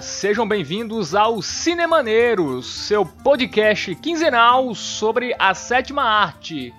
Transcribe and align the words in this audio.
Sejam 0.00 0.46
bem-vindos 0.46 1.12
ao 1.12 1.42
Cinemaneiros, 1.42 2.66
seu 2.66 3.04
podcast 3.04 3.92
quinzenal 3.96 4.72
sobre 4.76 5.34
a 5.36 5.54
sétima 5.54 6.04
arte. 6.04 6.72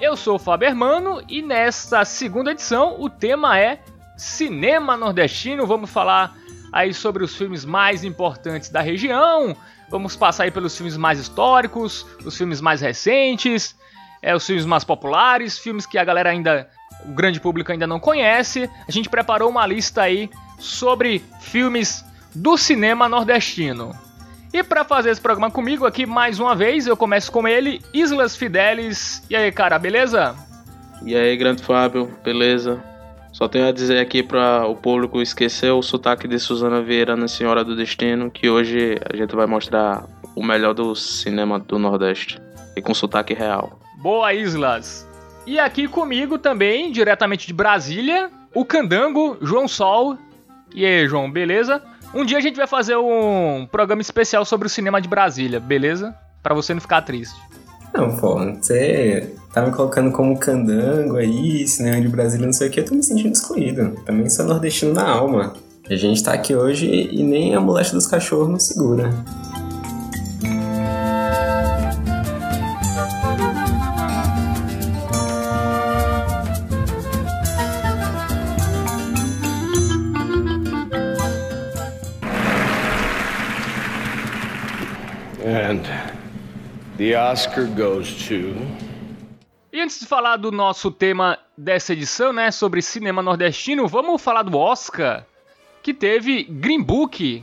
Eu 0.00 0.16
sou 0.16 0.36
o 0.36 0.38
Fábio 0.38 0.66
Hermano 0.66 1.22
e 1.28 1.42
nesta 1.42 2.06
segunda 2.06 2.52
edição 2.52 2.96
o 2.98 3.10
tema 3.10 3.58
é 3.58 3.80
Cinema 4.16 4.96
Nordestino. 4.96 5.66
Vamos 5.66 5.90
falar 5.90 6.34
aí 6.72 6.94
sobre 6.94 7.22
os 7.22 7.36
filmes 7.36 7.66
mais 7.66 8.02
importantes 8.02 8.70
da 8.70 8.80
região, 8.80 9.54
vamos 9.90 10.16
passar 10.16 10.44
aí 10.44 10.50
pelos 10.50 10.74
filmes 10.74 10.96
mais 10.96 11.18
históricos, 11.18 12.06
os 12.24 12.34
filmes 12.34 12.62
mais 12.62 12.80
recentes, 12.80 13.76
é, 14.22 14.34
os 14.34 14.46
filmes 14.46 14.64
mais 14.64 14.84
populares, 14.84 15.58
filmes 15.58 15.84
que 15.84 15.98
a 15.98 16.04
galera 16.04 16.30
ainda, 16.30 16.66
o 17.04 17.12
grande 17.12 17.40
público 17.40 17.70
ainda 17.70 17.86
não 17.86 18.00
conhece. 18.00 18.70
A 18.88 18.90
gente 18.90 19.10
preparou 19.10 19.50
uma 19.50 19.66
lista 19.66 20.00
aí 20.00 20.30
sobre 20.58 21.22
filmes 21.40 22.07
do 22.34 22.56
cinema 22.56 23.08
nordestino. 23.08 23.94
E 24.52 24.62
para 24.62 24.84
fazer 24.84 25.10
esse 25.10 25.20
programa 25.20 25.50
comigo 25.50 25.84
aqui 25.84 26.06
mais 26.06 26.40
uma 26.40 26.54
vez, 26.54 26.86
eu 26.86 26.96
começo 26.96 27.30
com 27.30 27.46
ele, 27.46 27.82
Islas 27.92 28.34
Fidelis. 28.36 29.22
E 29.28 29.36
aí, 29.36 29.52
cara, 29.52 29.78
beleza? 29.78 30.34
E 31.04 31.14
aí, 31.14 31.36
grande 31.36 31.62
Fábio, 31.62 32.10
beleza? 32.24 32.82
Só 33.32 33.46
tenho 33.46 33.68
a 33.68 33.72
dizer 33.72 34.00
aqui 34.00 34.22
para 34.22 34.66
o 34.66 34.74
público 34.74 35.20
esquecer 35.20 35.70
o 35.70 35.82
sotaque 35.82 36.26
de 36.26 36.38
Suzana 36.38 36.82
Vieira 36.82 37.14
na 37.14 37.28
Senhora 37.28 37.62
do 37.62 37.76
Destino, 37.76 38.30
que 38.30 38.48
hoje 38.48 38.98
a 39.12 39.16
gente 39.16 39.36
vai 39.36 39.46
mostrar 39.46 40.04
o 40.34 40.42
melhor 40.42 40.72
do 40.72 40.96
cinema 40.96 41.58
do 41.58 41.78
Nordeste 41.78 42.40
e 42.74 42.80
com 42.80 42.94
sotaque 42.94 43.34
real. 43.34 43.78
Boa, 43.98 44.32
Islas! 44.32 45.08
E 45.46 45.58
aqui 45.58 45.86
comigo 45.86 46.38
também, 46.38 46.90
diretamente 46.90 47.46
de 47.46 47.52
Brasília, 47.52 48.30
o 48.54 48.64
candango 48.64 49.36
João 49.40 49.68
Sol. 49.68 50.18
E 50.74 50.84
aí, 50.84 51.06
João, 51.06 51.30
beleza? 51.30 51.82
Um 52.14 52.24
dia 52.24 52.38
a 52.38 52.40
gente 52.40 52.56
vai 52.56 52.66
fazer 52.66 52.96
um 52.96 53.66
programa 53.70 54.00
especial 54.00 54.44
sobre 54.44 54.66
o 54.66 54.70
cinema 54.70 55.00
de 55.00 55.08
Brasília, 55.08 55.60
beleza? 55.60 56.14
Para 56.42 56.54
você 56.54 56.72
não 56.72 56.80
ficar 56.80 57.02
triste. 57.02 57.38
Não, 57.92 58.16
pô, 58.16 58.38
você 58.54 59.34
tá 59.52 59.62
me 59.62 59.72
colocando 59.72 60.10
como 60.12 60.38
candango 60.38 61.16
aí, 61.16 61.66
cinema 61.66 62.00
de 62.00 62.08
Brasília, 62.08 62.46
não 62.46 62.52
sei 62.52 62.68
o 62.68 62.70
que, 62.70 62.80
eu 62.80 62.84
tô 62.84 62.94
me 62.94 63.02
sentindo 63.02 63.32
excluído. 63.32 63.90
Também 64.04 64.28
sou 64.28 64.46
nordestino 64.46 64.94
na 64.94 65.08
alma. 65.08 65.54
A 65.88 65.96
gente 65.96 66.22
tá 66.22 66.32
aqui 66.32 66.54
hoje 66.54 66.86
e 66.86 67.22
nem 67.22 67.54
a 67.54 67.60
moléstia 67.60 67.94
dos 67.94 68.06
cachorros 68.06 68.48
nos 68.48 68.66
segura. 68.66 69.10
The 86.98 87.16
Oscar 87.16 87.64
goes 87.68 88.28
to. 88.28 88.54
E 89.72 89.80
antes 89.80 89.98
de 89.98 90.04
falar 90.04 90.36
do 90.36 90.52
nosso 90.52 90.90
tema 90.90 91.38
dessa 91.56 91.94
edição, 91.94 92.34
né, 92.34 92.50
sobre 92.50 92.82
cinema 92.82 93.22
nordestino, 93.22 93.88
vamos 93.88 94.20
falar 94.20 94.42
do 94.42 94.58
Oscar, 94.58 95.24
que 95.82 95.94
teve 95.94 96.42
Green 96.44 96.82
Book 96.82 97.42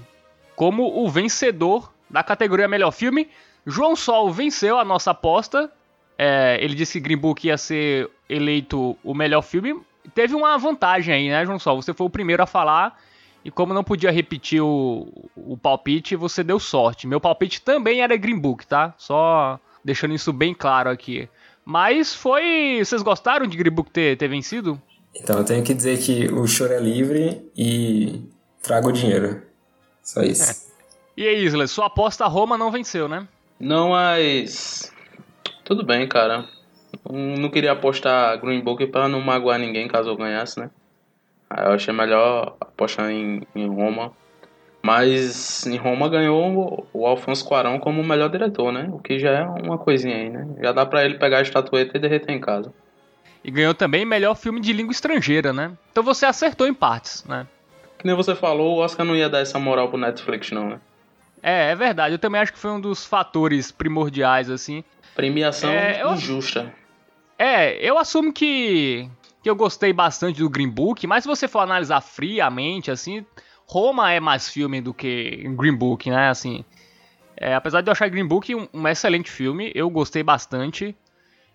como 0.55 1.03
o 1.03 1.09
vencedor 1.09 1.91
da 2.07 2.21
categoria 2.21 2.67
Melhor 2.67 2.91
Filme. 2.91 3.27
João 3.65 3.95
Sol 3.95 4.31
venceu 4.31 4.77
a 4.77 4.85
nossa 4.85 5.09
aposta. 5.09 5.71
É, 6.15 6.59
ele 6.61 6.75
disse 6.75 6.99
que 6.99 7.05
Green 7.05 7.17
Book 7.17 7.47
ia 7.47 7.57
ser 7.57 8.07
eleito 8.29 8.95
o 9.03 9.15
melhor 9.15 9.41
filme. 9.41 9.81
Teve 10.13 10.35
uma 10.35 10.55
vantagem 10.59 11.11
aí, 11.11 11.29
né, 11.29 11.43
João 11.43 11.57
Sol? 11.57 11.81
Você 11.81 11.91
foi 11.91 12.05
o 12.05 12.09
primeiro 12.11 12.43
a 12.43 12.45
falar 12.45 12.99
e 13.45 13.51
como 13.51 13.75
não 13.75 13.83
podia 13.83 14.09
repetir 14.09 14.59
o, 14.59 15.07
o 15.35 15.55
palpite, 15.55 16.15
você 16.15 16.43
deu 16.43 16.59
sorte. 16.59 17.05
Meu 17.05 17.21
palpite 17.21 17.61
também 17.61 18.01
era 18.01 18.17
Green 18.17 18.39
Book, 18.39 18.65
tá? 18.65 18.95
Só 18.97 19.59
deixando 19.83 20.15
isso 20.15 20.33
bem 20.33 20.51
claro 20.51 20.89
aqui. 20.89 21.29
Mas 21.63 22.15
foi. 22.15 22.79
Vocês 22.83 23.03
gostaram 23.03 23.45
de 23.45 23.55
Green 23.55 23.71
Book 23.71 23.91
ter, 23.91 24.17
ter 24.17 24.27
vencido? 24.27 24.81
Então 25.13 25.37
eu 25.37 25.45
tenho 25.45 25.63
que 25.63 25.75
dizer 25.75 25.99
que 25.99 26.27
o 26.33 26.47
choro 26.47 26.73
é 26.73 26.79
livre 26.79 27.47
e 27.55 28.19
trago 28.63 28.89
o 28.89 28.91
dinheiro. 28.91 29.43
Só 30.01 30.23
isso. 30.23 30.51
É. 30.51 31.21
E 31.21 31.27
aí, 31.27 31.45
Isla, 31.45 31.67
sua 31.67 31.85
aposta 31.85 32.25
Roma 32.25 32.57
não 32.57 32.71
venceu, 32.71 33.07
né? 33.07 33.27
Não, 33.59 33.89
mas. 33.89 34.91
Tudo 35.63 35.85
bem, 35.85 36.07
cara. 36.07 36.47
Não 37.07 37.49
queria 37.49 37.73
apostar 37.73 38.41
Green 38.41 38.61
Book 38.61 38.87
pra 38.87 39.07
não 39.07 39.21
magoar 39.21 39.59
ninguém 39.59 39.87
caso 39.87 40.09
eu 40.09 40.17
ganhasse, 40.17 40.59
né? 40.59 40.71
Eu 41.49 41.73
achei 41.73 41.93
melhor 41.93 42.55
apostar 42.59 43.09
em, 43.11 43.41
em 43.55 43.67
Roma. 43.67 44.11
Mas 44.81 45.65
em 45.65 45.77
Roma 45.77 46.07
ganhou 46.07 46.87
o 46.93 47.07
Alfonso 47.07 47.43
Cuarón 47.43 47.79
como 47.79 48.01
o 48.01 48.05
melhor 48.05 48.29
diretor, 48.29 48.71
né? 48.71 48.87
O 48.91 48.99
que 48.99 49.17
já 49.17 49.31
é 49.31 49.43
uma 49.43 49.79
coisinha 49.79 50.15
aí, 50.15 50.29
né? 50.29 50.47
Já 50.61 50.71
dá 50.71 50.85
pra 50.85 51.03
ele 51.03 51.17
pegar 51.17 51.39
a 51.39 51.41
estatueta 51.41 51.97
e 51.97 51.99
derreter 51.99 52.31
em 52.31 52.39
casa. 52.39 52.71
E 53.43 53.49
ganhou 53.49 53.73
também 53.73 54.05
melhor 54.05 54.35
filme 54.35 54.59
de 54.59 54.71
língua 54.73 54.91
estrangeira, 54.91 55.51
né? 55.51 55.71
Então 55.91 56.03
você 56.03 56.25
acertou 56.25 56.67
em 56.67 56.73
partes, 56.73 57.23
né? 57.25 57.47
Que 57.97 58.05
nem 58.05 58.15
você 58.15 58.35
falou, 58.35 58.75
o 58.75 58.79
Oscar 58.79 59.05
não 59.05 59.15
ia 59.15 59.27
dar 59.27 59.39
essa 59.39 59.57
moral 59.57 59.89
pro 59.89 59.97
Netflix, 59.97 60.51
não, 60.51 60.69
né? 60.69 60.79
É, 61.41 61.71
é 61.71 61.75
verdade. 61.75 62.13
Eu 62.13 62.19
também 62.19 62.41
acho 62.41 62.53
que 62.53 62.59
foi 62.59 62.71
um 62.71 62.79
dos 62.79 63.05
fatores 63.05 63.71
primordiais, 63.71 64.49
assim. 64.49 64.83
Premiação 65.15 65.71
é, 65.71 66.03
eu... 66.03 66.13
injusta. 66.13 66.71
É, 67.37 67.77
eu 67.87 67.97
assumo 67.97 68.31
que 68.31 69.09
que 69.45 69.49
eu 69.51 69.55
gostei 69.55 69.93
bastante 69.93 70.39
do 70.39 70.49
Green 70.49 70.67
Book, 70.67 71.05
mas 71.05 71.23
se 71.23 71.27
você 71.27 71.47
for 71.47 71.59
analisar 71.59 72.01
friamente, 72.01 72.89
assim, 72.89 73.23
Roma 73.67 74.11
é 74.11 74.19
mais 74.19 74.49
filme 74.49 74.81
do 74.81 74.91
que 74.91 75.43
Green 75.55 75.75
Book, 75.75 76.09
né? 76.09 76.29
Assim, 76.29 76.65
é, 77.37 77.53
apesar 77.53 77.81
de 77.81 77.87
eu 77.87 77.91
achar 77.91 78.09
Green 78.09 78.25
Book 78.25 78.55
um, 78.55 78.67
um 78.73 78.87
excelente 78.87 79.29
filme, 79.29 79.71
eu 79.75 79.87
gostei 79.87 80.23
bastante. 80.23 80.97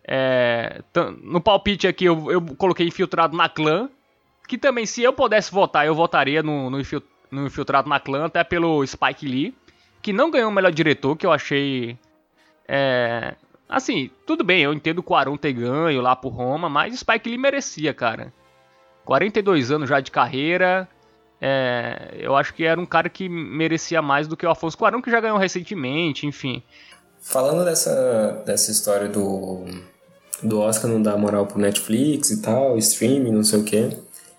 É, 0.04 0.80
no 1.20 1.40
palpite 1.40 1.88
aqui 1.88 2.04
eu, 2.04 2.30
eu, 2.30 2.40
coloquei 2.54 2.86
Infiltrado 2.86 3.36
na 3.36 3.48
Clã, 3.48 3.90
que 4.46 4.56
também, 4.56 4.86
se 4.86 5.02
eu 5.02 5.12
pudesse 5.12 5.50
votar, 5.50 5.84
eu 5.84 5.94
votaria 5.96 6.44
no, 6.44 6.70
no, 6.70 6.78
no 7.32 7.46
Infiltrado 7.48 7.88
na 7.88 7.98
Clã, 7.98 8.26
até 8.26 8.44
pelo 8.44 8.86
Spike 8.86 9.26
Lee, 9.26 9.52
que 10.00 10.12
não 10.12 10.30
ganhou 10.30 10.48
o 10.48 10.54
melhor 10.54 10.70
diretor, 10.70 11.16
que 11.16 11.26
eu 11.26 11.32
achei 11.32 11.98
é, 12.68 13.34
Assim, 13.70 14.10
tudo 14.26 14.42
bem, 14.42 14.62
eu 14.62 14.74
entendo 14.74 14.98
o 14.98 15.02
Quaron 15.02 15.36
ter 15.36 15.52
ganho 15.52 16.00
lá 16.00 16.16
por 16.16 16.30
Roma, 16.30 16.68
mas 16.68 16.98
Spike 16.98 17.28
Lee 17.28 17.38
merecia, 17.38 17.94
cara. 17.94 18.32
42 19.04 19.70
anos 19.70 19.88
já 19.88 20.00
de 20.00 20.10
carreira. 20.10 20.88
É, 21.40 22.16
eu 22.18 22.34
acho 22.34 22.52
que 22.52 22.64
era 22.64 22.80
um 22.80 22.84
cara 22.84 23.08
que 23.08 23.28
merecia 23.28 24.02
mais 24.02 24.26
do 24.26 24.36
que 24.36 24.44
o 24.44 24.50
Afonso 24.50 24.76
Cuarón, 24.76 25.00
que 25.00 25.10
já 25.10 25.20
ganhou 25.20 25.38
recentemente, 25.38 26.26
enfim. 26.26 26.64
Falando 27.20 27.64
dessa, 27.64 28.42
dessa 28.44 28.72
história 28.72 29.08
do, 29.08 29.64
do 30.42 30.58
Oscar 30.58 30.90
não 30.90 31.00
dar 31.00 31.16
moral 31.16 31.46
pro 31.46 31.60
Netflix 31.60 32.32
e 32.32 32.42
tal, 32.42 32.76
streaming, 32.76 33.30
não 33.30 33.44
sei 33.44 33.60
o 33.60 33.64
quê, 33.64 33.90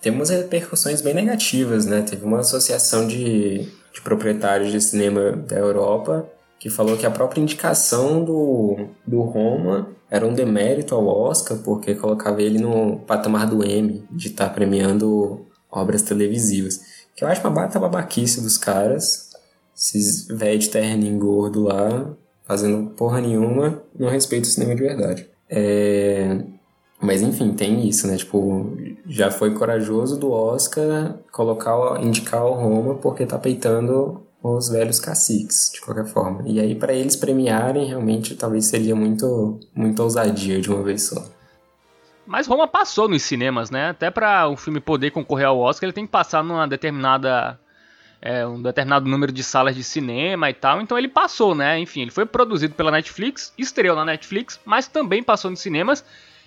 temos 0.01 0.29
repercussões 0.29 1.01
bem 1.01 1.13
negativas, 1.13 1.85
né? 1.85 2.01
Teve 2.01 2.25
uma 2.25 2.39
associação 2.39 3.07
de, 3.07 3.59
de 3.93 4.01
proprietários 4.03 4.73
de 4.73 4.81
cinema 4.81 5.31
da 5.31 5.57
Europa 5.57 6.29
que 6.61 6.69
falou 6.69 6.95
que 6.95 7.07
a 7.07 7.11
própria 7.11 7.41
indicação 7.41 8.23
do, 8.23 8.89
do 9.05 9.21
Roma 9.21 9.87
era 10.11 10.27
um 10.27 10.31
demérito 10.31 10.93
ao 10.93 11.07
Oscar, 11.07 11.57
porque 11.57 11.95
colocava 11.95 12.39
ele 12.39 12.59
no 12.59 12.97
patamar 12.99 13.47
do 13.47 13.65
M, 13.65 14.05
de 14.11 14.27
estar 14.27 14.47
tá 14.47 14.53
premiando 14.53 15.43
obras 15.71 16.03
televisivas. 16.03 16.79
Que 17.15 17.23
eu 17.23 17.27
acho 17.27 17.41
uma 17.41 17.49
bata 17.49 17.79
babaquice 17.79 18.41
dos 18.41 18.59
caras, 18.59 19.31
esses 19.75 20.27
velho 20.27 20.59
de 20.59 20.69
terno 20.69 21.17
gordo 21.17 21.63
lá, 21.63 22.13
fazendo 22.43 22.91
porra 22.91 23.19
nenhuma, 23.19 23.81
não 23.97 24.07
respeito 24.07 24.43
o 24.43 24.47
cinema 24.47 24.75
de 24.75 24.83
verdade. 24.83 25.27
É... 25.49 26.43
Mas 27.01 27.23
enfim, 27.23 27.53
tem 27.53 27.87
isso, 27.89 28.05
né? 28.05 28.17
Tipo, 28.17 28.77
já 29.07 29.31
foi 29.31 29.55
corajoso 29.55 30.19
do 30.19 30.29
Oscar 30.29 31.17
colocar, 31.31 31.99
indicar 32.03 32.45
o 32.45 32.53
Roma 32.53 32.93
porque 32.93 33.25
tá 33.25 33.39
peitando 33.39 34.20
os 34.43 34.69
velhos 34.69 34.99
caciques, 34.99 35.71
de 35.73 35.81
qualquer 35.81 36.05
forma. 36.05 36.43
E 36.45 36.59
aí, 36.59 36.73
para 36.75 36.93
eles 36.93 37.15
premiarem, 37.15 37.85
realmente, 37.85 38.35
talvez 38.35 38.65
seria 38.65 38.95
muito, 38.95 39.59
muito 39.75 40.01
ousadia 40.01 40.59
de 40.59 40.69
uma 40.69 40.81
vez 40.81 41.03
só. 41.03 41.23
Mas 42.25 42.47
Roma 42.47 42.67
passou 42.67 43.07
nos 43.07 43.23
cinemas, 43.23 43.69
né? 43.69 43.89
Até 43.89 44.09
para 44.09 44.47
um 44.49 44.55
filme 44.55 44.79
poder 44.79 45.11
concorrer 45.11 45.47
ao 45.47 45.59
Oscar, 45.59 45.87
ele 45.87 45.93
tem 45.93 46.05
que 46.05 46.11
passar 46.11 46.43
numa 46.43 46.67
determinada 46.67 47.59
é, 48.21 48.45
um 48.45 48.61
determinado 48.61 49.09
número 49.09 49.31
de 49.31 49.43
salas 49.43 49.75
de 49.75 49.83
cinema 49.83 50.49
e 50.49 50.53
tal. 50.53 50.79
Então 50.79 50.97
ele 50.97 51.07
passou, 51.07 51.55
né? 51.55 51.79
Enfim, 51.79 52.01
ele 52.01 52.11
foi 52.11 52.25
produzido 52.25 52.75
pela 52.75 52.91
Netflix, 52.91 53.53
estreou 53.57 53.95
na 53.95 54.05
Netflix, 54.05 54.59
mas 54.63 54.87
também 54.87 55.23
passou 55.23 55.49
nos 55.49 55.59
cinemas. 55.59 56.05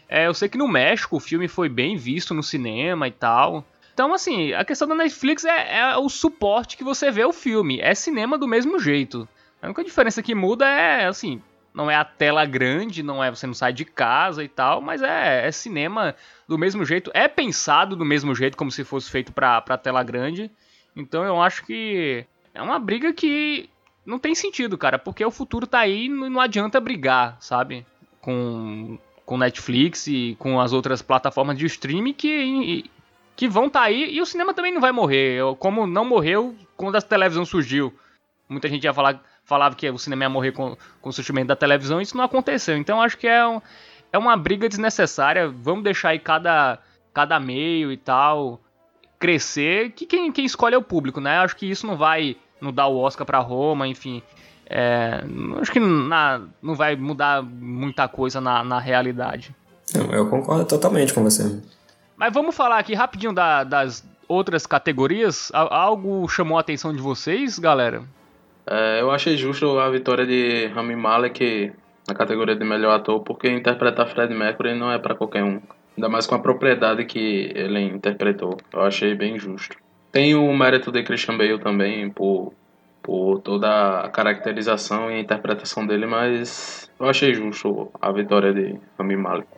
É, 0.08 0.26
eu 0.26 0.34
sei 0.34 0.48
que 0.48 0.58
no 0.58 0.68
México 0.68 1.16
o 1.16 1.20
filme 1.20 1.48
foi 1.48 1.68
bem 1.68 1.96
visto 1.96 2.32
no 2.32 2.42
cinema 2.42 3.08
e 3.08 3.10
tal. 3.10 3.64
Então, 3.94 4.12
assim, 4.12 4.52
a 4.52 4.64
questão 4.64 4.88
da 4.88 4.94
Netflix 4.96 5.44
é, 5.44 5.78
é, 5.78 5.96
o 5.96 6.08
suporte 6.08 6.76
que 6.76 6.82
você 6.82 7.12
vê 7.12 7.24
o 7.24 7.32
filme. 7.32 7.80
É 7.80 7.94
cinema 7.94 8.36
do 8.36 8.48
mesmo 8.48 8.76
jeito. 8.80 9.28
A 9.62 9.66
única 9.66 9.84
diferença 9.84 10.20
que 10.20 10.34
muda 10.34 10.68
é, 10.68 11.06
assim, 11.06 11.40
não 11.72 11.88
é 11.88 11.94
a 11.94 12.04
tela 12.04 12.44
grande, 12.44 13.04
não 13.04 13.22
é 13.22 13.30
você 13.30 13.46
não 13.46 13.54
sai 13.54 13.72
de 13.72 13.84
casa 13.84 14.42
e 14.42 14.48
tal, 14.48 14.80
mas 14.80 15.00
é, 15.00 15.46
é 15.46 15.52
cinema 15.52 16.16
do 16.48 16.58
mesmo 16.58 16.84
jeito. 16.84 17.10
É 17.14 17.28
pensado 17.28 17.94
do 17.94 18.04
mesmo 18.04 18.34
jeito, 18.34 18.56
como 18.56 18.70
se 18.70 18.82
fosse 18.82 19.08
feito 19.08 19.32
pra, 19.32 19.60
pra 19.60 19.78
tela 19.78 20.02
grande. 20.02 20.50
Então 20.96 21.22
eu 21.22 21.40
acho 21.40 21.64
que 21.64 22.26
é 22.52 22.60
uma 22.60 22.80
briga 22.80 23.12
que 23.12 23.70
não 24.04 24.18
tem 24.18 24.34
sentido, 24.34 24.76
cara, 24.76 24.98
porque 24.98 25.24
o 25.24 25.30
futuro 25.30 25.68
tá 25.68 25.78
aí 25.78 26.06
e 26.06 26.08
não 26.08 26.40
adianta 26.40 26.80
brigar, 26.80 27.36
sabe? 27.40 27.86
Com, 28.20 28.98
com 29.24 29.38
Netflix 29.38 30.08
e 30.08 30.34
com 30.38 30.60
as 30.60 30.72
outras 30.72 31.00
plataformas 31.00 31.56
de 31.56 31.66
streaming 31.66 32.12
que, 32.12 32.90
que 33.36 33.48
vão 33.48 33.68
tá 33.68 33.82
aí 33.82 34.14
e 34.14 34.20
o 34.20 34.26
cinema 34.26 34.54
também 34.54 34.72
não 34.72 34.80
vai 34.80 34.92
morrer. 34.92 35.40
Como 35.58 35.86
não 35.86 36.04
morreu 36.04 36.54
quando 36.76 36.96
a 36.96 37.02
televisão 37.02 37.44
surgiu. 37.44 37.92
Muita 38.48 38.68
gente 38.68 38.84
ia 38.84 38.92
falar, 38.92 39.22
falava 39.44 39.74
que 39.74 39.88
o 39.88 39.98
cinema 39.98 40.24
ia 40.24 40.28
morrer 40.28 40.52
com, 40.52 40.76
com 41.00 41.08
o 41.08 41.12
surgimento 41.12 41.48
da 41.48 41.56
televisão, 41.56 42.00
isso 42.00 42.16
não 42.16 42.24
aconteceu. 42.24 42.76
Então 42.76 43.00
acho 43.00 43.16
que 43.16 43.26
é, 43.26 43.46
um, 43.46 43.60
é 44.12 44.18
uma 44.18 44.36
briga 44.36 44.68
desnecessária. 44.68 45.48
Vamos 45.48 45.82
deixar 45.82 46.10
aí 46.10 46.18
cada, 46.18 46.78
cada 47.12 47.40
meio 47.40 47.90
e 47.90 47.96
tal 47.96 48.60
crescer, 49.18 49.92
que 49.92 50.04
quem, 50.04 50.30
quem 50.30 50.44
escolhe 50.44 50.74
é 50.74 50.78
o 50.78 50.82
público, 50.82 51.18
né? 51.18 51.38
Acho 51.38 51.56
que 51.56 51.64
isso 51.64 51.86
não 51.86 51.96
vai 51.96 52.36
não 52.60 52.70
dar 52.70 52.88
o 52.88 52.98
Oscar 52.98 53.26
para 53.26 53.38
Roma, 53.38 53.88
enfim. 53.88 54.22
É, 54.66 55.24
acho 55.60 55.72
que 55.72 55.80
na, 55.80 56.42
não 56.62 56.74
vai 56.74 56.94
mudar 56.94 57.42
muita 57.42 58.06
coisa 58.06 58.38
na, 58.38 58.62
na 58.62 58.78
realidade. 58.78 59.54
Eu 60.10 60.28
concordo 60.28 60.66
totalmente 60.66 61.14
com 61.14 61.22
você. 61.22 61.58
Mas 62.16 62.32
vamos 62.32 62.56
falar 62.56 62.78
aqui 62.78 62.94
rapidinho 62.94 63.32
da, 63.32 63.64
das 63.64 64.06
outras 64.28 64.66
categorias. 64.66 65.50
Algo 65.52 66.28
chamou 66.28 66.56
a 66.56 66.60
atenção 66.60 66.92
de 66.92 67.00
vocês, 67.00 67.58
galera? 67.58 68.02
É, 68.66 69.00
eu 69.00 69.10
achei 69.10 69.36
justo 69.36 69.78
a 69.78 69.90
vitória 69.90 70.26
de 70.26 70.66
Rami 70.68 70.96
Malek 70.96 71.72
na 72.08 72.14
categoria 72.14 72.56
de 72.56 72.64
melhor 72.64 72.94
ator, 72.94 73.20
porque 73.20 73.48
interpretar 73.48 74.06
Fred 74.08 74.34
Mercury 74.34 74.74
não 74.74 74.90
é 74.90 74.98
para 74.98 75.14
qualquer 75.14 75.42
um. 75.42 75.60
Ainda 75.96 76.08
mais 76.08 76.26
com 76.26 76.34
a 76.34 76.38
propriedade 76.38 77.04
que 77.04 77.52
ele 77.54 77.80
interpretou. 77.80 78.56
Eu 78.72 78.82
achei 78.82 79.14
bem 79.14 79.38
justo. 79.38 79.76
Tem 80.10 80.34
o 80.34 80.52
mérito 80.56 80.90
de 80.90 81.02
Christian 81.02 81.36
Bale 81.36 81.58
também 81.58 82.10
por, 82.10 82.52
por 83.02 83.40
toda 83.40 84.00
a 84.00 84.08
caracterização 84.08 85.10
e 85.10 85.14
a 85.14 85.20
interpretação 85.20 85.86
dele, 85.86 86.06
mas 86.06 86.90
eu 86.98 87.08
achei 87.08 87.34
justo 87.34 87.90
a 88.00 88.10
vitória 88.12 88.52
de 88.52 88.78
Rami 88.98 89.16
Malek. 89.16 89.48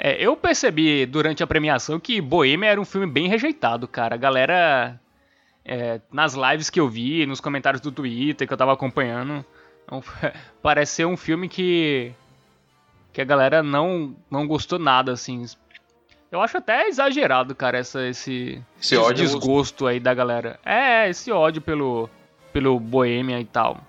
É, 0.00 0.14
eu 0.24 0.36
percebi 0.36 1.04
durante 1.04 1.42
a 1.42 1.46
premiação 1.46 1.98
que 1.98 2.20
Bohemia 2.20 2.70
era 2.70 2.80
um 2.80 2.84
filme 2.84 3.06
bem 3.06 3.28
rejeitado, 3.28 3.88
cara. 3.88 4.14
A 4.14 4.18
galera, 4.18 5.00
é, 5.64 6.00
nas 6.12 6.34
lives 6.34 6.70
que 6.70 6.78
eu 6.78 6.88
vi, 6.88 7.26
nos 7.26 7.40
comentários 7.40 7.80
do 7.80 7.90
Twitter 7.90 8.46
que 8.46 8.52
eu 8.52 8.56
tava 8.56 8.72
acompanhando, 8.72 9.44
parece 10.62 10.92
ser 10.92 11.04
um 11.04 11.16
filme 11.16 11.48
que 11.48 12.12
que 13.12 13.20
a 13.20 13.24
galera 13.24 13.60
não 13.60 14.14
não 14.30 14.46
gostou 14.46 14.78
nada, 14.78 15.10
assim. 15.10 15.44
Eu 16.30 16.40
acho 16.42 16.58
até 16.58 16.86
exagerado, 16.86 17.52
cara, 17.54 17.78
essa, 17.78 18.06
esse, 18.06 18.62
esse, 18.80 18.96
ódio 18.96 19.24
desgosto 19.24 19.84
aí 19.84 19.98
da 19.98 20.14
galera. 20.14 20.60
É, 20.64 21.08
esse 21.08 21.32
ódio 21.32 21.60
pelo, 21.60 22.08
pelo 22.52 22.78
Boêmia 22.78 23.40
e 23.40 23.44
tal. 23.46 23.80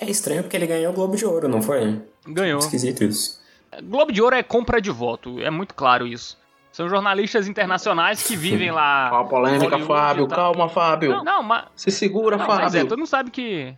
É 0.00 0.10
estranho 0.10 0.42
porque 0.42 0.56
ele 0.56 0.66
ganhou 0.66 0.92
o 0.92 0.94
Globo 0.94 1.16
de 1.16 1.24
Ouro, 1.24 1.48
não 1.48 1.62
foi? 1.62 2.02
Ganhou. 2.26 2.58
Esquisito 2.58 3.04
isso. 3.04 3.35
Globo 3.82 4.12
de 4.12 4.22
Ouro 4.22 4.36
é 4.36 4.42
compra 4.42 4.80
de 4.80 4.90
voto, 4.90 5.40
é 5.40 5.50
muito 5.50 5.74
claro 5.74 6.06
isso. 6.06 6.38
São 6.72 6.88
jornalistas 6.88 7.48
internacionais 7.48 8.22
que 8.22 8.36
vivem 8.36 8.70
lá. 8.70 9.08
Calma, 9.08 9.28
polêmica, 9.28 9.78
Fábio. 9.78 10.28
Calma, 10.28 10.68
Fábio. 10.68 11.10
Não, 11.10 11.24
não, 11.24 11.42
mas. 11.42 11.64
Se 11.74 11.90
segura, 11.90 12.36
não, 12.36 12.44
Fábio. 12.44 12.64
Mas 12.64 12.74
é, 12.74 12.84
todo 12.84 12.98
mundo 12.98 13.08
sabe 13.08 13.30
que 13.30 13.74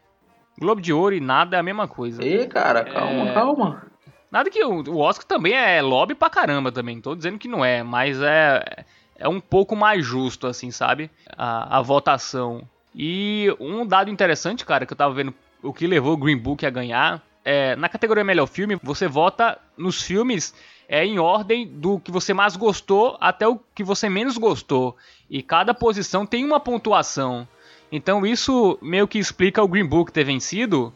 Globo 0.58 0.80
de 0.80 0.92
Ouro 0.92 1.14
e 1.14 1.20
nada 1.20 1.56
é 1.56 1.60
a 1.60 1.62
mesma 1.62 1.86
coisa. 1.86 2.24
Ih, 2.24 2.48
cara, 2.48 2.84
calma, 2.84 3.30
é... 3.30 3.32
calma. 3.32 3.86
Nada 4.30 4.50
que 4.50 4.62
o, 4.64 4.82
o 4.90 4.98
Oscar 4.98 5.24
também 5.24 5.54
é 5.54 5.80
lobby 5.80 6.14
pra 6.14 6.28
caramba 6.28 6.72
também. 6.72 7.00
Tô 7.00 7.14
dizendo 7.14 7.38
que 7.38 7.46
não 7.46 7.64
é, 7.64 7.82
mas 7.82 8.20
é, 8.20 8.84
é 9.16 9.28
um 9.28 9.40
pouco 9.40 9.76
mais 9.76 10.04
justo, 10.04 10.46
assim, 10.46 10.70
sabe? 10.70 11.10
A, 11.36 11.78
a 11.78 11.82
votação. 11.82 12.62
E 12.94 13.54
um 13.60 13.86
dado 13.86 14.10
interessante, 14.10 14.66
cara, 14.66 14.84
que 14.84 14.92
eu 14.92 14.96
tava 14.96 15.14
vendo 15.14 15.32
o 15.62 15.72
que 15.72 15.86
levou 15.86 16.14
o 16.14 16.16
Green 16.16 16.36
Book 16.36 16.66
a 16.66 16.70
ganhar. 16.70 17.22
É, 17.50 17.74
na 17.76 17.88
categoria 17.88 18.22
Melhor 18.22 18.46
Filme, 18.46 18.78
você 18.82 19.08
vota 19.08 19.58
nos 19.74 20.02
filmes 20.02 20.52
é, 20.86 21.02
em 21.06 21.18
ordem 21.18 21.66
do 21.66 21.98
que 21.98 22.10
você 22.10 22.34
mais 22.34 22.54
gostou 22.56 23.16
até 23.18 23.48
o 23.48 23.58
que 23.74 23.82
você 23.82 24.06
menos 24.06 24.36
gostou. 24.36 24.94
E 25.30 25.42
cada 25.42 25.72
posição 25.72 26.26
tem 26.26 26.44
uma 26.44 26.60
pontuação. 26.60 27.48
Então 27.90 28.26
isso 28.26 28.78
meio 28.82 29.08
que 29.08 29.18
explica 29.18 29.62
o 29.62 29.66
Green 29.66 29.86
Book 29.86 30.12
ter 30.12 30.24
vencido, 30.24 30.92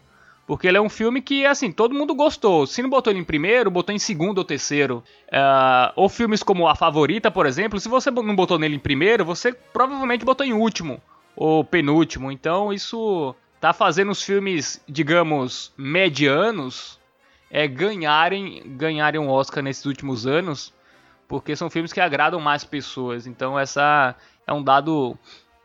porque 0.46 0.69
ele 0.69 0.76
é 0.76 0.81
um 0.82 0.90
filme 0.90 1.22
que, 1.22 1.46
assim, 1.46 1.72
todo 1.72 1.94
mundo 1.94 2.14
gostou. 2.14 2.66
Se 2.66 2.82
não 2.82 2.90
botou 2.90 3.10
ele 3.10 3.20
em 3.20 3.25
primeiro, 3.25 3.70
botou 3.70 3.94
em 3.94 3.99
segundo 3.99 4.37
ou 4.37 4.44
terceiro. 4.44 5.02
Uh, 5.28 5.90
ou 5.96 6.06
filmes 6.06 6.43
como 6.43 6.69
A 6.69 6.75
Favorita, 6.75 7.31
por 7.31 7.46
exemplo, 7.46 7.81
se 7.81 7.88
você 7.88 8.10
não 8.10 8.37
botou 8.37 8.58
nele 8.58 8.76
em 8.76 8.78
primeiro, 8.78 9.25
você 9.25 9.54
provavelmente 9.54 10.22
botou 10.22 10.44
em 10.44 10.52
último 10.52 11.00
ou 11.34 11.64
penúltimo. 11.64 12.31
Então 12.31 12.70
isso 12.70 13.34
tá 13.62 13.73
fazendo 13.73 14.11
os 14.11 14.20
filmes, 14.20 14.82
digamos, 14.88 15.73
medianos 15.79 16.99
é, 17.49 17.69
ganharem, 17.69 18.61
ganharem 18.76 19.20
um 19.20 19.31
Oscar 19.31 19.62
nesses 19.62 19.87
últimos 19.87 20.26
anos. 20.26 20.75
Porque 21.29 21.55
são 21.55 21.70
filmes 21.70 21.93
que 21.93 22.00
agradam 22.00 22.41
mais 22.41 22.64
pessoas. 22.64 23.25
Então 23.25 23.56
essa 23.56 24.17
é 24.44 24.53
um 24.53 24.64
dado 24.64 25.17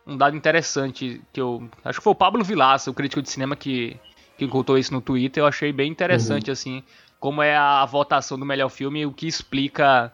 um 0.06 0.16
dado 0.16 0.38
interessante 0.38 1.20
que 1.34 1.42
eu 1.42 1.68
acho 1.84 2.00
que 2.00 2.04
foi 2.04 2.12
o 2.12 2.16
Pablo 2.16 2.44
Vilaça, 2.44 2.92
o 2.92 2.94
crítico 2.94 3.22
de 3.22 3.32
cinema 3.32 3.56
que 3.56 4.00
que 4.38 4.48
contou 4.48 4.78
isso 4.78 4.94
no 4.94 5.02
Twitter, 5.02 5.42
eu 5.42 5.48
achei 5.48 5.74
bem 5.74 5.90
interessante, 5.90 6.50
uhum. 6.50 6.54
assim, 6.54 6.84
como 7.20 7.42
é 7.42 7.58
a 7.58 7.84
votação 7.86 8.38
do 8.38 8.46
melhor 8.46 8.70
filme, 8.70 9.04
o 9.04 9.12
que 9.12 9.28
explica 9.28 10.14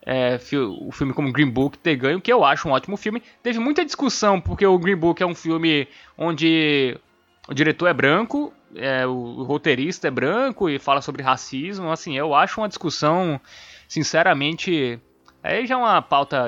é, 0.00 0.40
o 0.80 0.90
filme 0.90 1.12
como 1.12 1.30
Green 1.30 1.50
Book 1.50 1.76
ter 1.76 1.94
ganho, 1.94 2.22
que 2.22 2.32
eu 2.32 2.42
acho 2.42 2.66
um 2.66 2.72
ótimo 2.72 2.96
filme. 2.96 3.22
Teve 3.42 3.58
muita 3.58 3.84
discussão, 3.84 4.40
porque 4.40 4.66
o 4.66 4.78
Green 4.78 4.96
Book 4.96 5.22
é 5.22 5.26
um 5.26 5.34
filme 5.34 5.86
onde 6.16 6.98
o 7.48 7.54
diretor 7.54 7.86
é 7.88 7.94
branco, 7.94 8.52
é, 8.76 9.06
o, 9.06 9.42
roteirista 9.42 10.08
é 10.08 10.10
branco 10.10 10.68
e 10.68 10.78
fala 10.78 11.00
sobre 11.00 11.22
racismo, 11.22 11.90
assim, 11.90 12.16
eu 12.16 12.34
acho 12.34 12.60
uma 12.60 12.68
discussão, 12.68 13.40
sinceramente, 13.88 15.00
aí 15.42 15.66
já 15.66 15.74
é 15.74 15.78
uma 15.78 16.02
pauta 16.02 16.46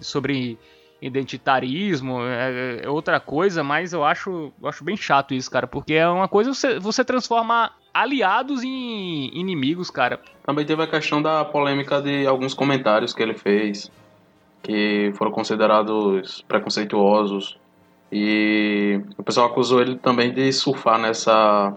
sobre 0.00 0.58
identitarismo, 1.02 2.22
é, 2.22 2.80
é, 2.82 2.88
outra 2.88 3.20
coisa, 3.20 3.62
mas 3.62 3.92
eu 3.92 4.02
acho, 4.02 4.50
eu 4.60 4.68
acho 4.68 4.82
bem 4.82 4.96
chato 4.96 5.34
isso, 5.34 5.50
cara, 5.50 5.66
porque 5.66 5.94
é 5.94 6.08
uma 6.08 6.28
coisa 6.28 6.54
você, 6.54 6.78
você 6.78 7.04
transforma 7.04 7.72
aliados 7.92 8.62
em 8.62 9.30
inimigos, 9.38 9.90
cara. 9.90 10.20
Também 10.44 10.64
teve 10.64 10.82
a 10.82 10.86
questão 10.86 11.20
da 11.20 11.44
polêmica 11.44 12.00
de 12.00 12.26
alguns 12.26 12.54
comentários 12.54 13.12
que 13.12 13.22
ele 13.22 13.34
fez, 13.34 13.90
que 14.62 15.12
foram 15.16 15.30
considerados 15.30 16.42
preconceituosos, 16.48 17.58
e 18.12 19.00
o 19.16 19.22
pessoal 19.22 19.46
acusou 19.46 19.80
ele 19.80 19.96
também 19.96 20.32
de 20.32 20.52
surfar 20.52 20.98
nessa 20.98 21.76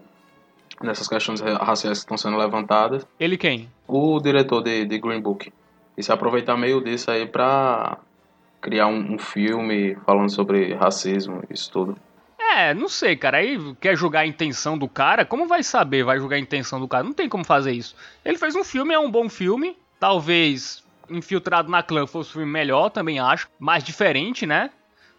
nessas 0.81 1.07
questões 1.07 1.39
raciais 1.39 1.99
que 1.99 2.03
estão 2.03 2.17
sendo 2.17 2.37
levantadas. 2.37 3.05
Ele 3.19 3.37
quem? 3.37 3.69
O 3.87 4.19
diretor 4.19 4.61
de, 4.61 4.85
de 4.85 4.97
Green 4.99 5.21
Book. 5.21 5.51
E 5.97 6.03
se 6.03 6.11
aproveitar 6.11 6.57
meio 6.57 6.83
disso 6.83 7.09
aí 7.11 7.25
pra 7.25 7.97
criar 8.59 8.87
um, 8.87 9.13
um 9.13 9.17
filme 9.19 9.95
falando 10.05 10.29
sobre 10.29 10.73
racismo, 10.73 11.43
isso 11.49 11.71
tudo. 11.71 11.97
É, 12.39 12.73
não 12.73 12.89
sei, 12.89 13.15
cara. 13.15 13.37
Aí 13.37 13.57
quer 13.79 13.95
julgar 13.95 14.21
a 14.21 14.27
intenção 14.27 14.77
do 14.77 14.87
cara? 14.87 15.25
Como 15.25 15.47
vai 15.47 15.63
saber? 15.63 16.03
Vai 16.03 16.19
julgar 16.19 16.35
a 16.35 16.39
intenção 16.39 16.79
do 16.79 16.87
cara? 16.87 17.03
Não 17.03 17.13
tem 17.13 17.29
como 17.29 17.43
fazer 17.43 17.71
isso. 17.71 17.95
Ele 18.23 18.37
fez 18.37 18.55
um 18.55 18.63
filme, 18.63 18.93
é 18.93 18.99
um 18.99 19.09
bom 19.09 19.29
filme. 19.29 19.77
Talvez 19.99 20.83
Infiltrado 21.09 21.69
na 21.69 21.83
Clã 21.83 22.07
fosse 22.07 22.29
um 22.29 22.33
filme 22.33 22.51
melhor, 22.51 22.89
também 22.89 23.19
acho. 23.19 23.47
Mais 23.59 23.83
diferente, 23.83 24.45
né? 24.45 24.69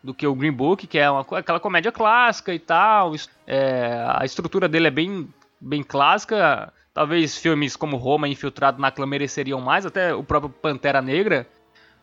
Do 0.05 0.15
que 0.15 0.27
o 0.27 0.35
Green 0.35 0.53
Book, 0.53 0.87
que 0.87 0.99
é 0.99 1.11
uma, 1.11 1.27
aquela 1.33 1.59
comédia 1.59 1.91
clássica 1.91 2.55
e 2.55 2.59
tal. 2.59 3.15
É, 3.47 4.05
a 4.07 4.25
estrutura 4.25 4.69
dele 4.69 4.87
é 4.89 4.91
bem, 4.91 5.29
bem 5.59 5.83
clássica. 5.83 6.73
Talvez 6.93 7.37
filmes 7.37 7.75
como 7.75 7.97
Roma 7.97 8.29
Infiltrado 8.29 8.81
na 8.81 8.91
Clã 8.93 9.07
mereceriam 9.07 9.61
mais, 9.61 9.85
até 9.85 10.15
o 10.15 10.23
próprio 10.23 10.53
Pantera 10.53 11.03
Negra 11.03 11.49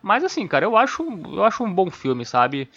mas 0.02 0.24
assim, 0.24 0.46
cara, 0.48 0.66
eu 0.66 0.76
acho, 0.76 1.02
eu 1.32 1.44
acho 1.44 1.62
um 1.62 1.72
bom 1.72 1.90
filme, 1.90 2.26
sabe? 2.26 2.68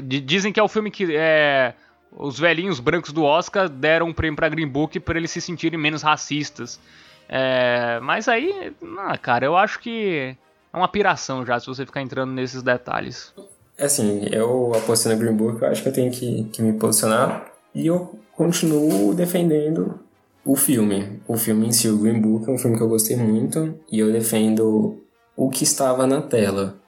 Dizem 0.00 0.52
que 0.52 0.60
é 0.60 0.62
o 0.62 0.68
filme 0.68 0.90
que 0.90 1.16
é, 1.16 1.74
os 2.12 2.38
velhinhos 2.38 2.78
brancos 2.78 3.12
do 3.12 3.24
Oscar 3.24 3.68
deram 3.68 4.06
um 4.06 4.12
prêmio 4.12 4.36
pra 4.36 4.48
Green 4.48 4.68
Book 4.68 5.00
para 5.00 5.18
eles 5.18 5.32
se 5.32 5.40
sentirem 5.40 5.78
menos 5.78 6.02
racistas. 6.02 6.80
É, 7.28 7.98
mas 8.00 8.28
aí, 8.28 8.72
ah, 8.98 9.18
cara, 9.18 9.44
eu 9.44 9.56
acho 9.56 9.80
que 9.80 10.36
é 10.72 10.76
uma 10.76 10.88
piração 10.88 11.44
já 11.44 11.58
se 11.58 11.66
você 11.66 11.84
ficar 11.84 12.02
entrando 12.02 12.30
nesses 12.30 12.62
detalhes. 12.62 13.34
É 13.80 13.86
assim, 13.86 14.26
eu 14.30 14.74
apostei 14.74 15.10
no 15.10 15.18
Green 15.18 15.34
Book, 15.34 15.62
eu 15.62 15.68
acho 15.68 15.82
que 15.82 15.88
eu 15.88 15.92
tenho 15.94 16.12
que, 16.12 16.44
que 16.52 16.60
me 16.60 16.74
posicionar 16.74 17.50
e 17.74 17.86
eu 17.86 18.14
continuo 18.36 19.14
defendendo 19.14 19.98
o 20.44 20.54
filme. 20.54 21.22
O 21.26 21.34
filme 21.38 21.66
em 21.66 21.72
si, 21.72 21.88
o 21.88 21.96
Green 21.96 22.20
Book, 22.20 22.46
é 22.46 22.52
um 22.52 22.58
filme 22.58 22.76
que 22.76 22.82
eu 22.82 22.88
gostei 22.90 23.16
muito 23.16 23.74
e 23.90 23.98
eu 23.98 24.12
defendo 24.12 25.02
o 25.34 25.48
que 25.48 25.64
estava 25.64 26.06
na 26.06 26.20
tela. 26.20 26.78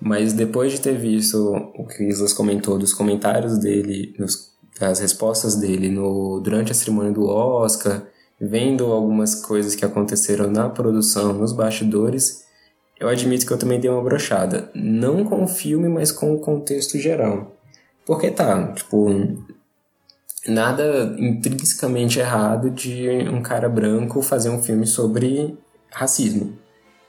Mas 0.00 0.32
depois 0.32 0.72
de 0.72 0.80
ter 0.80 0.96
visto 0.96 1.54
o 1.76 1.86
que 1.86 2.02
Islas 2.04 2.32
comentou 2.32 2.78
dos 2.78 2.94
comentários 2.94 3.58
dele, 3.58 4.16
nos, 4.18 4.52
das 4.80 5.00
respostas 5.00 5.56
dele 5.56 5.90
no, 5.90 6.40
durante 6.40 6.72
a 6.72 6.74
cerimônia 6.74 7.12
do 7.12 7.26
Oscar, 7.26 8.06
vendo 8.40 8.86
algumas 8.86 9.34
coisas 9.34 9.74
que 9.74 9.84
aconteceram 9.84 10.50
na 10.50 10.70
produção, 10.70 11.34
nos 11.34 11.52
bastidores, 11.52 12.42
eu 12.98 13.08
admito 13.08 13.46
que 13.46 13.52
eu 13.52 13.58
também 13.58 13.80
dei 13.80 13.90
uma 13.90 14.02
brochada. 14.02 14.70
Não 14.74 15.24
com 15.24 15.42
o 15.42 15.48
filme, 15.48 15.88
mas 15.88 16.12
com 16.12 16.34
o 16.34 16.40
contexto 16.40 16.98
geral. 16.98 17.56
Porque 18.06 18.30
tá, 18.30 18.72
tipo, 18.72 19.08
nada 20.46 21.14
intrinsecamente 21.18 22.18
errado 22.18 22.70
de 22.70 23.08
um 23.28 23.42
cara 23.42 23.68
branco 23.68 24.22
fazer 24.22 24.50
um 24.50 24.62
filme 24.62 24.86
sobre 24.86 25.56
racismo. 25.90 26.58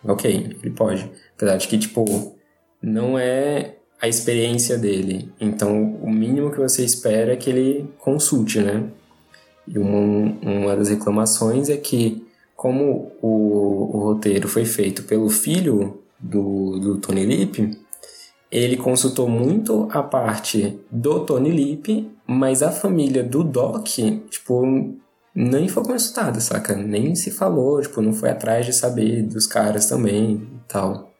Ok, 0.03 0.57
ele 0.61 0.71
pode. 0.71 1.09
Apesar 1.35 1.57
de 1.57 1.67
que, 1.67 1.77
tipo, 1.77 2.35
não 2.81 3.17
é 3.17 3.75
a 4.01 4.07
experiência 4.07 4.77
dele. 4.77 5.31
Então, 5.39 5.95
o 6.01 6.11
mínimo 6.11 6.51
que 6.51 6.59
você 6.59 6.83
espera 6.83 7.33
é 7.33 7.37
que 7.37 7.49
ele 7.49 7.89
consulte, 7.99 8.59
né? 8.59 8.83
E 9.65 9.79
uma, 9.79 10.37
uma 10.41 10.75
das 10.75 10.89
reclamações 10.89 11.69
é 11.69 11.77
que, 11.77 12.22
como 12.63 13.11
o, 13.21 13.97
o 13.97 13.99
roteiro 14.05 14.47
foi 14.47 14.63
feito 14.63 15.03
pelo 15.03 15.29
filho 15.29 16.01
do, 16.17 16.79
do 16.79 16.97
Tony 16.97 17.25
Lip, 17.25 17.77
ele 18.49 18.77
consultou 18.77 19.27
muito 19.27 19.89
a 19.91 20.01
parte 20.01 20.79
do 20.89 21.25
Tony 21.25 21.51
Lip, 21.51 22.09
mas 22.25 22.63
a 22.63 22.71
família 22.71 23.21
do 23.21 23.43
Doc, 23.43 23.85
tipo, 24.29 24.95
nem 25.35 25.67
foi 25.67 25.83
consultada, 25.83 26.39
saca? 26.39 26.73
Nem 26.73 27.15
se 27.15 27.31
falou, 27.31 27.81
tipo, 27.81 28.01
não 28.01 28.13
foi 28.13 28.29
atrás 28.29 28.65
de 28.65 28.71
saber 28.71 29.23
dos 29.23 29.45
caras 29.45 29.87
também 29.87 30.35
e 30.35 30.59
tal. 30.65 31.11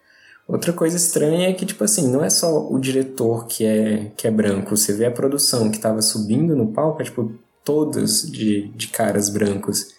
Outra 0.47 0.71
coisa 0.71 0.95
estranha 0.95 1.49
é 1.49 1.53
que, 1.53 1.65
tipo 1.65 1.83
assim, 1.83 2.09
não 2.09 2.23
é 2.23 2.29
só 2.29 2.71
o 2.71 2.79
diretor 2.79 3.47
que 3.47 3.65
é, 3.65 4.13
que 4.15 4.27
é 4.27 4.31
branco. 4.31 4.77
Você 4.77 4.93
vê 4.93 5.07
a 5.07 5.11
produção 5.11 5.69
que 5.69 5.77
tava 5.77 6.01
subindo 6.01 6.55
no 6.55 6.67
palco, 6.67 7.01
é, 7.01 7.05
tipo, 7.05 7.33
todas 7.65 8.21
de, 8.21 8.69
de 8.69 8.87
caras 8.87 9.27
brancos. 9.27 9.92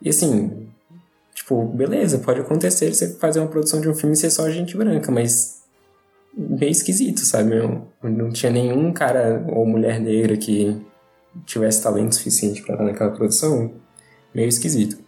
E 0.00 0.08
assim, 0.08 0.68
tipo, 1.34 1.64
beleza, 1.64 2.18
pode 2.18 2.40
acontecer 2.40 2.92
você 2.92 3.14
fazer 3.14 3.40
uma 3.40 3.48
produção 3.48 3.80
de 3.80 3.88
um 3.88 3.94
filme 3.94 4.14
e 4.14 4.18
ser 4.18 4.30
só 4.30 4.48
gente 4.50 4.76
branca, 4.76 5.10
mas 5.10 5.62
meio 6.36 6.70
esquisito, 6.70 7.20
sabe? 7.20 7.56
Não, 7.56 7.86
não 8.02 8.30
tinha 8.30 8.50
nenhum 8.50 8.92
cara 8.92 9.44
ou 9.48 9.66
mulher 9.66 10.00
negra 10.00 10.36
que 10.36 10.76
tivesse 11.46 11.82
talento 11.82 12.14
suficiente 12.14 12.62
para 12.62 12.74
estar 12.74 12.84
naquela 12.84 13.10
produção. 13.10 13.72
Meio 14.34 14.48
esquisito. 14.48 14.98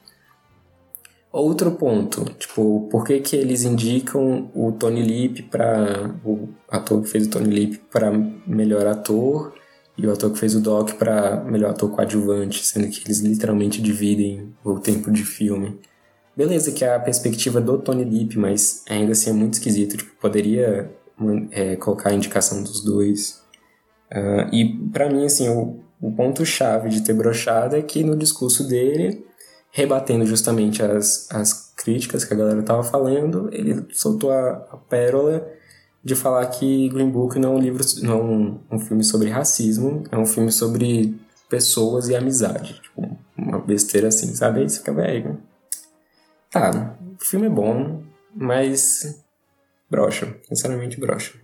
Outro 1.33 1.73
ponto, 1.73 2.25
tipo, 2.39 2.89
por 2.91 3.05
que 3.05 3.21
que 3.21 3.37
eles 3.37 3.63
indicam 3.63 4.51
o 4.55 4.73
Tony 4.73 5.03
Lip 5.03 5.43
para 5.43 6.15
o 6.25 6.49
ator 6.69 7.03
que 7.03 7.09
fez 7.11 7.27
o 7.27 7.31
Tony 7.31 7.51
Lip 7.51 7.79
para 7.93 8.11
melhor 8.47 8.87
ator 8.87 9.53
e 9.99 10.07
o 10.07 10.13
ator 10.13 10.31
que 10.31 10.39
fez 10.39 10.55
o 10.55 10.61
Doc 10.61 10.93
para 10.95 11.43
melhor 11.45 11.71
ator 11.71 11.91
coadjuvante, 11.91 12.65
sendo 12.65 12.89
que 12.89 13.03
eles 13.07 13.21
literalmente 13.21 13.81
dividem 13.81 14.55
o 14.63 14.79
tempo 14.79 15.11
de 15.11 15.25
filme. 15.25 15.79
Beleza 16.37 16.71
que 16.71 16.85
é 16.85 16.95
a 16.95 17.01
perspectiva 17.01 17.61
do 17.61 17.79
Tony 17.79 18.05
Lip, 18.05 18.39
mas 18.39 18.85
ainda 18.89 19.13
assim 19.13 19.31
é 19.31 19.33
muito 19.33 19.55
esquisito, 19.55 19.97
tipo, 19.97 20.11
poderia 20.21 20.91
é, 21.51 21.77
colocar 21.77 22.11
a 22.11 22.15
indicação 22.15 22.63
dos 22.63 22.85
dois. 22.85 23.43
Uh, 24.13 24.55
e 24.55 24.77
para 24.93 25.09
mim, 25.09 25.25
assim, 25.25 25.49
o, 25.49 25.81
o 26.01 26.13
ponto-chave 26.13 26.91
de 26.91 27.03
ter 27.03 27.15
brochado 27.15 27.75
é 27.75 27.81
que 27.81 28.05
no 28.05 28.15
discurso 28.15 28.69
dele, 28.69 29.25
rebatendo 29.71 30.27
justamente 30.27 30.83
as, 30.83 31.27
as 31.31 31.73
críticas 31.75 32.23
que 32.23 32.35
a 32.35 32.37
galera 32.37 32.63
tava 32.63 32.83
falando, 32.83 33.49
ele 33.51 33.87
soltou 33.93 34.31
a, 34.31 34.51
a 34.71 34.77
pérola 34.77 35.47
de 36.07 36.15
falar 36.15 36.47
que 36.47 36.89
Green 36.91 37.11
Book 37.11 37.37
não 37.37 37.55
é 37.55 37.57
um 37.57 37.59
livro, 37.59 37.85
não 38.01 38.61
é 38.71 38.75
um, 38.77 38.79
filme 38.79 39.03
sobre 39.03 39.29
racismo, 39.29 40.05
é 40.09 40.17
um 40.17 40.25
filme 40.25 40.53
sobre 40.53 41.19
pessoas 41.49 42.09
e 42.09 42.15
amizade. 42.15 42.81
Tipo, 42.81 43.19
uma 43.37 43.59
besteira 43.59 44.07
assim, 44.07 44.33
sabe? 44.33 44.61
Aí 44.61 44.71
você 44.71 44.79
fica, 44.79 44.93
velho. 44.93 45.43
Tá, 46.49 46.95
o 47.21 47.25
filme 47.25 47.47
é 47.47 47.51
bom, 47.51 48.05
mas 48.33 49.21
brocha, 49.91 50.33
sinceramente 50.45 51.01
brocha. 51.01 51.35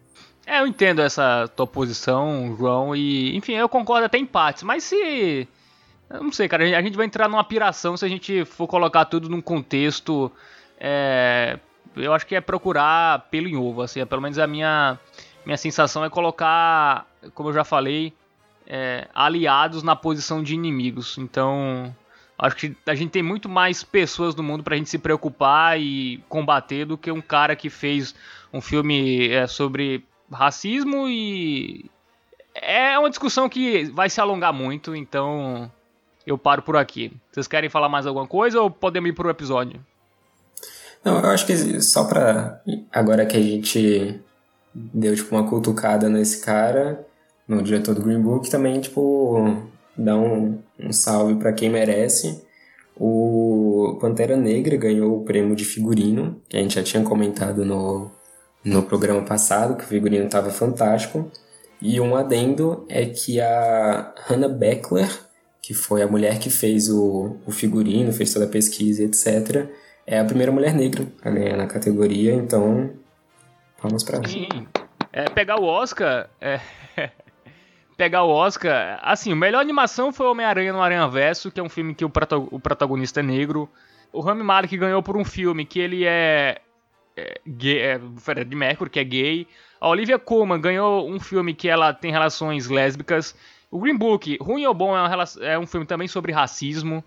É, 0.47 0.61
eu 0.61 0.67
entendo 0.69 1.03
essa 1.03 1.49
tua 1.57 1.67
posição, 1.67 2.55
João, 2.57 2.95
e 2.95 3.37
enfim, 3.37 3.55
eu 3.55 3.69
concordo 3.69 4.07
até 4.07 4.17
em 4.17 4.27
partes, 4.27 4.63
mas 4.63 4.85
se. 4.85 5.49
Eu 6.09 6.23
não 6.23 6.31
sei, 6.31 6.47
cara, 6.47 6.63
a 6.63 6.83
gente 6.83 6.97
vai 6.97 7.07
entrar 7.07 7.29
numa 7.29 7.43
piração 7.43 7.97
se 7.97 8.05
a 8.05 8.09
gente 8.09 8.45
for 8.45 8.69
colocar 8.69 9.07
tudo 9.07 9.29
num 9.29 9.41
contexto 9.41 10.31
é, 10.79 11.59
eu 11.97 12.13
acho 12.13 12.27
que 12.27 12.35
é 12.35 12.41
procurar 12.41 13.29
pelo 13.31 13.49
em 13.49 13.57
ovo, 13.57 13.83
assim, 13.83 14.01
é, 14.01 14.05
pelo 14.05 14.23
menos 14.23 14.39
a 14.39 14.47
minha, 14.47 14.99
minha 15.45 15.57
sensação 15.57 16.05
é 16.05 16.11
colocar, 16.11 17.07
como 17.35 17.51
eu 17.51 17.53
já 17.53 17.65
falei, 17.65 18.13
é, 18.67 19.09
aliados 19.15 19.83
na 19.83 19.95
posição 19.95 20.43
de 20.43 20.55
inimigos. 20.55 21.19
Então, 21.19 21.95
acho 22.39 22.57
que 22.57 22.77
a 22.87 22.95
gente 22.95 23.11
tem 23.11 23.23
muito 23.23 23.49
mais 23.49 23.83
pessoas 23.85 24.35
no 24.35 24.43
mundo 24.43 24.63
pra 24.63 24.77
gente 24.77 24.89
se 24.91 24.99
preocupar 24.99 25.81
e 25.81 26.23
combater 26.29 26.85
do 26.85 26.97
que 26.97 27.11
um 27.11 27.21
cara 27.21 27.55
que 27.55 27.69
fez 27.69 28.15
um 28.53 28.61
filme 28.61 29.29
é, 29.29 29.47
sobre 29.47 30.05
racismo 30.31 31.09
e 31.09 31.91
é 32.55 32.99
uma 32.99 33.11
discussão 33.11 33.49
que 33.49 33.85
vai 33.85 34.09
se 34.09 34.21
alongar 34.21 34.53
muito, 34.53 34.95
então 34.95 35.71
eu 36.27 36.39
paro 36.39 36.63
por 36.63 36.77
aqui. 36.77 37.13
Vocês 37.31 37.49
querem 37.49 37.71
falar 37.71 37.89
mais 37.89 38.07
alguma 38.07 38.27
coisa 38.27 38.61
ou 38.61 38.71
podemos 38.71 39.11
ir 39.11 39.13
pro 39.13 39.31
episódio? 39.31 39.85
Não, 41.05 41.19
eu 41.19 41.31
acho 41.31 41.47
que 41.47 41.83
só 41.83 42.05
pra. 42.05 42.61
Agora 42.93 43.27
que 43.27 43.37
a 43.37 43.43
gente 43.43 44.21
deu, 44.75 45.15
tipo, 45.15 45.35
uma 45.35 45.49
cutucada 45.49 46.09
nesse 46.09 46.41
cara, 46.41 47.05
no 47.47 47.63
diretor 47.63 47.95
do 47.95 48.03
Green 48.03 48.21
Book, 48.21 48.49
também, 48.49 48.81
tipo, 48.81 49.63
dar 49.97 50.17
um, 50.17 50.59
um 50.79 50.93
salve 50.93 51.35
para 51.37 51.53
quem 51.53 51.69
merece. 51.69 52.43
O 52.97 53.99
Pantera 54.01 54.37
Negra 54.37 54.77
ganhou 54.77 55.17
o 55.17 55.25
prêmio 55.25 55.57
de 55.57 55.65
figurino, 55.65 56.41
que 56.49 56.57
a 56.57 56.61
gente 56.61 56.75
já 56.75 56.83
tinha 56.83 57.03
comentado 57.03 57.65
no, 57.65 58.11
no 58.65 58.83
programa 58.83 59.23
passado, 59.23 59.77
que 59.77 59.85
o 59.85 59.89
figurino 59.89 60.27
estava 60.27 60.51
fantástico. 60.51 61.31
E 61.81 62.01
um 62.01 62.15
adendo 62.15 62.87
é 62.89 63.07
que 63.07 63.41
a 63.41 64.15
Hannah 64.27 64.49
Beckler, 64.49 65.11
que 65.61 65.75
foi 65.75 66.03
a 66.03 66.07
mulher 66.07 66.39
que 66.39 66.49
fez 66.49 66.89
o, 66.89 67.37
o 67.45 67.51
figurino, 67.51 68.13
fez 68.13 68.33
toda 68.33 68.45
a 68.45 68.49
pesquisa, 68.49 69.03
etc., 69.03 69.69
é 70.13 70.19
a 70.19 70.25
primeira 70.27 70.53
mulher 70.53 70.75
negra 70.75 71.07
a 71.25 71.31
ganhar 71.31 71.57
na 71.57 71.67
categoria, 71.67 72.35
então 72.35 72.91
vamos 73.83 74.05
pra 74.05 74.23
Sim. 74.29 74.47
É, 75.11 75.25
pegar 75.31 75.59
o 75.59 75.65
Oscar. 75.65 76.29
É... 76.39 76.61
pegar 77.97 78.23
o 78.25 78.29
Oscar. 78.29 79.01
Assim, 79.03 79.33
a 79.33 79.37
melhor 79.37 79.61
animação 79.61 80.13
foi 80.13 80.27
Homem-Aranha 80.27 80.71
no 80.71 80.83
Aranha 80.83 81.09
Verso, 81.09 81.51
que 81.51 81.59
é 81.59 81.63
um 81.63 81.69
filme 81.69 81.95
que 81.95 82.05
o, 82.05 82.13
o 82.51 82.61
protagonista 82.61 83.21
é 83.21 83.23
negro. 83.23 83.67
O 84.13 84.21
Rami 84.21 84.43
Malek 84.43 84.77
ganhou 84.77 85.03
por 85.03 85.17
um 85.17 85.25
filme 85.25 85.65
que 85.65 85.81
ele 85.81 86.05
é. 86.05 86.61
é, 87.17 87.41
gay, 87.47 87.79
é 87.81 87.99
de 88.45 88.55
Mercury, 88.55 88.91
que 88.91 89.01
é 89.01 89.05
gay. 89.05 89.47
A 89.81 89.89
Olivia 89.89 90.19
Colman 90.19 90.61
ganhou 90.61 91.09
um 91.09 91.19
filme 91.19 91.55
que 91.55 91.71
ela 91.71 91.95
tem 91.95 92.13
relações 92.13 92.69
lésbicas. 92.69 93.35
O 93.71 93.79
Green 93.79 93.97
Book, 93.97 94.37
Ruim 94.43 94.67
ou 94.67 94.75
Bom, 94.75 94.95
é, 94.95 95.01
uma, 95.01 95.25
é 95.41 95.59
um 95.59 95.67
filme 95.67 95.87
também 95.87 96.07
sobre 96.07 96.33
racismo. 96.33 97.03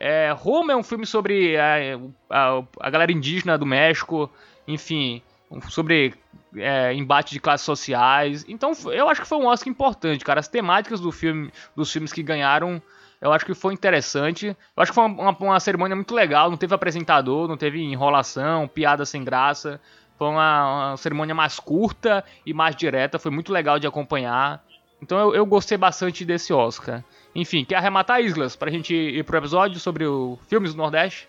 É, 0.00 0.30
Roma 0.30 0.72
é 0.72 0.76
um 0.76 0.82
filme 0.82 1.04
sobre 1.04 1.56
a, 1.56 1.98
a, 2.30 2.62
a 2.80 2.90
galera 2.90 3.10
indígena 3.10 3.58
do 3.58 3.66
México, 3.66 4.30
enfim, 4.66 5.20
sobre 5.68 6.14
é, 6.56 6.94
embate 6.94 7.32
de 7.32 7.40
classes 7.40 7.64
sociais. 7.64 8.44
Então 8.48 8.72
eu 8.92 9.08
acho 9.08 9.20
que 9.20 9.26
foi 9.26 9.38
um 9.38 9.46
Oscar 9.46 9.68
importante, 9.68 10.24
cara. 10.24 10.38
As 10.38 10.46
temáticas 10.46 11.00
do 11.00 11.10
filme, 11.10 11.50
dos 11.74 11.90
filmes 11.92 12.12
que 12.12 12.22
ganharam, 12.22 12.80
eu 13.20 13.32
acho 13.32 13.44
que 13.44 13.54
foi 13.54 13.74
interessante. 13.74 14.46
Eu 14.46 14.82
acho 14.82 14.92
que 14.92 14.94
foi 14.94 15.04
uma, 15.04 15.30
uma, 15.30 15.36
uma 15.38 15.60
cerimônia 15.60 15.96
muito 15.96 16.14
legal. 16.14 16.48
Não 16.48 16.56
teve 16.56 16.74
apresentador, 16.74 17.48
não 17.48 17.56
teve 17.56 17.80
enrolação, 17.82 18.68
piada 18.68 19.04
sem 19.04 19.24
graça. 19.24 19.80
Foi 20.16 20.28
uma, 20.28 20.90
uma, 20.90 20.96
cerimônia 20.96 21.34
mais 21.34 21.58
curta 21.58 22.24
e 22.46 22.54
mais 22.54 22.76
direta. 22.76 23.18
Foi 23.18 23.32
muito 23.32 23.52
legal 23.52 23.80
de 23.80 23.86
acompanhar. 23.86 24.64
Então 25.02 25.18
eu, 25.18 25.34
eu 25.34 25.46
gostei 25.46 25.76
bastante 25.76 26.24
desse 26.24 26.52
Oscar. 26.52 27.02
Enfim, 27.34 27.64
quer 27.64 27.76
arrematar, 27.76 28.20
Islas, 28.20 28.56
pra 28.56 28.70
gente 28.70 28.94
ir 28.94 29.24
pro 29.24 29.38
episódio 29.38 29.78
sobre 29.78 30.06
o 30.06 30.38
filmes 30.48 30.72
do 30.72 30.78
Nordeste? 30.78 31.28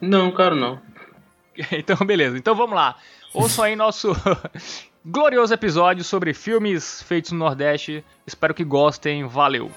Não, 0.00 0.30
cara, 0.30 0.54
não. 0.54 0.80
então, 1.72 1.96
beleza. 2.06 2.36
Então 2.36 2.54
vamos 2.54 2.74
lá. 2.74 2.96
Ouçam 3.32 3.64
aí 3.64 3.74
nosso 3.74 4.12
glorioso 5.04 5.52
episódio 5.52 6.04
sobre 6.04 6.32
filmes 6.34 7.02
feitos 7.02 7.32
no 7.32 7.38
Nordeste. 7.38 8.04
Espero 8.26 8.54
que 8.54 8.64
gostem. 8.64 9.26
Valeu! 9.26 9.70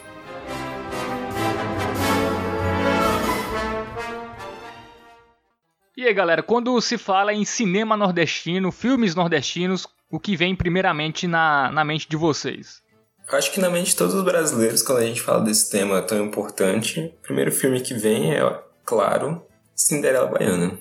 E 5.95 6.05
aí, 6.05 6.13
galera, 6.13 6.43
quando 6.43 6.79
se 6.79 6.95
fala 6.95 7.33
em 7.33 7.43
cinema 7.43 7.97
nordestino, 7.97 8.71
filmes 8.71 9.15
nordestinos, 9.15 9.87
o 10.11 10.19
que 10.19 10.35
vem 10.35 10.55
primeiramente 10.55 11.27
na, 11.27 11.71
na 11.71 11.83
mente 11.83 12.07
de 12.07 12.15
vocês? 12.15 12.83
Acho 13.29 13.51
que 13.51 13.59
na 13.59 13.69
mente 13.69 13.89
de 13.89 13.95
todos 13.95 14.13
os 14.13 14.23
brasileiros, 14.23 14.81
quando 14.81 14.99
a 14.99 15.05
gente 15.05 15.21
fala 15.21 15.43
desse 15.43 15.69
tema 15.69 16.01
tão 16.01 16.25
importante, 16.25 17.13
o 17.19 17.21
primeiro 17.21 17.51
filme 17.51 17.81
que 17.81 17.93
vem 17.93 18.33
é, 18.33 18.59
claro, 18.85 19.45
Cinderela 19.75 20.27
Baiana. 20.27 20.77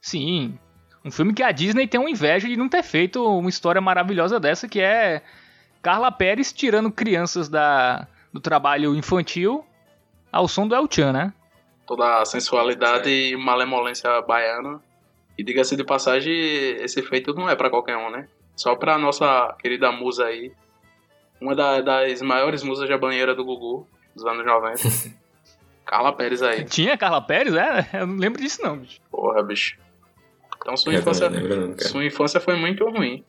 Sim, 0.00 0.56
um 1.04 1.10
filme 1.10 1.34
que 1.34 1.42
a 1.42 1.50
Disney 1.50 1.86
tem 1.86 1.98
uma 1.98 2.10
inveja 2.10 2.48
de 2.48 2.56
não 2.56 2.68
ter 2.68 2.82
feito 2.82 3.22
uma 3.22 3.48
história 3.48 3.80
maravilhosa 3.80 4.38
dessa, 4.38 4.68
que 4.68 4.80
é 4.80 5.20
Carla 5.82 6.10
Pérez 6.10 6.52
tirando 6.52 6.90
crianças 6.90 7.48
da, 7.48 8.06
do 8.32 8.40
trabalho 8.40 8.94
infantil 8.94 9.66
ao 10.32 10.48
som 10.48 10.66
do 10.66 10.74
El 10.74 10.88
Chan, 10.90 11.12
né? 11.12 11.32
Toda 11.86 12.22
a 12.22 12.24
sensualidade 12.24 13.10
e 13.10 13.36
malemolência 13.36 14.22
baiana. 14.22 14.80
E 15.36 15.44
diga-se 15.44 15.76
de 15.76 15.84
passagem, 15.84 16.32
esse 16.80 17.02
feito 17.02 17.34
não 17.34 17.50
é 17.50 17.54
para 17.54 17.68
qualquer 17.68 17.96
um, 17.96 18.10
né? 18.10 18.26
Só 18.56 18.74
pra 18.74 18.96
nossa 18.96 19.54
querida 19.60 19.92
musa 19.92 20.24
aí, 20.24 20.52
Uma 21.40 21.54
da- 21.54 21.80
das 21.80 22.22
maiores 22.22 22.62
musas 22.62 22.88
da 22.88 22.96
banheira 22.96 23.34
do 23.34 23.44
Gugu, 23.44 23.86
dos 24.14 24.24
anos 24.24 24.44
90. 24.46 24.80
Carla 25.84 26.12
Pérez 26.12 26.42
aí. 26.42 26.64
Tinha 26.64 26.96
Carla 26.96 27.20
Pérez? 27.20 27.54
É, 27.54 27.88
eu 28.00 28.06
não 28.06 28.16
lembro 28.16 28.40
disso 28.40 28.62
não, 28.62 28.78
bicho. 28.78 29.00
Porra, 29.10 29.42
bicho. 29.42 29.76
Então 30.56 30.76
sua 30.76 30.94
Eu 30.94 31.00
infância, 31.00 31.28
lembro 31.28 31.76
sua 31.82 32.04
infância 32.04 32.40
foi 32.40 32.56
muito 32.56 32.88
ruim. 32.88 33.22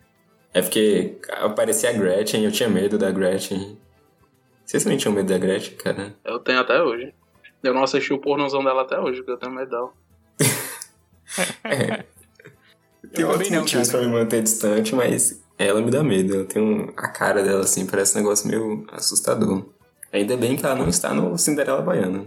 É 0.54 0.62
porque 0.62 1.18
aparecia 1.42 1.90
a 1.90 1.94
Gretchen, 1.94 2.46
eu 2.46 2.52
tinha 2.52 2.70
medo 2.70 2.98
da 2.98 3.12
Gretchen. 3.12 3.78
Vocês 4.66 4.84
também 4.84 4.98
tinham 4.98 5.14
medo 5.14 5.28
da 5.28 5.38
Gretchen, 5.38 5.76
cara? 5.76 6.16
Eu 6.24 6.40
tenho 6.40 6.60
até 6.62 6.82
hoje. 6.82 7.14
Eu 7.62 7.74
não 7.74 7.84
assisti 7.84 8.14
o 8.14 8.20
pornozão 8.20 8.64
dela 8.64 8.84
até 8.84 8.98
hoje, 8.98 9.18
porque 9.18 9.32
eu 9.32 9.38
tenho 9.38 9.52
medo 9.52 9.70
dela. 9.70 9.92
Tem 13.14 13.24
Eu 13.24 13.30
outros 13.30 13.50
motivos 13.50 13.90
pra 13.92 14.02
me 14.02 14.08
manter 14.08 14.42
distante, 14.42 14.96
mas 14.96 15.44
ela 15.58 15.82
me 15.82 15.90
dá 15.92 16.04
medo. 16.04 16.36
Ela 16.36 16.46
tem 16.46 16.62
um, 16.62 16.90
a 16.98 17.08
cara 17.08 17.44
dela 17.44 17.62
assim, 17.62 17.86
parece 17.86 18.18
um 18.18 18.22
negócio 18.22 18.48
meio 18.48 18.86
assustador. 18.92 19.66
Ainda 20.12 20.36
bem 20.38 20.56
que 20.56 20.66
ela 20.66 20.76
não 20.76 20.88
está 20.88 21.14
no 21.14 21.38
Cinderela 21.38 21.82
Baiana. 21.82 22.26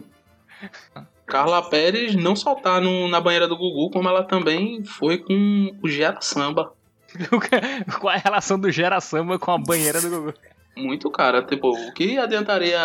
Carla 1.27 1.63
Pérez 1.69 2.15
não 2.15 2.35
só 2.35 2.55
tá 2.55 2.81
no- 2.81 3.09
na 3.09 3.21
banheira 3.21 3.47
do 3.47 3.57
Gugu, 3.57 3.91
como 3.91 4.09
ela 4.09 4.23
também 4.25 4.83
foi 4.85 5.19
com 5.19 5.75
o 5.83 5.89
Gera 5.89 6.21
Samba. 6.21 6.73
Qual 8.01 8.13
é 8.13 8.17
a 8.17 8.21
relação 8.21 8.59
do 8.59 8.71
Gera 8.71 9.01
Samba 9.01 9.39
com 9.39 9.51
a 9.51 9.59
banheira 9.59 10.01
do 10.01 10.11
Gugu? 10.11 10.35
Muito 10.77 11.11
cara. 11.11 11.43
Tipo, 11.43 11.71
o 11.71 11.93
que 11.93 12.19
adiantaria 12.19 12.79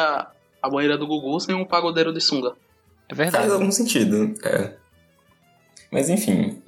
a 0.61 0.69
banheira 0.69 0.97
do 0.97 1.07
Gugu 1.07 1.39
sem 1.39 1.55
um 1.55 1.65
pagodeiro 1.65 2.13
de 2.13 2.19
sunga? 2.21 2.53
É 3.09 3.15
Faz 3.15 3.31
verdade. 3.31 3.51
algum 3.53 3.71
sentido, 3.71 4.33
é. 4.43 4.73
Mas 5.91 6.09
enfim, 6.09 6.61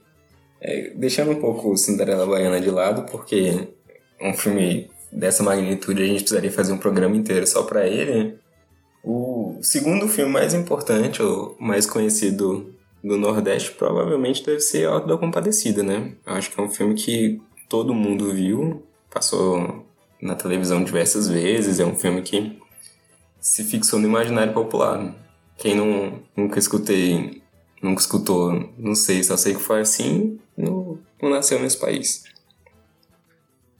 é, 0.68 0.90
deixando 0.96 1.30
um 1.30 1.40
pouco 1.40 1.78
Cinderela 1.78 2.26
Baiana 2.26 2.60
de 2.60 2.72
lado, 2.72 3.04
porque 3.04 3.68
um 4.20 4.34
filme 4.34 4.90
dessa 5.12 5.44
magnitude 5.44 6.02
a 6.02 6.08
gente 6.08 6.22
precisaria 6.22 6.52
fazer 6.52 6.74
um 6.74 6.80
programa 6.80 7.16
inteiro 7.16 7.46
só 7.46 7.62
pra 7.62 7.88
ele. 7.88 8.36
O 9.04 9.60
segundo 9.62 10.08
filme 10.08 10.32
mais 10.32 10.56
importante, 10.56 11.22
ou 11.22 11.56
mais 11.60 11.86
conhecido 11.86 12.74
do 13.04 13.16
Nordeste, 13.16 13.74
provavelmente 13.74 14.44
deve 14.44 14.60
ser 14.60 14.88
Auto 14.88 15.08
da 15.08 15.16
Compadecida, 15.16 15.84
né? 15.84 16.14
Eu 16.26 16.34
acho 16.34 16.52
que 16.52 16.60
é 16.60 16.64
um 16.64 16.70
filme 16.70 16.96
que 16.96 17.40
todo 17.70 17.94
mundo 17.94 18.34
viu, 18.34 18.84
passou 19.14 19.86
na 20.20 20.34
televisão 20.34 20.84
diversas 20.84 21.28
vezes, 21.30 21.80
é 21.80 21.86
um 21.86 21.96
filme 21.96 22.24
que 22.24 22.60
se 23.40 23.64
fixou 23.64 24.00
no 24.00 24.08
imaginário 24.08 24.54
popular. 24.54 25.16
Quem 25.60 25.76
não, 25.76 26.20
nunca 26.36 26.58
escutei, 26.58 27.44
nunca 27.82 28.02
escutou, 28.02 28.74
não 28.78 28.96
sei, 28.96 29.24
só 29.24 29.38
sei 29.38 29.54
que 29.54 29.62
foi 29.62 29.82
assim, 29.82 30.40
não, 30.58 31.00
nasceu 31.22 31.60
nesse 31.60 31.80
país. 31.80 32.24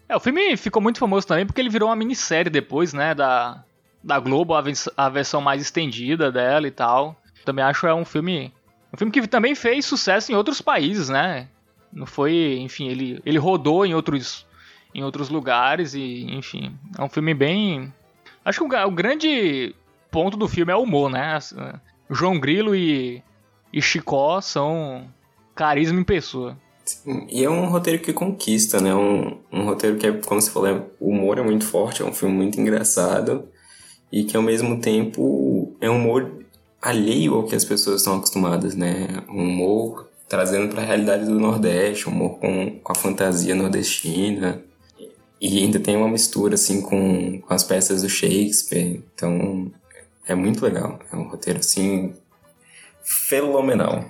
É, 0.08 0.16
o 0.16 0.20
filme 0.20 0.56
ficou 0.56 0.82
muito 0.82 1.00
famoso 1.00 1.26
também 1.26 1.46
porque 1.46 1.60
ele 1.60 1.70
virou 1.70 1.90
uma 1.90 1.96
minissérie 1.96 2.52
depois, 2.52 2.94
né, 2.94 3.16
da, 3.16 3.64
da 4.04 4.20
Globo, 4.20 4.54
a, 4.54 4.64
a 4.98 5.10
versão 5.10 5.42
mais 5.42 5.62
estendida 5.62 6.32
dela 6.32 6.68
e 6.68 6.72
tal. 6.72 7.20
Também 7.44 7.64
acho 7.64 7.88
é 7.88 7.94
um 7.94 8.06
filme, 8.06 8.54
um 8.94 8.98
filme 8.98 9.12
que 9.12 9.28
também 9.28 9.56
fez 9.56 9.86
sucesso 9.86 10.32
em 10.32 10.36
outros 10.36 10.62
países, 10.62 11.10
né? 11.10 11.48
Não 11.92 12.06
foi, 12.06 12.58
enfim, 12.60 12.88
ele, 12.88 13.22
ele 13.26 13.38
rodou 13.38 13.86
em 13.86 13.96
outros, 13.96 14.46
em 14.94 15.04
outros 15.04 15.30
lugares 15.30 15.94
e, 15.94 16.26
enfim, 16.32 16.78
é 16.98 17.02
um 17.02 17.10
filme 17.10 17.34
bem... 17.34 17.94
Acho 18.44 18.60
que 18.60 18.76
o, 18.76 18.88
o 18.88 18.92
grande 18.92 19.74
ponto 20.12 20.38
do 20.38 20.48
filme 20.48 20.72
é 20.72 20.76
o 20.76 20.84
humor, 20.84 21.10
né? 21.10 21.38
Eh, 21.38 21.80
João 22.12 22.40
Grilo 22.40 22.76
e, 22.76 23.24
e 23.76 23.82
Chicó 23.82 24.40
são 24.40 25.04
carisma 25.54 26.00
em 26.00 26.04
pessoa. 26.04 26.58
E 27.30 27.44
é 27.44 27.50
um 27.50 27.68
roteiro 27.68 28.02
que 28.02 28.14
conquista, 28.14 28.80
né? 28.80 28.96
Um, 28.96 29.38
um 29.52 29.66
roteiro 29.66 29.98
que 29.98 30.08
é, 30.08 30.14
como 30.14 30.42
você 30.42 30.50
falou, 30.50 30.70
é- 30.70 30.82
o 31.00 31.10
humor 31.10 31.38
é 31.38 31.44
muito 31.44 31.66
forte, 31.66 32.02
é 32.02 32.06
um 32.06 32.14
filme 32.14 32.34
muito 32.34 32.60
engraçado 32.60 33.50
e 34.10 34.24
que 34.24 34.38
ao 34.38 34.44
mesmo 34.44 34.80
tempo 34.80 35.76
é 35.82 35.90
um 35.90 35.98
humor 35.98 36.32
alheio 36.82 37.34
ao 37.34 37.44
que 37.44 37.56
as 37.56 37.66
pessoas 37.66 38.02
estão 38.02 38.16
acostumadas, 38.16 38.76
né? 38.76 39.24
Um 39.28 39.44
humor 39.44 40.08
trazendo 40.30 40.70
para 40.70 40.82
a 40.82 40.86
realidade 40.86 41.26
do 41.26 41.38
Nordeste, 41.40 42.08
um 42.08 42.14
humor 42.14 42.38
com, 42.40 42.80
com 42.80 42.92
a 42.92 42.96
fantasia 42.96 43.56
nordestina 43.56 44.64
e 45.42 45.60
ainda 45.60 45.80
tem 45.80 45.98
uma 45.98 46.08
mistura 46.08 46.54
assim 46.54 46.82
com, 46.82 47.42
com 47.42 47.54
as 47.54 47.64
peças 47.64 48.04
do 48.04 48.10
Shakespeare, 48.10 49.04
então 49.14 49.72
é 50.26 50.34
muito 50.34 50.64
legal, 50.64 51.00
é 51.12 51.16
um 51.16 51.28
roteiro 51.28 51.60
assim 51.60 52.14
fenomenal. 53.06 54.06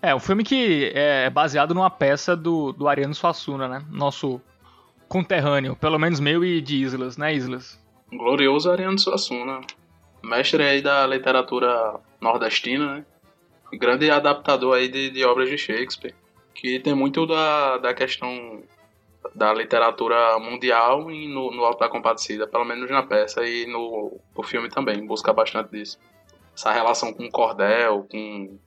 É, 0.00 0.14
um 0.14 0.20
filme 0.20 0.44
que 0.44 0.92
é 0.94 1.28
baseado 1.28 1.74
numa 1.74 1.90
peça 1.90 2.36
do, 2.36 2.72
do 2.72 2.86
Ariano 2.86 3.14
Suassuna, 3.14 3.66
né? 3.66 3.84
Nosso 3.90 4.40
conterrâneo, 5.08 5.74
pelo 5.74 5.98
menos 5.98 6.20
meu 6.20 6.44
e 6.44 6.60
de 6.60 6.76
Islas, 6.76 7.16
né, 7.16 7.34
Islas? 7.34 7.82
Glorioso 8.10 8.70
Ariano 8.70 8.98
Suassuna. 8.98 9.60
Mestre 10.22 10.62
aí 10.62 10.82
da 10.82 11.06
literatura 11.06 11.98
nordestina, 12.20 12.96
né? 12.96 13.04
Grande 13.72 14.10
adaptador 14.10 14.76
aí 14.76 14.88
de, 14.88 15.10
de 15.10 15.24
obras 15.24 15.48
de 15.48 15.58
Shakespeare. 15.58 16.14
Que 16.54 16.78
tem 16.78 16.94
muito 16.94 17.26
da, 17.26 17.78
da 17.78 17.94
questão 17.94 18.62
da 19.34 19.52
literatura 19.52 20.38
mundial 20.38 21.10
e 21.10 21.28
no, 21.28 21.50
no 21.50 21.64
Alto 21.64 21.80
da 21.80 21.88
Compadecida, 21.88 22.46
pelo 22.46 22.64
menos 22.64 22.90
na 22.90 23.02
peça 23.02 23.44
e 23.44 23.66
no, 23.66 24.18
no 24.36 24.42
filme 24.42 24.68
também, 24.68 25.04
busca 25.06 25.32
bastante 25.32 25.70
disso. 25.70 25.98
Essa 26.58 26.72
relação 26.72 27.12
com 27.12 27.24
o 27.24 27.30
cordel, 27.30 28.04
com 28.10 28.58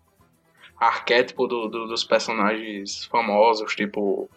arquétipo 0.80 1.46
do- 1.46 1.68
do- 1.68 1.88
dos 1.88 2.06
personagens 2.06 3.04
famosos, 3.08 3.76
tipo 3.76 4.30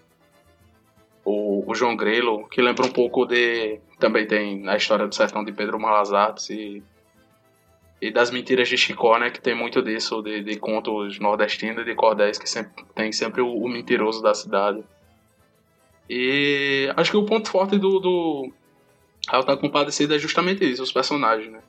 o, 1.25 1.63
o 1.71 1.73
João 1.73 1.95
Grilo, 1.95 2.49
que 2.49 2.61
lembra 2.61 2.85
um 2.85 2.91
pouco 2.91 3.25
de. 3.25 3.79
Também 4.01 4.27
tem 4.27 4.69
a 4.69 4.77
história 4.77 5.07
do 5.07 5.15
sertão 5.15 5.45
de 5.45 5.53
Pedro 5.53 5.79
Malas 5.79 6.13
Artes 6.13 6.51
e. 6.51 6.83
E 8.03 8.11
das 8.11 8.33
mentiras 8.33 8.69
de 8.69 8.77
Chicó, 8.77 9.17
né? 9.21 9.31
Que 9.31 9.41
tem 9.41 9.55
muito 9.55 9.81
disso, 9.81 10.21
de, 10.21 10.43
de 10.43 10.57
contos 10.59 11.21
nordestinos 11.21 11.83
e 11.83 11.85
de 11.85 11.95
cordéis, 11.95 12.37
que 12.37 12.51
sempre, 12.51 12.85
tem 12.93 13.13
sempre 13.13 13.41
o, 13.41 13.55
o 13.57 13.69
mentiroso 13.69 14.21
da 14.21 14.35
cidade. 14.35 14.83
E 16.11 16.93
acho 16.97 17.13
que 17.13 17.17
o 17.17 17.25
ponto 17.25 17.49
forte 17.49 17.79
do, 17.79 18.01
do 18.01 18.53
Alta 19.29 19.57
Compadecida 19.57 20.17
é 20.17 20.19
justamente 20.19 20.69
isso, 20.69 20.83
os 20.83 20.93
personagens, 20.93 21.51
né? 21.53 21.61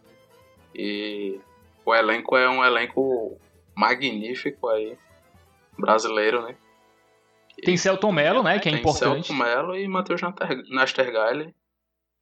E 0.74 1.40
o 1.86 1.94
elenco 1.94 2.36
é 2.36 2.50
um 2.50 2.64
elenco 2.64 3.38
magnífico 3.76 4.68
aí, 4.70 4.98
brasileiro, 5.78 6.42
né? 6.44 6.56
Tem 7.64 7.78
Celton 7.78 8.12
Mello, 8.12 8.44
né, 8.44 8.60
que 8.60 8.68
é 8.68 8.72
Tem 8.72 8.80
importante. 8.82 9.28
Celto 9.28 9.34
Mello 9.34 9.76
e 9.78 9.88
Matheus 9.88 10.22
Naster- 10.22 10.64
Nastergaile. 10.70 11.54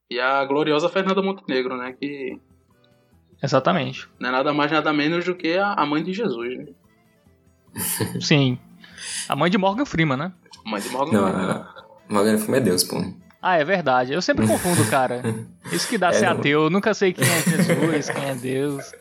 E 0.10 0.20
a 0.20 0.44
gloriosa 0.46 0.90
Fernanda 0.90 1.22
Montenegro, 1.24 1.76
né? 1.78 1.94
Que 2.00 2.40
Exatamente. 3.42 4.08
não 4.20 4.30
é 4.30 4.32
nada 4.32 4.54
mais 4.54 4.72
nada 4.72 4.94
menos 4.94 5.26
do 5.26 5.36
que 5.36 5.58
a 5.58 5.74
a 5.74 5.86
mãe 5.86 6.04
de 6.04 6.14
Jesus, 6.14 6.58
né? 6.58 6.66
Sim. 8.22 8.60
A 9.28 9.36
mãe 9.36 9.50
de 9.50 9.58
Morgan 9.58 9.86
Freeman, 9.86 10.18
né? 10.18 10.32
Mãe 10.66 10.80
de 10.82 10.90
Morgan 10.90 11.12
Não, 11.20 11.28
Freeman. 11.32 11.50
a 11.52 11.86
Morgan 12.10 12.38
Freeman 12.38 12.62
é 12.62 12.64
Deus, 12.64 12.84
pô. 12.84 13.04
Ah, 13.42 13.58
é 13.58 13.64
verdade. 13.66 14.14
Eu 14.14 14.22
sempre 14.22 14.46
confundo, 14.48 14.88
cara. 14.90 15.22
Isso 15.72 15.88
que 15.90 15.98
dá 15.98 16.10
É, 16.10 16.14
ser 16.14 16.26
não. 16.28 16.34
ateu. 16.34 16.64
Eu 16.66 16.70
nunca 16.70 16.94
sei 16.94 17.12
quem 17.12 17.26
é 17.26 17.42
Jesus, 17.42 18.10
quem 18.10 18.30
é 18.30 18.36
Deus. 18.36 18.94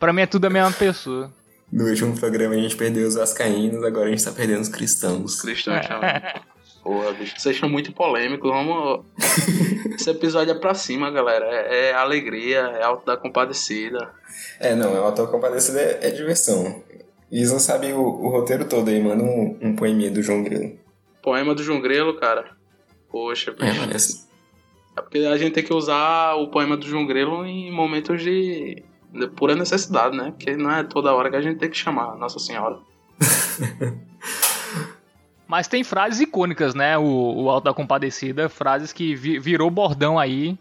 Pra 0.00 0.12
mim 0.12 0.22
é 0.22 0.26
tudo 0.26 0.46
a 0.46 0.50
mesma 0.50 0.72
pessoa. 0.72 1.30
No 1.70 1.84
último 1.88 2.18
programa 2.18 2.54
a 2.54 2.58
gente 2.58 2.74
perdeu 2.74 3.06
os 3.06 3.14
vascaínos, 3.14 3.84
agora 3.84 4.06
a 4.06 4.10
gente 4.10 4.24
tá 4.24 4.32
perdendo 4.32 4.62
os 4.62 4.68
cristãos. 4.68 5.40
Cristãos 5.40 5.86
também. 5.86 6.10
Porra, 6.82 7.12
bicho, 7.12 7.34
vocês 7.38 7.56
são 7.58 7.68
muito 7.68 7.92
polêmicos. 7.92 8.50
Vamos. 8.50 9.04
Esse 9.94 10.10
episódio 10.10 10.52
é 10.52 10.58
pra 10.58 10.74
cima, 10.74 11.10
galera. 11.10 11.44
É, 11.44 11.90
é 11.90 11.94
alegria, 11.94 12.58
é 12.60 12.82
alto 12.82 13.04
da 13.06 13.16
compadecida. 13.16 14.10
É, 14.58 14.74
não, 14.74 14.92
o 14.94 14.96
Auto 15.04 15.26
Compadecida 15.28 15.78
é, 15.80 16.08
é 16.08 16.10
diversão. 16.10 16.82
Eles 17.30 17.52
não 17.52 17.60
sabem 17.60 17.92
o, 17.92 18.00
o 18.00 18.28
roteiro 18.30 18.64
todo 18.64 18.88
aí, 18.88 19.00
manda 19.00 19.22
um, 19.22 19.58
um 19.60 19.76
poeminha 19.76 20.10
do 20.10 20.22
João 20.22 20.42
Grilo. 20.42 20.72
Poema 21.22 21.54
do 21.54 21.62
João 21.62 21.80
Grilo, 21.80 22.14
cara. 22.18 22.56
Poxa, 23.10 23.50
É, 23.50 23.54
bicho. 23.54 23.80
parece. 23.80 24.26
É 24.96 25.02
porque 25.02 25.18
a 25.18 25.36
gente 25.36 25.52
tem 25.52 25.62
que 25.62 25.72
usar 25.74 26.34
o 26.36 26.48
poema 26.48 26.76
do 26.76 26.86
João 26.86 27.06
Grilo 27.06 27.44
em 27.44 27.70
momentos 27.70 28.22
de, 28.22 28.82
de 29.12 29.26
pura 29.28 29.54
necessidade, 29.54 30.16
né? 30.16 30.30
Porque 30.30 30.56
não 30.56 30.70
é 30.70 30.82
toda 30.84 31.12
hora 31.14 31.30
que 31.30 31.36
a 31.36 31.42
gente 31.42 31.58
tem 31.58 31.68
que 31.70 31.76
chamar 31.76 32.16
Nossa 32.16 32.38
Senhora. 32.38 32.78
Mas 35.46 35.66
tem 35.66 35.82
frases 35.82 36.20
icônicas, 36.20 36.74
né? 36.74 36.96
O, 36.96 37.02
o 37.42 37.50
Alto 37.50 37.64
da 37.64 37.74
Compadecida. 37.74 38.48
Frases 38.48 38.92
que 38.92 39.14
vi- 39.16 39.38
virou 39.40 39.68
bordão 39.70 40.18
aí 40.18 40.56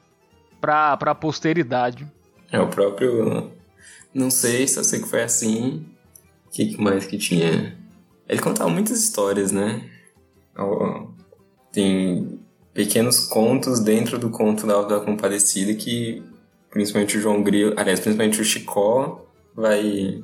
pra, 0.59 0.97
pra 0.97 1.13
posteridade. 1.13 2.07
É 2.51 2.59
o 2.59 2.67
próprio. 2.67 3.51
Não 4.13 4.31
sei, 4.31 4.67
só 4.67 4.81
sei 4.81 5.01
que 5.01 5.07
foi 5.07 5.21
assim. 5.21 5.85
O 6.47 6.49
que, 6.51 6.65
que 6.73 6.81
mais 6.81 7.05
que 7.05 7.17
tinha? 7.19 7.77
Ele 8.27 8.41
contava 8.41 8.69
muitas 8.69 8.99
histórias, 9.03 9.51
né? 9.51 9.87
Tem 11.71 12.39
pequenos 12.73 13.19
contos 13.27 13.79
dentro 13.79 14.17
do 14.17 14.29
conto 14.31 14.65
da 14.65 14.73
Auto 14.73 14.89
da 14.89 14.99
Compadecida 14.99 15.73
que 15.75 16.23
principalmente 16.69 17.17
o 17.17 17.21
João 17.21 17.41
Grilo, 17.43 17.73
aliás, 17.77 17.99
principalmente 17.99 18.41
o 18.41 18.45
Chicó 18.45 19.25
vai, 19.55 20.23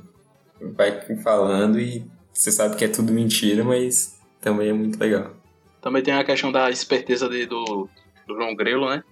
vai 0.62 1.02
falando 1.24 1.80
e 1.80 2.06
você 2.34 2.52
sabe 2.52 2.76
que 2.76 2.86
é 2.86 2.88
tudo 2.88 3.12
mentira, 3.14 3.64
mas 3.64 4.20
também 4.42 4.70
é 4.70 4.74
muito 4.74 5.00
legal. 5.00 5.34
Também 5.82 6.02
tem 6.04 6.14
a 6.14 6.24
questão 6.24 6.52
da 6.52 6.70
esperteza 6.70 7.30
de- 7.30 7.46
do, 7.46 7.88
do 8.28 8.36
João 8.36 8.56
Grilo, 8.56 8.90
né? 8.90 9.04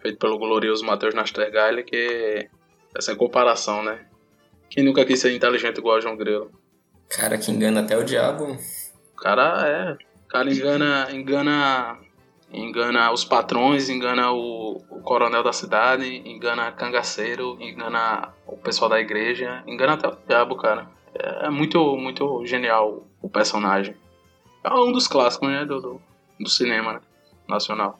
feito 0.00 0.18
pelo 0.18 0.38
glorioso 0.38 0.84
Matheus 0.84 1.12
Nastergaile, 1.12 1.82
que 1.82 2.48
é 2.96 3.00
sem 3.00 3.16
comparação, 3.16 3.82
né? 3.82 4.06
Quem 4.70 4.84
nunca 4.84 5.04
quis 5.04 5.18
ser 5.18 5.34
inteligente 5.34 5.78
igual 5.78 5.96
a 5.96 6.00
João 6.00 6.16
Grilo? 6.16 6.52
Cara 7.08 7.36
que 7.36 7.50
engana 7.50 7.80
até 7.80 7.96
o 7.98 8.04
diabo. 8.04 8.56
O 9.12 9.16
cara 9.16 9.66
é. 9.66 9.92
O 10.24 10.28
cara 10.28 10.52
engana, 10.52 11.08
engana, 11.10 11.98
engana 12.52 13.12
os 13.12 13.24
patrões, 13.24 13.88
engana 13.88 14.32
o, 14.32 14.82
o 14.90 15.00
coronel 15.02 15.42
da 15.42 15.52
cidade, 15.52 16.06
engana 16.28 16.72
cangaceiro, 16.72 17.56
engana 17.60 18.32
o 18.46 18.56
pessoal 18.56 18.90
da 18.90 19.00
igreja, 19.00 19.62
engana 19.66 19.94
até 19.94 20.08
o 20.08 20.16
diabo, 20.26 20.56
cara. 20.56 20.88
É 21.14 21.50
muito, 21.50 21.96
muito 21.96 22.44
genial 22.46 23.06
o 23.20 23.28
personagem. 23.28 23.96
É 24.64 24.72
um 24.72 24.92
dos 24.92 25.08
clássicos, 25.08 25.48
né, 25.48 25.64
do, 25.64 25.80
do, 25.80 26.02
do 26.38 26.48
cinema 26.48 26.94
né, 26.94 27.00
nacional. 27.48 27.98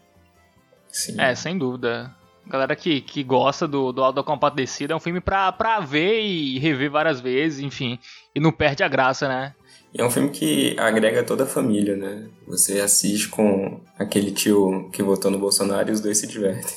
Sim. 0.88 1.20
É, 1.20 1.34
sem 1.34 1.56
dúvida. 1.56 2.14
Galera 2.46 2.74
que, 2.74 3.00
que 3.02 3.22
gosta 3.22 3.68
do, 3.68 3.92
do 3.92 4.02
Alto 4.02 4.16
da 4.16 4.22
Compadecida 4.22 4.94
é 4.94 4.96
um 4.96 5.00
filme 5.00 5.20
pra, 5.20 5.52
pra 5.52 5.80
ver 5.80 6.22
e 6.22 6.58
rever 6.58 6.90
várias 6.90 7.20
vezes, 7.20 7.60
enfim. 7.60 7.98
E 8.34 8.40
não 8.40 8.50
perde 8.50 8.82
a 8.82 8.88
graça, 8.88 9.28
né? 9.28 9.54
E 9.92 10.00
é 10.00 10.04
um 10.04 10.10
filme 10.10 10.28
que 10.28 10.76
agrega 10.78 11.24
toda 11.24 11.44
a 11.44 11.46
família, 11.46 11.96
né? 11.96 12.28
Você 12.46 12.80
assiste 12.80 13.28
com 13.28 13.80
aquele 13.98 14.30
tio 14.30 14.90
que 14.92 15.02
votou 15.02 15.30
no 15.30 15.38
Bolsonaro 15.38 15.88
e 15.88 15.92
os 15.92 16.00
dois 16.00 16.18
se 16.18 16.26
divertem. 16.26 16.76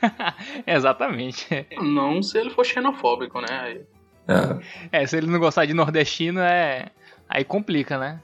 Exatamente. 0.66 1.66
Não 1.80 2.22
se 2.22 2.38
ele 2.38 2.50
for 2.50 2.64
xenofóbico, 2.64 3.40
né? 3.40 3.48
Aí... 3.50 3.80
Ah. 4.26 4.58
É, 4.90 5.06
se 5.06 5.16
ele 5.16 5.26
não 5.26 5.38
gostar 5.38 5.66
de 5.66 5.74
nordestino, 5.74 6.40
é. 6.40 6.90
Aí 7.28 7.44
complica, 7.44 7.98
né? 7.98 8.20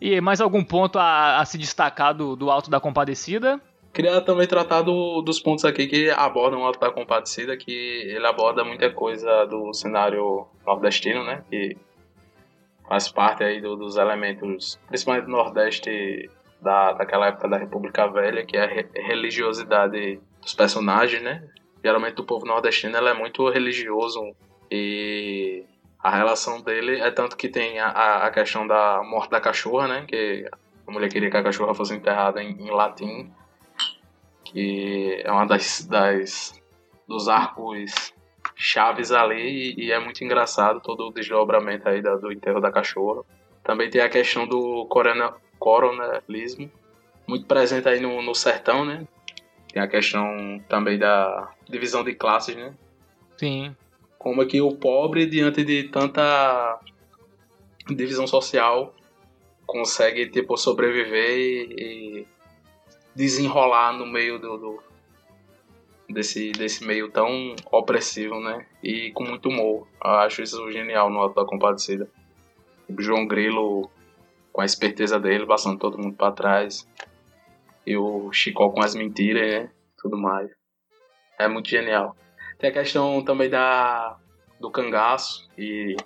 E 0.00 0.20
mais 0.20 0.40
algum 0.40 0.62
ponto 0.64 0.98
a, 0.98 1.40
a 1.40 1.44
se 1.44 1.56
destacar 1.58 2.14
do, 2.14 2.34
do 2.36 2.50
Alto 2.50 2.70
da 2.70 2.80
Compadecida? 2.80 3.60
Queria 3.92 4.20
também 4.20 4.46
tratar 4.46 4.82
do, 4.82 5.22
dos 5.22 5.38
pontos 5.38 5.64
aqui 5.64 5.86
que 5.86 6.10
abordam 6.10 6.60
o 6.60 6.64
Alto 6.64 6.80
da 6.80 6.90
Compadecida, 6.90 7.56
que 7.56 7.70
ele 7.70 8.26
aborda 8.26 8.64
muita 8.64 8.90
coisa 8.90 9.44
do 9.46 9.72
cenário 9.72 10.46
nordestino, 10.66 11.24
né? 11.24 11.44
Que 11.48 11.76
faz 12.88 13.08
parte 13.08 13.42
aí 13.42 13.60
do, 13.60 13.76
dos 13.76 13.96
elementos, 13.96 14.78
principalmente 14.88 15.24
do 15.24 15.30
Nordeste 15.30 16.30
da, 16.60 16.92
daquela 16.92 17.28
época 17.28 17.48
da 17.48 17.56
República 17.56 18.06
Velha, 18.06 18.44
que 18.44 18.56
é 18.56 18.64
a 18.64 18.66
re, 18.66 18.86
religiosidade 18.94 20.20
dos 20.40 20.54
personagens, 20.54 21.22
né? 21.22 21.44
Geralmente 21.82 22.20
o 22.20 22.24
povo 22.24 22.46
nordestino 22.46 22.96
é 22.96 23.14
muito 23.14 23.48
religioso 23.50 24.34
e 24.70 25.64
a 25.98 26.14
relação 26.16 26.62
dele 26.62 26.98
é 27.00 27.10
tanto 27.10 27.36
que 27.36 27.48
tem 27.48 27.78
a, 27.78 28.24
a 28.24 28.30
questão 28.30 28.66
da 28.66 29.02
morte 29.02 29.30
da 29.30 29.40
cachorra, 29.40 29.88
né? 29.88 30.04
Que 30.06 30.48
a 30.86 30.90
mulher 30.90 31.10
queria 31.10 31.30
que 31.30 31.36
a 31.36 31.42
cachorra 31.42 31.74
fosse 31.74 31.94
enterrada 31.94 32.42
em, 32.42 32.52
em 32.52 32.70
latim 32.70 33.30
que 34.54 35.20
é 35.24 35.32
uma 35.32 35.46
das, 35.46 35.84
das 35.84 36.62
dos 37.08 37.28
arcos 37.28 38.13
chaves 38.56 39.10
ali 39.12 39.74
e, 39.76 39.86
e, 39.86 39.92
é 39.92 39.98
muito 39.98 40.22
engraçado 40.22 40.80
todo 40.80 41.08
o 41.08 41.12
desdobramento 41.12 41.88
aí 41.88 42.00
da, 42.00 42.16
do 42.16 42.32
enterro 42.32 42.60
da 42.60 42.70
cachorra. 42.70 43.22
Também 43.62 43.90
tem 43.90 44.00
a 44.00 44.08
questão 44.08 44.46
do 44.46 44.86
corona, 44.86 45.34
coronelismo, 45.58 46.70
muito 47.26 47.46
presente 47.46 47.88
aí 47.88 48.00
no, 48.00 48.22
no 48.22 48.34
sertão, 48.34 48.84
né? 48.84 49.06
Tem 49.72 49.82
a 49.82 49.88
questão 49.88 50.62
também 50.68 50.98
da 50.98 51.50
divisão 51.68 52.04
de 52.04 52.14
classes, 52.14 52.54
né? 52.54 52.74
Sim. 53.36 53.74
Como 54.18 54.42
é 54.42 54.46
que 54.46 54.60
o 54.60 54.76
pobre, 54.76 55.26
diante 55.26 55.64
de 55.64 55.84
tanta 55.84 56.78
divisão 57.88 58.26
social, 58.26 58.94
consegue, 59.66 60.28
tipo, 60.28 60.56
sobreviver 60.56 61.36
e, 61.36 61.74
e 61.78 62.26
desenrolar 63.14 63.92
no 63.92 64.06
meio 64.06 64.38
do, 64.38 64.56
do, 64.56 64.82
desse, 66.14 66.52
desse 66.52 66.84
meio 66.84 67.10
tão 67.10 67.54
opressivo, 67.70 68.40
né? 68.40 68.66
E 68.82 69.10
com 69.12 69.24
muito 69.24 69.48
humor. 69.48 69.86
Eu 70.02 70.10
acho 70.10 70.42
isso 70.42 70.70
genial 70.70 71.10
no 71.10 71.18
Alto 71.18 71.34
da 71.34 71.44
Compadecida. 71.44 72.08
O 72.88 73.00
João 73.00 73.26
Grilo, 73.26 73.90
com 74.52 74.60
a 74.60 74.64
esperteza 74.64 75.18
dele, 75.18 75.46
passando 75.46 75.78
todo 75.78 75.98
mundo 75.98 76.16
para 76.16 76.32
trás. 76.32 76.88
E 77.86 77.96
o 77.96 78.32
Chicó 78.32 78.70
com 78.70 78.82
as 78.82 78.94
mentiras, 78.94 79.46
né? 79.46 79.70
Tudo 80.00 80.16
mais. 80.16 80.50
É 81.38 81.48
muito 81.48 81.68
genial. 81.68 82.16
Tem 82.58 82.70
a 82.70 82.72
questão 82.72 83.22
também 83.22 83.50
da 83.50 84.18
do 84.60 84.70
cangaço 84.70 85.50
e 85.58 85.96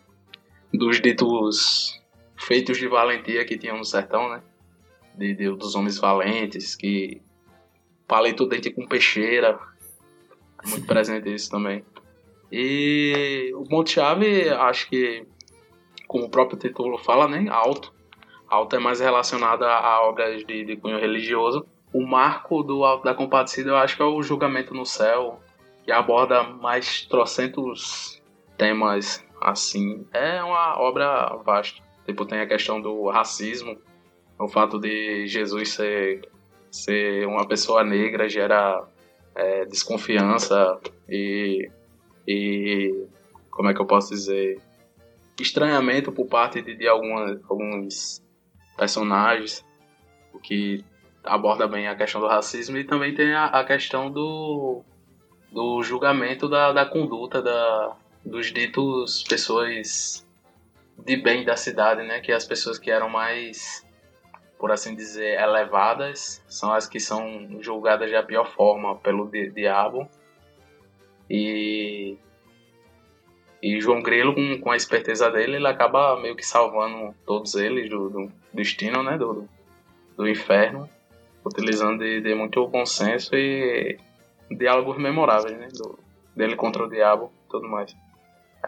dos 0.72 1.00
ditos 1.00 2.02
feitos 2.36 2.78
de 2.78 2.88
valentia 2.88 3.44
que 3.44 3.58
tinham 3.58 3.76
no 3.76 3.84
sertão, 3.84 4.28
né? 4.30 4.42
de, 5.18 5.34
de, 5.34 5.50
dos 5.50 5.74
homens 5.74 5.98
valentes, 5.98 6.76
que 6.76 7.20
palito 8.06 8.44
o 8.44 8.46
dente 8.46 8.70
com 8.70 8.86
peixeira. 8.86 9.58
Muito 10.68 10.86
presente 10.86 11.32
isso 11.32 11.50
também. 11.50 11.84
E 12.50 13.52
o 13.54 13.64
Monte-Chave, 13.70 14.48
acho 14.50 14.88
que, 14.88 15.26
como 16.06 16.24
o 16.24 16.30
próprio 16.30 16.58
título 16.58 16.98
fala, 16.98 17.28
né? 17.28 17.46
Alto. 17.50 17.92
Alto 18.48 18.76
é 18.76 18.78
mais 18.78 19.00
relacionado 19.00 19.64
a 19.64 20.00
obras 20.08 20.44
de, 20.44 20.64
de 20.64 20.76
cunho 20.76 20.98
religioso. 20.98 21.66
O 21.92 22.06
marco 22.06 22.62
do 22.62 22.84
Alto 22.84 23.04
da 23.04 23.14
Compadecida, 23.14 23.70
eu 23.70 23.76
acho 23.76 23.96
que 23.96 24.02
é 24.02 24.04
o 24.04 24.22
Julgamento 24.22 24.74
no 24.74 24.86
Céu, 24.86 25.40
que 25.84 25.92
aborda 25.92 26.42
mais 26.42 27.04
trocentos 27.04 28.22
temas 28.56 29.24
assim. 29.40 30.06
É 30.12 30.42
uma 30.42 30.78
obra 30.80 31.36
vasta. 31.44 31.82
Tipo, 32.06 32.24
tem 32.24 32.40
a 32.40 32.46
questão 32.46 32.80
do 32.80 33.08
racismo, 33.08 33.78
o 34.38 34.48
fato 34.48 34.78
de 34.78 35.26
Jesus 35.26 35.74
ser, 35.74 36.28
ser 36.70 37.26
uma 37.26 37.46
pessoa 37.46 37.84
negra 37.84 38.28
gera 38.28 38.82
é, 39.38 39.64
desconfiança 39.64 40.80
e, 41.08 41.70
e. 42.26 43.06
Como 43.50 43.70
é 43.70 43.74
que 43.74 43.80
eu 43.80 43.86
posso 43.86 44.10
dizer? 44.10 44.60
Estranhamento 45.40 46.10
por 46.10 46.26
parte 46.26 46.60
de, 46.60 46.74
de 46.74 46.88
alguns 46.88 48.20
personagens, 48.76 49.64
o 50.32 50.38
que 50.38 50.84
aborda 51.24 51.68
bem 51.68 51.86
a 51.86 51.94
questão 51.94 52.20
do 52.20 52.26
racismo 52.26 52.76
e 52.76 52.84
também 52.84 53.14
tem 53.14 53.32
a, 53.32 53.46
a 53.46 53.64
questão 53.64 54.10
do, 54.10 54.82
do 55.52 55.82
julgamento 55.82 56.48
da, 56.48 56.72
da 56.72 56.84
conduta 56.84 57.40
da, 57.40 57.96
dos 58.24 58.52
ditos 58.52 59.22
pessoas 59.22 60.26
de 60.98 61.16
bem 61.16 61.44
da 61.44 61.56
cidade, 61.56 62.02
né? 62.02 62.20
Que 62.20 62.32
é 62.32 62.34
as 62.34 62.44
pessoas 62.44 62.78
que 62.78 62.90
eram 62.90 63.08
mais 63.08 63.86
por 64.58 64.72
assim 64.72 64.94
dizer, 64.94 65.40
elevadas 65.40 66.42
são 66.48 66.72
as 66.72 66.88
que 66.88 66.98
são 66.98 67.58
julgadas 67.60 68.10
da 68.10 68.22
pior 68.22 68.44
forma 68.50 68.96
pelo 68.96 69.30
di 69.30 69.50
diabo. 69.50 70.08
E, 71.30 72.16
e 73.62 73.80
João 73.80 74.02
Grilo, 74.02 74.34
com, 74.34 74.60
com 74.60 74.70
a 74.72 74.76
esperteza 74.76 75.30
dele, 75.30 75.56
ele 75.56 75.68
acaba 75.68 76.20
meio 76.20 76.34
que 76.34 76.44
salvando 76.44 77.14
todos 77.24 77.54
eles 77.54 77.88
do, 77.88 78.10
do 78.10 78.32
destino, 78.52 79.02
né, 79.02 79.16
do, 79.16 79.48
do 80.16 80.28
inferno, 80.28 80.88
utilizando 81.44 81.98
de, 81.98 82.20
de 82.20 82.34
muito 82.34 82.66
bom 82.66 82.84
senso 82.84 83.36
e 83.36 83.96
diálogos 84.50 84.98
memoráveis, 84.98 85.56
né, 85.56 85.68
do, 85.72 85.98
dele 86.34 86.56
contra 86.56 86.84
o 86.84 86.90
diabo 86.90 87.32
e 87.46 87.50
tudo 87.50 87.68
mais. 87.68 87.94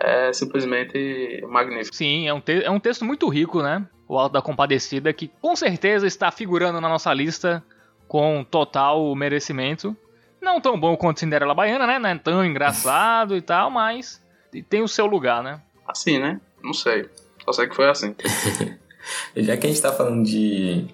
É 0.00 0.32
simplesmente 0.32 1.44
magnífico. 1.48 1.94
Sim, 1.94 2.26
é 2.26 2.34
um, 2.34 2.42
é 2.46 2.70
um 2.70 2.80
texto 2.80 3.04
muito 3.04 3.28
rico, 3.28 3.62
né? 3.62 3.86
o 4.10 4.18
Alto 4.18 4.32
da 4.32 4.42
Compadecida, 4.42 5.12
que 5.12 5.30
com 5.40 5.54
certeza 5.54 6.04
está 6.04 6.32
figurando 6.32 6.80
na 6.80 6.88
nossa 6.88 7.14
lista 7.14 7.62
com 8.08 8.42
total 8.42 9.14
merecimento. 9.14 9.96
Não 10.42 10.60
tão 10.60 10.78
bom 10.78 10.96
quanto 10.96 11.20
Cinderela 11.20 11.54
Baiana, 11.54 11.86
né? 11.86 11.96
Não 12.00 12.08
é 12.08 12.18
tão 12.18 12.44
engraçado 12.44 13.36
e 13.36 13.40
tal, 13.40 13.70
mas 13.70 14.20
tem 14.68 14.82
o 14.82 14.88
seu 14.88 15.06
lugar, 15.06 15.44
né? 15.44 15.60
Assim, 15.86 16.18
né? 16.18 16.40
Não 16.60 16.74
sei. 16.74 17.08
Só 17.44 17.52
sei 17.52 17.68
que 17.68 17.76
foi 17.76 17.88
assim. 17.88 18.12
Já 19.36 19.56
que 19.56 19.66
a 19.68 19.70
gente 19.70 19.80
tá 19.80 19.92
falando 19.92 20.24
de, 20.24 20.88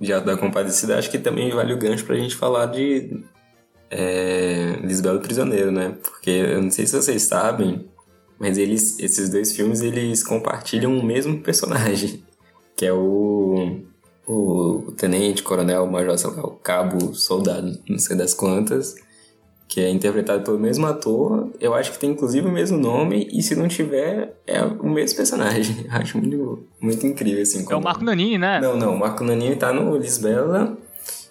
de 0.00 0.10
Alto 0.10 0.24
da 0.24 0.36
Compadecida, 0.38 0.98
acho 0.98 1.10
que 1.10 1.18
também 1.18 1.50
vale 1.50 1.74
o 1.74 1.78
gancho 1.78 2.06
pra 2.06 2.16
gente 2.16 2.34
falar 2.34 2.64
de 2.64 3.22
é, 3.90 4.78
Lisbelo 4.82 5.20
Prisioneiro, 5.20 5.70
né? 5.70 5.94
Porque 6.02 6.30
eu 6.30 6.62
não 6.62 6.70
sei 6.70 6.86
se 6.86 6.96
vocês 6.96 7.24
sabem, 7.24 7.86
mas 8.44 8.58
eles, 8.58 8.98
esses 8.98 9.30
dois 9.30 9.56
filmes 9.56 9.80
eles 9.80 10.22
compartilham 10.22 10.98
o 10.98 11.02
mesmo 11.02 11.40
personagem 11.40 12.22
que 12.76 12.84
é 12.84 12.92
o, 12.92 13.80
o 14.26 14.92
tenente, 14.98 15.42
coronel, 15.42 15.86
major, 15.86 16.18
sei 16.18 16.28
lá, 16.30 16.42
o 16.44 16.50
cabo, 16.50 17.14
soldado, 17.14 17.80
não 17.88 17.98
sei 17.98 18.16
das 18.16 18.34
quantas, 18.34 18.96
que 19.66 19.80
é 19.80 19.88
interpretado 19.88 20.44
pelo 20.44 20.58
mesmo 20.58 20.84
ator. 20.84 21.50
Eu 21.58 21.72
acho 21.72 21.92
que 21.92 21.98
tem 21.98 22.10
inclusive 22.10 22.46
o 22.46 22.52
mesmo 22.52 22.76
nome, 22.76 23.28
e 23.32 23.42
se 23.42 23.56
não 23.56 23.66
tiver, 23.66 24.36
é 24.46 24.60
o 24.62 24.90
mesmo 24.90 25.16
personagem. 25.16 25.86
Acho 25.88 26.18
muito, 26.18 26.66
muito 26.80 27.06
incrível, 27.06 27.42
assim. 27.42 27.64
Como... 27.64 27.76
É 27.76 27.76
o 27.76 27.82
Marco 27.82 28.04
Nanini, 28.04 28.36
né? 28.36 28.60
Não, 28.60 28.76
não, 28.76 28.94
o 28.94 28.98
Marco 28.98 29.24
Nanini 29.24 29.56
tá 29.56 29.72
no 29.72 29.96
Lisbela, 29.96 30.76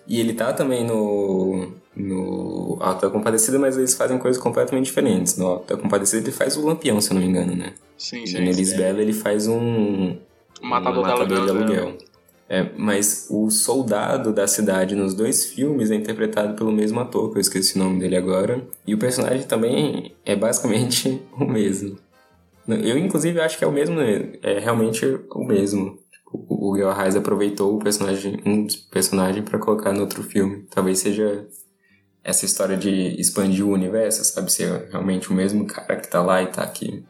e 0.08 0.20
ele 0.20 0.34
tá 0.34 0.54
também 0.54 0.88
no, 0.88 1.74
no 1.96 2.78
Alto 2.80 3.08
da 3.08 3.10
Compadecida, 3.10 3.60
mas 3.60 3.78
eles 3.78 3.94
fazem 3.94 4.18
coisas 4.18 4.42
completamente 4.42 4.86
diferentes. 4.86 5.38
No 5.38 5.48
Alto 5.48 5.76
da 5.76 5.82
Compadecida 5.82 6.24
ele 6.24 6.32
faz 6.32 6.58
o 6.58 6.66
Lampião, 6.66 7.00
se 7.00 7.12
eu 7.12 7.16
não 7.16 7.22
me 7.22 7.28
engano, 7.28 7.56
né? 7.56 7.74
Sim, 7.98 8.26
sim. 8.26 8.38
E 8.38 8.42
no 8.42 8.52
Lisbela 8.52 9.02
ele 9.02 9.14
faz 9.14 9.48
um 9.48 10.18
Matador, 10.62 11.00
um 11.00 11.08
matador 11.08 11.28
de 11.28 11.34
aluguel. 11.34 11.56
De 11.56 11.74
aluguel. 11.74 11.98
É, 12.50 12.70
mas 12.78 13.28
o 13.30 13.50
soldado 13.50 14.32
da 14.32 14.48
cidade 14.48 14.96
nos 14.96 15.14
dois 15.14 15.46
filmes 15.46 15.90
é 15.92 15.96
interpretado 15.96 16.56
pelo 16.56 16.72
mesmo 16.72 17.00
ator, 17.00 17.32
que 17.32 17.38
eu 17.38 17.42
esqueci 17.42 17.76
o 17.76 17.80
nome 17.80 18.00
dele 18.00 18.16
agora. 18.16 18.64
E 18.86 18.94
o 18.94 18.98
personagem 18.98 19.44
também 19.48 20.14
é 20.26 20.36
basicamente 20.36 21.22
o 21.38 21.46
mesmo. 21.46 21.98
Eu, 22.68 22.98
inclusive, 22.98 23.42
acho 23.42 23.58
que 23.58 23.64
é 23.64 23.68
o 23.68 23.72
mesmo, 23.72 24.00
é 24.00 24.60
realmente 24.60 25.06
o 25.32 25.44
mesmo. 25.44 26.00
Tipo, 26.12 26.46
o 26.48 26.76
Gil 26.76 26.90
aproveitou 26.90 27.76
o 27.76 27.80
personagem, 27.80 28.40
um 28.46 28.66
dos 28.66 28.76
personagens 28.76 29.44
para 29.44 29.60
colocar 29.60 29.92
no 29.92 30.02
outro 30.02 30.24
filme. 30.24 30.66
Talvez 30.70 31.00
seja 31.00 31.46
essa 32.24 32.46
história 32.46 32.78
de 32.78 33.20
expandir 33.20 33.66
o 33.66 33.72
universo, 33.72 34.24
sabe? 34.24 34.52
Ser 34.52 34.88
realmente 34.90 35.30
o 35.30 35.34
mesmo 35.34 35.68
cara 35.68 35.98
que 35.98 36.08
tá 36.08 36.22
lá 36.22 36.42
e 36.42 36.48
tá 36.48 36.64
aqui. 36.64 37.04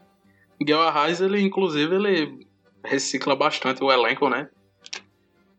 Gil 0.66 0.90
Reis, 0.90 1.20
ele, 1.20 1.40
inclusive, 1.40 1.94
ele 1.94 2.46
recicla 2.84 3.36
bastante 3.36 3.82
o 3.82 3.92
elenco, 3.92 4.28
né? 4.28 4.48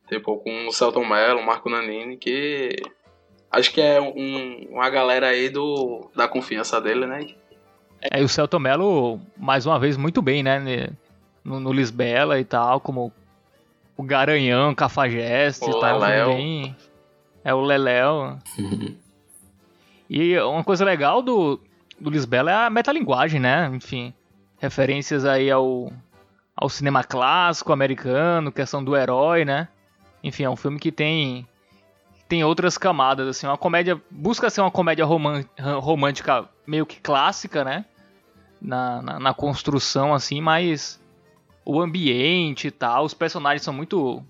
Tipo, 0.09 0.37
com 0.37 0.67
o 0.67 0.71
Celton 0.71 1.05
Mello, 1.05 1.39
o 1.39 1.45
Marco 1.45 1.69
Nanini, 1.69 2.17
que 2.17 2.75
acho 3.49 3.71
que 3.71 3.81
é 3.81 3.99
um, 4.01 4.67
uma 4.71 4.89
galera 4.89 5.27
aí 5.27 5.49
do, 5.49 6.09
da 6.15 6.27
confiança 6.27 6.79
dele, 6.81 7.07
né? 7.07 7.25
É, 8.11 8.21
e 8.21 8.23
o 8.23 8.29
Celton 8.29 8.59
Mello, 8.59 9.19
mais 9.37 9.65
uma 9.65 9.79
vez, 9.79 9.95
muito 9.95 10.21
bem, 10.21 10.43
né? 10.43 10.89
No, 11.43 11.59
no 11.59 11.71
Lisbela 11.71 12.39
e 12.39 12.43
tal, 12.43 12.79
como 12.79 13.11
o 13.95 14.03
Garanhão, 14.03 14.75
Cafajeste 14.75 15.65
o 15.65 15.69
e 15.69 15.79
tal. 15.79 15.99
Leléu. 15.99 16.27
Bem, 16.35 16.75
é 17.43 17.53
o 17.53 17.61
Leléu. 17.61 18.37
e 20.09 20.37
uma 20.39 20.63
coisa 20.63 20.85
legal 20.85 21.21
do, 21.21 21.59
do 21.99 22.09
Lisbela 22.09 22.51
é 22.51 22.55
a 22.65 22.69
metalinguagem, 22.69 23.39
né? 23.39 23.69
Enfim, 23.73 24.13
referências 24.57 25.25
aí 25.25 25.49
ao, 25.49 25.91
ao 26.55 26.69
cinema 26.69 27.03
clássico 27.03 27.73
americano, 27.73 28.51
questão 28.51 28.83
do 28.83 28.95
herói, 28.95 29.45
né? 29.45 29.67
Enfim, 30.23 30.43
é 30.43 30.49
um 30.49 30.55
filme 30.55 30.79
que 30.79 30.91
tem 30.91 31.47
tem 32.27 32.43
outras 32.43 32.75
camadas, 32.75 33.27
assim, 33.27 33.45
uma 33.45 33.57
comédia 33.57 34.01
busca 34.09 34.49
ser 34.49 34.61
uma 34.61 34.71
comédia 34.71 35.05
român- 35.05 35.45
romântica 35.79 36.49
meio 36.65 36.83
que 36.85 36.99
clássica, 36.99 37.63
né? 37.63 37.85
Na, 38.59 39.01
na, 39.01 39.19
na 39.19 39.33
construção, 39.33 40.11
assim, 40.11 40.41
mas 40.41 40.99
o 41.63 41.79
ambiente 41.79 42.67
e 42.67 42.71
tal, 42.71 43.05
os 43.05 43.13
personagens 43.13 43.61
são 43.61 43.73
muito 43.73 44.23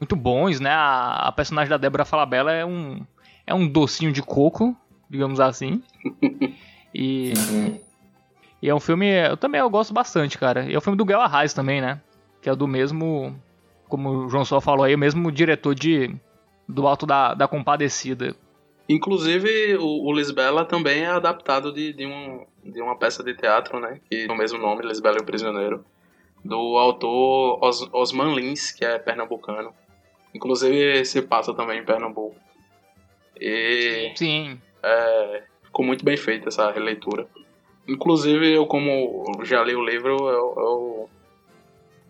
muito 0.00 0.16
bons, 0.16 0.58
né? 0.58 0.70
A, 0.70 1.28
a 1.28 1.32
personagem 1.32 1.70
da 1.70 1.76
Débora 1.76 2.04
Falabella 2.04 2.52
é 2.52 2.64
um 2.64 3.04
é 3.46 3.54
um 3.54 3.66
docinho 3.66 4.12
de 4.12 4.22
coco, 4.22 4.76
digamos 5.10 5.40
assim. 5.40 5.82
E, 6.92 7.32
e 8.60 8.68
é 8.68 8.74
um 8.74 8.80
filme, 8.80 9.06
eu 9.06 9.36
também 9.36 9.60
eu 9.60 9.70
gosto 9.70 9.94
bastante, 9.94 10.36
cara. 10.36 10.68
E 10.68 10.74
é 10.74 10.78
o 10.78 10.80
filme 10.80 10.96
do 10.96 11.04
Guel 11.04 11.20
Arraes 11.20 11.54
também, 11.54 11.80
né? 11.80 12.00
Que 12.42 12.50
é 12.50 12.56
do 12.56 12.66
mesmo, 12.66 13.32
como 13.88 14.10
o 14.10 14.28
João 14.28 14.44
Sol 14.44 14.60
falou 14.60 14.84
aí, 14.84 14.94
o 14.94 14.98
mesmo 14.98 15.30
diretor 15.30 15.72
de 15.72 16.12
do 16.68 16.86
Alto 16.86 17.06
da, 17.06 17.34
da 17.34 17.48
Compadecida. 17.48 18.34
Inclusive, 18.88 19.76
o, 19.76 20.04
o 20.04 20.12
Lisbela 20.12 20.64
também 20.64 21.02
é 21.02 21.06
adaptado 21.06 21.72
de, 21.72 21.92
de, 21.92 22.06
um, 22.06 22.44
de 22.64 22.80
uma 22.82 22.96
peça 22.96 23.22
de 23.22 23.34
teatro, 23.34 23.78
né? 23.78 24.00
Que 24.10 24.26
tem 24.26 24.34
o 24.34 24.36
mesmo 24.36 24.58
nome, 24.58 24.84
Lisbela 24.84 25.16
e 25.18 25.22
o 25.22 25.24
Prisioneiro. 25.24 25.84
Do 26.44 26.76
autor 26.76 27.62
Os, 27.62 27.88
Osman 27.92 28.34
Lins, 28.34 28.72
que 28.72 28.84
é 28.84 28.98
pernambucano. 28.98 29.72
Inclusive, 30.34 31.04
se 31.04 31.22
passa 31.22 31.54
também 31.54 31.80
em 31.80 31.84
Pernambuco. 31.84 32.36
E 33.40 34.12
Sim, 34.16 34.60
é, 34.82 35.42
ficou 35.64 35.84
muito 35.84 36.04
bem 36.04 36.16
feita 36.16 36.48
essa 36.48 36.70
releitura. 36.70 37.26
Inclusive, 37.88 38.52
eu 38.52 38.66
como 38.66 39.24
já 39.44 39.62
li 39.64 39.74
o 39.74 39.84
livro, 39.84 40.10
eu, 40.28 40.54
eu, 40.56 41.10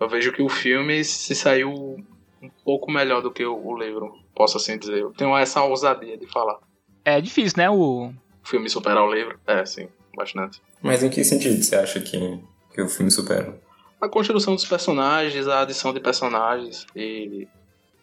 eu 0.01 0.09
vejo 0.09 0.33
que 0.33 0.43
o 0.43 0.49
filme 0.49 1.03
se 1.05 1.35
saiu 1.35 1.71
um 1.71 2.51
pouco 2.65 2.91
melhor 2.91 3.23
do 3.23 3.31
que 3.31 3.45
o, 3.45 3.67
o 3.67 3.79
livro, 3.79 4.15
posso 4.35 4.57
assim 4.57 4.79
dizer. 4.79 5.01
Eu 5.01 5.13
tenho 5.13 5.37
essa 5.37 5.63
ousadia 5.63 6.17
de 6.17 6.27
falar. 6.27 6.59
é 7.05 7.21
difícil, 7.21 7.57
né? 7.57 7.71
O, 7.71 8.13
O 8.45 8.49
filme 8.49 8.69
superar 8.69 9.05
o 9.05 9.13
livro? 9.13 9.39
É, 9.47 9.65
sim, 9.65 9.89
bastante. 10.17 10.61
Mas 10.83 11.03
em 11.03 11.11
que 11.11 11.23
sentido 11.25 11.63
você 11.63 11.77
acha 11.77 12.01
que, 12.01 12.41
que 12.75 12.83
o 12.83 12.89
filme 12.89 13.11
supera? 13.11 13.59
A 14.01 14.09
construção 14.09 14.55
dos 14.55 14.65
personagens, 14.65 15.47
a 15.47 15.61
adição 15.61 15.93
de 15.93 16.01
personagens 16.01 16.87
e 16.97 17.47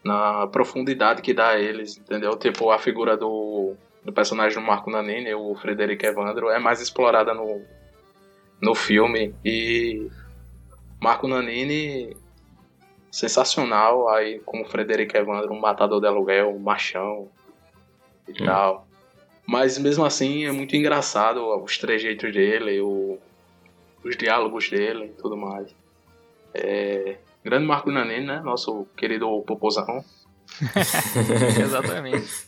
na 0.03 0.47
profundidade 0.47 1.21
que 1.21 1.33
dá 1.33 1.49
a 1.49 1.59
eles, 1.59 1.97
entendeu? 1.97 2.35
Tipo, 2.37 2.69
a 2.71 2.77
figura 2.77 3.17
do, 3.17 3.73
do 4.07 4.13
personagem 4.13 4.57
do 4.57 4.65
Marco 4.65 4.89
Nanini, 4.89 5.33
o 5.33 5.53
Frederico 5.53 6.05
Evandro, 6.05 6.49
é 6.49 6.57
mais 6.57 6.79
explorada 6.79 7.33
no, 7.33 7.61
no 8.61 8.73
filme 8.73 9.35
e 9.43 10.09
Marco 10.97 11.27
Nanini 11.27 12.15
sensacional 13.11 14.07
aí 14.07 14.39
como 14.45 14.63
Frederico 14.63 15.17
Evandro, 15.17 15.53
um 15.53 15.59
matador 15.59 15.99
de 15.99 16.07
aluguel, 16.07 16.55
um 16.55 16.59
machão 16.59 17.27
e 18.29 18.31
Hum. 18.31 18.45
tal. 18.45 18.87
Mas 19.45 19.77
mesmo 19.77 20.05
assim 20.05 20.45
é 20.45 20.53
muito 20.53 20.73
engraçado 20.73 21.41
os 21.61 21.77
trejeitos 21.77 22.31
dele, 22.31 22.79
o, 22.79 23.19
os 24.05 24.15
diálogos 24.15 24.69
dele 24.69 25.07
e 25.07 25.21
tudo 25.21 25.35
mais. 25.35 25.75
É, 26.53 27.17
grande 27.43 27.65
Marco 27.65 27.91
Nanini, 27.91 28.25
né? 28.25 28.39
Nosso 28.39 28.87
querido 28.95 29.41
Popozão. 29.41 30.01
exatamente. 31.61 32.46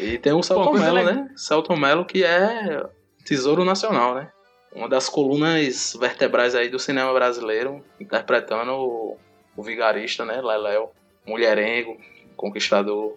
E 0.00 0.18
tem 0.18 0.32
o 0.32 0.42
Celton 0.42 0.72
Mello, 0.72 1.04
né? 1.12 1.30
Celton 1.36 1.76
Mello 1.76 2.04
que 2.04 2.24
é 2.24 2.84
tesouro 3.24 3.64
nacional, 3.64 4.14
né? 4.14 4.30
Uma 4.74 4.88
das 4.88 5.08
colunas 5.08 5.96
vertebrais 5.98 6.54
aí 6.54 6.68
do 6.68 6.78
cinema 6.78 7.12
brasileiro, 7.12 7.82
interpretando 7.98 8.72
o, 8.72 9.16
o 9.56 9.62
vigarista, 9.62 10.24
né? 10.24 10.40
Leléo, 10.40 10.90
mulherengo, 11.26 11.96
conquistador. 12.36 13.16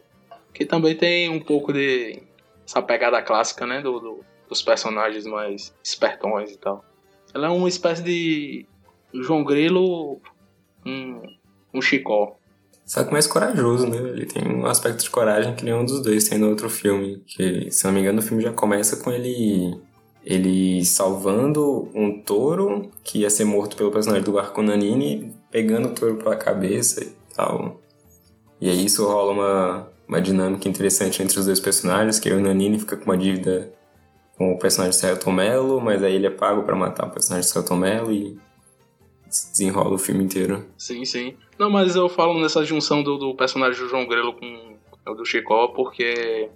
Que 0.53 0.65
também 0.65 0.95
tem 0.95 1.29
um 1.29 1.39
pouco 1.39 1.71
de 1.71 2.23
essa 2.65 2.81
pegada 2.81 3.21
clássica, 3.21 3.65
né? 3.65 3.81
Do, 3.81 3.99
do- 3.99 4.25
dos 4.49 4.61
personagens 4.61 5.25
mais 5.25 5.73
espertões 5.81 6.51
e 6.51 6.57
tal. 6.57 6.83
Ela 7.33 7.47
é 7.47 7.49
uma 7.49 7.69
espécie 7.69 8.03
de 8.03 8.65
João 9.13 9.43
Grilo, 9.45 10.19
um, 10.85 11.21
um 11.73 11.81
Chicó. 11.81 12.35
Só 12.91 13.05
que 13.05 13.13
mais 13.13 13.25
corajoso, 13.25 13.87
né? 13.87 13.95
Ele 13.95 14.25
tem 14.25 14.45
um 14.45 14.65
aspecto 14.65 15.01
de 15.01 15.09
coragem 15.09 15.55
que 15.55 15.63
nenhum 15.63 15.85
dos 15.85 16.01
dois 16.01 16.27
tem 16.27 16.37
no 16.37 16.49
outro 16.49 16.69
filme. 16.69 17.23
Que, 17.25 17.71
se 17.71 17.85
não 17.85 17.93
me 17.93 18.01
engano, 18.01 18.19
o 18.19 18.21
filme 18.21 18.43
já 18.43 18.51
começa 18.51 18.97
com 18.97 19.09
ele. 19.09 19.79
Ele 20.25 20.83
salvando 20.83 21.89
um 21.95 22.21
touro 22.21 22.91
que 23.01 23.19
ia 23.19 23.29
ser 23.29 23.45
morto 23.45 23.77
pelo 23.77 23.91
personagem 23.91 24.25
do 24.25 24.37
Arco 24.37 24.61
Nanini, 24.61 25.33
pegando 25.49 25.87
o 25.87 25.91
touro 25.93 26.17
pela 26.17 26.35
cabeça 26.35 27.01
e 27.01 27.13
tal. 27.33 27.79
E 28.59 28.69
aí 28.69 28.83
isso 28.83 29.07
rola 29.07 29.31
uma, 29.31 29.87
uma 30.05 30.21
dinâmica 30.21 30.67
interessante 30.67 31.23
entre 31.23 31.39
os 31.39 31.45
dois 31.45 31.61
personagens, 31.61 32.19
que 32.19 32.29
o 32.29 32.41
Nanini 32.41 32.77
fica 32.77 32.97
com 32.97 33.05
uma 33.05 33.17
dívida 33.17 33.71
com 34.37 34.51
o 34.51 34.59
personagem 34.59 34.97
de 34.97 35.01
Celton 35.01 35.31
Mello, 35.31 35.79
mas 35.79 36.03
aí 36.03 36.15
ele 36.15 36.27
é 36.27 36.29
pago 36.29 36.63
pra 36.63 36.75
matar 36.75 37.07
o 37.07 37.11
personagem 37.11 37.47
de 37.47 37.53
Celton 37.53 37.77
Mello 37.77 38.11
e 38.11 38.37
desenrola 39.51 39.95
o 39.95 39.97
filme 39.97 40.23
inteiro. 40.23 40.65
Sim, 40.77 41.05
sim. 41.05 41.37
Não, 41.57 41.69
mas 41.69 41.95
eu 41.95 42.09
falo 42.09 42.39
nessa 42.39 42.63
junção 42.65 43.01
do, 43.01 43.17
do 43.17 43.35
personagem 43.35 43.81
do 43.81 43.87
João 43.89 44.05
Grilo 44.05 44.33
com 44.33 44.77
o 45.07 45.13
do 45.15 45.25
Chicó, 45.25 45.69
porque 45.69 46.49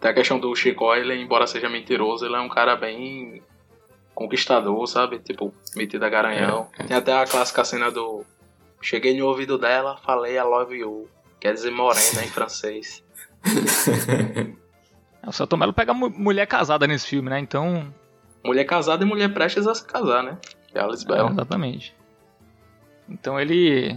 tem 0.00 0.10
a 0.10 0.14
questão 0.14 0.38
do 0.38 0.54
Chicó, 0.54 0.94
ele, 0.94 1.14
embora 1.14 1.46
seja 1.46 1.68
mentiroso, 1.68 2.24
ele 2.24 2.36
é 2.36 2.40
um 2.40 2.48
cara 2.48 2.76
bem 2.76 3.42
conquistador, 4.14 4.86
sabe? 4.86 5.18
Tipo, 5.18 5.52
metido 5.74 6.04
a 6.04 6.08
garanhão. 6.08 6.68
Tem 6.86 6.96
até 6.96 7.12
a 7.12 7.26
clássica 7.26 7.64
cena 7.64 7.90
do 7.90 8.24
Cheguei 8.80 9.18
no 9.18 9.26
ouvido 9.26 9.58
dela, 9.58 9.96
falei 10.04 10.36
I 10.36 10.42
love 10.42 10.76
you. 10.76 11.08
Quer 11.40 11.54
dizer 11.54 11.70
morena 11.70 12.22
em 12.24 12.28
francês. 12.28 13.02
O 15.26 15.32
Celton 15.32 15.56
Mello 15.56 15.72
pega 15.72 15.94
mu- 15.94 16.10
mulher 16.10 16.46
casada 16.46 16.86
nesse 16.86 17.06
filme, 17.06 17.30
né? 17.30 17.38
Então, 17.38 17.92
Mulher 18.44 18.64
casada 18.64 19.02
e 19.02 19.06
mulher 19.06 19.32
prestes 19.32 19.66
a 19.66 19.74
se 19.74 19.84
casar, 19.86 20.22
né? 20.22 20.36
É 20.74 20.80
a 20.80 20.84
Alice 20.84 21.04
é, 21.04 21.08
Bell. 21.08 21.28
exatamente. 21.28 21.94
Então 23.08 23.38
ele 23.40 23.96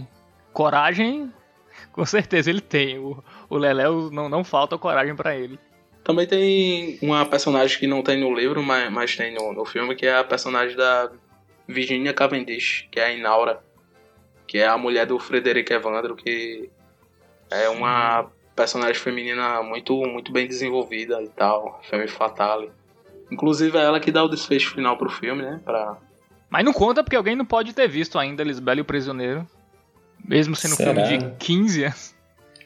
coragem, 0.52 1.32
com 1.92 2.04
certeza 2.04 2.50
ele 2.50 2.60
tem. 2.60 2.98
O, 2.98 3.22
o 3.48 3.56
Leléu 3.56 4.10
não 4.10 4.28
não 4.28 4.44
falta 4.44 4.78
coragem 4.78 5.14
pra 5.16 5.36
ele. 5.36 5.58
Também 6.04 6.26
tem 6.26 6.98
uma 7.02 7.26
personagem 7.26 7.78
que 7.78 7.86
não 7.86 8.02
tem 8.02 8.18
no 8.18 8.34
livro, 8.34 8.62
mas, 8.62 8.90
mas 8.90 9.14
tem 9.14 9.34
no, 9.34 9.52
no 9.52 9.64
filme, 9.66 9.94
que 9.94 10.06
é 10.06 10.16
a 10.16 10.24
personagem 10.24 10.74
da 10.74 11.10
Virginia 11.66 12.14
Cavendish, 12.14 12.88
que 12.90 12.98
é 12.98 13.04
a 13.04 13.12
Inaura, 13.12 13.62
que 14.46 14.56
é 14.56 14.66
a 14.66 14.78
mulher 14.78 15.04
do 15.04 15.18
Frederico 15.18 15.70
Evandro, 15.70 16.16
que 16.16 16.70
é 17.50 17.68
uma 17.68 18.30
personagem 18.56 18.94
feminina 18.94 19.62
muito, 19.62 19.94
muito 20.06 20.32
bem 20.32 20.46
desenvolvida 20.46 21.22
e 21.22 21.28
tal, 21.28 21.78
femme 21.84 22.08
fatale. 22.08 22.70
Inclusive 23.30 23.76
é 23.76 23.82
ela 23.82 24.00
que 24.00 24.10
dá 24.10 24.24
o 24.24 24.28
desfecho 24.28 24.74
final 24.74 24.96
pro 24.96 25.10
filme, 25.10 25.42
né? 25.42 25.60
Pra... 25.62 25.98
Mas 26.50 26.64
não 26.64 26.72
conta 26.72 27.02
porque 27.02 27.16
alguém 27.16 27.36
não 27.36 27.44
pode 27.44 27.72
ter 27.72 27.88
visto 27.88 28.18
ainda 28.18 28.42
Lisbela 28.42 28.78
e 28.78 28.82
o 28.82 28.84
Prisioneiro. 28.84 29.46
Mesmo 30.24 30.56
sendo 30.56 30.72
um 30.72 30.76
Será? 30.76 31.06
filme 31.06 31.18
de 31.18 31.30
15 31.38 31.84
anos. 31.84 32.14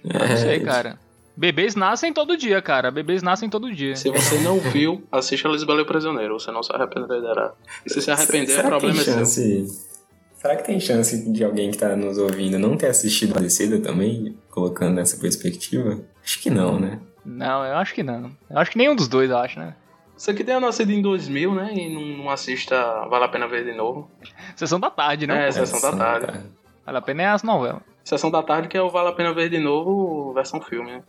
É, 0.05 0.29
Não 0.29 0.37
sei, 0.37 0.61
cara. 0.61 0.99
Bebês 1.37 1.75
nascem 1.75 2.13
todo 2.13 2.37
dia, 2.37 2.61
cara. 2.61 2.91
Bebês 2.91 3.23
nascem 3.23 3.49
todo 3.49 3.73
dia. 3.73 3.97
Se 3.97 4.11
você 4.11 4.39
não 4.41 4.59
viu, 4.59 5.03
assista 5.11 5.49
a 5.49 5.53
Lisbela 5.53 5.81
e 5.81 5.83
o 5.83 5.87
Prisioneiro, 5.87 6.39
você 6.39 6.51
não 6.51 6.63
se 6.63 6.73
arrependerá. 6.73 7.53
E 7.87 7.91
se 7.93 8.03
se 8.03 8.11
arrepender, 8.11 8.53
Será 8.55 8.67
o 8.67 8.71
problema 8.71 9.03
que 9.03 9.11
é 9.11 9.15
tem 9.15 9.25
seu. 9.25 9.45
chance, 9.45 9.89
Será 10.37 10.57
que 10.57 10.65
tem 10.65 10.81
chance 10.81 11.33
de 11.33 11.45
alguém 11.45 11.71
que 11.71 11.79
tá 11.79 11.95
nos 11.97 12.19
ouvindo 12.19 12.59
não 12.59 12.77
ter 12.77 12.89
assistido 12.89 13.37
a 13.39 13.41
descida 13.41 13.79
também, 13.79 14.37
colocando 14.51 14.95
nessa 14.97 15.17
perspectiva? 15.17 16.01
Acho 16.23 16.41
que 16.41 16.51
não, 16.51 16.79
né? 16.81 16.99
Não, 17.25 17.65
eu 17.65 17.77
acho 17.77 17.95
que 17.95 18.03
não. 18.03 18.33
Eu 18.51 18.59
acho 18.59 18.71
que 18.73 18.79
nenhum 18.79 18.97
dos 18.97 19.07
dois, 19.09 19.31
eu 19.31 19.39
acho, 19.39 19.59
né? 19.61 19.75
Isso 20.23 20.31
aqui 20.31 20.45
tem 20.45 20.61
nascido 20.61 20.93
em 20.93 21.03
2000, 21.03 21.53
né? 21.53 21.75
E 21.75 21.93
não, 21.93 22.01
não 22.01 22.31
assista 22.31 22.77
Vale 23.11 23.25
a 23.25 23.29
Pena 23.29 23.49
Ver 23.49 23.65
de 23.65 23.75
novo. 23.75 24.09
Sessão 24.55 24.79
da 24.79 24.89
tarde, 24.89 25.27
né? 25.27 25.49
É, 25.49 25.51
Sessão 25.51 25.81
da 25.81 25.97
Tarde. 25.97 26.39
Vale 26.87 26.99
a 26.99 27.03
pena 27.03 27.23
é 27.25 27.27
as 27.27 27.43
novelas. 27.43 27.83
Sessão 28.05 28.31
da 28.31 28.41
Tarde 28.41 28.69
que 28.69 28.77
é 28.77 28.81
o 28.81 28.89
Vale 28.89 29.09
a 29.09 29.13
Pena 29.13 29.35
Ver 29.35 29.51
de 29.51 29.59
novo 29.59 30.33
versão 30.33 30.61
filme, 30.61 30.93
né? 30.93 31.03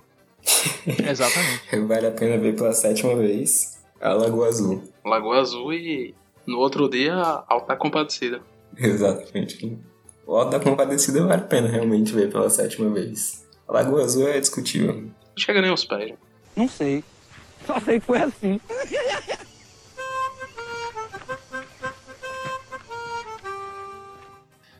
Exatamente. 1.07 1.79
vale 1.85 2.07
a 2.07 2.11
pena 2.11 2.39
ver 2.39 2.55
pela 2.55 2.73
sétima 2.73 3.15
vez 3.15 3.79
a 4.01 4.13
Lagoa 4.13 4.47
Azul. 4.47 4.81
Lagoa 5.05 5.41
Azul 5.41 5.71
e 5.75 6.15
no 6.47 6.57
outro 6.57 6.89
dia 6.89 7.13
Alta 7.47 7.75
Compadecida. 7.75 8.41
Exatamente. 8.75 9.77
O 10.25 10.35
Alto 10.35 10.49
da 10.49 10.59
Compadecida 10.59 11.21
vale 11.21 11.39
a 11.39 11.45
pena 11.45 11.67
realmente 11.67 12.11
ver 12.11 12.31
pela 12.31 12.49
sétima 12.49 12.89
vez. 12.89 13.47
A 13.67 13.73
Lagoa 13.73 14.05
Azul 14.05 14.27
é 14.27 14.39
discutível. 14.39 14.95
Não 14.95 15.11
chega 15.37 15.61
nem 15.61 15.69
aos 15.69 15.85
pés. 15.85 16.15
Não 16.55 16.67
sei. 16.67 17.03
Só 17.65 17.79
sei 17.79 17.99
que 17.99 18.05
foi 18.05 18.21
assim. 18.21 18.59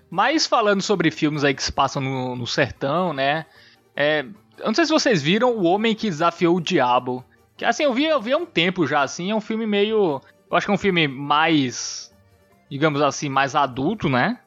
Mas 0.10 0.46
falando 0.46 0.82
sobre 0.82 1.10
filmes 1.10 1.44
aí 1.44 1.54
que 1.54 1.64
se 1.64 1.72
passam 1.72 2.02
no, 2.02 2.36
no 2.36 2.46
sertão, 2.46 3.14
né? 3.14 3.48
É, 3.96 4.24
eu 4.60 4.68
não 4.68 4.74
sei 4.74 4.86
se 4.86 4.92
vocês 4.92 5.22
viram 5.24 5.58
O 5.58 5.64
Homem 5.64 5.96
que 5.96 6.10
Desafiou 6.10 6.58
o 6.58 6.62
Diabo. 6.62 7.26
Que 7.58 7.66
assim, 7.66 7.84
eu 7.84 7.94
vi, 7.94 8.06
eu 8.06 8.22
vi 8.22 8.32
há 8.32 8.38
um 8.38 8.46
tempo 8.46 8.86
já, 8.86 9.02
assim, 9.02 9.32
é 9.32 9.36
um 9.36 9.42
filme 9.42 9.66
meio. 9.66 10.22
Eu 10.50 10.58
acho 10.58 10.68
que 10.68 10.72
é 10.72 10.76
um 10.76 10.78
filme 10.78 11.08
mais. 11.08 12.14
Digamos 12.70 13.02
assim, 13.02 13.30
mais 13.30 13.56
adulto, 13.56 14.08
né? 14.10 14.40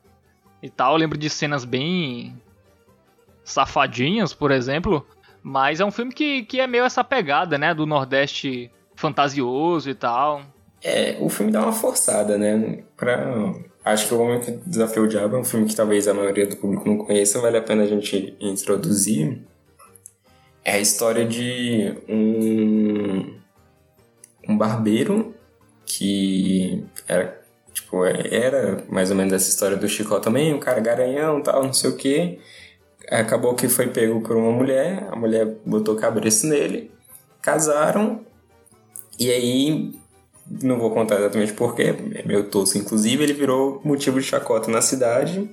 E 0.63 0.71
tal. 0.71 0.93
Eu 0.93 0.99
lembro 0.99 1.19
de 1.19 1.29
cenas 1.29 1.65
bem. 1.65 2.41
safadinhas, 3.45 4.33
por 4.33 4.51
exemplo. 4.51 5.07
Mas 5.49 5.79
é 5.79 5.85
um 5.85 5.93
filme 5.93 6.13
que, 6.13 6.43
que 6.43 6.59
é 6.59 6.67
meio 6.67 6.83
essa 6.83 7.05
pegada, 7.05 7.57
né? 7.57 7.73
Do 7.73 7.87
Nordeste 7.87 8.69
fantasioso 8.97 9.89
e 9.89 9.95
tal. 9.95 10.43
É, 10.83 11.17
o 11.21 11.29
filme 11.29 11.53
dá 11.53 11.63
uma 11.63 11.73
forçada, 11.73 12.37
né? 12.37 12.83
Pra... 12.97 13.55
Acho 13.85 14.09
que 14.09 14.15
o 14.15 14.21
Homem 14.21 14.41
que 14.41 14.51
Desafiou 14.67 15.05
o 15.05 15.09
Diabo 15.09 15.37
é 15.37 15.39
um 15.39 15.45
filme 15.45 15.69
que 15.69 15.77
talvez 15.77 16.09
a 16.09 16.15
maioria 16.15 16.49
do 16.49 16.57
público 16.57 16.89
não 16.89 16.99
conheça, 16.99 17.41
vale 17.41 17.59
a 17.59 17.63
pena 17.63 17.85
a 17.85 17.87
gente 17.87 18.37
introduzir. 18.41 19.41
É 20.65 20.73
a 20.73 20.81
história 20.81 21.25
de 21.25 21.95
um, 22.09 23.39
um 24.49 24.59
barbeiro 24.59 25.33
que 25.85 26.85
era, 27.07 27.41
tipo, 27.73 28.05
era 28.05 28.83
mais 28.89 29.13
ou 29.13 29.17
menos 29.17 29.33
essa 29.33 29.49
história 29.49 29.77
do 29.77 29.89
Chicó 29.89 30.19
também, 30.19 30.53
um 30.53 30.59
cara 30.59 30.81
garanhão 30.81 31.41
tal, 31.41 31.63
não 31.63 31.73
sei 31.73 31.91
o 31.91 31.97
que. 31.97 32.41
Acabou 33.11 33.55
que 33.55 33.69
foi 33.69 33.87
pego 33.89 34.21
por 34.21 34.37
uma 34.37 34.51
mulher, 34.51 35.07
a 35.11 35.17
mulher 35.17 35.57
botou 35.65 35.95
cabresto 35.95 36.47
nele, 36.47 36.91
casaram, 37.41 38.21
e 39.19 39.31
aí 39.31 39.93
não 40.61 40.79
vou 40.79 40.91
contar 40.91 41.19
exatamente 41.19 41.53
porquê, 41.53 41.95
é 42.15 42.23
meio 42.27 42.45
tosco. 42.45 42.79
Inclusive, 42.79 43.23
ele 43.23 43.33
virou 43.33 43.81
motivo 43.85 44.19
de 44.19 44.27
chacota 44.27 44.71
na 44.71 44.81
cidade, 44.81 45.49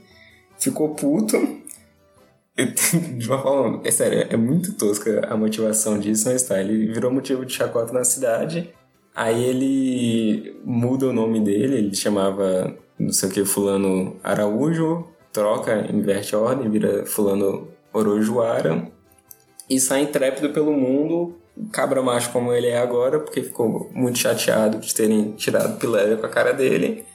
ficou 0.57 0.95
puto. 0.95 1.37
De 3.17 3.27
uma 3.27 3.41
forma, 3.41 3.81
é 3.83 3.89
sério, 3.89 4.27
é 4.29 4.37
muito 4.37 4.73
tosca 4.73 5.27
a 5.27 5.35
motivação 5.35 5.97
disso, 5.97 6.29
mas 6.29 6.43
tá. 6.43 6.59
Ele 6.59 6.91
virou 6.91 7.11
motivo 7.11 7.45
de 7.45 7.53
chacota 7.53 7.91
na 7.91 8.03
cidade, 8.03 8.71
aí 9.15 9.43
ele 9.43 10.55
muda 10.63 11.07
o 11.07 11.13
nome 11.13 11.39
dele, 11.39 11.77
ele 11.77 11.95
chamava, 11.95 12.75
não 12.99 13.11
sei 13.11 13.29
o 13.29 13.31
que, 13.31 13.45
Fulano 13.45 14.17
Araújo, 14.23 15.07
troca, 15.33 15.87
inverte 15.91 16.35
a 16.35 16.39
ordem, 16.39 16.69
vira 16.69 17.05
Fulano 17.05 17.67
Orojuara, 17.91 18.87
e 19.69 19.79
sai 19.79 20.03
intrépido 20.03 20.49
pelo 20.51 20.71
mundo 20.71 21.35
cabra 21.71 22.01
macho 22.01 22.31
como 22.31 22.53
ele 22.53 22.67
é 22.67 22.77
agora, 22.77 23.19
porque 23.19 23.41
ficou 23.41 23.89
muito 23.93 24.17
chateado 24.17 24.79
de 24.79 24.93
terem 24.93 25.31
tirado 25.33 25.77
Piléria 25.77 26.17
com 26.17 26.25
a 26.25 26.29
cara 26.29 26.53
dele. 26.53 27.05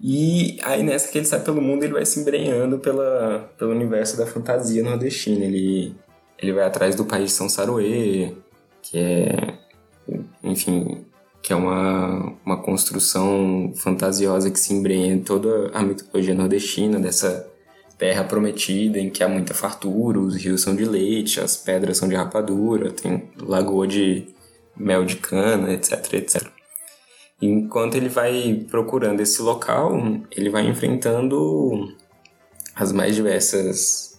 E 0.00 0.58
aí 0.62 0.82
nessa 0.82 1.10
que 1.10 1.18
ele 1.18 1.24
sai 1.24 1.40
pelo 1.40 1.62
mundo, 1.62 1.84
ele 1.84 1.92
vai 1.92 2.04
se 2.04 2.18
embrenhando 2.18 2.78
pela, 2.78 3.50
pelo 3.56 3.70
universo 3.70 4.16
da 4.16 4.26
fantasia 4.26 4.82
nordestina. 4.82 5.44
Ele, 5.44 5.94
ele 6.38 6.52
vai 6.52 6.64
atrás 6.64 6.96
do 6.96 7.04
país 7.04 7.32
São 7.32 7.48
Saruê, 7.48 8.32
que 8.82 8.98
é, 8.98 9.58
enfim, 10.42 11.01
que 11.42 11.52
é 11.52 11.56
uma, 11.56 12.34
uma 12.44 12.62
construção 12.62 13.72
fantasiosa 13.74 14.50
que 14.50 14.60
se 14.60 14.72
embrenha 14.72 15.12
em 15.12 15.20
toda 15.20 15.70
a 15.74 15.82
mitologia 15.82 16.34
nordestina, 16.34 17.00
dessa 17.00 17.50
terra 17.98 18.24
prometida 18.24 18.98
em 18.98 19.10
que 19.10 19.22
há 19.24 19.28
muita 19.28 19.52
fartura, 19.52 20.20
os 20.20 20.36
rios 20.36 20.62
são 20.62 20.74
de 20.74 20.84
leite, 20.84 21.40
as 21.40 21.56
pedras 21.56 21.98
são 21.98 22.08
de 22.08 22.14
rapadura, 22.14 22.92
tem 22.92 23.30
lagoa 23.40 23.86
de 23.86 24.28
mel 24.76 25.04
de 25.04 25.16
cana, 25.16 25.72
etc, 25.72 26.14
etc. 26.14 26.46
Enquanto 27.40 27.96
ele 27.96 28.08
vai 28.08 28.64
procurando 28.70 29.20
esse 29.20 29.42
local, 29.42 29.92
ele 30.30 30.48
vai 30.48 30.66
enfrentando 30.66 31.92
as 32.74 32.92
mais 32.92 33.16
diversas 33.16 34.12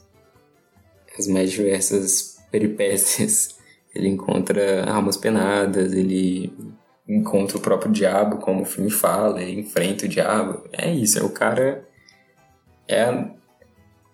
as 1.18 1.28
mais 1.28 1.52
diversas 1.52 2.38
peripécias. 2.52 3.56
Ele 3.94 4.08
encontra 4.08 4.90
almas 4.90 5.16
penadas, 5.16 5.94
ele 5.94 6.52
encontra 7.08 7.58
o 7.58 7.62
próprio 7.62 7.92
diabo, 7.92 8.38
como 8.38 8.62
o 8.62 8.66
filme 8.66 8.90
fala, 8.90 9.42
ele 9.42 9.60
enfrenta 9.60 10.06
o 10.06 10.10
diabo. 10.10 10.64
É 10.72 10.92
isso, 10.92 11.20
é 11.20 11.24
o 11.24 11.30
cara 11.30 11.88
é 12.88 13.04
a 13.04 13.32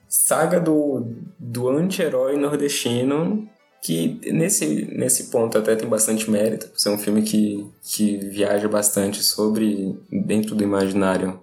saga 0.07 0.59
do, 0.59 1.05
do 1.37 1.69
anti-herói 1.69 2.35
nordestino 2.35 3.47
que 3.81 4.19
nesse, 4.31 4.85
nesse 4.91 5.25
ponto 5.25 5.57
até 5.57 5.75
tem 5.75 5.87
bastante 5.87 6.29
mérito, 6.29 6.67
por 6.67 6.79
ser 6.79 6.89
um 6.89 6.97
filme 6.97 7.21
que, 7.21 7.65
que 7.81 8.17
viaja 8.17 8.67
bastante 8.67 9.23
sobre 9.23 9.97
dentro 10.11 10.53
do 10.53 10.63
imaginário 10.63 11.39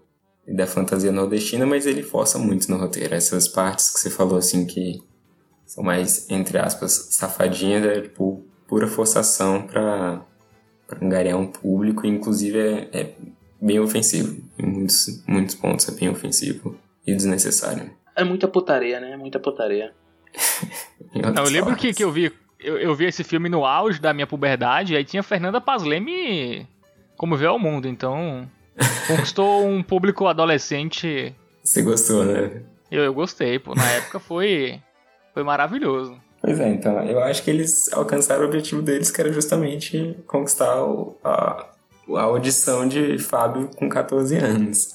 da 0.46 0.66
fantasia 0.66 1.10
nordestina, 1.10 1.64
mas 1.66 1.86
ele 1.86 2.02
força 2.02 2.38
muito 2.38 2.70
no 2.70 2.76
roteiro. 2.76 3.14
Essas 3.14 3.48
partes 3.48 3.90
que 3.90 3.98
você 3.98 4.10
falou 4.10 4.36
assim 4.36 4.66
que 4.66 5.02
são 5.64 5.82
mais, 5.82 6.30
entre 6.30 6.58
aspas, 6.58 7.08
safadinhas, 7.12 7.84
é 7.84 8.02
tipo 8.02 8.44
pura 8.68 8.86
forçação 8.86 9.62
para 9.62 10.24
angariar 11.00 11.38
um 11.38 11.46
público, 11.46 12.06
inclusive 12.06 12.58
é, 12.58 12.88
é 12.92 13.14
bem 13.60 13.80
ofensivo. 13.80 14.42
Em 14.58 14.66
muitos, 14.66 15.22
muitos 15.26 15.54
pontos 15.54 15.88
é 15.88 15.92
bem 15.92 16.08
ofensivo 16.08 16.76
e 17.06 17.14
desnecessário. 17.14 17.90
É 18.14 18.24
muita 18.24 18.48
putaria, 18.48 19.00
né? 19.00 19.12
É 19.12 19.16
muita 19.16 19.38
putaria. 19.38 19.92
Não, 21.14 21.44
eu 21.44 21.50
lembro 21.50 21.76
que, 21.76 21.92
que 21.92 22.04
eu 22.04 22.10
vi 22.10 22.32
eu, 22.58 22.78
eu 22.78 22.94
vi 22.94 23.04
esse 23.04 23.22
filme 23.22 23.48
no 23.48 23.64
auge 23.64 24.00
da 24.00 24.12
minha 24.12 24.26
puberdade, 24.26 24.96
aí 24.96 25.04
tinha 25.04 25.22
Fernanda 25.22 25.60
Pasleme 25.60 26.66
como 27.16 27.36
veio 27.36 27.50
ao 27.50 27.58
mundo, 27.58 27.88
então 27.88 28.50
conquistou 29.06 29.66
um 29.66 29.82
público 29.82 30.26
adolescente. 30.26 31.34
Você 31.62 31.82
gostou, 31.82 32.24
né? 32.24 32.62
Eu, 32.90 33.04
eu 33.04 33.14
gostei, 33.14 33.58
pô. 33.58 33.74
Na 33.74 33.88
época 33.92 34.18
foi, 34.18 34.80
foi 35.32 35.42
maravilhoso. 35.42 36.20
Pois 36.46 36.60
é, 36.60 36.68
então, 36.68 37.02
eu 37.02 37.20
acho 37.24 37.42
que 37.42 37.50
eles 37.50 37.92
alcançaram 37.92 38.44
o 38.44 38.46
objetivo 38.46 38.80
deles, 38.80 39.10
que 39.10 39.20
era 39.20 39.32
justamente 39.32 40.16
conquistar 40.28 40.80
o, 40.84 41.16
a, 41.24 41.66
a 42.14 42.22
audição 42.22 42.86
de 42.86 43.18
Fábio 43.18 43.68
com 43.76 43.88
14 43.88 44.36
anos. 44.36 44.94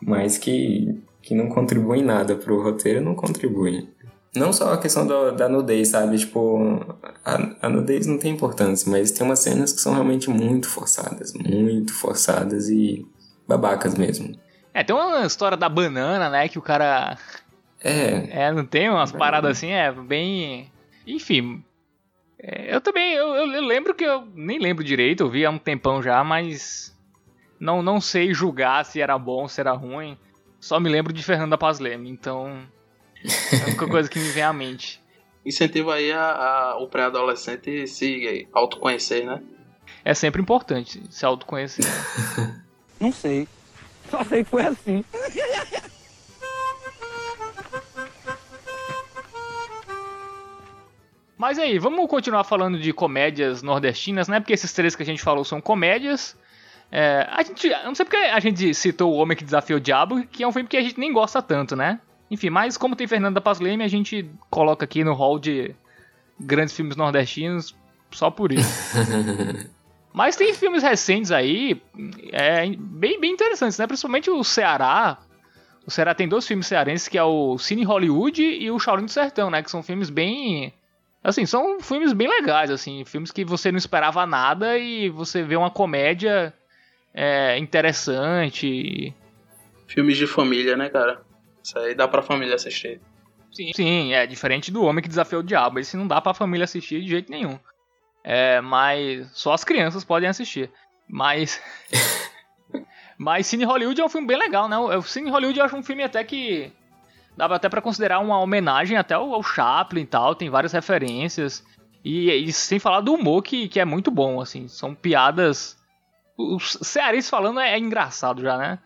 Mas 0.00 0.38
que, 0.38 0.98
que 1.20 1.34
não 1.34 1.50
contribui 1.50 1.98
em 1.98 2.02
nada 2.02 2.34
pro 2.34 2.62
roteiro, 2.62 3.02
não 3.02 3.14
contribui. 3.14 3.86
Não 4.34 4.54
só 4.54 4.72
a 4.72 4.78
questão 4.78 5.06
da, 5.06 5.32
da 5.32 5.50
nudez, 5.50 5.88
sabe? 5.88 6.16
Tipo, 6.16 6.96
a, 7.22 7.66
a 7.66 7.68
nudez 7.68 8.06
não 8.06 8.16
tem 8.16 8.32
importância, 8.32 8.90
mas 8.90 9.10
tem 9.10 9.26
umas 9.26 9.40
cenas 9.40 9.72
que 9.74 9.82
são 9.82 9.92
realmente 9.92 10.30
muito 10.30 10.66
forçadas. 10.66 11.34
Muito 11.34 11.92
forçadas 11.92 12.70
e 12.70 13.06
babacas 13.46 13.94
mesmo. 13.96 14.34
É, 14.72 14.82
tem 14.82 14.96
uma 14.96 15.26
história 15.26 15.58
da 15.58 15.68
banana, 15.68 16.30
né? 16.30 16.48
Que 16.48 16.58
o 16.58 16.62
cara. 16.62 17.18
É. 17.84 18.46
É, 18.46 18.50
não 18.50 18.64
tem 18.64 18.88
umas 18.88 19.12
paradas 19.12 19.58
assim, 19.58 19.72
é 19.72 19.92
bem. 19.92 20.74
Enfim. 21.06 21.64
É, 22.38 22.74
eu 22.74 22.80
também. 22.80 23.12
Eu, 23.14 23.28
eu, 23.34 23.52
eu 23.52 23.62
lembro 23.62 23.94
que 23.94 24.04
eu 24.04 24.26
nem 24.34 24.58
lembro 24.58 24.82
direito, 24.84 25.22
eu 25.22 25.30
vi 25.30 25.44
há 25.44 25.50
um 25.50 25.58
tempão 25.58 26.02
já, 26.02 26.22
mas. 26.24 26.94
Não, 27.58 27.82
não 27.82 28.00
sei 28.00 28.34
julgar 28.34 28.84
se 28.84 29.00
era 29.00 29.18
bom, 29.18 29.48
se 29.48 29.60
era 29.60 29.72
ruim. 29.72 30.18
Só 30.60 30.78
me 30.78 30.90
lembro 30.90 31.12
de 31.12 31.22
Fernanda 31.22 31.56
Pasleme, 31.56 32.10
então. 32.10 32.66
É 33.52 33.62
a 33.62 33.66
única 33.68 33.86
coisa 33.88 34.08
que 34.08 34.18
me 34.18 34.28
vem 34.30 34.42
à 34.42 34.52
mente. 34.52 35.00
Incentiva 35.46 35.94
aí 35.94 36.10
a, 36.12 36.20
a- 36.32 36.76
o 36.78 36.88
pré-adolescente 36.88 37.86
se 37.86 38.46
autoconhecer, 38.52 39.24
né? 39.24 39.40
É 40.04 40.12
sempre 40.12 40.42
importante 40.42 41.00
se 41.08 41.24
autoconhecer. 41.24 41.84
Não 43.00 43.12
sei. 43.12 43.46
Só 44.10 44.22
sei 44.24 44.44
que 44.44 44.50
foi 44.50 44.62
assim. 44.66 45.04
Mas 51.36 51.58
aí, 51.58 51.78
vamos 51.78 52.08
continuar 52.08 52.44
falando 52.44 52.78
de 52.78 52.92
comédias 52.92 53.62
nordestinas, 53.62 54.26
né? 54.26 54.40
Porque 54.40 54.54
esses 54.54 54.72
três 54.72 54.96
que 54.96 55.02
a 55.02 55.06
gente 55.06 55.22
falou 55.22 55.44
são 55.44 55.60
comédias. 55.60 56.36
É, 56.90 57.26
a 57.30 57.42
gente, 57.42 57.66
eu 57.66 57.84
não 57.84 57.94
sei 57.94 58.06
porque 58.06 58.16
a 58.16 58.40
gente 58.40 58.72
citou 58.72 59.12
O 59.12 59.16
Homem 59.16 59.36
que 59.36 59.44
Desafiou 59.44 59.78
o 59.78 59.80
Diabo, 59.80 60.24
que 60.26 60.42
é 60.42 60.48
um 60.48 60.52
filme 60.52 60.68
que 60.68 60.76
a 60.76 60.82
gente 60.82 60.98
nem 60.98 61.12
gosta 61.12 61.42
tanto, 61.42 61.76
né? 61.76 62.00
Enfim, 62.30 62.50
mas 62.50 62.76
como 62.76 62.96
tem 62.96 63.06
Fernanda 63.06 63.40
Paz 63.40 63.60
Leme, 63.60 63.84
a 63.84 63.88
gente 63.88 64.28
coloca 64.50 64.84
aqui 64.84 65.04
no 65.04 65.12
hall 65.12 65.38
de 65.38 65.74
grandes 66.38 66.74
filmes 66.74 66.96
nordestinos 66.96 67.74
só 68.10 68.30
por 68.30 68.52
isso. 68.52 68.96
mas 70.12 70.36
tem 70.36 70.54
filmes 70.54 70.82
recentes 70.82 71.30
aí, 71.30 71.80
é, 72.32 72.66
bem, 72.66 73.20
bem 73.20 73.32
interessantes, 73.32 73.78
né? 73.78 73.86
Principalmente 73.86 74.30
o 74.30 74.42
Ceará. 74.42 75.18
O 75.86 75.90
Ceará 75.90 76.14
tem 76.14 76.28
dois 76.28 76.46
filmes 76.46 76.66
cearenses, 76.66 77.06
que 77.06 77.18
é 77.18 77.22
o 77.22 77.58
Cine 77.58 77.84
Hollywood 77.84 78.42
e 78.42 78.70
o 78.70 78.78
Shaolin 78.78 79.04
do 79.04 79.10
Sertão, 79.10 79.50
né? 79.50 79.62
Que 79.62 79.70
são 79.70 79.82
filmes 79.82 80.10
bem... 80.10 80.72
Assim, 81.26 81.44
são 81.44 81.80
filmes 81.80 82.12
bem 82.12 82.28
legais, 82.28 82.70
assim. 82.70 83.04
Filmes 83.04 83.32
que 83.32 83.44
você 83.44 83.72
não 83.72 83.78
esperava 83.78 84.24
nada 84.24 84.78
e 84.78 85.08
você 85.08 85.42
vê 85.42 85.56
uma 85.56 85.72
comédia 85.72 86.54
é, 87.12 87.58
interessante. 87.58 89.12
Filmes 89.88 90.16
de 90.16 90.24
família, 90.28 90.76
né, 90.76 90.88
cara? 90.88 91.20
Isso 91.64 91.76
aí 91.80 91.96
dá 91.96 92.06
pra 92.06 92.22
família 92.22 92.54
assistir. 92.54 93.00
Sim, 93.50 93.72
sim, 93.74 94.12
é 94.12 94.24
diferente 94.24 94.70
do 94.70 94.84
Homem 94.84 95.02
que 95.02 95.08
Desafiou 95.08 95.40
o 95.40 95.44
Diabo. 95.44 95.80
Esse 95.80 95.96
não 95.96 96.06
dá 96.06 96.20
pra 96.20 96.32
família 96.32 96.62
assistir 96.62 97.02
de 97.02 97.08
jeito 97.08 97.28
nenhum. 97.28 97.58
É, 98.22 98.60
mas 98.60 99.28
só 99.32 99.52
as 99.52 99.64
crianças 99.64 100.04
podem 100.04 100.28
assistir. 100.28 100.70
Mas. 101.08 101.60
mas 103.18 103.48
Cine 103.48 103.64
Hollywood 103.64 104.00
é 104.00 104.04
um 104.04 104.08
filme 104.08 104.28
bem 104.28 104.38
legal, 104.38 104.68
né? 104.68 104.78
O 104.78 105.02
Cine 105.02 105.28
Hollywood 105.28 105.58
eu 105.58 105.64
acho 105.64 105.76
um 105.76 105.82
filme 105.82 106.04
até 106.04 106.22
que. 106.22 106.70
Dá 107.36 107.46
até 107.46 107.68
para 107.68 107.82
considerar 107.82 108.18
uma 108.20 108.40
homenagem 108.40 108.96
até 108.96 109.14
ao, 109.14 109.42
Chaplin 109.42 110.02
e 110.02 110.06
tal. 110.06 110.34
Tem 110.34 110.48
várias 110.48 110.72
referências. 110.72 111.64
E, 112.04 112.30
e 112.30 112.52
sem 112.52 112.78
falar 112.78 113.00
do 113.00 113.12
humor 113.12 113.42
que, 113.42 113.68
que 113.68 113.80
é 113.80 113.84
muito 113.84 114.10
bom, 114.10 114.40
assim. 114.40 114.68
São 114.68 114.94
piadas. 114.94 115.76
O 116.38 116.58
cearense 116.60 117.28
falando 117.28 117.60
é, 117.60 117.74
é 117.74 117.78
engraçado 117.78 118.40
já, 118.40 118.56
né? 118.56 118.78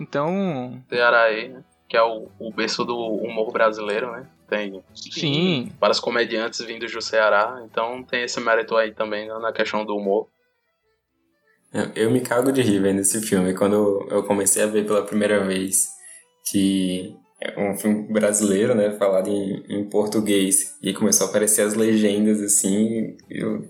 Então. 0.00 0.82
Ceará 0.88 1.22
aí, 1.22 1.54
que 1.88 1.96
é 1.96 2.02
o, 2.02 2.28
o 2.38 2.52
berço 2.52 2.84
do 2.84 2.96
humor 2.96 3.52
brasileiro, 3.52 4.12
né? 4.12 4.26
Tem 4.48 4.82
Sim. 4.94 5.72
vários 5.78 6.00
comediantes 6.00 6.60
vindos 6.60 6.90
do 6.90 7.02
Ceará, 7.02 7.62
então 7.64 8.02
tem 8.02 8.22
esse 8.22 8.40
mérito 8.40 8.76
aí 8.76 8.92
também 8.92 9.28
né, 9.28 9.38
na 9.38 9.52
questão 9.52 9.84
do 9.84 9.94
humor. 9.94 10.26
Eu, 11.72 11.90
eu 11.94 12.10
me 12.10 12.22
cago 12.22 12.50
de 12.50 12.62
rir 12.62 12.80
vendo 12.80 13.00
esse 13.00 13.20
filme. 13.20 13.54
Quando 13.54 14.06
eu 14.10 14.22
comecei 14.22 14.62
a 14.62 14.66
ver 14.66 14.86
pela 14.86 15.04
primeira 15.04 15.44
vez 15.44 15.88
que 16.50 17.14
é 17.40 17.60
um 17.60 17.76
filme 17.76 18.02
brasileiro, 18.12 18.74
né, 18.74 18.90
falado 18.92 19.28
em, 19.28 19.64
em 19.68 19.84
português, 19.84 20.76
e 20.82 20.92
começou 20.92 21.26
a 21.26 21.30
aparecer 21.30 21.62
as 21.62 21.74
legendas 21.74 22.40
assim, 22.40 23.16
eu 23.30 23.64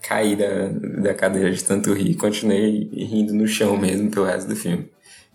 caí 0.00 0.36
da, 0.36 0.68
da 1.02 1.14
cadeira 1.14 1.50
de 1.50 1.62
tanto 1.62 1.92
rir, 1.92 2.14
continuei 2.14 2.88
rindo 2.92 3.34
no 3.34 3.46
chão 3.46 3.76
mesmo 3.76 4.10
pelo 4.10 4.26
resto 4.26 4.48
do 4.48 4.56
filme. 4.56 4.90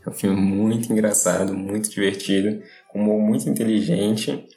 É 0.05 0.09
um 0.09 0.13
filme 0.13 0.35
muito 0.35 0.91
engraçado, 0.91 1.53
muito 1.53 1.89
divertido, 1.89 2.61
com 2.89 2.99
um 2.99 3.03
humor 3.03 3.21
muito 3.21 3.49
inteligente 3.49 4.47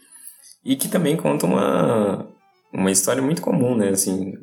e 0.65 0.75
que 0.75 0.89
também 0.89 1.17
conta 1.17 1.47
uma, 1.47 2.29
uma 2.73 2.91
história 2.91 3.23
muito 3.23 3.43
comum, 3.43 3.77
né? 3.77 3.91
Assim, 3.91 4.35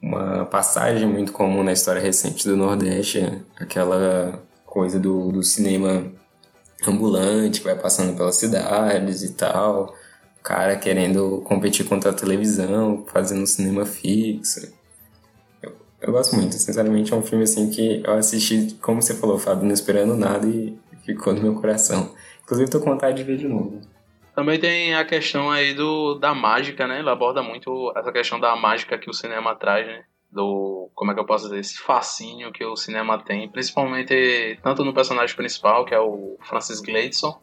uma 0.00 0.44
passagem 0.46 1.08
muito 1.08 1.32
comum 1.32 1.64
na 1.64 1.72
história 1.72 2.00
recente 2.00 2.46
do 2.46 2.56
Nordeste, 2.56 3.42
aquela 3.58 4.40
coisa 4.64 5.00
do, 5.00 5.32
do 5.32 5.42
cinema 5.42 6.12
ambulante 6.86 7.60
que 7.60 7.66
vai 7.66 7.76
passando 7.76 8.16
pelas 8.16 8.36
cidades 8.36 9.22
e 9.22 9.34
tal, 9.34 9.94
o 10.38 10.42
cara 10.42 10.76
querendo 10.76 11.42
competir 11.44 11.86
contra 11.86 12.10
a 12.10 12.14
televisão, 12.14 13.04
fazendo 13.12 13.42
um 13.42 13.46
cinema 13.46 13.84
fixo. 13.84 14.74
Eu 16.00 16.12
gosto 16.12 16.36
muito, 16.36 16.54
sinceramente 16.54 17.12
é 17.12 17.16
um 17.16 17.22
filme 17.22 17.44
assim 17.44 17.70
que 17.70 18.02
eu 18.04 18.12
assisti, 18.14 18.74
como 18.82 19.00
você 19.00 19.14
falou, 19.14 19.38
Fábio, 19.38 19.64
não 19.64 19.72
esperando 19.72 20.14
nada 20.14 20.46
e 20.46 20.78
ficou 21.04 21.32
no 21.32 21.42
meu 21.42 21.54
coração. 21.54 22.14
Inclusive 22.44 22.70
tô 22.70 22.80
com 22.80 22.90
vontade 22.90 23.16
de 23.16 23.24
ver 23.24 23.38
de 23.38 23.48
novo. 23.48 23.80
Também 24.34 24.60
tem 24.60 24.94
a 24.94 25.04
questão 25.04 25.50
aí 25.50 25.72
do, 25.72 26.14
da 26.16 26.34
mágica, 26.34 26.86
né? 26.86 26.98
Ele 26.98 27.08
aborda 27.08 27.42
muito 27.42 27.92
essa 27.96 28.12
questão 28.12 28.38
da 28.38 28.54
mágica 28.54 28.98
que 28.98 29.08
o 29.08 29.14
cinema 29.14 29.54
traz, 29.54 29.86
né? 29.86 30.04
Do, 30.36 30.90
como 30.94 31.10
é 31.10 31.14
que 31.14 31.20
eu 31.20 31.24
posso 31.24 31.44
dizer, 31.44 31.60
esse 31.60 31.78
fascínio 31.78 32.52
que 32.52 32.62
o 32.62 32.76
cinema 32.76 33.18
tem, 33.18 33.48
principalmente 33.48 34.58
tanto 34.62 34.84
no 34.84 34.92
personagem 34.92 35.34
principal, 35.34 35.86
que 35.86 35.94
é 35.94 35.98
o 35.98 36.36
Francis 36.42 36.80
Gleidson, 36.82 37.40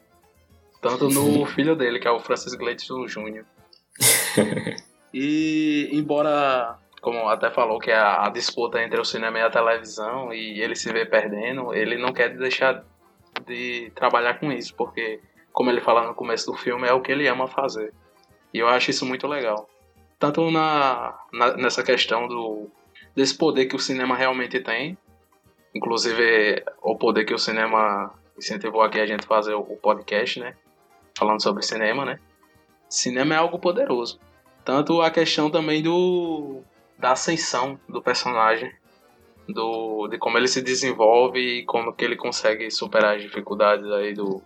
tanto 0.79 1.09
no 1.09 1.43
filho 1.47 1.75
dele, 1.75 1.97
que 1.97 2.07
é 2.07 2.11
o 2.11 2.19
Francis 2.19 2.53
Gleidson 2.53 3.07
Jr. 3.07 3.45
e 5.11 5.89
embora 5.91 6.77
como 7.01 7.27
até 7.27 7.49
falou, 7.49 7.79
que 7.79 7.89
é 7.89 7.97
a, 7.97 8.27
a, 8.27 8.29
disputa 8.29 8.81
entre 8.81 8.99
o 8.99 9.03
cinema 9.03 9.39
e 9.39 9.41
a 9.41 9.49
televisão, 9.49 10.31
e 10.31 10.61
ele 10.61 10.75
se 10.75 10.91
vê 10.93 11.05
perdendo, 11.05 11.73
ele 11.73 11.97
não 11.97 12.13
quer 12.13 12.29
deixar 12.29 12.85
de 13.45 13.91
trabalhar 13.93 14.39
com 14.39 14.51
isso, 14.51 14.73
porque, 14.75 15.19
como 15.51 15.69
ele 15.69 15.81
fala 15.81 16.07
no 16.07 16.13
começo 16.13 16.45
do 16.45 16.57
filme, 16.57 16.87
é 16.87 16.93
o 16.93 17.01
que 17.01 17.11
ele 17.11 17.27
ama 17.27 17.47
fazer. 17.47 17.91
E 18.53 18.59
eu 18.59 18.69
acho 18.69 18.91
isso 18.91 19.05
muito 19.05 19.27
legal. 19.27 19.67
Tanto 20.17 20.49
na, 20.49 21.19
na 21.33 21.57
nessa 21.57 21.83
questão 21.83 22.25
do 22.25 22.71
desse 23.15 23.37
poder 23.37 23.65
que 23.65 23.75
o 23.75 23.79
cinema 23.79 24.15
realmente 24.15 24.59
tem, 24.59 24.97
inclusive 25.73 26.63
o 26.81 26.95
poder 26.95 27.25
que 27.25 27.33
o 27.33 27.39
cinema 27.39 28.13
incentivou 28.37 28.81
aqui 28.81 28.99
a 28.99 29.05
gente 29.05 29.25
fazer 29.25 29.53
o 29.53 29.63
podcast, 29.63 30.39
né? 30.39 30.55
Falando 31.17 31.41
sobre 31.41 31.63
cinema, 31.63 32.05
né? 32.05 32.19
Cinema 32.89 33.35
é 33.35 33.37
algo 33.37 33.59
poderoso. 33.59 34.19
Tanto 34.65 35.01
a 35.01 35.11
questão 35.11 35.49
também 35.49 35.81
do 35.81 36.61
da 36.97 37.11
ascensão 37.11 37.77
do 37.89 38.01
personagem, 38.01 38.71
do, 39.47 40.07
de 40.07 40.17
como 40.17 40.37
ele 40.37 40.47
se 40.47 40.61
desenvolve 40.61 41.39
e 41.39 41.65
como 41.65 41.93
que 41.93 42.05
ele 42.05 42.15
consegue 42.15 42.71
superar 42.71 43.17
as 43.17 43.21
dificuldades 43.21 43.91
aí 43.91 44.13
do, 44.13 44.41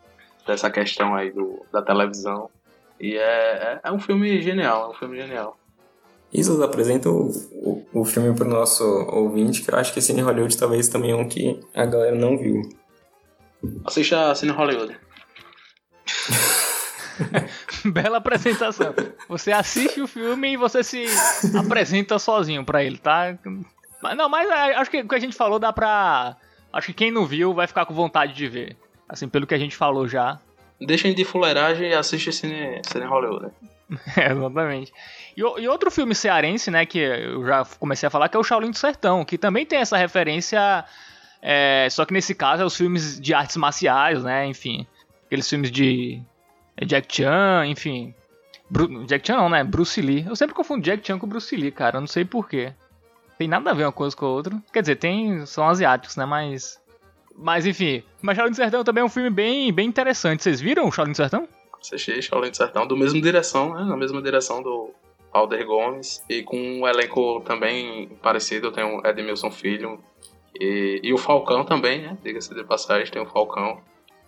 dessa 0.45 0.69
questão 0.71 1.13
aí 1.13 1.31
do, 1.31 1.63
da 1.71 1.81
televisão. 1.81 2.49
E 2.99 3.15
é, 3.15 3.19
é, 3.21 3.79
é 3.83 3.91
um 3.91 3.99
filme 3.99 4.41
genial, 4.41 4.85
é 4.85 4.89
um 4.89 4.93
filme 4.93 5.17
genial. 5.17 5.57
Isso 6.37 6.61
apresenta 6.61 7.09
o, 7.09 7.29
o, 7.51 8.01
o 8.01 8.05
filme 8.05 8.31
pro 8.35 8.47
nosso 8.47 8.83
ouvinte, 8.83 9.63
que 9.63 9.71
eu 9.71 9.75
acho 9.75 9.91
que 9.91 9.99
Cine 9.99 10.21
Hollywood 10.21 10.55
talvez 10.55 10.87
também 10.87 11.09
é 11.09 11.15
um 11.15 11.27
que 11.27 11.59
a 11.73 11.83
galera 11.83 12.15
não 12.15 12.37
viu. 12.37 12.61
Assista 13.83 14.35
Cine 14.35 14.51
Hollywood. 14.51 14.95
Bela 17.91 18.17
apresentação. 18.17 18.93
Você 19.27 19.51
assiste 19.51 19.99
o 19.99 20.07
filme 20.07 20.53
e 20.53 20.57
você 20.57 20.83
se 20.83 21.07
apresenta 21.57 22.19
sozinho 22.19 22.63
pra 22.63 22.83
ele, 22.83 22.99
tá? 22.99 23.35
Mas 24.01 24.15
não, 24.15 24.29
mas 24.29 24.47
é, 24.47 24.75
acho 24.75 24.91
que 24.91 25.01
o 25.01 25.07
que 25.07 25.15
a 25.15 25.19
gente 25.19 25.35
falou 25.35 25.57
dá 25.57 25.73
pra. 25.73 26.37
Acho 26.71 26.87
que 26.87 26.93
quem 26.93 27.09
não 27.09 27.25
viu 27.25 27.51
vai 27.51 27.65
ficar 27.65 27.87
com 27.87 27.95
vontade 27.95 28.33
de 28.33 28.47
ver. 28.47 28.77
Assim, 29.09 29.27
pelo 29.27 29.47
que 29.47 29.55
a 29.55 29.57
gente 29.57 29.75
falou 29.75 30.07
já. 30.07 30.39
Deixem 30.79 31.15
de 31.15 31.25
fuleiragem 31.25 31.89
e 31.89 31.95
assiste 31.95 32.31
Cine, 32.31 32.79
Cine 32.85 33.05
Hollywood. 33.05 33.51
É, 34.15 34.31
exatamente. 34.31 34.93
E, 35.35 35.41
e, 35.41 35.67
outro 35.67 35.89
filme 35.89 36.13
cearense, 36.13 36.69
né, 36.69 36.85
que 36.85 36.99
eu 36.99 37.45
já 37.45 37.65
comecei 37.79 38.07
a 38.07 38.09
falar, 38.09 38.29
que 38.29 38.37
é 38.37 38.39
o 38.39 38.43
Shaolin 38.43 38.71
do 38.71 38.77
Sertão, 38.77 39.23
que 39.23 39.37
também 39.37 39.65
tem 39.65 39.79
essa 39.79 39.97
referência. 39.97 40.85
É, 41.41 41.87
só 41.89 42.05
que 42.05 42.13
nesse 42.13 42.33
caso 42.33 42.63
é 42.63 42.65
os 42.65 42.75
filmes 42.75 43.19
de 43.19 43.33
artes 43.33 43.57
marciais, 43.57 44.23
né? 44.23 44.45
Enfim. 44.47 44.85
Aqueles 45.25 45.49
filmes 45.49 45.71
de 45.71 46.21
é 46.75 46.85
Jack 46.85 47.15
Chan, 47.15 47.65
enfim. 47.67 48.13
Bru 48.69 49.05
Jack 49.05 49.25
Chan 49.25 49.37
não, 49.37 49.49
né? 49.49 49.63
Bruce 49.63 50.01
Lee. 50.01 50.25
Eu 50.27 50.35
sempre 50.35 50.55
confundo 50.55 50.83
Jack 50.83 51.05
Chan 51.05 51.19
com 51.19 51.27
Bruce 51.27 51.55
Lee, 51.55 51.71
cara. 51.71 51.97
Eu 51.97 52.01
não 52.01 52.07
sei 52.07 52.25
porquê. 52.25 52.73
Tem 53.37 53.47
nada 53.47 53.69
a 53.69 53.73
ver 53.73 53.85
uma 53.85 53.91
coisa 53.91 54.15
com 54.15 54.25
a 54.25 54.29
outra. 54.29 54.57
Quer 54.73 54.81
dizer, 54.81 54.95
tem. 54.95 55.45
São 55.45 55.67
asiáticos, 55.67 56.15
né? 56.15 56.25
Mas. 56.25 56.79
Mas 57.35 57.65
enfim. 57.65 58.03
Mas 58.21 58.35
Shaolin 58.35 58.51
do 58.51 58.55
Sertão 58.55 58.83
também 58.83 59.01
é 59.01 59.05
um 59.05 59.09
filme 59.09 59.29
bem, 59.29 59.71
bem 59.71 59.87
interessante. 59.87 60.41
Vocês 60.41 60.59
viram 60.59 60.87
o 60.87 60.91
Shaolin 60.91 61.11
do 61.11 61.17
Sertão? 61.17 61.47
Assisti 61.81 62.21
Shaolin 62.21 62.51
do 62.51 62.57
Sertão, 62.57 62.87
do 62.87 62.97
mesmo 62.97 63.21
direção, 63.21 63.73
né? 63.73 63.83
Na 63.83 63.97
mesma 63.97 64.21
direção 64.21 64.61
do 64.61 64.91
Alder 65.31 65.65
Gomes. 65.65 66.23
E 66.29 66.43
com 66.43 66.57
um 66.57 66.87
elenco 66.87 67.41
também 67.41 68.09
parecido. 68.21 68.71
Tem 68.71 68.83
o 68.83 69.05
Edmilson 69.05 69.51
Filho. 69.51 69.99
E, 70.59 70.99
e 71.03 71.13
o 71.13 71.17
Falcão 71.17 71.63
também, 71.63 72.01
né? 72.01 72.17
Diga-se 72.23 72.53
de 72.53 72.63
passagem, 72.63 73.11
tem 73.11 73.21
o 73.21 73.27
Falcão. 73.27 73.79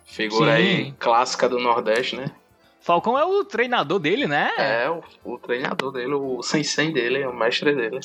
Figura 0.04 0.56
Sim. 0.56 0.62
aí 0.62 0.92
clássica 0.98 1.48
do 1.48 1.58
Nordeste, 1.58 2.16
né? 2.16 2.32
Falcão 2.80 3.18
é 3.18 3.24
o 3.24 3.44
treinador 3.44 3.98
dele, 3.98 4.26
né? 4.26 4.50
É, 4.56 4.90
o, 4.90 5.02
o 5.24 5.38
treinador 5.38 5.92
dele, 5.92 6.14
o 6.14 6.42
sensei 6.42 6.92
dele, 6.92 7.24
o 7.26 7.32
mestre 7.32 7.74
dele. 7.74 8.00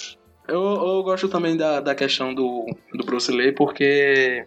Eu, 0.48 0.62
eu 0.62 1.04
gosto 1.04 1.28
também 1.28 1.58
da, 1.58 1.80
da 1.80 1.96
questão 1.96 2.34
do, 2.34 2.66
do 2.93 3.06
Bruce 3.06 3.32
Lee, 3.32 3.52
porque 3.52 4.46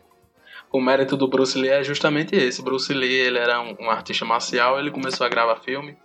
o 0.72 0.80
mérito 0.80 1.16
do 1.16 1.28
Bruce 1.28 1.58
Lee 1.58 1.70
é 1.70 1.82
justamente 1.82 2.34
esse. 2.36 2.62
Bruce 2.62 2.92
Lee, 2.92 3.12
ele 3.12 3.38
era 3.38 3.60
um, 3.60 3.76
um 3.80 3.90
artista 3.90 4.24
marcial, 4.24 4.78
ele 4.78 4.90
começou 4.90 5.26
a 5.26 5.30
gravar 5.30 5.56
filme 5.56 5.96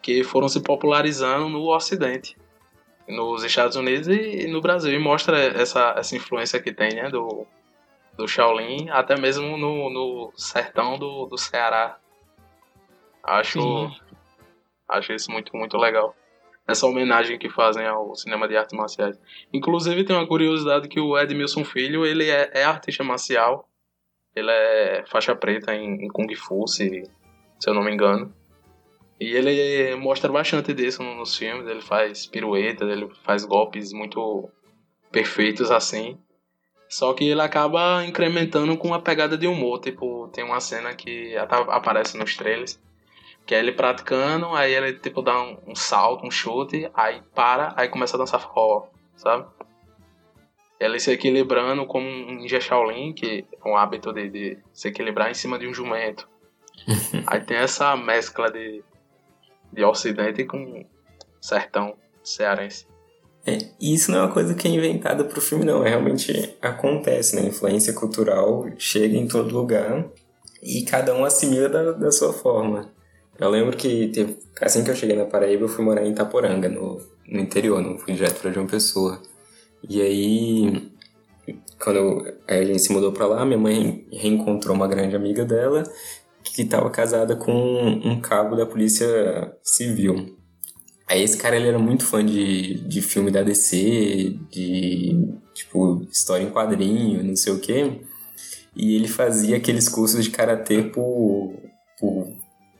que 0.00 0.24
foram 0.24 0.48
se 0.48 0.60
popularizando 0.62 1.48
no 1.48 1.68
Ocidente, 1.68 2.36
nos 3.08 3.44
Estados 3.44 3.76
Unidos 3.76 4.08
e, 4.08 4.44
e 4.44 4.46
no 4.48 4.60
Brasil. 4.60 4.92
E 4.92 4.98
mostra 4.98 5.38
essa, 5.38 5.94
essa 5.96 6.16
influência 6.16 6.60
que 6.60 6.72
tem, 6.72 6.94
né, 6.94 7.08
do, 7.08 7.46
do 8.16 8.26
Shaolin, 8.26 8.90
até 8.90 9.16
mesmo 9.16 9.56
no, 9.56 9.90
no 9.90 10.32
sertão 10.36 10.98
do, 10.98 11.26
do 11.26 11.38
Ceará, 11.38 11.98
Acho, 13.24 13.88
acho 14.88 15.12
isso 15.12 15.30
muito, 15.30 15.56
muito 15.56 15.76
legal. 15.76 16.12
essa 16.66 16.86
homenagem 16.86 17.38
que 17.38 17.48
fazem 17.48 17.86
ao 17.86 18.14
cinema 18.14 18.48
de 18.48 18.56
artes 18.56 18.76
marciais. 18.76 19.16
Inclusive 19.52 20.04
tem 20.04 20.16
uma 20.16 20.26
curiosidade 20.26 20.88
que 20.88 21.00
o 21.00 21.16
Edmilson 21.18 21.64
Filho, 21.64 22.04
ele 22.04 22.28
é, 22.28 22.50
é 22.52 22.64
artista 22.64 23.04
marcial, 23.04 23.68
ele 24.34 24.50
é 24.50 25.04
faixa 25.06 25.34
preta 25.34 25.74
em, 25.74 26.04
em 26.04 26.08
Kung 26.08 26.34
Fu, 26.34 26.66
se, 26.66 27.04
se 27.58 27.70
eu 27.70 27.74
não 27.74 27.82
me 27.82 27.92
engano. 27.92 28.34
E 29.20 29.36
ele 29.36 29.94
mostra 29.96 30.32
bastante 30.32 30.74
disso 30.74 31.02
nos 31.02 31.36
filmes, 31.36 31.68
ele 31.68 31.80
faz 31.80 32.26
piruetas, 32.26 32.88
ele 32.88 33.08
faz 33.22 33.44
golpes 33.44 33.92
muito 33.92 34.50
perfeitos 35.12 35.70
assim. 35.70 36.18
Só 36.88 37.14
que 37.14 37.24
ele 37.24 37.40
acaba 37.40 38.04
incrementando 38.04 38.76
com 38.76 38.88
uma 38.88 39.00
pegada 39.00 39.38
de 39.38 39.46
humor, 39.46 39.80
tipo, 39.80 40.28
tem 40.28 40.44
uma 40.44 40.60
cena 40.60 40.94
que 40.94 41.34
aparece 41.36 42.18
nos 42.18 42.36
trailers, 42.36 42.78
que 43.46 43.54
é 43.54 43.60
ele 43.60 43.72
praticando, 43.72 44.48
aí 44.54 44.74
ele 44.74 44.94
tipo 44.94 45.22
dá 45.22 45.40
um, 45.40 45.56
um 45.68 45.74
salto, 45.74 46.26
um 46.26 46.30
chute, 46.30 46.90
aí 46.92 47.22
para, 47.34 47.72
aí 47.76 47.88
começa 47.88 48.16
a 48.16 48.18
dançar 48.18 48.40
forró, 48.40 48.88
sabe? 49.16 49.46
Ele 50.82 50.98
se 50.98 51.12
equilibrando 51.12 51.86
como 51.86 52.06
um 52.06 52.34
ninja 52.34 52.60
Shaolin, 52.60 53.12
que 53.12 53.44
é 53.64 53.68
um 53.68 53.76
hábito 53.76 54.12
de, 54.12 54.28
de 54.28 54.58
se 54.72 54.88
equilibrar 54.88 55.30
em 55.30 55.34
cima 55.34 55.56
de 55.56 55.68
um 55.68 55.72
jumento. 55.72 56.28
aí 57.26 57.40
tem 57.40 57.56
essa 57.56 57.96
mescla 57.96 58.50
de, 58.50 58.82
de 59.72 59.84
ocidente 59.84 60.44
com 60.44 60.84
sertão 61.40 61.94
cearense. 62.24 62.86
É, 63.46 63.58
isso 63.80 64.10
não 64.10 64.18
é 64.18 64.22
uma 64.22 64.32
coisa 64.32 64.54
que 64.54 64.66
é 64.66 64.70
inventada 64.72 65.24
pro 65.24 65.40
filme, 65.40 65.64
não. 65.64 65.86
É, 65.86 65.90
realmente 65.90 66.56
acontece, 66.60 67.36
né? 67.36 67.42
A 67.42 67.46
influência 67.46 67.92
cultural 67.92 68.66
chega 68.76 69.16
em 69.16 69.28
todo 69.28 69.54
lugar 69.54 70.06
e 70.60 70.82
cada 70.82 71.14
um 71.14 71.24
assimila 71.24 71.68
da, 71.68 71.92
da 71.92 72.10
sua 72.10 72.32
forma. 72.32 72.90
Eu 73.38 73.50
lembro 73.50 73.76
que 73.76 74.08
teve, 74.08 74.36
assim 74.60 74.82
que 74.82 74.90
eu 74.90 74.96
cheguei 74.96 75.16
na 75.16 75.26
Paraíba, 75.26 75.64
eu 75.64 75.68
fui 75.68 75.84
morar 75.84 76.04
em 76.04 76.10
Itaporanga, 76.10 76.68
no, 76.68 77.00
no 77.28 77.40
interior, 77.40 77.80
não 77.80 77.98
fui 77.98 78.14
direto 78.14 78.40
pra 78.40 78.50
João 78.50 78.66
Pessoa. 78.66 79.20
E 79.88 80.00
aí, 80.00 80.92
quando 81.80 81.96
eu, 81.96 82.38
a 82.48 82.62
gente 82.64 82.80
se 82.80 82.92
mudou 82.92 83.12
pra 83.12 83.26
lá, 83.26 83.44
minha 83.44 83.58
mãe 83.58 84.06
reencontrou 84.12 84.74
uma 84.74 84.88
grande 84.88 85.16
amiga 85.16 85.44
dela 85.44 85.82
que 86.42 86.62
estava 86.62 86.90
casada 86.90 87.36
com 87.36 87.52
um 87.52 88.20
cabo 88.20 88.56
da 88.56 88.66
polícia 88.66 89.56
civil. 89.62 90.36
Aí 91.08 91.22
esse 91.22 91.36
cara 91.36 91.56
ele 91.56 91.68
era 91.68 91.78
muito 91.78 92.04
fã 92.04 92.24
de, 92.24 92.80
de 92.86 93.02
filme 93.02 93.30
da 93.30 93.42
DC, 93.42 94.38
de 94.50 95.28
tipo 95.52 96.06
história 96.10 96.44
em 96.44 96.50
quadrinho, 96.50 97.22
não 97.22 97.36
sei 97.36 97.52
o 97.52 97.60
quê. 97.60 98.00
E 98.74 98.94
ele 98.96 99.08
fazia 99.08 99.56
aqueles 99.56 99.88
cursos 99.88 100.24
de 100.24 100.30
karatê 100.30 100.82
por, 100.82 101.54
por 101.98 102.32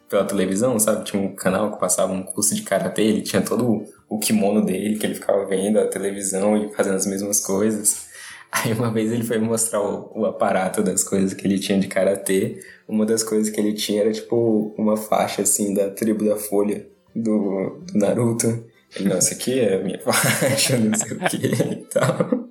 pela 0.09 0.25
televisão, 0.25 0.79
sabe? 0.79 1.05
Tinha 1.05 1.23
um 1.23 1.35
canal 1.35 1.73
que 1.73 1.81
passava 1.81 2.13
um 2.13 2.23
curso 2.23 2.55
de 2.55 2.63
karatê, 2.63 3.03
ele 3.03 3.23
tinha 3.23 3.41
todo 3.41 3.83
o 4.13 4.19
kimono 4.19 4.63
dele 4.63 4.99
que 4.99 5.07
ele 5.07 5.15
ficava 5.15 5.47
vendo 5.47 5.81
a 5.81 5.87
televisão 5.87 6.55
e 6.55 6.69
fazendo 6.75 6.97
as 6.97 7.07
mesmas 7.07 7.41
coisas. 7.41 8.09
Aí 8.53 8.71
uma 8.75 8.93
vez 8.93 9.11
ele 9.11 9.25
foi 9.25 9.39
mostrar 9.39 9.81
o, 9.81 10.13
o 10.15 10.27
aparato 10.27 10.83
das 10.83 11.03
coisas 11.03 11.33
que 11.33 11.47
ele 11.47 11.59
tinha 11.59 11.81
de 11.81 11.89
karatê. 11.89 12.63
Uma 12.87 13.07
das 13.07 13.23
coisas 13.23 13.49
que 13.49 13.59
ele 13.59 13.73
tinha 13.73 14.03
era 14.03 14.13
tipo 14.13 14.75
uma 14.77 14.99
faixa 14.99 15.41
assim 15.41 15.73
da 15.73 15.89
tribo 15.89 16.27
da 16.27 16.37
Folha 16.37 16.87
do, 17.17 17.83
do 17.91 17.99
Naruto. 17.99 18.67
Ele, 18.95 19.09
não, 19.09 19.17
isso 19.17 19.33
aqui 19.33 19.59
é 19.59 19.77
a 19.77 19.83
minha 19.83 19.99
faixa, 20.05 20.77
não 20.77 20.95
sei 20.95 21.17
o 21.17 21.21
que 21.21 21.47
e 21.47 21.77
tal. 21.87 22.51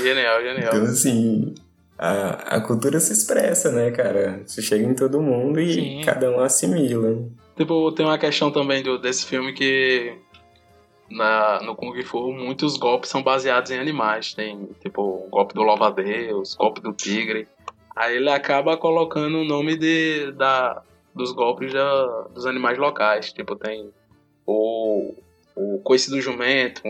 Genial, 0.00 0.42
genial. 0.42 0.68
Então, 0.68 0.82
assim, 0.84 1.54
a, 1.98 2.56
a 2.56 2.60
cultura 2.60 3.00
se 3.00 3.12
expressa, 3.12 3.72
né, 3.72 3.90
cara? 3.90 4.42
Você 4.46 4.62
chega 4.62 4.84
em 4.84 4.94
todo 4.94 5.20
mundo 5.20 5.60
e 5.60 5.74
Sim. 5.74 6.02
cada 6.04 6.30
um 6.30 6.38
assimila. 6.38 7.28
Tipo, 7.56 7.90
tem 7.90 8.06
uma 8.06 8.18
questão 8.18 8.52
também 8.52 8.84
do, 8.84 8.96
desse 8.98 9.26
filme 9.26 9.52
que 9.52 10.16
na, 11.12 11.60
no 11.62 11.76
Kung 11.76 12.00
Fu 12.02 12.32
muitos 12.32 12.76
golpes 12.76 13.10
são 13.10 13.22
baseados 13.22 13.70
em 13.70 13.78
animais. 13.78 14.34
Tem, 14.34 14.68
tipo, 14.80 15.02
o 15.02 15.28
golpe 15.30 15.54
do 15.54 15.62
louva-a-Deus, 15.62 16.54
golpe 16.54 16.80
do 16.80 16.92
tigre. 16.92 17.46
Aí 17.94 18.16
ele 18.16 18.30
acaba 18.30 18.76
colocando 18.76 19.38
o 19.38 19.44
nome 19.44 19.76
de, 19.76 20.32
da, 20.32 20.82
dos 21.14 21.32
golpes 21.32 21.72
da, 21.72 22.22
dos 22.34 22.46
animais 22.46 22.78
locais. 22.78 23.32
Tipo, 23.32 23.54
tem 23.56 23.90
o, 24.46 25.14
o 25.54 25.80
coice 25.80 26.10
do 26.10 26.20
jumento, 26.20 26.82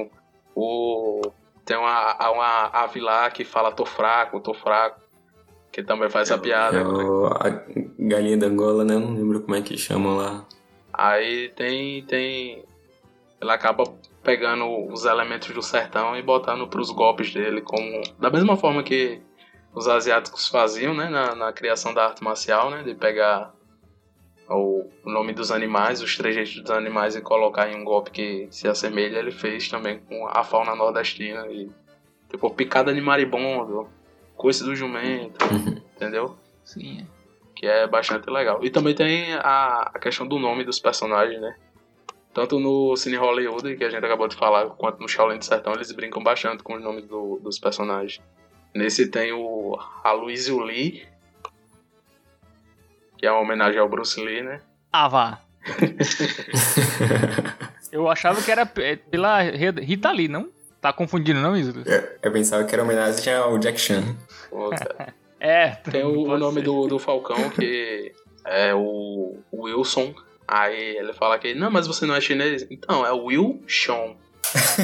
o, 0.54 1.20
tem 1.64 1.76
uma, 1.76 2.30
uma 2.30 2.66
ave 2.72 3.00
lá 3.00 3.30
que 3.30 3.44
fala 3.44 3.72
tô 3.72 3.84
fraco, 3.84 4.40
tô 4.40 4.54
fraco, 4.54 5.00
que 5.72 5.82
também 5.82 6.08
faz 6.08 6.30
essa 6.30 6.38
piada. 6.38 6.78
É 6.78 6.84
o, 6.84 7.26
a 7.26 7.62
galinha 7.98 8.36
da 8.36 8.46
Angola, 8.46 8.84
né? 8.84 8.94
Não 8.94 9.14
lembro 9.14 9.40
como 9.40 9.56
é 9.56 9.62
que 9.62 9.76
chamam 9.76 10.16
lá. 10.16 10.44
Aí 10.92 11.48
tem, 11.56 12.04
tem... 12.04 12.64
Ela 13.40 13.54
acaba 13.54 13.84
pegando 14.22 14.86
os 14.92 15.04
elementos 15.04 15.50
do 15.50 15.62
sertão 15.62 16.16
e 16.16 16.22
botando 16.22 16.66
para 16.68 16.80
os 16.80 16.90
golpes 16.90 17.32
dele, 17.32 17.60
como 17.60 18.02
da 18.18 18.30
mesma 18.30 18.56
forma 18.56 18.82
que 18.82 19.20
os 19.74 19.88
asiáticos 19.88 20.48
faziam, 20.48 20.94
né, 20.94 21.08
na, 21.08 21.34
na 21.34 21.52
criação 21.52 21.92
da 21.94 22.04
arte 22.04 22.22
marcial, 22.22 22.70
né, 22.70 22.82
de 22.82 22.94
pegar 22.94 23.52
o 24.48 24.88
nome 25.04 25.32
dos 25.32 25.50
animais, 25.50 26.02
os 26.02 26.16
trejeitos 26.16 26.60
dos 26.60 26.70
animais 26.70 27.16
e 27.16 27.20
colocar 27.20 27.70
em 27.70 27.76
um 27.76 27.84
golpe 27.84 28.10
que 28.10 28.48
se 28.50 28.68
assemelha, 28.68 29.18
ele 29.18 29.32
fez 29.32 29.68
também 29.68 29.98
com 30.00 30.26
a 30.28 30.44
fauna 30.44 30.74
nordestina 30.74 31.46
e 31.48 31.70
tipo 32.28 32.50
picada 32.50 32.92
de 32.92 33.00
maribondo, 33.00 33.88
coice 34.36 34.62
do 34.62 34.74
jumento, 34.74 35.44
uhum. 35.46 35.80
entendeu? 35.96 36.36
Sim. 36.64 37.06
Que 37.54 37.66
é 37.66 37.86
bastante 37.86 38.28
legal. 38.30 38.62
E 38.62 38.70
também 38.70 38.94
tem 38.94 39.34
a, 39.34 39.90
a 39.94 39.98
questão 39.98 40.26
do 40.26 40.38
nome 40.38 40.64
dos 40.64 40.78
personagens, 40.78 41.40
né? 41.40 41.54
Tanto 42.34 42.58
no 42.58 42.96
Cine 42.96 43.16
Hollywood, 43.16 43.76
que 43.76 43.84
a 43.84 43.90
gente 43.90 44.04
acabou 44.04 44.26
de 44.26 44.36
falar, 44.36 44.66
quanto 44.70 45.00
no 45.00 45.08
Shaolin 45.08 45.38
do 45.38 45.44
Sertão, 45.44 45.74
eles 45.74 45.92
brincam 45.92 46.22
bastante 46.22 46.62
com 46.62 46.74
os 46.74 46.82
nomes 46.82 47.04
do, 47.04 47.38
dos 47.42 47.58
personagens. 47.58 48.20
Nesse 48.74 49.08
tem 49.08 49.32
o 49.32 49.78
Aloysio 50.02 50.58
Lee, 50.60 51.06
que 53.18 53.26
é 53.26 53.30
uma 53.30 53.40
homenagem 53.40 53.78
ao 53.78 53.88
Bruce 53.88 54.18
Lee, 54.18 54.42
né? 54.42 54.60
Ah, 54.90 55.08
vá. 55.08 55.40
eu 57.92 58.10
achava 58.10 58.42
que 58.42 58.50
era 58.50 58.64
pela 58.64 59.42
Rita 59.42 60.10
Lee, 60.10 60.28
não? 60.28 60.48
Tá 60.80 60.92
confundindo, 60.92 61.40
não, 61.40 61.56
Isidro? 61.56 61.84
É, 61.86 62.16
eu 62.22 62.32
pensava 62.32 62.64
que 62.64 62.74
era 62.74 62.82
homenagem 62.82 63.32
ao 63.34 63.58
Jack 63.58 63.78
Chan. 63.78 64.16
é. 65.38 65.70
Tem 65.70 66.02
o, 66.02 66.22
o 66.22 66.38
nome 66.38 66.62
do, 66.62 66.88
do 66.88 66.98
Falcão, 66.98 67.50
que 67.50 68.12
é 68.44 68.74
o 68.74 69.36
Wilson. 69.52 70.14
Aí 70.47 70.97
ele 70.97 71.12
fala 71.12 71.38
que, 71.38 71.55
não, 71.55 71.70
mas 71.70 71.86
você 71.86 72.05
não 72.05 72.14
é 72.14 72.20
chinês? 72.20 72.66
Então, 72.70 73.07
é 73.07 73.12
Will 73.12 73.62
Sean. 73.66 74.16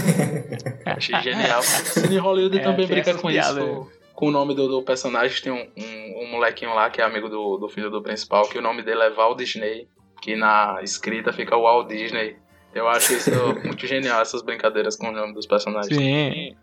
Achei 0.86 1.20
genial. 1.20 1.62
Cine 1.62 2.18
Hollywood 2.18 2.58
é, 2.58 2.62
também 2.62 2.86
brinca 2.86 3.14
com 3.14 3.30
isso 3.30 3.88
com 4.18 4.26
o 4.26 4.30
nome 4.32 4.52
do, 4.52 4.66
do 4.66 4.82
personagem. 4.82 5.40
Tem 5.40 5.52
um, 5.52 5.64
um, 5.76 6.24
um, 6.24 6.30
molequinho 6.32 6.74
lá 6.74 6.90
que 6.90 7.00
é 7.00 7.04
amigo 7.04 7.28
do, 7.28 7.56
do 7.56 7.68
filho 7.68 7.88
do 7.88 8.02
principal, 8.02 8.48
que 8.48 8.58
o 8.58 8.60
nome 8.60 8.82
dele 8.82 9.02
é 9.02 9.10
Walt 9.10 9.38
Disney, 9.38 9.86
que 10.20 10.34
na 10.34 10.80
escrita 10.82 11.32
fica 11.32 11.56
Walt 11.56 11.86
Disney. 11.86 12.36
Eu 12.74 12.88
acho 12.88 13.12
isso 13.12 13.30
muito 13.64 13.86
genial, 13.86 14.20
essas 14.20 14.42
brincadeiras 14.42 14.96
com 14.96 15.06
o 15.10 15.12
nome 15.12 15.34
dos 15.34 15.46
personagens. 15.46 15.96
Sim. 15.96 16.56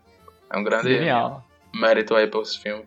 É 0.50 0.58
um 0.58 0.62
grande 0.62 0.98
genial. 0.98 1.42
mérito 1.74 2.14
aí 2.14 2.26
para 2.26 2.42
esse 2.42 2.60
filme. 2.60 2.84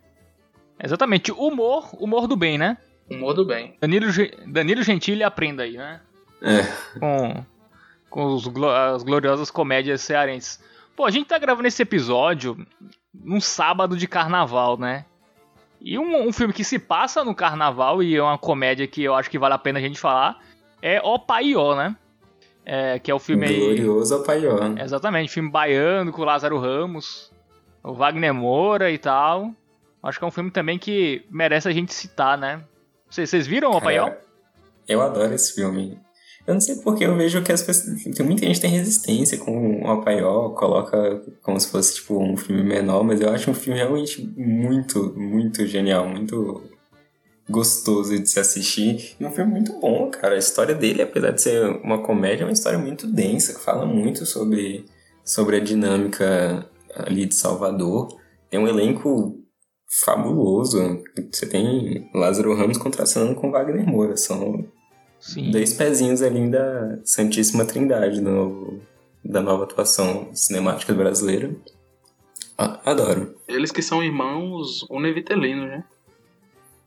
Exatamente. 0.84 1.32
Humor, 1.32 1.90
humor 2.00 2.28
do 2.28 2.36
bem, 2.36 2.60
né? 2.60 2.78
Humor 3.10 3.34
do 3.34 3.46
bem. 3.46 3.76
Danilo, 3.82 4.08
Danilo 4.48 4.84
Gentili 4.84 5.24
aprenda 5.24 5.64
aí, 5.64 5.78
né? 5.78 6.02
É. 6.42 6.64
Com, 7.00 7.46
com 8.10 8.26
os, 8.34 8.48
as 8.94 9.04
gloriosas 9.04 9.50
comédias 9.52 10.02
cearenses. 10.02 10.62
Pô, 10.96 11.06
a 11.06 11.12
gente 11.12 11.28
tá 11.28 11.38
gravando 11.38 11.68
esse 11.68 11.82
episódio 11.82 12.58
num 13.14 13.42
sábado 13.42 13.98
de 13.98 14.08
carnaval, 14.08 14.78
né? 14.78 15.06
E 15.82 15.98
um, 15.98 16.28
um, 16.28 16.34
filme 16.34 16.54
que 16.54 16.64
se 16.64 16.78
passa 16.78 17.24
no 17.24 17.34
carnaval 17.34 18.04
e 18.04 18.16
é 18.16 18.22
uma 18.22 18.38
comédia 18.38 18.86
que 18.86 19.04
eu 19.04 19.16
acho 19.16 19.30
que 19.30 19.40
vale 19.40 19.54
a 19.54 19.58
pena 19.58 19.80
a 19.80 19.82
gente 19.82 19.98
falar 20.00 20.40
é 20.82 21.02
O 21.02 21.18
Paió, 21.18 21.76
né? 21.76 21.96
É, 22.66 23.00
que 23.00 23.10
é 23.10 23.16
o 23.16 23.20
filme 23.20 23.48
Glorioso 23.48 24.18
O 24.18 24.24
Paió. 24.24 24.58
Exatamente, 24.78 25.32
filme 25.32 25.50
baiano 25.50 26.12
com 26.12 26.22
o 26.22 26.26
Lázaro 26.26 26.60
Ramos, 26.60 27.32
o 27.84 27.94
Wagner 27.94 28.34
Moura 28.34 28.92
e 28.92 28.98
tal. 28.98 29.54
Acho 30.04 30.20
que 30.20 30.26
é 30.26 30.28
um 30.28 30.32
filme 30.32 30.52
também 30.52 30.78
que 30.78 31.26
merece 31.30 31.68
a 31.68 31.72
gente 31.72 31.94
citar, 31.94 32.38
né? 32.38 32.62
Vocês, 33.10 33.48
viram 33.48 33.72
O 33.72 33.82
Paió? 33.82 34.12
eu 34.88 35.02
adoro 35.02 35.34
esse 35.34 35.54
filme. 35.54 36.00
Eu 36.48 36.56
não 36.56 36.62
sei 36.62 36.78
porque 36.78 37.06
eu 37.06 37.16
vejo 37.16 37.44
que 37.44 37.52
as 37.52 37.62
pessoas. 37.62 38.02
Que 38.04 38.24
muita 38.24 38.46
gente 38.46 38.60
tem 38.60 38.72
resistência 38.72 39.38
com 39.38 39.84
o 39.84 39.92
Apaió, 39.92 40.50
coloca 40.50 41.22
como 41.44 41.60
se 41.60 41.70
fosse 41.70 41.96
tipo 41.96 42.18
um 42.18 42.36
filme 42.36 42.64
menor, 42.64 43.04
mas 43.04 43.22
eu 43.22 43.30
acho 43.30 43.52
um 43.52 43.54
filme 43.54 43.78
realmente 43.78 44.22
muito, 44.36 45.14
muito 45.16 45.66
genial, 45.68 46.08
muito 46.08 46.64
gostoso 47.48 48.18
de 48.18 48.28
se 48.28 48.40
assistir. 48.40 49.16
E 49.20 49.26
um 49.26 49.32
filme 49.32 49.52
muito 49.52 49.80
bom, 49.80 50.10
cara. 50.10 50.36
A 50.36 50.40
história 50.40 50.74
dele, 50.74 51.04
apesar 51.04 51.32
de 51.32 51.42
ser 51.42 51.66
uma 51.84 52.00
comédia, 52.00 52.44
é 52.44 52.48
uma 52.48 52.54
história 52.54 52.80
muito 52.80 53.06
densa, 53.06 53.54
que 53.54 53.60
fala 53.60 53.86
muito 53.86 54.26
sobre, 54.26 54.86
sobre 55.24 55.58
a 55.58 55.60
dinâmica 55.60 56.68
ali 56.96 57.26
de 57.26 57.36
Salvador. 57.36 58.18
Tem 58.50 58.60
um 58.60 58.68
elenco 58.68 59.40
fabuloso. 59.90 61.04
Você 61.32 61.48
tem 61.48 62.10
Lázaro 62.14 62.56
Ramos 62.56 62.78
contracenando 62.78 63.36
com 63.36 63.52
Wagner 63.52 63.86
Moura. 63.86 64.16
São 64.16 64.66
Sim. 65.20 65.52
Dois 65.52 65.74
pezinhos 65.74 66.22
ali 66.22 66.50
da 66.50 66.98
Santíssima 67.04 67.66
Trindade 67.66 68.22
no, 68.22 68.80
da 69.24 69.42
nova 69.42 69.66
atuação 69.66 70.34
cinemática 70.34 70.94
brasileira. 70.94 71.54
Adoro. 72.58 73.36
Eles 73.48 73.72
que 73.72 73.82
são 73.82 74.04
irmãos 74.04 74.86
univitelinos, 74.90 75.70
né? 75.70 75.84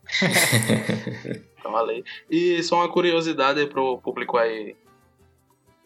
então, 1.57 1.75
ali. 1.75 2.03
E 2.29 2.61
só 2.63 2.77
uma 2.77 2.89
curiosidade 2.89 3.65
pro 3.67 3.97
público 3.99 4.37
aí. 4.37 4.75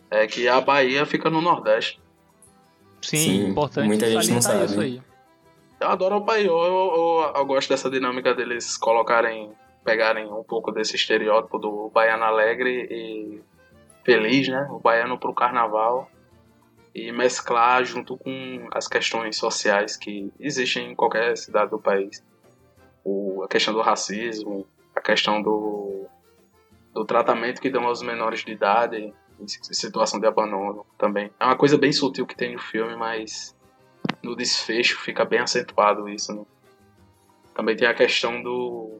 É 0.10 0.26
que 0.26 0.48
a 0.48 0.60
Bahia 0.62 1.06
fica 1.06 1.30
no 1.30 1.42
Nordeste. 1.42 2.00
Sim, 3.02 3.18
Sim 3.18 3.48
importante 3.48 3.88
muita 3.88 4.10
gente 4.10 4.32
não 4.32 4.42
sabe. 4.42 4.66
isso 4.66 4.80
aí. 4.80 5.02
Eu 5.80 5.90
adoro 5.90 6.16
o 6.16 6.20
Bahia, 6.20 6.48
eu, 6.48 6.58
eu, 6.58 7.34
eu, 7.36 7.46
gosto 7.46 7.70
dessa 7.70 7.90
dinâmica 7.90 8.34
deles 8.34 8.76
colocarem, 8.78 9.52
pegarem 9.84 10.26
um 10.26 10.44
pouco 10.44 10.72
desse 10.72 10.96
estereótipo 10.96 11.60
do 11.60 11.90
baiano 11.90 12.24
alegre 12.24 12.88
e 12.90 13.42
feliz, 14.04 14.48
né? 14.48 14.68
O 14.72 14.80
baiano 14.80 15.20
pro 15.20 15.34
carnaval 15.34 16.10
e 16.96 17.12
mesclar 17.12 17.86
junto 17.86 18.18
com 18.18 18.68
as 18.72 18.88
questões 18.88 19.38
sociais 19.38 19.96
que 19.96 20.34
existem 20.40 20.92
em 20.92 20.96
qualquer 20.96 21.38
cidade 21.38 21.70
do 21.70 21.78
país. 21.78 22.24
O, 23.04 23.44
a 23.44 23.48
questão 23.48 23.72
do 23.72 23.82
racismo, 23.82 24.66
a 24.96 25.02
questão 25.02 25.42
do, 25.44 26.08
do 26.92 27.06
tratamento 27.06 27.62
que 27.62 27.70
dão 27.70 27.86
aos 27.86 28.02
menores 28.02 28.44
de 28.44 28.52
idade 28.52 29.14
em 29.40 29.48
situação 29.48 30.20
de 30.20 30.26
abandono 30.26 30.88
também. 30.98 31.32
É 31.40 31.46
uma 31.46 31.56
coisa 31.56 31.78
bem 31.78 31.92
sutil 31.92 32.26
que 32.26 32.36
tem 32.36 32.54
no 32.54 32.60
filme, 32.60 32.96
mas 32.96 33.56
no 34.24 34.36
desfecho 34.36 35.00
fica 35.00 35.24
bem 35.26 35.40
acentuado 35.40 36.10
isso. 36.10 36.34
Né? 36.34 36.44
Também 37.54 37.76
tem 37.76 37.88
a 37.88 37.94
questão 37.94 38.42
do 38.42 39.00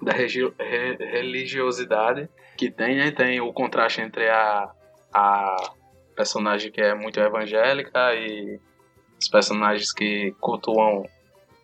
da 0.00 0.12
religiosidade 0.12 2.28
que 2.56 2.70
tem, 2.70 2.96
né? 2.96 3.10
Tem 3.10 3.40
o 3.40 3.52
contraste 3.52 4.00
entre 4.00 4.28
a, 4.28 4.70
a 5.12 5.56
personagem 6.14 6.70
que 6.70 6.80
é 6.80 6.94
muito 6.94 7.20
evangélica 7.20 8.14
e 8.14 8.60
os 9.20 9.28
personagens 9.28 9.92
que 9.92 10.34
cultuam 10.40 11.04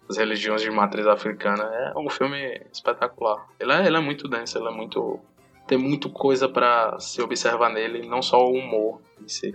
as 0.08 0.16
religiões 0.16 0.62
de 0.62 0.70
matriz 0.70 1.06
africana. 1.06 1.64
É 1.64 1.98
um 1.98 2.10
filme 2.10 2.60
espetacular. 2.72 3.46
Ele 3.58 3.72
é, 3.72 3.86
ele 3.86 3.96
é 3.96 4.00
muito 4.00 4.28
denso, 4.28 4.58
ele 4.58 4.68
é 4.68 4.72
muito. 4.72 5.20
Tem 5.66 5.78
muito 5.78 6.10
coisa 6.10 6.48
para 6.48 6.98
se 6.98 7.22
observar 7.22 7.70
nele, 7.70 8.08
não 8.08 8.20
só 8.20 8.44
o 8.44 8.52
humor 8.52 9.00
em 9.22 9.28
si. 9.28 9.54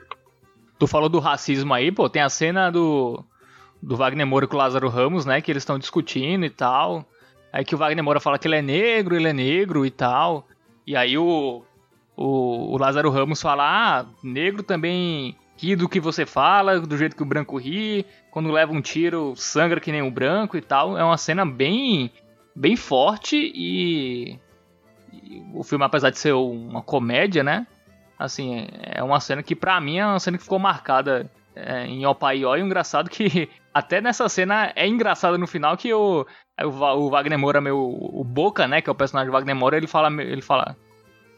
Tu 0.78 0.88
falou 0.88 1.09
do 1.09 1.19
racismo 1.19 1.73
aí, 1.73 1.91
pô, 1.91 2.09
tem 2.09 2.21
a 2.21 2.30
cena 2.30 2.69
do, 2.69 3.23
do 3.82 3.95
Wagner 3.95 4.28
Moura 4.28 4.47
com 4.47 4.55
o 4.55 4.59
Lázaro 4.59 4.89
Ramos, 4.89 5.26
né? 5.26 5.41
Que 5.41 5.51
eles 5.51 5.61
estão 5.61 5.80
discutindo 5.80 6.45
e 6.45 6.49
tal. 6.49 7.05
Aí 7.51 7.63
que 7.63 7.76
o 7.76 7.78
Wagner 7.78 8.03
Moura 8.03 8.19
fala 8.19 8.38
que 8.38 8.47
ele 8.47 8.57
é 8.57 8.61
negro, 8.61 9.15
ele 9.15 9.30
é 9.30 9.34
negro 9.34 9.86
e 9.86 9.91
tal. 9.91 10.45
E 10.86 10.95
aí 10.95 11.17
o, 11.17 11.63
o, 12.17 12.73
o 12.73 12.78
Lázaro 12.78 13.09
Ramos 13.09 13.41
fala, 13.41 13.63
ah, 13.63 14.05
negro 14.21 14.61
também 14.61 15.36
ri 15.57 15.76
do 15.76 15.88
que 15.88 15.99
você 15.99 16.26
fala, 16.26 16.80
do 16.80 16.97
jeito 16.97 17.15
que 17.15 17.23
o 17.23 17.26
branco 17.26 17.57
ri, 17.57 18.05
quando 18.30 18.51
leva 18.51 18.73
um 18.73 18.82
tiro 18.82 19.34
sangra 19.38 19.80
que 19.80 19.91
nem 19.91 20.01
o 20.01 20.11
branco 20.11 20.57
e 20.57 20.61
tal. 20.61 20.97
É 20.97 21.03
uma 21.03 21.17
cena 21.17 21.45
bem, 21.45 22.11
bem 22.53 22.76
forte 22.76 23.38
e, 23.38 24.38
e 25.13 25.43
o 25.53 25.63
filme, 25.63 25.86
apesar 25.86 26.09
de 26.09 26.19
ser 26.19 26.34
uma 26.34 26.82
comédia, 26.82 27.43
né? 27.43 27.65
Assim, 28.18 28.68
é 28.82 29.03
uma 29.03 29.20
cena 29.20 29.43
que 29.43 29.55
pra 29.55 29.80
mim 29.82 29.97
é 29.97 30.05
uma 30.05 30.20
cena 30.20 30.38
que 30.38 30.43
ficou 30.43 30.59
marcada 30.59 31.30
é, 31.55 31.86
em 31.86 32.05
Opaió 32.05 32.55
e 32.55 32.61
o 32.61 32.66
engraçado 32.66 33.09
que 33.09 33.49
até 33.74 33.99
nessa 33.99 34.28
cena 34.30 34.72
é 34.76 34.88
engraçado 34.88 35.38
no 35.38 35.47
final 35.47 35.76
que 35.76 35.93
o, 35.93 36.26
o, 36.63 37.09
Wagner 37.09 37.38
Moura, 37.38 37.59
meu, 37.59 37.78
o 37.78 38.24
Boca, 38.24 38.68
né, 38.68 38.82
que 38.82 38.89
é 38.89 38.91
o 38.91 38.95
personagem 38.95 39.30
do 39.30 39.34
Wagner 39.34 39.55
Moura, 39.55 39.78
ele 39.78 39.88
fala, 39.88 40.09
ele 40.22 40.41
fala, 40.41 40.78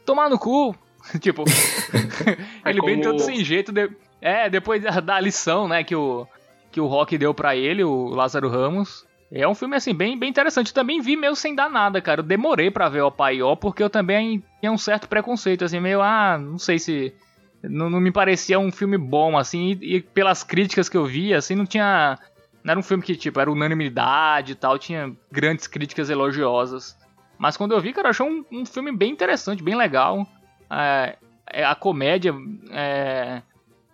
tomar 0.04 0.30
no 0.30 0.38
cu. 0.38 0.74
tipo, 1.20 1.44
é 2.64 2.70
ele 2.70 2.80
como... 2.80 2.92
bem 2.92 3.00
todo 3.00 3.18
sem 3.18 3.44
jeito. 3.44 3.72
De... 3.72 3.90
É, 4.20 4.48
depois 4.48 4.82
da 4.82 5.20
lição, 5.20 5.66
né, 5.66 5.82
que 5.82 5.96
o, 5.96 6.26
que 6.70 6.80
o 6.80 6.86
Rock 6.86 7.18
deu 7.18 7.34
para 7.34 7.56
ele, 7.56 7.82
o 7.82 8.08
Lázaro 8.08 8.48
Ramos. 8.48 9.06
É 9.30 9.46
um 9.46 9.54
filme, 9.54 9.76
assim, 9.76 9.94
bem, 9.94 10.18
bem 10.18 10.30
interessante. 10.30 10.72
Também 10.72 11.00
vi 11.00 11.16
meio 11.16 11.34
sem 11.36 11.54
dar 11.54 11.68
nada, 11.68 12.00
cara. 12.00 12.20
Eu 12.20 12.24
demorei 12.24 12.70
para 12.70 12.88
ver 12.88 13.02
o 13.02 13.10
Paió, 13.10 13.54
porque 13.54 13.82
eu 13.82 13.90
também 13.90 14.42
tinha 14.60 14.72
um 14.72 14.78
certo 14.78 15.08
preconceito, 15.08 15.64
assim, 15.64 15.80
meio, 15.80 16.00
ah, 16.00 16.38
não 16.38 16.58
sei 16.58 16.78
se. 16.78 17.14
Não, 17.62 17.90
não 17.90 18.00
me 18.00 18.12
parecia 18.12 18.58
um 18.58 18.70
filme 18.70 18.96
bom, 18.96 19.36
assim, 19.36 19.78
e, 19.80 19.96
e, 19.96 20.00
pelas 20.00 20.44
críticas 20.44 20.88
que 20.88 20.96
eu 20.96 21.04
via, 21.04 21.38
assim, 21.38 21.54
não 21.54 21.66
tinha. 21.66 22.18
Não 22.64 22.72
era 22.72 22.80
um 22.80 22.82
filme 22.82 23.02
que, 23.02 23.16
tipo, 23.16 23.38
era 23.38 23.50
unanimidade 23.50 24.52
e 24.52 24.54
tal, 24.54 24.78
tinha 24.78 25.14
grandes 25.30 25.66
críticas 25.66 26.08
elogiosas. 26.08 26.96
Mas 27.36 27.56
quando 27.56 27.72
eu 27.72 27.80
vi, 27.80 27.92
cara, 27.92 28.08
eu 28.08 28.10
achei 28.10 28.26
um, 28.26 28.44
um 28.50 28.66
filme 28.66 28.90
bem 28.92 29.12
interessante, 29.12 29.62
bem 29.62 29.76
legal. 29.76 30.26
É, 30.70 31.16
é, 31.52 31.64
a 31.64 31.74
comédia. 31.74 32.34
É, 32.70 33.42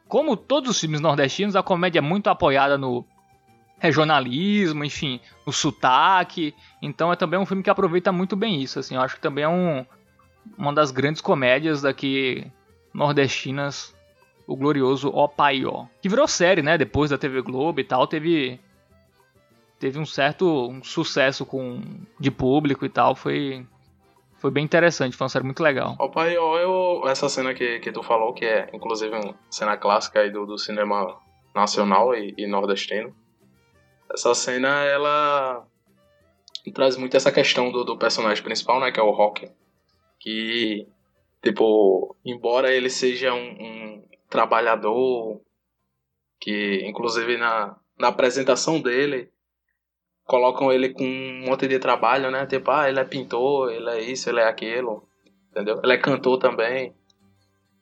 como 0.09 0.37
todos 0.37 0.71
os 0.71 0.81
filmes 0.81 1.01
nordestinos, 1.01 1.57
a 1.57 1.63
comédia 1.63 1.99
é 1.99 2.03
muito 2.03 2.29
apoiada 2.29 2.79
no 2.79 3.05
regionalismo, 3.79 4.85
enfim, 4.85 5.21
no 5.47 5.53
sotaque. 5.53 6.55
Então 6.81 7.13
é 7.13 7.17
também 7.17 7.39
um 7.39 7.47
filme 7.47 7.63
que 7.63 7.71
aproveita 7.71 8.13
muito 8.13 8.37
bem 8.37 8.63
isso. 8.63 8.79
Assim, 8.79 8.95
eu 8.95 9.01
acho 9.01 9.17
que 9.17 9.21
também 9.21 9.45
é 9.45 9.49
um, 9.49 9.85
uma 10.57 10.73
das 10.73 10.91
grandes 10.91 11.21
comédias 11.21 11.83
daqui 11.83 12.51
nordestinas, 12.93 13.95
o 14.47 14.57
glorioso 14.57 15.11
Ó 15.13 15.27
Paió. 15.27 15.87
Que 16.01 16.09
virou 16.09 16.29
série, 16.29 16.63
né? 16.63 16.79
Depois 16.79 17.11
da 17.11 17.19
TV 17.19 17.43
Globo 17.43 17.81
e 17.81 17.85
tal, 17.85 18.07
teve 18.07 18.61
teve 19.79 19.99
um 19.99 20.07
certo 20.07 20.69
um 20.69 20.83
sucesso 20.83 21.45
com 21.45 21.83
de 22.19 22.31
público 22.31 22.87
e 22.87 22.89
tal, 22.89 23.15
foi 23.15 23.67
foi 24.39 24.51
bem 24.51 24.65
interessante, 24.65 25.17
foi 25.17 25.25
uma 25.25 25.31
série 25.31 25.45
muito 25.45 25.63
legal. 25.63 25.97
O 25.99 26.11
pai, 26.11 26.37
eu, 26.37 27.03
essa 27.09 27.29
cena 27.31 27.55
que, 27.55 27.81
que 27.81 27.91
tu 27.91 28.03
falou, 28.03 28.35
que 28.35 28.45
é 28.45 28.69
inclusive 28.75 29.15
uma 29.15 29.35
cena 29.51 29.77
clássica 29.77 30.21
aí 30.21 30.31
do, 30.31 30.45
do 30.45 30.59
cinema 30.59 31.19
nacional 31.55 32.15
e, 32.15 32.35
e 32.37 32.47
nordestino, 32.47 33.15
essa 34.15 34.35
cena 34.35 34.85
ela 34.85 35.67
traz 36.73 36.97
muito 36.97 37.17
essa 37.17 37.31
questão 37.31 37.71
do, 37.71 37.85
do 37.85 37.99
personagem 37.99 38.43
principal, 38.43 38.81
né, 38.81 38.91
que 38.91 38.99
é 38.99 39.03
o 39.03 39.11
Rock, 39.11 39.51
que 40.19 40.87
tipo, 41.43 42.17
embora 42.25 42.73
ele 42.73 42.89
seja 42.89 43.35
um, 43.35 43.51
um 43.63 44.09
trabalhador 44.31 45.41
que 46.41 46.83
inclusive 46.87 47.37
na, 47.37 47.77
na 47.99 48.09
apresentação 48.09 48.81
dele 48.81 49.31
colocam 50.25 50.73
ele 50.73 50.89
com 50.91 51.05
um 51.05 51.47
monte 51.47 51.69
de 51.69 51.79
trabalho, 51.79 52.31
né? 52.31 52.47
Tipo, 52.47 52.71
ah, 52.71 52.89
ele 52.89 52.99
é 52.99 53.05
pintor, 53.05 53.71
ele 53.71 53.91
é 53.91 54.01
isso, 54.01 54.31
ele 54.31 54.41
é 54.41 54.49
aquilo, 54.49 55.07
entendeu? 55.51 55.79
Ele 55.85 55.93
é 55.93 55.99
cantor 55.99 56.39
também. 56.39 56.95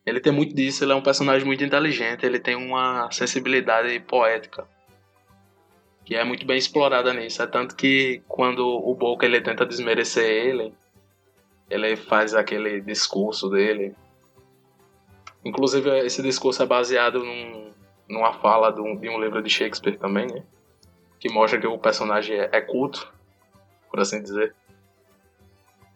Ele 0.05 0.21
tem 0.21 0.33
muito 0.33 0.53
disso, 0.53 0.83
ele 0.83 0.91
é 0.91 0.97
um 0.97 1.03
personagem 1.03 1.47
muito 1.47 1.63
inteligente, 1.63 2.27
ele 2.27 2.41
tem 2.41 2.57
uma 2.57 3.09
sensibilidade 3.13 4.01
poética 4.01 4.67
que 6.05 6.15
é 6.15 6.25
muito 6.25 6.47
bem 6.47 6.57
explorada 6.57 7.13
nisso. 7.13 7.43
É 7.43 7.47
tanto 7.47 7.77
que 7.77 8.23
quando 8.29 8.67
o 8.67 8.95
Boca 8.95 9.27
ele 9.27 9.41
tenta 9.41 9.67
desmerecer 9.67 10.25
ele, 10.25 10.75
ele 11.71 11.97
faz 11.97 12.35
aquele 12.35 12.81
discurso 12.81 13.49
dele. 13.49 13.95
Inclusive 15.45 15.99
esse 16.01 16.23
discurso 16.23 16.63
é 16.63 16.67
baseado 16.67 17.19
num, 17.25 17.71
numa 18.09 18.33
fala 18.33 18.71
de 18.71 18.81
um, 18.81 18.97
de 18.97 19.09
um 19.09 19.21
livro 19.21 19.43
de 19.43 19.51
Shakespeare 19.51 19.99
também, 19.99 20.27
né? 20.27 20.43
que 21.23 21.29
mostra 21.29 21.61
que 21.61 21.67
o 21.69 21.79
personagem 21.79 22.37
é, 22.37 22.49
é 22.53 22.61
culto, 22.61 23.13
por 23.89 24.01
assim 24.01 24.21
dizer. 24.21 24.57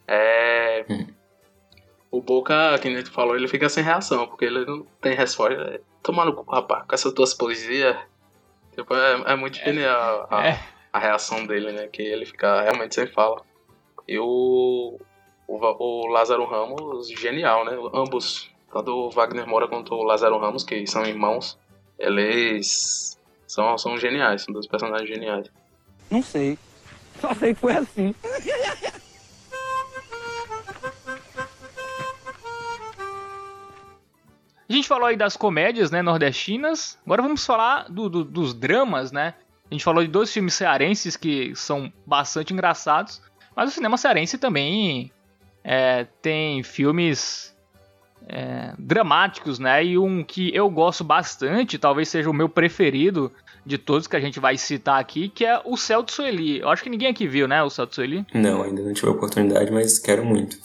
É. 0.07 0.87
Hum. 0.89 1.07
O 2.13 2.23
Boca, 2.23 2.79
que 2.79 3.03
tu 3.03 3.11
falou, 3.11 3.35
ele 3.35 3.49
fica 3.49 3.69
sem 3.69 3.83
reação, 3.83 4.29
porque 4.29 4.45
ele 4.45 4.65
não 4.65 4.87
tem 5.01 5.17
resposta. 5.17 5.55
É, 5.55 5.81
Toma 6.01 6.25
no 6.25 6.33
cu, 6.33 6.49
rapaz, 6.49 6.87
com 6.87 6.95
essas 6.95 7.13
tuas 7.13 7.35
poesias. 7.35 7.97
Tipo, 8.77 8.95
é, 8.95 9.33
é 9.33 9.37
muito 9.37 9.57
genial 9.57 10.29
a, 10.31 10.49
é. 10.49 10.61
a, 10.93 10.99
reação 10.99 11.47
dele, 11.47 11.73
né? 11.73 11.89
Que 11.89 12.03
ele 12.03 12.27
fica 12.27 12.61
realmente 12.61 12.95
sem 12.95 13.07
fala. 13.07 13.43
E 14.07 14.19
o, 14.19 15.01
o, 15.49 15.57
o 15.57 16.07
Lázaro 16.09 16.45
Ramos, 16.45 17.09
genial, 17.09 17.65
né? 17.65 17.73
Ambos, 17.95 18.51
tanto 18.71 18.91
o 18.93 19.11
Wagner 19.11 19.47
Moura 19.47 19.67
quanto 19.67 19.95
o 19.95 20.03
Lázaro 20.03 20.39
Ramos, 20.39 20.63
que 20.63 20.87
são 20.87 21.07
irmãos, 21.07 21.59
eles 21.99 23.19
são, 23.47 23.79
são 23.79 23.97
geniais, 23.97 24.43
são 24.43 24.53
dois 24.53 24.67
personagens 24.67 25.09
geniais. 25.09 25.51
Não 26.11 26.23
sei. 26.23 26.59
Só 27.19 27.33
sei 27.35 27.55
que 27.55 27.61
foi 27.61 27.73
assim. 27.73 28.15
A 34.69 34.73
gente 34.73 34.89
falou 34.89 35.07
aí 35.07 35.17
das 35.17 35.37
comédias, 35.37 35.91
né, 35.91 36.03
nordestinas. 36.03 36.99
Agora 37.05 37.23
vamos 37.23 37.47
falar 37.47 37.89
do, 37.89 38.09
do, 38.09 38.25
dos 38.25 38.53
dramas, 38.53 39.13
né? 39.13 39.35
A 39.71 39.75
gente 39.75 39.85
falou 39.85 40.03
de 40.03 40.11
dois 40.11 40.33
filmes 40.33 40.55
cearenses 40.55 41.17
que 41.17 41.55
são 41.55 41.93
bastante 42.05 42.53
engraçados, 42.53 43.21
mas 43.55 43.71
o 43.71 43.73
cinema 43.73 43.97
cearense 43.97 44.39
também 44.39 45.11
é, 45.63 46.07
tem 46.21 46.63
filmes 46.63 47.57
é, 48.29 48.73
dramáticos, 48.79 49.59
né? 49.59 49.85
E 49.85 49.99
um 49.99 50.23
que 50.23 50.55
eu 50.55 50.69
gosto 50.69 51.05
bastante, 51.05 51.79
talvez 51.79 52.09
seja 52.09 52.29
o 52.29 52.35
meu 52.35 52.49
preferido 52.49 53.33
de 53.65 53.79
todos 53.79 54.07
que 54.07 54.15
a 54.15 54.21
gente 54.21 54.39
vai 54.39 54.57
citar 54.57 55.01
aqui, 55.01 55.29
que 55.29 55.45
é 55.45 55.61
o 55.65 55.77
Céu 55.77 56.03
de 56.03 56.13
Sueli. 56.13 56.61
Eu 56.61 56.69
acho 56.69 56.83
que 56.83 56.91
ninguém 56.91 57.09
aqui 57.09 57.27
viu, 57.27 57.49
né? 57.49 57.63
O 57.63 57.71
Céu 57.71 57.87
de 57.87 57.95
Sueli. 57.95 58.25
Não, 58.33 58.63
ainda 58.63 58.83
não 58.83 58.93
tive 58.93 59.09
a 59.09 59.11
oportunidade, 59.11 59.73
mas 59.73 59.99
quero 59.99 60.25
muito. 60.25 60.57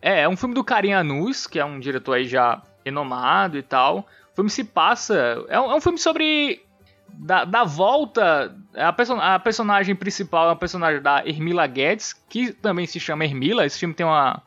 É, 0.00 0.20
é 0.20 0.28
um 0.28 0.36
filme 0.36 0.54
do 0.54 0.62
Karim 0.62 0.92
Anus, 0.92 1.46
que 1.46 1.58
é 1.58 1.64
um 1.64 1.80
diretor 1.80 2.14
aí 2.14 2.24
já 2.24 2.62
renomado 2.88 3.56
e 3.56 3.62
tal. 3.62 4.00
O 4.32 4.34
filme 4.34 4.50
se 4.50 4.64
passa. 4.64 5.44
É 5.48 5.60
um, 5.60 5.70
é 5.70 5.74
um 5.74 5.80
filme 5.80 5.98
sobre. 5.98 6.62
Da, 7.10 7.44
da 7.44 7.64
volta. 7.64 8.54
A, 8.74 8.92
person, 8.92 9.18
a 9.20 9.38
personagem 9.38 9.94
principal 9.94 10.48
é 10.48 10.52
a 10.52 10.56
personagem 10.56 11.00
da 11.00 11.26
Hermila 11.26 11.66
Guedes, 11.66 12.12
que 12.28 12.52
também 12.52 12.86
se 12.86 13.00
chama 13.00 13.24
Hermila. 13.24 13.64
Esse 13.64 13.78
filme 13.78 13.94
tem 13.94 14.06
uma, 14.06 14.42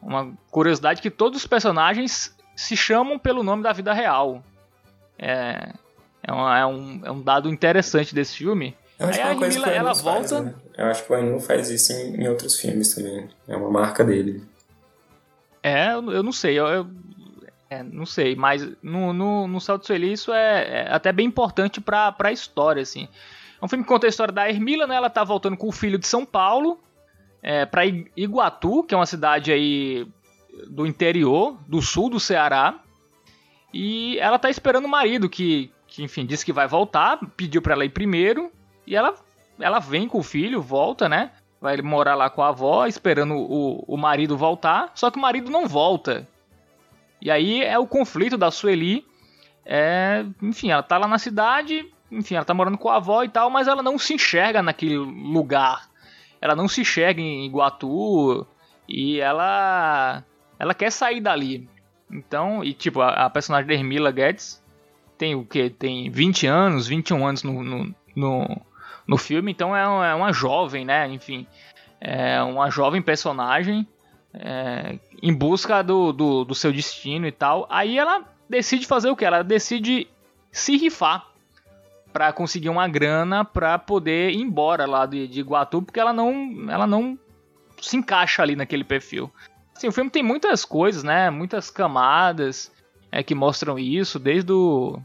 uma 0.00 0.32
curiosidade 0.50 1.02
que 1.02 1.10
todos 1.10 1.38
os 1.38 1.46
personagens 1.46 2.34
se 2.56 2.76
chamam 2.76 3.18
pelo 3.18 3.42
nome 3.42 3.62
da 3.62 3.72
vida 3.72 3.92
real. 3.92 4.42
É, 5.18 5.72
é, 6.22 6.32
uma, 6.32 6.58
é, 6.58 6.66
um, 6.66 7.00
é 7.04 7.10
um 7.10 7.20
dado 7.20 7.48
interessante 7.48 8.14
desse 8.14 8.36
filme. 8.36 8.76
Eu 8.98 9.08
acho 9.08 9.18
Aí 9.18 9.24
que 9.24 9.30
é 9.30 9.32
uma 9.32 9.38
coisa 9.38 9.62
que 9.62 9.70
ela 9.70 9.92
volta. 9.92 10.28
Faz, 10.28 10.44
né? 10.44 10.54
Eu 10.76 10.86
acho 10.86 11.04
que 11.04 11.12
o 11.12 11.16
Anu 11.16 11.40
faz 11.40 11.70
isso 11.70 11.92
em, 11.92 12.22
em, 12.22 12.28
outros 12.28 12.58
filmes 12.58 12.94
também. 12.94 13.28
É 13.46 13.56
uma 13.56 13.70
marca 13.70 14.04
dele. 14.04 14.42
É, 15.62 15.92
eu 15.92 16.22
não 16.22 16.32
sei. 16.32 16.58
Eu, 16.58 16.66
eu 16.66 16.86
é, 17.70 17.82
não 17.82 18.06
sei, 18.06 18.34
mas 18.34 18.66
no, 18.82 19.12
no, 19.12 19.46
no 19.46 19.60
Salto 19.60 19.86
Sueli 19.86 20.12
isso 20.12 20.32
é, 20.32 20.86
é, 20.86 20.88
até 20.90 21.12
bem 21.12 21.26
importante 21.26 21.80
pra, 21.80 22.10
pra 22.10 22.32
história, 22.32 22.82
assim. 22.82 23.08
É 23.60 23.64
um 23.64 23.68
filme 23.68 23.84
que 23.84 23.88
conta 23.88 24.06
a 24.06 24.08
história 24.08 24.32
da 24.32 24.48
Hermila, 24.48 24.86
né? 24.86 24.94
Ela 24.94 25.10
tá 25.10 25.22
voltando 25.22 25.56
com 25.56 25.68
o 25.68 25.72
filho 25.72 25.98
de 25.98 26.06
São 26.06 26.24
Paulo 26.24 26.80
é, 27.42 27.66
pra 27.66 27.82
Iguatu, 27.84 28.84
que 28.84 28.94
é 28.94 28.96
uma 28.96 29.06
cidade 29.06 29.52
aí 29.52 30.06
do 30.68 30.86
interior, 30.86 31.58
do 31.66 31.82
sul 31.82 32.08
do 32.08 32.18
Ceará. 32.18 32.80
E 33.72 34.18
ela 34.18 34.38
tá 34.38 34.48
esperando 34.48 34.86
o 34.86 34.88
marido, 34.88 35.28
que, 35.28 35.70
que 35.86 36.02
enfim, 36.02 36.24
disse 36.24 36.44
que 36.44 36.52
vai 36.52 36.66
voltar, 36.66 37.18
pediu 37.36 37.60
pra 37.60 37.74
ela 37.74 37.84
ir 37.84 37.90
primeiro. 37.90 38.50
E 38.86 38.96
ela, 38.96 39.14
ela 39.60 39.78
vem 39.78 40.08
com 40.08 40.18
o 40.18 40.22
filho, 40.22 40.62
volta, 40.62 41.06
né? 41.06 41.32
Vai 41.60 41.76
morar 41.82 42.14
lá 42.14 42.30
com 42.30 42.42
a 42.42 42.48
avó, 42.48 42.86
esperando 42.86 43.34
o, 43.34 43.84
o 43.86 43.96
marido 43.96 44.38
voltar. 44.38 44.90
Só 44.94 45.10
que 45.10 45.18
o 45.18 45.20
marido 45.20 45.50
não 45.50 45.66
volta. 45.66 46.26
E 47.20 47.30
aí 47.30 47.62
é 47.62 47.78
o 47.78 47.86
conflito 47.86 48.36
da 48.36 48.50
Sueli. 48.50 49.04
É, 49.64 50.24
enfim, 50.42 50.70
ela 50.70 50.82
tá 50.82 50.96
lá 50.96 51.06
na 51.06 51.18
cidade, 51.18 51.86
enfim, 52.10 52.36
ela 52.36 52.44
tá 52.44 52.54
morando 52.54 52.78
com 52.78 52.88
a 52.88 52.96
avó 52.96 53.22
e 53.22 53.28
tal, 53.28 53.50
mas 53.50 53.68
ela 53.68 53.82
não 53.82 53.98
se 53.98 54.14
enxerga 54.14 54.62
naquele 54.62 54.96
lugar. 54.96 55.88
Ela 56.40 56.56
não 56.56 56.68
se 56.68 56.80
enxerga 56.80 57.20
em 57.20 57.44
Iguatu 57.44 58.46
e 58.88 59.20
ela 59.20 60.24
ela 60.58 60.74
quer 60.74 60.90
sair 60.90 61.20
dali. 61.20 61.68
Então, 62.10 62.64
e 62.64 62.72
tipo, 62.72 63.00
a, 63.00 63.26
a 63.26 63.30
personagem 63.30 63.68
da 63.68 63.74
Hermila 63.74 64.10
Guedes 64.10 64.62
tem 65.18 65.34
o 65.34 65.44
que? 65.44 65.68
Tem 65.68 66.10
20 66.10 66.46
anos, 66.46 66.86
21 66.86 67.26
anos 67.26 67.42
no, 67.42 67.62
no, 67.62 67.94
no, 68.16 68.62
no 69.06 69.16
filme, 69.18 69.52
então 69.52 69.76
é, 69.76 69.82
é 70.10 70.14
uma 70.14 70.32
jovem, 70.32 70.84
né? 70.84 71.06
Enfim, 71.08 71.46
é 72.00 72.42
uma 72.42 72.70
jovem 72.70 73.02
personagem 73.02 73.86
é, 74.32 74.98
em 75.22 75.32
busca 75.32 75.82
do, 75.82 76.12
do, 76.12 76.44
do, 76.44 76.54
seu 76.54 76.72
destino 76.72 77.26
e 77.26 77.32
tal. 77.32 77.66
Aí 77.70 77.98
ela 77.98 78.24
decide 78.48 78.86
fazer 78.86 79.10
o 79.10 79.16
que? 79.16 79.24
Ela 79.24 79.42
decide 79.42 80.08
se 80.50 80.76
rifar 80.76 81.26
para 82.12 82.32
conseguir 82.32 82.68
uma 82.68 82.88
grana 82.88 83.44
para 83.44 83.78
poder 83.78 84.30
ir 84.30 84.40
embora 84.40 84.86
lá 84.86 85.06
de, 85.06 85.28
de 85.28 85.40
Iguatu, 85.40 85.82
porque 85.82 86.00
ela 86.00 86.12
não, 86.12 86.66
ela 86.68 86.86
não 86.86 87.18
se 87.80 87.96
encaixa 87.96 88.42
ali 88.42 88.56
naquele 88.56 88.84
perfil. 88.84 89.30
Assim, 89.76 89.88
o 89.88 89.92
filme 89.92 90.10
tem 90.10 90.22
muitas 90.22 90.64
coisas, 90.64 91.02
né? 91.04 91.30
Muitas 91.30 91.70
camadas 91.70 92.72
é, 93.12 93.22
que 93.22 93.34
mostram 93.34 93.78
isso, 93.78 94.18
desde 94.18 94.52
o, 94.52 94.98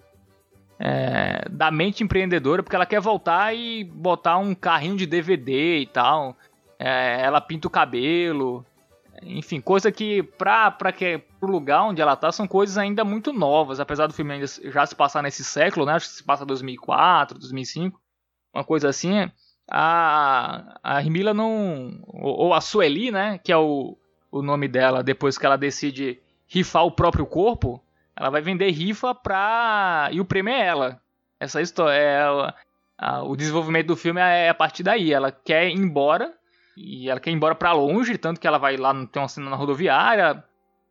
é, 0.79 1.47
da 1.49 1.69
mente 1.69 2.03
empreendedora, 2.03 2.63
porque 2.63 2.75
ela 2.75 2.85
quer 2.85 2.99
voltar 2.99 3.55
e 3.55 3.83
botar 3.83 4.37
um 4.37 4.55
carrinho 4.55 4.97
de 4.97 5.05
DVD 5.05 5.79
e 5.79 5.85
tal. 5.85 6.35
É, 6.79 7.21
ela 7.21 7.39
pinta 7.39 7.67
o 7.67 7.71
cabelo, 7.71 8.65
enfim, 9.25 9.61
coisa 9.61 9.91
que 9.91 10.23
pra, 10.23 10.71
pra 10.71 10.91
que, 10.91 11.19
pro 11.39 11.51
lugar 11.51 11.83
onde 11.83 12.01
ela 12.01 12.15
tá 12.15 12.31
são 12.31 12.47
coisas 12.47 12.77
ainda 12.77 13.03
muito 13.03 13.31
novas, 13.33 13.79
apesar 13.79 14.07
do 14.07 14.13
filme 14.13 14.33
ainda 14.33 14.45
já 14.47 14.85
se 14.85 14.95
passar 14.95 15.23
nesse 15.23 15.43
século, 15.43 15.85
né? 15.85 15.93
Acho 15.93 16.09
que 16.09 16.15
se 16.15 16.23
passa 16.23 16.45
2004, 16.45 17.39
2005, 17.39 17.99
uma 18.53 18.63
coisa 18.63 18.89
assim. 18.89 19.29
A, 19.69 20.79
a 20.83 20.99
Hermila 20.99 21.33
não. 21.33 22.03
Ou, 22.07 22.53
a 22.53 22.61
Sueli, 22.61 23.11
né? 23.11 23.37
Que 23.37 23.51
é 23.51 23.57
o, 23.57 23.97
o 24.31 24.41
nome 24.41 24.67
dela, 24.67 25.03
depois 25.03 25.37
que 25.37 25.45
ela 25.45 25.57
decide 25.57 26.19
rifar 26.47 26.85
o 26.85 26.91
próprio 26.91 27.25
corpo, 27.25 27.83
ela 28.15 28.29
vai 28.29 28.41
vender 28.41 28.69
rifa 28.71 29.15
pra. 29.15 30.09
E 30.11 30.19
o 30.19 30.25
prêmio 30.25 30.53
é 30.53 30.65
ela. 30.65 31.01
Essa 31.39 31.61
história. 31.61 31.97
É, 31.97 32.53
a, 32.97 33.23
o 33.23 33.35
desenvolvimento 33.35 33.87
do 33.87 33.95
filme 33.95 34.21
é 34.21 34.49
a 34.49 34.53
partir 34.53 34.83
daí. 34.83 35.11
Ela 35.11 35.31
quer 35.31 35.67
ir 35.69 35.73
embora 35.73 36.33
e 36.75 37.09
ela 37.09 37.19
quer 37.19 37.31
ir 37.31 37.33
embora 37.33 37.55
para 37.55 37.71
longe, 37.71 38.17
tanto 38.17 38.39
que 38.39 38.47
ela 38.47 38.57
vai 38.57 38.77
lá, 38.77 38.93
tem 39.05 39.21
uma 39.21 39.27
cena 39.27 39.49
na 39.49 39.55
rodoviária, 39.55 40.43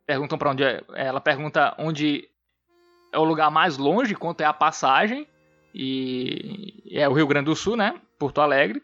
perguntam 0.05 0.37
para 0.37 0.51
onde 0.51 0.63
é, 0.63 0.83
ela 0.93 1.19
pergunta 1.19 1.75
onde 1.77 2.27
é 3.11 3.19
o 3.19 3.23
lugar 3.23 3.51
mais 3.51 3.77
longe, 3.77 4.15
quanto 4.15 4.41
é 4.41 4.45
a 4.45 4.53
passagem, 4.53 5.27
e 5.73 6.83
é 6.91 7.07
o 7.07 7.13
Rio 7.13 7.27
Grande 7.27 7.45
do 7.45 7.55
Sul, 7.55 7.75
né? 7.75 7.95
Porto 8.17 8.41
Alegre. 8.41 8.81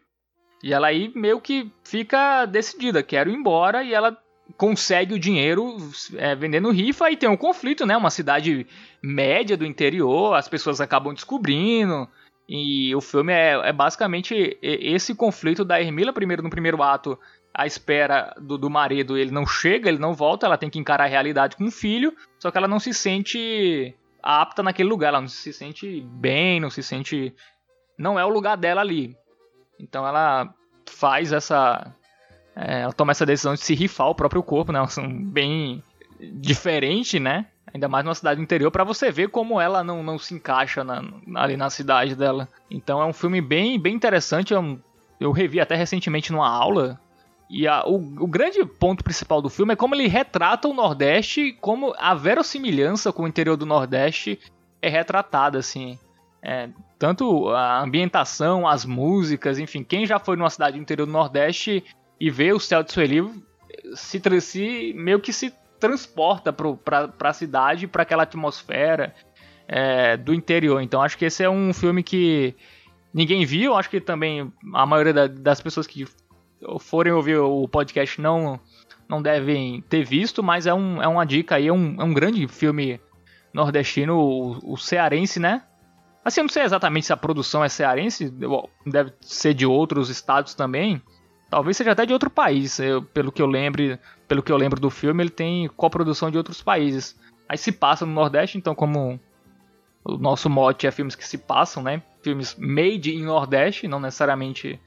E 0.64 0.74
ela 0.74 0.88
aí 0.88 1.12
meio 1.16 1.39
que 1.39 1.72
fica 1.84 2.45
decidida, 2.45 3.02
quero 3.02 3.30
ir 3.30 3.36
embora, 3.36 3.84
e 3.84 3.93
ela 3.93 4.18
consegue 4.58 5.14
o 5.14 5.20
dinheiro 5.20 5.78
é, 6.18 6.36
vendendo 6.36 6.72
rifa 6.72 7.10
e 7.12 7.16
tem 7.16 7.30
um 7.30 7.38
conflito, 7.38 7.86
né? 7.86 7.95
Uma 7.95 8.10
cidade 8.10 8.68
média 9.02 9.56
do 9.56 9.66
interior, 9.66 10.36
as 10.36 10.47
pessoas 10.47 10.82
acabam 10.82 11.14
descobrindo, 11.14 12.08
e 12.52 12.95
o 12.95 13.00
filme 13.00 13.32
é, 13.32 13.52
é 13.70 13.72
basicamente 13.72 14.58
esse 14.60 15.14
conflito 15.14 15.64
da 15.64 15.80
Hermila, 15.80 16.12
primeiro 16.12 16.41
no 16.41 16.50
primeiro 16.50 16.82
ato, 16.82 17.16
à 17.54 17.68
espera 17.68 18.34
do, 18.41 18.58
do 18.58 18.72
marido, 18.72 19.16
ele 19.16 19.30
não 19.30 19.45
chega, 19.45 19.88
ele 19.88 20.00
não 20.00 20.16
volta, 20.16 20.47
ela 20.47 20.58
tem 20.58 20.68
que 20.68 20.80
encarar 20.80 21.04
a 21.04 21.08
realidade 21.08 21.56
com 21.56 21.66
o 21.66 21.72
filho, 21.72 22.12
só 22.39 22.50
que 22.50 22.58
ela 22.58 22.68
não 22.68 22.80
se 22.80 22.91
sente 22.91 23.95
apta 24.24 24.64
naquele 24.64 24.89
lugar, 24.89 25.10
ela 25.10 25.22
não 25.22 25.28
se 25.28 25.54
sente 25.54 26.02
bem, 26.02 26.60
não 26.60 26.72
se 26.72 26.82
sente. 26.82 27.36
Não 27.95 28.20
é 28.20 28.26
o 28.26 28.30
lugar 28.30 28.58
dela 28.58 28.82
ali. 28.82 29.16
Então 29.80 30.08
ela 30.08 30.52
faz 30.89 31.32
essa. 31.32 31.93
É, 32.56 32.82
ela 32.82 32.93
toma 32.93 33.12
essa 33.12 33.28
decisão 33.28 33.54
de 33.54 33.62
se 33.62 33.76
rifar 33.76 34.08
o 34.08 34.16
próprio 34.16 34.41
corpo, 34.41 34.72
né? 34.72 34.80
Bem 35.32 35.84
diferente, 36.20 37.20
né? 37.20 37.45
Ainda 37.74 37.88
mais 37.88 38.03
numa 38.03 38.15
cidade 38.15 38.41
interior, 38.41 38.72
para 38.72 38.84
você 38.84 39.11
ver 39.11 39.30
como 39.30 39.59
ela 39.59 39.84
não, 39.84 40.03
não 40.03 40.17
se 40.17 40.34
encaixa 40.34 40.84
na, 40.84 41.03
ali 41.36 41.55
na 41.55 41.70
cidade 41.70 42.15
dela. 42.15 42.47
Então 42.70 43.01
é 43.01 43.05
um 43.05 43.13
filme 43.13 43.41
bem, 43.41 43.80
bem 43.80 43.95
interessante. 43.95 44.53
Eu, 44.53 44.80
eu 45.20 45.32
revi 45.32 45.59
até 45.59 45.76
recentemente 45.76 46.32
numa 46.32 46.49
aula. 46.49 46.99
E 47.49 47.67
a, 47.67 47.84
o, 47.86 47.95
o, 47.95 48.28
grande 48.28 48.63
ponto 48.63 49.03
principal 49.03 49.41
do 49.41 49.49
filme 49.49 49.74
é 49.74 49.76
como 49.76 49.95
ele 49.95 50.07
retrata 50.07 50.67
o 50.67 50.74
Nordeste, 50.74 51.57
como 51.59 51.95
a 51.97 52.13
verossimilhança 52.13 53.11
com 53.11 53.24
o 53.24 53.28
interior 53.28 53.57
do 53.57 53.65
Nordeste 53.65 54.39
é 54.82 54.88
retratada, 54.88 55.57
assim. 55.57 55.97
É, 56.41 56.70
tanto 56.97 57.49
a 57.49 57.82
ambientação, 57.82 58.67
as 58.67 58.86
músicas, 58.86 59.57
enfim, 59.57 59.84
quem 59.84 60.05
já 60.05 60.20
foi 60.20 60.38
numa 60.38 60.49
cidade 60.49 60.78
do 60.78 60.82
interior 60.82 61.05
do 61.05 61.11
Nordeste 61.11 61.84
e 62.20 62.30
vê 62.30 62.53
o 62.53 62.59
céu 62.59 62.84
de 62.84 62.91
Sueli 62.91 63.22
se, 63.95 64.22
se 64.41 64.93
meio 64.95 65.20
que 65.20 65.34
se 65.34 65.53
transporta 65.80 66.51
para 66.51 67.11
a 67.19 67.34
cidade, 67.34 67.88
para 67.88 68.03
aquela 68.03 68.23
atmosfera 68.23 69.13
é, 69.67 70.17
do 70.17 70.34
interior. 70.34 70.82
Então 70.82 71.01
acho 71.01 71.17
que 71.17 71.25
esse 71.25 71.43
é 71.43 71.49
um 71.49 71.73
filme 71.73 72.03
que 72.03 72.55
ninguém 73.13 73.45
viu. 73.45 73.75
Acho 73.75 73.89
que 73.89 74.01
também 74.01 74.51
a 74.73 74.86
maioria 74.86 75.13
da, 75.13 75.27
das 75.27 75.61
pessoas 75.61 75.88
que 75.88 76.05
forem 76.80 77.13
ouvir 77.13 77.38
o 77.38 77.67
podcast 77.67 78.19
não 78.19 78.59
não 79.07 79.23
devem 79.23 79.82
ter 79.89 80.03
visto, 80.03 80.43
mas 80.43 80.67
é, 80.67 80.73
um, 80.73 81.01
é 81.01 81.07
uma 81.07 81.25
dica 81.25 81.55
aí, 81.55 81.67
é 81.67 81.73
um, 81.73 81.99
é 81.99 82.03
um 82.03 82.13
grande 82.13 82.47
filme 82.47 83.01
nordestino, 83.51 84.15
o, 84.15 84.73
o 84.73 84.77
cearense, 84.77 85.39
né? 85.39 85.63
Assim, 86.23 86.41
eu 86.41 86.43
não 86.43 86.49
sei 86.49 86.61
exatamente 86.61 87.07
se 87.07 87.13
a 87.13 87.17
produção 87.17 87.63
é 87.63 87.69
cearense, 87.69 88.32
deve 88.86 89.11
ser 89.19 89.55
de 89.55 89.65
outros 89.65 90.11
estados 90.11 90.53
também, 90.53 91.01
Talvez 91.50 91.76
seja 91.78 91.91
até 91.91 92.06
de 92.06 92.14
outro 92.14 92.30
país, 92.30 92.80
eu, 92.80 93.02
pelo 93.02 93.32
que 93.32 93.41
eu 93.41 93.47
lembro, 93.47 93.97
pelo 94.28 94.43
que 94.43 94.52
eu 94.52 94.58
lembro 94.58 94.80
do 94.80 94.89
filme, 94.89 95.24
ele 95.24 95.32
tem 95.32 95.68
coprodução 95.70 96.30
de 96.30 96.38
outros 96.38 96.62
países. 96.62 97.16
Aí 97.47 97.58
se 97.58 97.72
passa 97.72 98.06
no 98.06 98.14
Nordeste, 98.14 98.58
então 98.58 98.76
como 98.76 99.20
o 100.04 100.18
nosso 100.18 100.50
mote 100.50 100.86
é 100.86 100.91
filmes 100.91 101.16
que 101.16 101.28
se 101.28 101.38
passam, 101.38 101.82
né? 101.82 102.04
Filmes 102.22 102.56
made 102.56 103.12
in 103.12 103.24
Nordeste, 103.24 103.88
não 103.88 104.00
necessariamente 104.00 104.80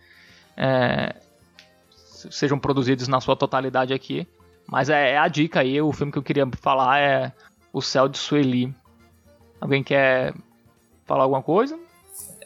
é, 0.56 1.16
sejam 2.30 2.58
produzidos 2.58 3.08
na 3.08 3.20
sua 3.20 3.34
totalidade 3.34 3.92
aqui. 3.92 4.26
Mas 4.66 4.88
é, 4.88 5.12
é, 5.12 5.18
a 5.18 5.26
dica 5.26 5.60
aí, 5.60 5.80
o 5.80 5.92
filme 5.92 6.12
que 6.12 6.18
eu 6.18 6.22
queria 6.22 6.48
falar 6.60 7.00
é 7.00 7.32
O 7.72 7.82
Céu 7.82 8.08
de 8.08 8.18
Sueli. 8.18 8.72
Alguém 9.60 9.82
quer 9.82 10.32
falar 11.04 11.24
alguma 11.24 11.42
coisa? 11.42 11.78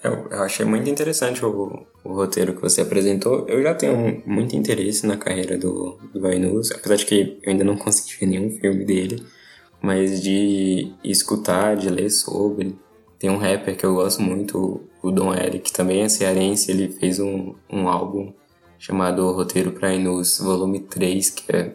Eu, 0.03 0.29
eu 0.31 0.43
achei 0.43 0.65
muito 0.65 0.89
interessante 0.89 1.45
o, 1.45 1.87
o 2.09 2.15
roteiro 2.15 2.55
que 2.55 2.63
você 2.63 2.81
apresentou. 2.81 3.47
Eu 3.49 3.63
já 3.63 3.75
tenho 3.75 4.23
muito 4.25 4.57
interesse 4.57 5.07
na 5.07 5.17
carreira 5.17 5.59
do, 5.59 5.99
do 6.13 6.21
Vainus, 6.21 6.71
apesar 6.73 6.97
de 6.97 7.07
que 7.07 7.39
eu 7.43 7.51
ainda 7.51 7.65
não 7.65 7.77
consegui 7.77 8.17
ver 8.19 8.27
nenhum 8.27 8.51
filme 8.59 8.85
dele, 8.85 9.23
mas 9.83 10.23
de 10.23 10.93
escutar, 11.05 11.77
de 11.77 11.89
ler 11.89 12.11
sobre. 12.11 12.75
Tem 13.19 13.31
um 13.31 13.39
rapper 13.39 13.77
que 13.77 13.85
eu 13.85 13.95
gosto 13.95 14.23
muito, 14.23 14.83
o 15.03 15.11
Dom 15.11 15.35
Eric, 15.35 15.73
também 15.73 16.03
é 16.03 16.09
cearense, 16.09 16.71
ele 16.71 16.89
fez 16.89 17.19
um, 17.19 17.55
um 17.71 17.89
álbum 17.89 18.33
chamado 18.79 19.31
Roteiro 19.33 19.73
para 19.73 19.95
Inus, 19.95 20.39
volume 20.39 20.81
3, 20.81 21.31
que 21.31 21.57
é 21.57 21.73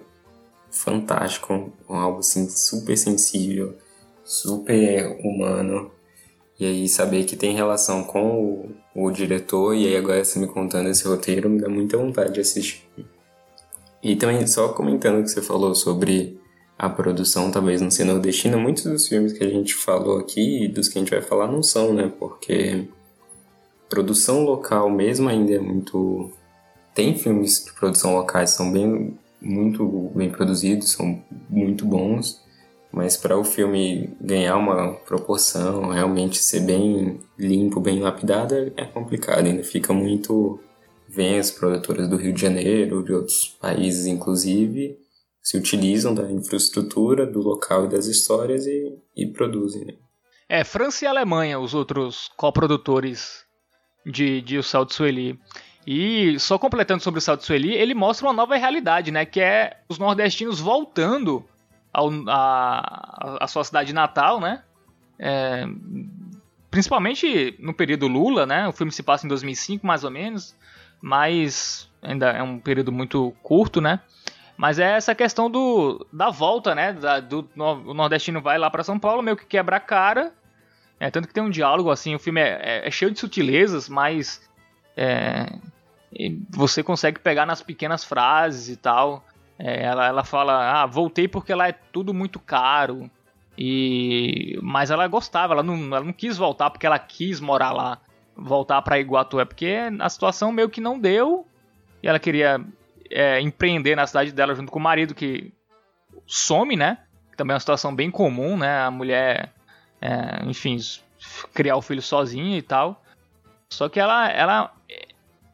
fantástico, 0.69 1.71
um 1.89 1.95
álbum 1.95 2.19
assim 2.19 2.47
super 2.47 2.95
sensível, 2.97 3.75
super 4.23 5.17
humano. 5.23 5.91
E 6.61 6.65
aí 6.67 6.87
saber 6.87 7.23
que 7.23 7.35
tem 7.35 7.55
relação 7.55 8.03
com 8.03 8.69
o, 8.93 9.07
o 9.07 9.09
diretor 9.09 9.73
e 9.73 9.87
aí 9.87 9.97
agora 9.97 10.23
você 10.23 10.37
me 10.37 10.45
contando 10.45 10.89
esse 10.89 11.07
roteiro 11.07 11.49
me 11.49 11.59
dá 11.59 11.67
muita 11.67 11.97
vontade 11.97 12.35
de 12.35 12.39
assistir. 12.39 12.87
E 14.03 14.15
também 14.15 14.45
só 14.45 14.67
comentando 14.69 15.19
o 15.19 15.23
que 15.23 15.29
você 15.31 15.41
falou 15.41 15.73
sobre 15.73 16.39
a 16.77 16.87
produção 16.87 17.49
talvez 17.49 17.81
não 17.81 17.89
ser 17.89 18.03
nordestina, 18.03 18.57
muitos 18.57 18.83
dos 18.83 19.07
filmes 19.07 19.33
que 19.33 19.43
a 19.43 19.49
gente 19.49 19.73
falou 19.73 20.19
aqui 20.19 20.65
e 20.65 20.67
dos 20.67 20.87
que 20.87 20.99
a 20.99 21.01
gente 21.01 21.09
vai 21.09 21.23
falar 21.23 21.47
não 21.47 21.63
são, 21.63 21.95
né? 21.95 22.13
Porque 22.19 22.87
produção 23.89 24.43
local 24.43 24.87
mesmo 24.87 25.29
ainda 25.29 25.55
é 25.55 25.59
muito 25.59 26.31
tem 26.93 27.17
filmes 27.17 27.65
de 27.65 27.73
produção 27.73 28.13
locais 28.13 28.51
são 28.51 28.71
bem 28.71 29.17
muito 29.41 30.11
bem 30.13 30.29
produzidos, 30.29 30.91
são 30.91 31.23
muito 31.49 31.87
bons, 31.87 32.39
mas 32.91 33.15
para 33.15 33.37
o 33.37 33.43
filme 33.43 34.15
ganhar 34.19 34.57
uma 34.57 34.93
proporção, 34.93 35.89
realmente 35.89 36.37
ser 36.37 36.61
bem 36.61 37.19
limpo, 37.37 37.79
bem 37.79 37.99
lapidado, 37.99 38.73
é 38.75 38.85
complicado, 38.85 39.45
ainda 39.45 39.63
fica 39.63 39.93
muito. 39.93 40.59
Vem 41.07 41.39
as 41.39 41.51
produtoras 41.51 42.09
do 42.09 42.15
Rio 42.15 42.33
de 42.33 42.41
Janeiro, 42.41 43.03
de 43.03 43.13
outros 43.13 43.47
países, 43.59 44.05
inclusive, 44.05 44.97
se 45.41 45.57
utilizam 45.57 46.13
da 46.13 46.29
infraestrutura, 46.31 47.25
do 47.25 47.41
local 47.41 47.85
e 47.85 47.89
das 47.89 48.05
histórias 48.05 48.65
e, 48.65 48.97
e 49.15 49.27
produzem. 49.27 49.85
Né? 49.85 49.93
É, 50.47 50.63
França 50.63 51.03
e 51.03 51.07
Alemanha, 51.07 51.59
os 51.59 51.73
outros 51.73 52.29
coprodutores 52.37 53.45
de, 54.05 54.41
de 54.41 54.57
O 54.57 54.85
de 54.85 54.93
Sueli. 54.93 55.39
E 55.85 56.39
só 56.39 56.59
completando 56.59 57.01
sobre 57.01 57.17
o 57.17 57.21
Salto 57.21 57.45
Sueli, 57.45 57.73
ele 57.73 57.93
mostra 57.93 58.27
uma 58.27 58.33
nova 58.33 58.55
realidade, 58.55 59.11
né? 59.11 59.25
Que 59.25 59.41
é 59.41 59.81
os 59.89 59.97
nordestinos 59.97 60.59
voltando 60.59 61.43
ao, 61.93 62.09
a, 62.27 63.37
a 63.41 63.47
sua 63.47 63.63
cidade 63.63 63.93
natal, 63.93 64.39
né? 64.39 64.63
É, 65.19 65.65
principalmente 66.69 67.55
no 67.59 67.73
período 67.73 68.07
Lula, 68.07 68.45
né? 68.45 68.67
O 68.67 68.71
filme 68.71 68.91
se 68.91 69.03
passa 69.03 69.25
em 69.25 69.29
2005, 69.29 69.85
mais 69.85 70.03
ou 70.03 70.11
menos, 70.11 70.55
mas 71.01 71.89
ainda 72.01 72.29
é 72.31 72.41
um 72.41 72.59
período 72.59 72.91
muito 72.91 73.33
curto, 73.43 73.81
né? 73.81 73.99
Mas 74.57 74.79
é 74.79 74.91
essa 74.91 75.15
questão 75.15 75.49
do, 75.49 76.05
da 76.13 76.29
volta, 76.29 76.75
né? 76.75 76.93
Da, 76.93 77.19
do, 77.19 77.49
o 77.57 77.93
nordestino 77.93 78.41
vai 78.41 78.57
lá 78.57 78.69
para 78.69 78.83
São 78.83 78.99
Paulo, 78.99 79.21
meio 79.21 79.35
que 79.35 79.45
quebra 79.45 79.77
a 79.77 79.79
cara. 79.79 80.33
É, 80.99 81.09
tanto 81.09 81.27
que 81.27 81.33
tem 81.33 81.41
um 81.41 81.49
diálogo, 81.49 81.89
assim, 81.89 82.13
o 82.13 82.19
filme 82.19 82.39
é, 82.39 82.59
é, 82.61 82.87
é 82.87 82.91
cheio 82.91 83.11
de 83.11 83.19
sutilezas, 83.19 83.89
mas 83.89 84.47
é, 84.95 85.47
você 86.49 86.83
consegue 86.83 87.19
pegar 87.19 87.45
nas 87.45 87.61
pequenas 87.61 88.03
frases 88.03 88.69
e 88.69 88.75
tal. 88.75 89.25
É, 89.63 89.83
ela, 89.83 90.07
ela 90.07 90.23
fala, 90.23 90.81
ah, 90.81 90.85
voltei 90.87 91.27
porque 91.27 91.53
lá 91.53 91.67
é 91.67 91.71
tudo 91.71 92.13
muito 92.15 92.39
caro. 92.39 93.09
E 93.55 94.57
mas 94.61 94.89
ela 94.89 95.07
gostava, 95.07 95.53
ela 95.53 95.61
não, 95.61 95.75
ela 95.95 96.03
não 96.03 96.13
quis 96.13 96.35
voltar 96.35 96.71
porque 96.71 96.85
ela 96.87 96.97
quis 96.97 97.39
morar 97.39 97.71
lá, 97.71 97.99
voltar 98.35 98.81
para 98.81 98.99
Iguatu, 98.99 99.39
é 99.39 99.45
porque 99.45 99.77
a 99.99 100.09
situação 100.09 100.51
meio 100.51 100.69
que 100.69 100.81
não 100.81 100.97
deu 100.97 101.45
e 102.01 102.07
ela 102.07 102.17
queria 102.17 102.59
é, 103.11 103.39
empreender 103.39 103.95
na 103.95 104.07
cidade 104.07 104.31
dela 104.31 104.55
junto 104.55 104.71
com 104.71 104.79
o 104.79 104.81
marido 104.81 105.13
que 105.13 105.53
some, 106.25 106.75
né? 106.75 106.97
Também 107.37 107.53
é 107.53 107.55
uma 107.55 107.59
situação 107.59 107.95
bem 107.95 108.09
comum, 108.09 108.57
né? 108.57 108.81
A 108.81 108.89
mulher, 108.89 109.53
é, 110.01 110.43
enfim, 110.45 110.79
criar 111.53 111.75
o 111.75 111.81
filho 111.83 112.01
sozinha 112.01 112.57
e 112.57 112.61
tal. 112.63 113.03
Só 113.69 113.87
que 113.87 113.99
ela, 113.99 114.27
ela 114.29 114.73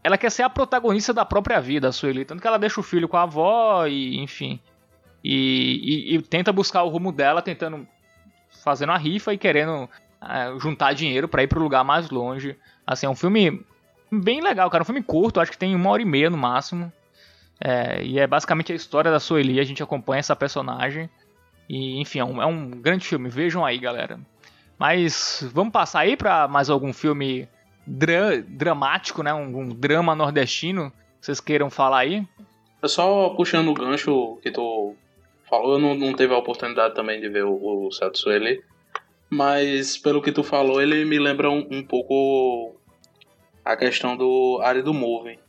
ela 0.07 0.17
quer 0.17 0.31
ser 0.31 0.43
a 0.43 0.49
protagonista 0.49 1.13
da 1.13 1.25
própria 1.25 1.59
vida, 1.59 1.89
a 1.89 1.91
Sueli. 1.91 2.23
Tanto 2.23 2.41
que 2.41 2.47
ela 2.47 2.57
deixa 2.57 2.79
o 2.79 2.83
filho 2.83 3.09
com 3.09 3.17
a 3.17 3.23
avó 3.23 3.85
e, 3.85 4.17
enfim. 4.19 4.57
E, 5.21 6.13
e, 6.13 6.15
e 6.15 6.21
tenta 6.21 6.53
buscar 6.53 6.83
o 6.83 6.89
rumo 6.89 7.11
dela, 7.11 7.41
tentando. 7.41 7.85
fazendo 8.63 8.93
a 8.93 8.97
rifa 8.97 9.33
e 9.33 9.37
querendo 9.37 9.89
é, 10.21 10.57
juntar 10.59 10.93
dinheiro 10.93 11.27
para 11.27 11.43
ir 11.43 11.47
pro 11.47 11.61
lugar 11.61 11.83
mais 11.83 12.09
longe. 12.09 12.55
Assim, 12.85 13.05
é 13.05 13.09
um 13.09 13.15
filme 13.15 13.61
bem 14.09 14.39
legal, 14.39 14.69
cara. 14.69 14.81
Um 14.81 14.85
filme 14.85 15.03
curto, 15.03 15.41
acho 15.41 15.51
que 15.51 15.57
tem 15.57 15.75
uma 15.75 15.89
hora 15.89 16.01
e 16.01 16.05
meia 16.05 16.29
no 16.29 16.37
máximo. 16.37 16.89
É, 17.59 18.01
e 18.01 18.17
é 18.17 18.25
basicamente 18.25 18.71
a 18.71 18.75
história 18.75 19.11
da 19.11 19.19
Sueli. 19.19 19.59
A 19.59 19.65
gente 19.65 19.83
acompanha 19.83 20.21
essa 20.21 20.37
personagem. 20.37 21.09
E, 21.67 21.99
enfim, 21.99 22.19
é 22.19 22.23
um, 22.23 22.41
é 22.41 22.45
um 22.45 22.69
grande 22.71 23.05
filme. 23.05 23.27
Vejam 23.27 23.65
aí, 23.65 23.77
galera. 23.77 24.17
Mas 24.79 25.45
vamos 25.53 25.73
passar 25.73 25.99
aí 25.99 26.15
para 26.15 26.47
mais 26.47 26.69
algum 26.69 26.93
filme 26.93 27.45
dra 27.87 28.41
dramático, 28.41 29.23
né? 29.23 29.33
Um, 29.33 29.59
um, 29.59 29.69
drama 29.69 30.13
nordestino. 30.13 30.91
Vocês 31.19 31.39
queiram 31.39 31.69
falar 31.69 31.99
aí? 31.99 32.27
É 32.83 32.87
só 32.87 33.29
puxando 33.29 33.69
o 33.69 33.73
gancho 33.73 34.37
que 34.43 34.51
tu 34.51 34.93
falou, 35.49 35.73
eu 35.73 35.79
não, 35.79 35.95
não 35.95 36.13
teve 36.13 36.33
a 36.33 36.37
oportunidade 36.37 36.93
também 36.93 37.21
de 37.21 37.29
ver 37.29 37.45
o, 37.45 37.87
o 37.87 37.91
Celso 37.91 38.23
Sueli. 38.23 38.61
Mas 39.29 39.97
pelo 39.97 40.21
que 40.21 40.31
tu 40.31 40.43
falou, 40.43 40.81
ele 40.81 41.05
me 41.05 41.17
lembra 41.17 41.49
um, 41.49 41.65
um 41.71 41.83
pouco 41.83 42.75
a 43.63 43.75
questão 43.75 44.15
do 44.15 44.59
Área 44.61 44.83
do 44.83 44.93
Movie, 44.93 45.39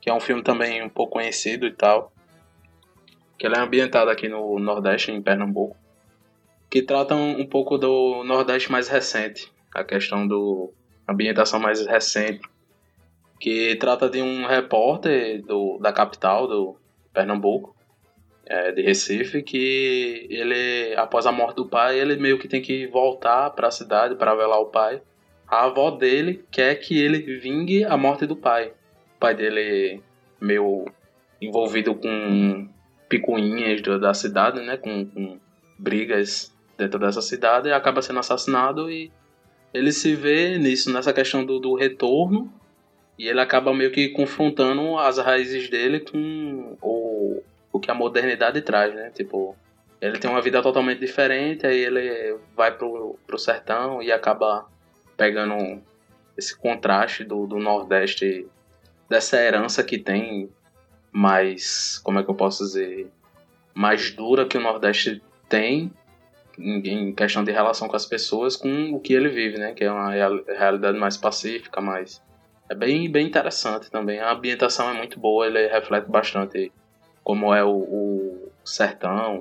que 0.00 0.10
é 0.10 0.14
um 0.14 0.20
filme 0.20 0.42
também 0.42 0.82
um 0.82 0.88
pouco 0.88 1.14
conhecido 1.14 1.66
e 1.66 1.72
tal. 1.72 2.12
Que 3.38 3.46
ele 3.46 3.56
é 3.56 3.60
ambientado 3.60 4.10
aqui 4.10 4.28
no 4.28 4.58
Nordeste, 4.58 5.10
em 5.10 5.22
Pernambuco. 5.22 5.76
Que 6.68 6.82
trata 6.82 7.14
um, 7.14 7.40
um 7.40 7.46
pouco 7.46 7.78
do 7.78 8.22
Nordeste 8.22 8.70
mais 8.70 8.86
recente. 8.86 9.50
A 9.74 9.82
questão 9.82 10.26
do, 10.26 10.72
ambientação 11.10 11.58
mais 11.58 11.84
recente, 11.86 12.42
que 13.38 13.74
trata 13.76 14.08
de 14.08 14.20
um 14.20 14.46
repórter 14.46 15.42
do, 15.42 15.78
da 15.78 15.92
capital, 15.92 16.46
do 16.46 16.76
Pernambuco, 17.12 17.74
é, 18.46 18.72
de 18.72 18.82
Recife, 18.82 19.42
que 19.42 20.26
ele, 20.28 20.94
após 20.96 21.26
a 21.26 21.32
morte 21.32 21.56
do 21.56 21.66
pai, 21.66 21.98
ele 21.98 22.16
meio 22.16 22.38
que 22.38 22.48
tem 22.48 22.60
que 22.60 22.86
voltar 22.88 23.50
para 23.50 23.68
a 23.68 23.70
cidade 23.70 24.14
para 24.16 24.34
velar 24.34 24.60
o 24.60 24.66
pai. 24.66 25.00
A 25.46 25.64
avó 25.64 25.90
dele 25.90 26.44
quer 26.50 26.74
que 26.76 27.00
ele 27.00 27.38
vingue 27.38 27.84
a 27.84 27.96
morte 27.96 28.26
do 28.26 28.36
pai. 28.36 28.72
O 29.16 29.20
pai 29.20 29.34
dele 29.34 30.02
meio 30.40 30.84
envolvido 31.40 31.94
com 31.94 32.68
picuinhas 33.08 33.80
da 33.82 34.14
cidade, 34.14 34.60
né, 34.60 34.76
com, 34.76 35.06
com 35.06 35.38
brigas 35.78 36.54
dentro 36.76 36.98
dessa 36.98 37.20
cidade, 37.20 37.72
acaba 37.72 38.02
sendo 38.02 38.20
assassinado 38.20 38.90
e 38.90 39.10
ele 39.72 39.92
se 39.92 40.14
vê 40.14 40.58
nisso, 40.58 40.92
nessa 40.92 41.12
questão 41.12 41.44
do, 41.44 41.58
do 41.58 41.74
retorno, 41.74 42.52
e 43.18 43.28
ele 43.28 43.40
acaba 43.40 43.74
meio 43.74 43.90
que 43.90 44.08
confrontando 44.08 44.98
as 44.98 45.18
raízes 45.18 45.68
dele 45.68 46.00
com 46.00 46.76
o, 46.80 47.42
o 47.72 47.78
que 47.78 47.90
a 47.90 47.94
modernidade 47.94 48.62
traz, 48.62 48.94
né? 48.94 49.10
Tipo, 49.10 49.54
ele 50.00 50.18
tem 50.18 50.30
uma 50.30 50.40
vida 50.40 50.62
totalmente 50.62 51.00
diferente, 51.00 51.66
aí 51.66 51.78
ele 51.78 52.38
vai 52.56 52.74
pro, 52.74 53.18
pro 53.26 53.38
sertão 53.38 54.02
e 54.02 54.10
acaba 54.10 54.66
pegando 55.16 55.82
esse 56.36 56.56
contraste 56.56 57.22
do, 57.22 57.46
do 57.46 57.58
Nordeste, 57.58 58.46
dessa 59.08 59.36
herança 59.36 59.84
que 59.84 59.98
tem 59.98 60.50
mais, 61.12 62.00
como 62.02 62.18
é 62.18 62.22
que 62.24 62.30
eu 62.30 62.34
posso 62.34 62.64
dizer, 62.64 63.10
mais 63.74 64.10
dura 64.10 64.46
que 64.46 64.56
o 64.56 64.60
Nordeste 64.60 65.22
tem, 65.48 65.92
em 66.60 67.12
questão 67.14 67.42
de 67.42 67.50
relação 67.50 67.88
com 67.88 67.96
as 67.96 68.06
pessoas 68.06 68.56
com 68.56 68.92
o 68.92 69.00
que 69.00 69.12
ele 69.12 69.28
vive, 69.28 69.58
né? 69.58 69.72
Que 69.72 69.84
é 69.84 69.90
uma 69.90 70.10
realidade 70.10 70.98
mais 70.98 71.16
pacífica, 71.16 71.80
mais 71.80 72.22
é 72.68 72.74
bem 72.74 73.10
bem 73.10 73.26
interessante 73.26 73.90
também. 73.90 74.20
A 74.20 74.32
ambientação 74.32 74.90
é 74.90 74.94
muito 74.94 75.18
boa, 75.18 75.46
ele 75.46 75.66
reflete 75.66 76.08
bastante 76.08 76.70
como 77.24 77.54
é 77.54 77.64
o, 77.64 77.70
o 77.70 78.48
sertão 78.64 79.40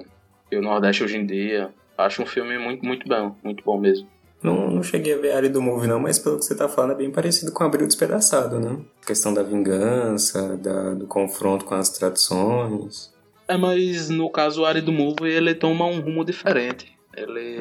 e 0.52 0.58
o 0.58 0.62
Nordeste 0.62 1.04
hoje 1.04 1.18
em 1.18 1.26
dia. 1.26 1.70
Acho 1.98 2.24
um 2.24 2.26
filme 2.26 2.58
muito 2.58 2.86
muito 2.86 3.08
bom, 3.08 3.36
muito 3.44 3.64
bom 3.64 3.78
mesmo. 3.78 4.08
Não, 4.42 4.72
não 4.72 4.82
cheguei 4.82 5.14
a 5.14 5.18
ver 5.18 5.32
a 5.34 5.36
área 5.36 5.50
do 5.50 5.62
Movie 5.62 5.88
não, 5.88 6.00
mas 6.00 6.18
pelo 6.18 6.40
que 6.40 6.46
você 6.46 6.56
tá 6.56 6.70
falando 6.70 6.94
é 6.94 6.96
bem 6.96 7.12
parecido 7.12 7.52
com 7.52 7.66
Abril 7.66 7.86
Despedaçado, 7.86 8.58
né? 8.58 8.80
A 9.04 9.06
questão 9.06 9.34
da 9.34 9.44
vingança, 9.44 10.56
da, 10.56 10.94
do 10.94 11.06
confronto 11.06 11.66
com 11.66 11.76
as 11.76 11.90
tradições. 11.90 13.14
É, 13.50 13.58
mas 13.58 14.10
no 14.10 14.30
caso 14.30 14.62
o 14.62 14.66
Ari 14.66 14.80
do 14.80 14.94
Movie 14.94 15.30
ele 15.30 15.54
toma 15.54 15.86
um 15.86 16.00
rumo 16.00 16.24
diferente 16.24 16.99
ele, 17.22 17.60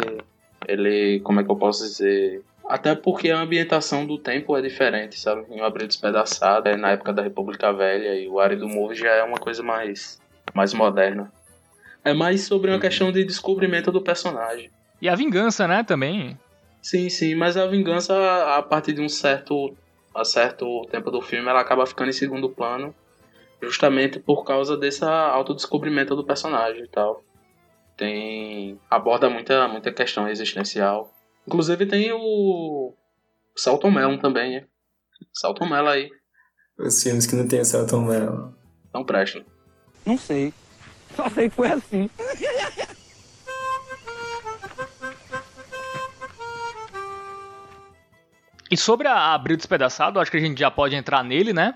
ele, 0.66 1.20
como 1.20 1.40
é 1.40 1.44
que 1.44 1.50
eu 1.50 1.56
posso 1.56 1.82
dizer? 1.82 2.42
Até 2.68 2.94
porque 2.94 3.30
a 3.30 3.40
ambientação 3.40 4.06
do 4.06 4.18
tempo 4.18 4.56
é 4.56 4.60
diferente, 4.60 5.18
sabe? 5.18 5.46
Em 5.50 5.60
Abril 5.60 5.86
Despedaçado 5.86 6.68
é 6.68 6.76
na 6.76 6.90
época 6.90 7.12
da 7.12 7.22
República 7.22 7.72
Velha 7.72 8.14
e 8.14 8.28
o 8.28 8.38
Ari 8.38 8.56
do 8.56 8.68
Move 8.68 8.94
já 8.94 9.10
é 9.10 9.22
uma 9.22 9.38
coisa 9.38 9.62
mais, 9.62 10.20
mais 10.54 10.74
moderna. 10.74 11.32
É 12.04 12.12
mais 12.12 12.42
sobre 12.42 12.70
uma 12.70 12.78
questão 12.78 13.10
de 13.10 13.24
descobrimento 13.24 13.90
do 13.90 14.02
personagem. 14.02 14.70
E 15.00 15.08
a 15.08 15.14
vingança, 15.14 15.66
né, 15.66 15.82
também. 15.82 16.38
Sim, 16.82 17.08
sim, 17.08 17.34
mas 17.34 17.56
a 17.56 17.66
vingança, 17.66 18.14
a 18.56 18.62
partir 18.62 18.92
de 18.92 19.00
um 19.00 19.08
certo, 19.08 19.74
a 20.14 20.24
certo 20.24 20.86
tempo 20.90 21.10
do 21.10 21.22
filme, 21.22 21.48
ela 21.48 21.60
acaba 21.60 21.86
ficando 21.86 22.10
em 22.10 22.12
segundo 22.12 22.50
plano, 22.50 22.94
justamente 23.62 24.20
por 24.20 24.44
causa 24.44 24.76
desse 24.76 25.04
autodescobrimento 25.04 26.14
do 26.14 26.24
personagem 26.24 26.84
e 26.84 26.88
tal 26.88 27.24
tem 27.98 28.80
aborda 28.88 29.28
muita 29.28 29.68
muita 29.68 29.92
questão 29.92 30.28
existencial. 30.28 31.12
Inclusive 31.46 31.84
tem 31.84 32.12
o 32.12 32.94
Salton 33.56 33.90
Melon 33.90 34.16
também, 34.16 34.52
né? 34.52 34.66
Salton 35.34 35.66
Melon 35.66 35.88
aí. 35.88 36.10
Os 36.78 37.02
filmes 37.02 37.26
que 37.26 37.34
não 37.34 37.46
tem 37.48 37.62
Salton 37.64 38.02
Melon. 38.02 38.52
Não 38.94 39.04
prestam. 39.04 39.44
Não 40.06 40.16
sei. 40.16 40.54
Só 41.16 41.28
sei 41.28 41.50
que 41.50 41.56
foi 41.56 41.68
assim. 41.68 42.08
E 48.70 48.76
sobre 48.76 49.08
a 49.08 49.34
Abril 49.34 49.56
Despedaçado, 49.56 50.20
acho 50.20 50.30
que 50.30 50.36
a 50.36 50.40
gente 50.40 50.60
já 50.60 50.70
pode 50.70 50.94
entrar 50.94 51.24
nele, 51.24 51.52
né? 51.52 51.74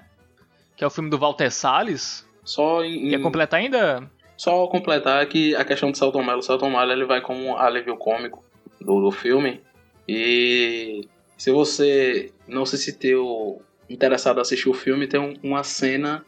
Que 0.77 0.85
é 0.85 0.87
o 0.87 0.91
filme 0.91 1.11
do 1.11 1.19
Walter 1.19 1.51
Salles. 1.51 2.25
Só 2.45 2.85
em, 2.85 3.11
Quer 3.11 3.23
completar 3.23 3.61
ainda? 3.61 4.09
Só 4.43 4.67
completar 4.67 5.25
que 5.27 5.55
a 5.55 5.65
questão 5.65 5.93
do 5.93 5.97
Celton 5.97 6.25
Mello. 6.25 6.41
O 6.41 6.43
Celton 6.43 6.69
Mello 6.69 6.91
ele 6.91 7.05
vai 7.05 7.21
como 7.21 7.57
alívio 7.57 7.97
cômico 7.97 8.43
do, 8.81 9.01
do 9.01 9.13
filme. 9.13 9.61
E 10.09 11.07
se 11.39 11.53
você 11.53 12.33
não 12.49 12.67
se 12.67 12.77
sentiu 12.77 13.63
interessado 13.89 14.39
em 14.39 14.41
assistir 14.41 14.69
o 14.69 14.75
filme, 14.75 15.07
tem 15.07 15.21
um- 15.21 15.35
uma 15.45 15.63
cena 15.63 16.25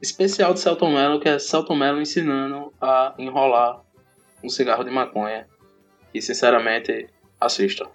especial 0.00 0.54
de 0.54 0.60
Celton 0.60 0.90
Mello, 0.94 1.20
que 1.20 1.28
é 1.28 1.38
Celton 1.38 1.76
Mello 1.76 2.00
ensinando 2.00 2.72
a 2.80 3.14
enrolar 3.18 3.82
um 4.42 4.48
cigarro 4.48 4.82
de 4.82 4.90
maconha. 4.90 5.46
E 6.14 6.22
sinceramente, 6.22 7.08
assista. 7.38 7.86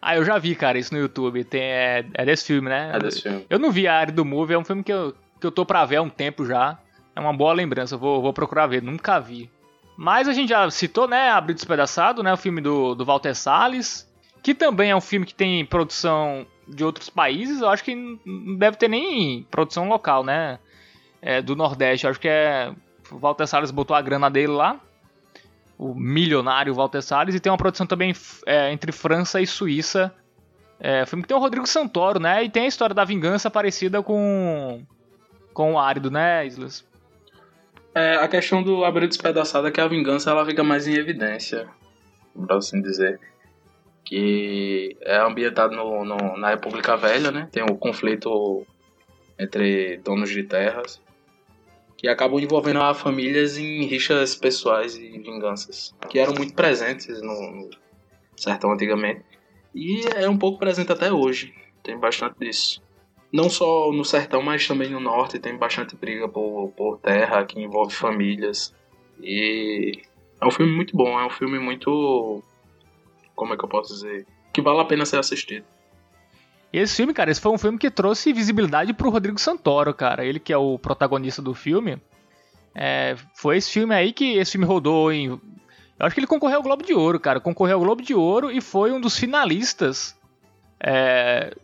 Ah, 0.00 0.14
eu 0.16 0.24
já 0.24 0.38
vi, 0.38 0.54
cara, 0.54 0.78
isso 0.78 0.94
no 0.94 1.00
YouTube. 1.00 1.42
Tem, 1.42 1.60
é, 1.60 2.04
é 2.14 2.24
desse 2.24 2.44
filme, 2.44 2.68
né? 2.68 2.92
É 2.94 3.00
desse 3.00 3.20
filme. 3.20 3.44
Eu 3.50 3.58
não 3.58 3.72
vi 3.72 3.88
a 3.88 3.94
área 3.96 4.12
do 4.12 4.24
movie, 4.24 4.54
é 4.54 4.58
um 4.58 4.64
filme 4.64 4.84
que 4.84 4.92
eu, 4.92 5.12
que 5.40 5.46
eu 5.48 5.50
tô 5.50 5.66
pra 5.66 5.84
ver 5.84 5.96
há 5.96 6.02
um 6.02 6.08
tempo 6.08 6.46
já. 6.46 6.78
É 7.18 7.20
uma 7.20 7.32
boa 7.32 7.52
lembrança, 7.52 7.96
vou, 7.96 8.22
vou 8.22 8.32
procurar 8.32 8.68
ver, 8.68 8.80
nunca 8.80 9.18
vi. 9.18 9.50
Mas 9.96 10.28
a 10.28 10.32
gente 10.32 10.50
já 10.50 10.70
citou, 10.70 11.08
né, 11.08 11.30
Abril 11.30 11.52
Despedaçado, 11.52 12.22
né, 12.22 12.32
o 12.32 12.36
filme 12.36 12.60
do, 12.60 12.94
do 12.94 13.04
Walter 13.04 13.34
Salles, 13.34 14.08
que 14.40 14.54
também 14.54 14.92
é 14.92 14.94
um 14.94 15.00
filme 15.00 15.26
que 15.26 15.34
tem 15.34 15.66
produção 15.66 16.46
de 16.68 16.84
outros 16.84 17.10
países, 17.10 17.60
eu 17.60 17.68
acho 17.68 17.82
que 17.82 17.92
não 18.24 18.54
deve 18.54 18.76
ter 18.76 18.86
nem 18.86 19.42
produção 19.50 19.88
local, 19.88 20.22
né, 20.22 20.60
é, 21.20 21.42
do 21.42 21.56
Nordeste, 21.56 22.06
eu 22.06 22.10
acho 22.12 22.20
que 22.20 22.28
é... 22.28 22.72
O 23.10 23.18
Walter 23.18 23.48
Salles 23.48 23.72
botou 23.72 23.96
a 23.96 24.00
grana 24.00 24.30
dele 24.30 24.52
lá, 24.52 24.78
o 25.76 25.94
milionário 25.96 26.72
Walter 26.72 27.02
Salles, 27.02 27.34
e 27.34 27.40
tem 27.40 27.50
uma 27.50 27.58
produção 27.58 27.84
também 27.84 28.14
é, 28.46 28.70
entre 28.70 28.92
França 28.92 29.40
e 29.40 29.46
Suíça, 29.46 30.14
é, 30.78 31.04
filme 31.04 31.22
que 31.24 31.28
tem 31.28 31.36
o 31.36 31.40
Rodrigo 31.40 31.66
Santoro, 31.66 32.20
né? 32.20 32.44
E 32.44 32.48
tem 32.48 32.62
a 32.62 32.68
história 32.68 32.94
da 32.94 33.04
vingança 33.04 33.50
parecida 33.50 34.00
com 34.04 34.84
com 35.52 35.72
o 35.72 35.78
Árido, 35.80 36.08
né, 36.08 36.46
Islas? 36.46 36.86
É, 37.94 38.14
a 38.16 38.28
questão 38.28 38.62
do 38.62 38.84
Abril 38.84 39.08
Despedaçado 39.08 39.66
é 39.66 39.70
que 39.70 39.80
a 39.80 39.88
vingança 39.88 40.30
ela 40.30 40.44
fica 40.46 40.62
mais 40.62 40.86
em 40.86 40.94
evidência, 40.94 41.68
por 42.34 42.50
assim 42.52 42.80
dizer. 42.80 43.18
Que 44.04 44.96
é 45.02 45.18
ambientado 45.18 45.74
no, 45.74 46.04
no- 46.04 46.36
na 46.36 46.50
República 46.50 46.96
Velha, 46.96 47.30
né? 47.30 47.48
Tem 47.52 47.62
o 47.62 47.76
conflito 47.76 48.66
entre 49.38 49.98
donos 49.98 50.30
de 50.30 50.42
terras, 50.44 51.00
que 51.96 52.08
acabam 52.08 52.40
envolvendo 52.40 52.80
famílias 52.94 53.58
em 53.58 53.84
rixas 53.84 54.34
pessoais 54.34 54.96
e 54.96 55.10
vinganças, 55.18 55.94
que 56.08 56.18
eram 56.18 56.32
muito 56.34 56.54
presentes 56.54 57.20
no, 57.20 57.34
no 57.50 57.70
sertão 58.36 58.72
antigamente. 58.72 59.22
E 59.74 60.00
é 60.16 60.28
um 60.28 60.38
pouco 60.38 60.58
presente 60.58 60.90
até 60.90 61.12
hoje, 61.12 61.52
tem 61.82 61.98
bastante 61.98 62.38
disso. 62.38 62.82
Não 63.32 63.50
só 63.50 63.92
no 63.92 64.04
sertão, 64.04 64.42
mas 64.42 64.66
também 64.66 64.90
no 64.90 65.00
norte 65.00 65.38
tem 65.38 65.56
bastante 65.56 65.94
briga 65.94 66.28
por, 66.28 66.72
por 66.76 66.98
terra 66.98 67.44
que 67.44 67.60
envolve 67.60 67.94
famílias. 67.94 68.74
E 69.20 70.00
é 70.40 70.46
um 70.46 70.50
filme 70.50 70.72
muito 70.72 70.96
bom, 70.96 71.18
é 71.20 71.26
um 71.26 71.30
filme 71.30 71.58
muito. 71.58 72.42
Como 73.34 73.52
é 73.52 73.56
que 73.56 73.64
eu 73.64 73.68
posso 73.68 73.92
dizer? 73.92 74.26
Que 74.52 74.62
vale 74.62 74.80
a 74.80 74.84
pena 74.84 75.04
ser 75.04 75.18
assistido. 75.18 75.64
E 76.72 76.78
esse 76.78 76.96
filme, 76.96 77.14
cara, 77.14 77.30
esse 77.30 77.40
foi 77.40 77.52
um 77.52 77.58
filme 77.58 77.78
que 77.78 77.90
trouxe 77.90 78.32
visibilidade 78.32 78.92
pro 78.92 79.10
Rodrigo 79.10 79.38
Santoro, 79.38 79.92
cara. 79.94 80.24
Ele 80.24 80.38
que 80.38 80.52
é 80.52 80.58
o 80.58 80.78
protagonista 80.78 81.42
do 81.42 81.54
filme. 81.54 82.00
É, 82.74 83.16
foi 83.34 83.56
esse 83.56 83.70
filme 83.70 83.94
aí 83.94 84.12
que 84.12 84.36
esse 84.36 84.52
filme 84.52 84.66
rodou 84.66 85.12
em. 85.12 85.26
Eu 85.26 86.06
acho 86.06 86.14
que 86.14 86.20
ele 86.20 86.26
concorreu 86.26 86.58
ao 86.58 86.62
Globo 86.62 86.84
de 86.84 86.94
Ouro, 86.94 87.18
cara. 87.18 87.40
Concorreu 87.40 87.76
ao 87.76 87.82
Globo 87.82 88.02
de 88.02 88.14
Ouro 88.14 88.50
e 88.50 88.60
foi 88.60 88.92
um 88.92 89.00
dos 89.00 89.18
finalistas 89.18 90.16
é, 90.80 91.54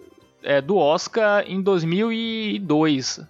é, 0.44 0.60
do 0.60 0.76
Oscar 0.76 1.42
em 1.46 1.60
2002. 1.60 3.20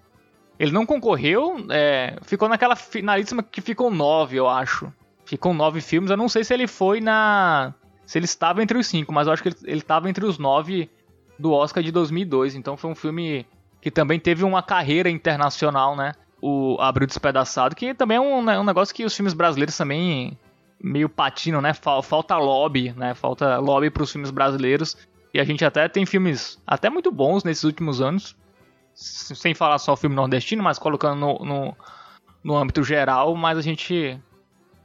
Ele 0.59 0.71
não 0.71 0.87
concorreu, 0.87 1.57
é, 1.71 2.17
ficou 2.23 2.49
naquela 2.49 2.77
finalíssima 2.77 3.43
que 3.43 3.61
ficou 3.61 3.91
nove, 3.91 4.37
eu 4.37 4.49
acho. 4.49 4.93
Ficou 5.25 5.53
nove 5.55 5.81
filmes. 5.81 6.11
Eu 6.11 6.17
não 6.17 6.29
sei 6.29 6.45
se 6.45 6.53
ele 6.55 6.67
foi 6.67 7.01
na. 7.01 7.75
Se 8.07 8.19
ele 8.19 8.27
estava 8.27 8.62
entre 8.62 8.77
os 8.77 8.87
cinco, 8.87 9.12
mas 9.12 9.27
eu 9.27 9.33
acho 9.33 9.43
que 9.43 9.49
ele, 9.49 9.79
estava 9.79 10.09
entre 10.11 10.25
os 10.25 10.39
nove 10.39 10.91
do 11.39 11.53
Oscar 11.53 11.83
de 11.83 11.91
2002. 11.91 12.55
Então 12.55 12.77
foi 12.77 12.91
um 12.91 12.95
filme 12.95 13.47
que 13.81 13.91
também 13.91 14.21
teve 14.21 14.45
uma 14.45 14.62
carreira 14.62 15.09
internacional, 15.11 15.97
né? 15.97 16.12
O 16.41 16.77
Abril 16.79 17.07
Despedaçado, 17.07 17.75
que 17.75 17.95
também 17.95 18.19
é 18.19 18.21
um, 18.21 18.43
né, 18.43 18.59
um 18.59 18.65
negócio 18.65 18.95
que 18.95 19.05
os 19.05 19.17
filmes 19.17 19.33
brasileiros 19.33 19.77
também 19.77 20.39
meio 20.83 21.09
patinam, 21.09 21.62
né? 21.62 21.73
Fal- 21.73 22.03
Falta 22.03 22.37
lobby, 22.37 22.93
né? 22.97 23.15
Falta 23.15 23.57
lobby 23.59 23.89
para 23.91 24.03
os 24.03 24.12
filmes 24.12 24.31
brasileiros. 24.31 24.97
E 25.35 25.41
a 25.41 25.45
gente 25.45 25.64
até 25.64 25.89
tem 25.89 26.07
filmes 26.07 26.62
até 26.64 26.89
muito 26.89 27.11
bons 27.11 27.43
nesses 27.43 27.64
últimos 27.64 28.01
anos. 28.01 28.37
Sem 28.95 29.53
falar 29.53 29.78
só 29.78 29.95
o 29.95 29.97
filme 29.97 30.14
nordestino, 30.14 30.62
mas 30.62 30.78
colocando 30.78 31.18
no, 31.18 31.39
no, 31.45 31.76
no 32.45 32.57
âmbito 32.57 32.85
geral, 32.85 33.35
mas 33.35 33.59
a 33.59 33.61
gente 33.61 34.16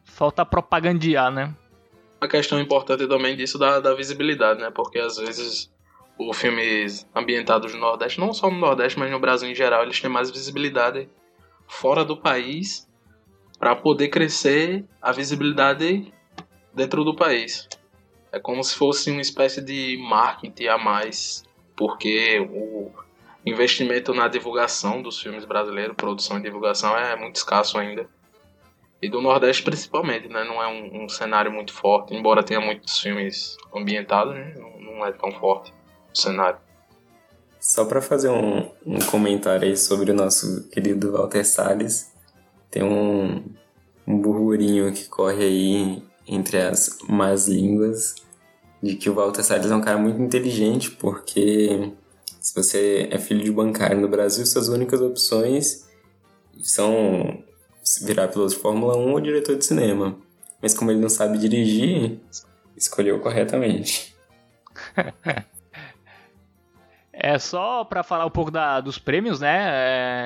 falta 0.04 0.44
propagandear, 0.44 1.30
né? 1.30 1.56
A 2.20 2.28
questão 2.28 2.60
importante 2.60 3.08
também 3.08 3.38
disso 3.38 3.60
da, 3.60 3.80
da 3.80 3.94
visibilidade, 3.94 4.60
né? 4.60 4.72
Porque 4.72 4.98
às 4.98 5.18
vezes 5.18 5.72
os 6.18 6.38
filmes 6.38 7.08
ambientados 7.16 7.72
no 7.76 7.80
Nordeste, 7.80 8.20
não 8.20 8.34
só 8.34 8.50
no 8.50 8.58
Nordeste, 8.58 8.98
mas 8.98 9.12
no 9.12 9.20
Brasil 9.20 9.48
em 9.48 9.54
geral, 9.54 9.84
eles 9.84 10.02
têm 10.02 10.10
mais 10.10 10.32
visibilidade 10.32 11.08
fora 11.68 12.04
do 12.04 12.18
país 12.18 12.90
para 13.60 13.76
poder 13.76 14.08
crescer 14.08 14.84
a 15.00 15.12
visibilidade 15.12 16.12
dentro 16.74 17.04
do 17.04 17.16
país. 17.16 17.70
É 18.32 18.40
como 18.40 18.64
se 18.64 18.76
fosse 18.76 19.10
uma 19.12 19.22
espécie 19.22 19.62
de 19.62 19.98
marketing 19.98 20.68
a 20.68 20.78
mais, 20.78 21.44
porque 21.76 22.40
o 22.40 22.92
investimento 23.46 24.14
na 24.14 24.28
divulgação 24.28 25.02
dos 25.02 25.20
filmes 25.20 25.46
brasileiros, 25.46 25.96
produção 25.96 26.38
e 26.38 26.44
divulgação, 26.44 26.96
é 26.96 27.16
muito 27.16 27.38
escasso 27.38 27.78
ainda. 27.78 28.08
E 29.02 29.10
do 29.10 29.22
Nordeste 29.22 29.64
principalmente, 29.64 30.28
né? 30.28 30.44
Não 30.44 30.62
é 30.62 30.68
um, 30.68 31.06
um 31.06 31.10
cenário 31.10 31.52
muito 31.52 31.74
forte, 31.74 32.14
embora 32.14 32.44
tenha 32.44 32.60
muitos 32.60 33.00
filmes 33.00 33.58
ambientados, 33.74 34.36
né? 34.36 34.54
Não, 34.58 34.80
não 34.80 35.06
é 35.06 35.12
tão 35.12 35.32
forte 35.32 35.74
o 36.14 36.18
cenário. 36.18 36.60
Só 37.60 37.86
para 37.86 38.02
fazer 38.02 38.30
um, 38.30 38.70
um 38.86 39.00
comentário 39.00 39.68
aí 39.68 39.76
sobre 39.76 40.12
o 40.12 40.14
nosso 40.14 40.70
querido 40.70 41.12
Walter 41.14 41.46
Salles, 41.46 42.14
tem 42.70 42.84
um, 42.84 43.44
um 44.08 44.18
burburinho 44.18 44.94
que 44.94 45.08
corre 45.08 45.44
aí 45.44 46.04
entre 46.30 46.58
as 46.62 47.00
más 47.10 47.48
línguas 47.48 48.16
de 48.82 48.96
que 48.96 49.10
o 49.10 49.14
Walter 49.16 49.44
Salles 49.44 49.70
é 49.72 49.76
um 49.76 49.82
cara 49.82 49.98
muito 49.98 50.22
inteligente, 50.22 50.92
porque 50.92 51.92
se 52.40 52.54
você 52.56 53.10
é 53.12 53.18
filho 53.18 53.44
de 53.44 53.52
bancário 53.52 54.00
no 54.00 54.08
Brasil, 54.08 54.46
suas 54.46 54.70
únicas 54.70 55.02
opções 55.02 55.86
são 56.62 57.44
virar 58.04 58.28
piloto 58.30 58.54
de 58.54 58.60
Fórmula 58.62 58.96
1 58.96 59.12
ou 59.12 59.20
diretor 59.20 59.58
de 59.58 59.66
cinema. 59.66 60.16
Mas 60.62 60.74
como 60.74 60.92
ele 60.92 61.00
não 61.00 61.10
sabe 61.10 61.38
dirigir, 61.38 62.20
escolheu 62.78 63.20
corretamente. 63.20 64.16
É 67.22 67.38
só 67.38 67.84
pra 67.84 68.02
falar 68.02 68.26
um 68.26 68.30
pouco 68.30 68.50
da- 68.50 68.80
dos 68.80 68.98
prêmios, 68.98 69.42
né? 69.42 69.58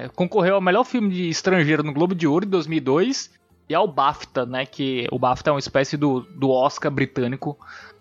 é, 0.06 0.10
concorreu 0.16 0.54
ao 0.56 0.62
melhor 0.62 0.84
filme 0.84 1.10
de 1.10 1.28
estrangeiro 1.28 1.82
no 1.82 1.92
Globo 1.92 2.14
de 2.14 2.28
Ouro 2.28 2.46
em 2.46 2.50
2002 2.50 3.32
e 3.70 3.74
ao 3.76 3.88
BAFTA, 3.88 4.46
né? 4.46 4.66
Que 4.66 5.08
o 5.12 5.18
BAFTA 5.18 5.50
é 5.50 5.54
uma 5.54 5.60
espécie 5.60 5.98
do, 5.98 6.22
do 6.22 6.50
Oscar 6.50 6.92
britânico. 6.92 7.58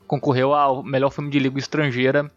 Concorreu 0.06 0.52
ao 0.54 0.82
melhor 0.82 1.10
filme 1.10 1.30
de 1.30 1.38
língua 1.38 1.58
estrangeira. 1.58 2.30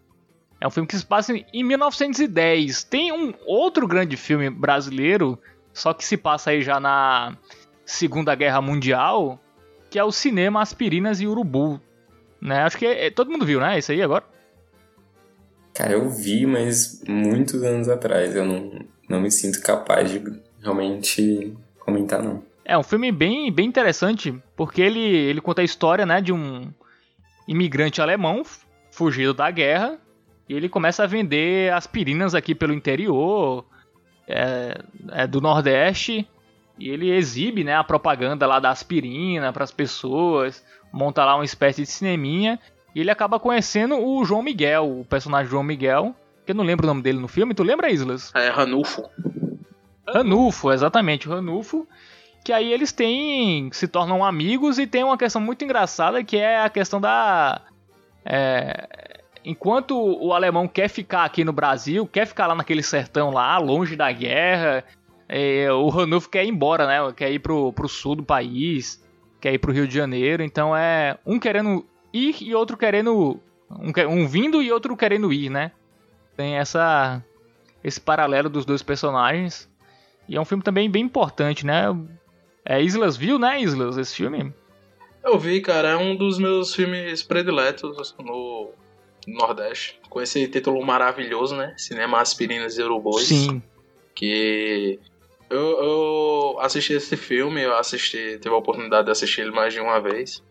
É 0.61 0.67
um 0.67 0.71
filme 0.71 0.87
que 0.87 0.97
se 0.97 1.05
passa 1.05 1.33
em 1.53 1.63
1910. 1.63 2.83
Tem 2.85 3.11
um 3.11 3.33
outro 3.45 3.87
grande 3.87 4.15
filme 4.15 4.49
brasileiro, 4.49 5.37
só 5.73 5.93
que 5.93 6.05
se 6.05 6.15
passa 6.15 6.51
aí 6.51 6.61
já 6.61 6.79
na 6.79 7.37
Segunda 7.85 8.33
Guerra 8.35 8.61
Mundial, 8.61 9.39
que 9.89 9.99
é 9.99 10.03
o 10.03 10.11
Cinema 10.11 10.61
Aspirinas 10.61 11.19
e 11.19 11.27
Urubu. 11.27 11.79
Né? 12.41 12.61
Acho 12.61 12.77
que 12.77 12.85
é- 12.85 13.07
é- 13.07 13.11
todo 13.11 13.29
mundo 13.29 13.45
viu, 13.45 13.59
né? 13.59 13.77
Esse 13.77 13.91
aí 13.91 14.01
agora. 14.01 14.23
Cara, 15.73 15.91
eu 15.91 16.09
vi, 16.09 16.45
mas 16.45 17.03
muitos 17.07 17.61
anos 17.63 17.89
atrás. 17.89 18.33
Eu 18.35 18.45
não, 18.45 18.79
não 19.09 19.19
me 19.19 19.29
sinto 19.29 19.61
capaz 19.61 20.09
de 20.09 20.21
realmente 20.61 21.53
comentar, 21.79 22.23
não. 22.23 22.41
É 22.65 22.75
um 22.75 22.83
filme 22.83 23.11
bem, 23.11 23.51
bem 23.51 23.67
interessante, 23.67 24.33
porque 24.55 24.81
ele, 24.81 24.99
ele 24.99 25.39
conta 25.39 25.61
a 25.61 25.65
história 25.65 26.05
né, 26.05 26.19
de 26.19 26.33
um 26.33 26.73
imigrante 27.47 28.01
alemão 28.01 28.41
fugido 28.91 29.33
da 29.33 29.51
guerra 29.51 29.99
e 30.49 30.53
ele 30.55 30.67
começa 30.67 31.03
a 31.03 31.07
vender 31.07 31.71
aspirinas 31.71 32.33
aqui 32.33 32.55
pelo 32.55 32.73
interior 32.73 33.63
é, 34.27 34.81
é, 35.11 35.27
do 35.27 35.39
Nordeste 35.39 36.27
e 36.79 36.89
ele 36.89 37.11
exibe 37.11 37.63
né, 37.63 37.75
a 37.75 37.83
propaganda 37.83 38.47
lá 38.47 38.59
da 38.59 38.71
aspirina 38.71 39.53
para 39.53 39.63
as 39.63 39.71
pessoas, 39.71 40.65
monta 40.91 41.23
lá 41.23 41.35
uma 41.35 41.45
espécie 41.45 41.83
de 41.83 41.87
cineminha 41.87 42.59
e 42.95 43.01
ele 43.01 43.11
acaba 43.11 43.39
conhecendo 43.39 43.95
o 43.97 44.25
João 44.25 44.41
Miguel, 44.41 45.01
o 45.01 45.05
personagem 45.05 45.51
João 45.51 45.63
Miguel, 45.63 46.15
que 46.45 46.51
eu 46.51 46.55
não 46.55 46.63
lembro 46.63 46.85
o 46.85 46.87
nome 46.87 47.01
dele 47.01 47.19
no 47.19 47.27
filme, 47.27 47.53
tu 47.53 47.61
lembra, 47.61 47.91
Islas? 47.91 48.31
É 48.33 48.49
Ranulfo. 48.49 49.03
Ranulfo, 50.07 50.71
exatamente, 50.71 51.27
o 51.27 51.31
Ranulfo. 51.31 51.87
Que 52.45 52.53
aí 52.53 52.71
eles 52.71 52.91
têm. 52.91 53.71
se 53.73 53.87
tornam 53.87 54.23
amigos 54.23 54.77
e 54.77 54.85
tem 54.85 55.03
uma 55.03 55.17
questão 55.17 55.41
muito 55.41 55.65
engraçada 55.65 56.23
que 56.23 56.37
é 56.37 56.61
a 56.61 56.69
questão 56.69 57.01
da. 57.01 57.59
É, 58.23 59.23
enquanto 59.43 59.97
o 59.97 60.31
alemão 60.31 60.67
quer 60.67 60.87
ficar 60.87 61.25
aqui 61.25 61.43
no 61.43 61.51
Brasil, 61.51 62.05
quer 62.05 62.27
ficar 62.27 62.45
lá 62.45 62.53
naquele 62.53 62.83
sertão 62.83 63.31
lá, 63.31 63.57
longe 63.57 63.95
da 63.95 64.11
guerra, 64.11 64.83
é, 65.27 65.71
o 65.71 65.89
Ranulfo 65.89 66.29
quer 66.29 66.45
ir 66.45 66.49
embora, 66.49 66.85
né? 66.85 67.13
Quer 67.17 67.31
ir 67.31 67.39
pro, 67.39 67.73
pro 67.73 67.89
sul 67.89 68.15
do 68.15 68.23
país, 68.23 69.03
quer 69.41 69.51
ir 69.51 69.57
pro 69.57 69.73
Rio 69.73 69.87
de 69.87 69.95
Janeiro. 69.95 70.43
Então 70.43 70.77
é 70.77 71.17
um 71.25 71.39
querendo 71.39 71.83
ir 72.13 72.37
e 72.41 72.53
outro 72.53 72.77
querendo. 72.77 73.41
Um, 73.71 73.91
um 74.07 74.27
vindo 74.27 74.61
e 74.61 74.71
outro 74.71 74.95
querendo 74.95 75.33
ir, 75.33 75.49
né? 75.49 75.71
Tem 76.37 76.57
essa 76.57 77.23
esse 77.83 77.99
paralelo 77.99 78.49
dos 78.49 78.65
dois 78.65 78.83
personagens. 78.83 79.67
E 80.29 80.35
é 80.35 80.41
um 80.41 80.45
filme 80.45 80.63
também 80.63 80.89
bem 80.89 81.03
importante, 81.03 81.65
né? 81.65 81.85
É 82.65 82.81
Islas 82.81 83.15
viu, 83.15 83.37
né, 83.37 83.61
Islas, 83.61 83.97
esse 83.97 84.15
filme? 84.15 84.51
Eu 85.23 85.37
vi, 85.37 85.61
cara, 85.61 85.89
é 85.89 85.95
um 85.95 86.15
dos 86.15 86.39
meus 86.39 86.73
filmes 86.73 87.21
prediletos 87.21 88.15
no 88.19 88.71
Nordeste. 89.27 89.99
Com 90.09 90.21
esse 90.21 90.47
título 90.47 90.83
maravilhoso, 90.83 91.55
né? 91.55 91.73
Cinema 91.77 92.19
Aspirinas 92.19 92.77
e 92.77 92.83
Urubus. 92.83 93.27
Sim. 93.27 93.61
Que 94.15 94.99
eu, 95.49 95.57
eu, 95.59 96.57
assisti 96.59 96.93
esse 96.93 97.15
filme, 97.15 97.61
eu 97.61 97.75
assisti, 97.75 98.39
tive 98.39 98.53
a 98.53 98.57
oportunidade 98.57 99.05
de 99.05 99.11
assistir 99.11 99.41
ele 99.41 99.51
mais 99.51 99.73
de 99.73 99.79
uma 99.79 99.99
vez. 99.99 100.43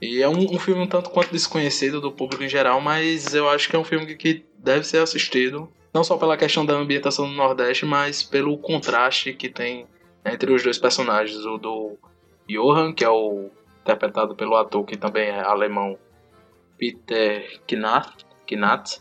E 0.00 0.20
é 0.22 0.28
um, 0.28 0.54
um, 0.54 0.58
filme 0.58 0.82
um 0.82 0.86
tanto 0.86 1.10
quanto 1.10 1.32
desconhecido 1.32 2.00
do 2.00 2.12
público 2.12 2.42
em 2.42 2.48
geral, 2.48 2.80
mas 2.80 3.34
eu 3.34 3.48
acho 3.48 3.68
que 3.68 3.76
é 3.76 3.78
um 3.78 3.84
filme 3.84 4.14
que 4.16 4.44
deve 4.58 4.84
ser 4.84 4.98
assistido. 4.98 5.68
Não 5.94 6.04
só 6.04 6.16
pela 6.16 6.36
questão 6.36 6.66
da 6.66 6.74
ambientação 6.74 7.28
do 7.28 7.34
Nordeste, 7.34 7.86
mas 7.86 8.22
pelo 8.22 8.58
contraste 8.58 9.32
que 9.32 9.48
tem 9.48 9.86
entre 10.24 10.52
os 10.52 10.62
dois 10.62 10.78
personagens. 10.78 11.44
O 11.44 11.58
do 11.58 11.98
Johan, 12.48 12.92
que 12.92 13.04
é 13.04 13.08
o 13.08 13.50
interpretado 13.82 14.34
pelo 14.34 14.56
ator 14.56 14.84
que 14.84 14.96
também 14.96 15.28
é 15.28 15.40
alemão, 15.40 15.98
Peter 16.78 17.60
Knath, 17.66 18.24
Knath, 18.46 19.00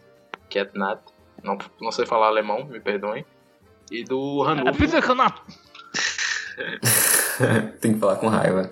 Knath, 0.50 1.02
não, 1.42 1.58
não 1.82 1.92
sei 1.92 2.06
falar 2.06 2.28
alemão, 2.28 2.66
me 2.66 2.80
perdoem. 2.80 3.26
E 3.92 4.04
do 4.04 4.44
Hanuf. 4.44 4.70
É 4.70 4.72
Peter 4.74 5.02
Knath! 5.02 5.42
tem 7.82 7.94
que 7.94 8.00
falar 8.00 8.16
com 8.18 8.28
raiva. 8.28 8.70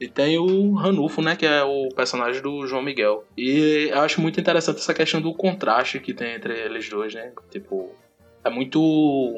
E 0.00 0.08
tem 0.08 0.38
o 0.38 0.74
Ranulfo, 0.74 1.20
né, 1.20 1.36
que 1.36 1.44
é 1.44 1.62
o 1.62 1.90
personagem 1.94 2.40
do 2.40 2.66
João 2.66 2.82
Miguel. 2.82 3.24
E 3.36 3.90
eu 3.90 4.00
acho 4.00 4.20
muito 4.20 4.40
interessante 4.40 4.78
essa 4.78 4.94
questão 4.94 5.20
do 5.20 5.34
contraste 5.34 6.00
que 6.00 6.14
tem 6.14 6.34
entre 6.34 6.58
eles 6.58 6.88
dois, 6.88 7.14
né? 7.14 7.32
Tipo, 7.50 7.94
é 8.42 8.48
muito, 8.48 8.80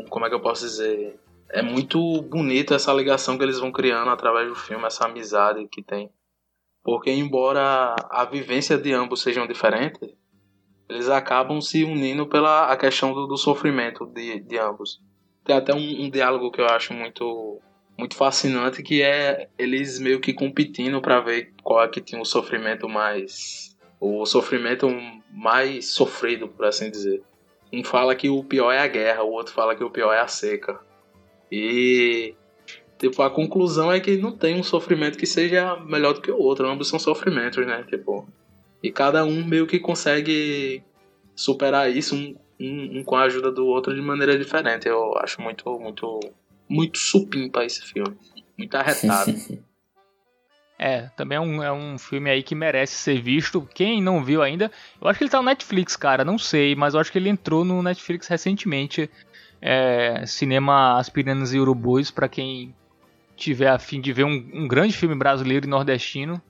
como 0.08 0.24
é 0.24 0.28
que 0.28 0.34
eu 0.36 0.40
posso 0.40 0.64
dizer? 0.64 1.18
É 1.52 1.60
muito 1.60 2.22
bonito 2.22 2.72
essa 2.72 2.92
ligação 2.94 3.36
que 3.36 3.44
eles 3.44 3.58
vão 3.58 3.70
criando 3.70 4.08
através 4.08 4.48
do 4.48 4.54
filme, 4.54 4.86
essa 4.86 5.04
amizade 5.04 5.68
que 5.68 5.82
tem. 5.82 6.10
Porque 6.82 7.10
embora 7.10 7.94
a 8.10 8.24
vivência 8.24 8.78
de 8.78 8.92
ambos 8.94 9.20
sejam 9.20 9.46
diferentes, 9.46 10.08
eles 10.88 11.10
acabam 11.10 11.60
se 11.60 11.84
unindo 11.84 12.26
pela 12.26 12.72
a 12.72 12.76
questão 12.76 13.12
do, 13.12 13.26
do 13.26 13.36
sofrimento 13.36 14.06
de, 14.06 14.40
de 14.40 14.58
ambos. 14.58 14.98
Tem 15.44 15.54
até 15.54 15.74
um, 15.74 16.04
um 16.04 16.10
diálogo 16.10 16.50
que 16.50 16.60
eu 16.60 16.66
acho 16.66 16.94
muito 16.94 17.60
muito 17.98 18.16
fascinante 18.16 18.82
que 18.82 19.02
é 19.02 19.50
eles 19.58 19.98
meio 19.98 20.18
que 20.18 20.32
competindo 20.32 21.02
para 21.02 21.20
ver 21.20 21.52
qual 21.62 21.84
é 21.84 21.88
que 21.88 22.00
tinha 22.00 22.20
o 22.20 22.24
sofrimento 22.24 22.88
mais 22.88 23.76
o 24.00 24.24
sofrimento 24.24 24.88
mais 25.30 25.90
sofrido, 25.90 26.48
por 26.48 26.64
assim 26.64 26.90
dizer. 26.90 27.22
Um 27.72 27.84
fala 27.84 28.16
que 28.16 28.28
o 28.28 28.42
pior 28.42 28.72
é 28.72 28.78
a 28.78 28.86
guerra, 28.86 29.22
o 29.22 29.30
outro 29.30 29.52
fala 29.52 29.76
que 29.76 29.84
o 29.84 29.90
pior 29.90 30.12
é 30.12 30.18
a 30.18 30.26
seca. 30.26 30.80
E 31.52 32.34
tipo, 32.98 33.20
a 33.22 33.28
conclusão 33.28 33.92
é 33.92 34.00
que 34.00 34.16
não 34.16 34.32
tem 34.32 34.58
um 34.58 34.62
sofrimento 34.62 35.18
que 35.18 35.26
seja 35.26 35.76
melhor 35.76 36.14
do 36.14 36.22
que 36.22 36.30
o 36.30 36.38
outro, 36.38 36.66
ambos 36.66 36.88
são 36.88 36.98
sofrimentos, 36.98 37.66
né? 37.66 37.84
Tipo, 37.90 38.26
e 38.82 38.90
cada 38.90 39.22
um 39.22 39.44
meio 39.44 39.66
que 39.66 39.78
consegue 39.78 40.82
superar 41.36 41.94
isso 41.94 42.16
um, 42.16 42.34
um, 42.58 42.98
um 42.98 43.04
com 43.04 43.16
a 43.16 43.24
ajuda 43.24 43.52
do 43.52 43.66
outro 43.66 43.94
de 43.94 44.00
maneira 44.00 44.38
diferente. 44.38 44.88
Eu 44.88 45.14
acho 45.18 45.42
muito 45.42 45.78
muito 45.78 46.20
muito 46.66 46.98
supimpa 46.98 47.62
esse 47.66 47.82
filme. 47.82 48.16
Muito 48.56 48.74
arretado. 48.74 49.32
É, 50.78 51.02
também 51.16 51.36
é 51.36 51.40
um, 51.40 51.62
é 51.62 51.72
um 51.72 51.96
filme 51.96 52.28
aí 52.28 52.42
que 52.42 52.56
merece 52.56 52.94
ser 52.94 53.22
visto. 53.22 53.68
Quem 53.72 54.02
não 54.02 54.24
viu 54.24 54.42
ainda, 54.42 54.68
eu 55.00 55.06
acho 55.06 55.16
que 55.16 55.22
ele 55.22 55.30
tá 55.30 55.38
no 55.38 55.44
Netflix, 55.44 55.94
cara, 55.94 56.24
não 56.24 56.36
sei, 56.36 56.74
mas 56.74 56.94
eu 56.94 57.00
acho 57.00 57.12
que 57.12 57.18
ele 57.18 57.28
entrou 57.28 57.64
no 57.64 57.80
Netflix 57.84 58.26
recentemente. 58.26 59.08
É, 59.64 60.26
cinema 60.26 60.98
Aspirinas 60.98 61.54
e 61.54 61.58
Urubus, 61.60 62.10
para 62.10 62.28
quem 62.28 62.74
tiver 63.36 63.68
a 63.68 63.78
fim 63.78 64.00
de 64.00 64.12
ver 64.12 64.24
um, 64.24 64.50
um, 64.52 64.68
grande 64.68 64.92
filme 64.92 65.14
brasileiro 65.14 65.66
e 65.66 65.70
nordestino. 65.70 66.42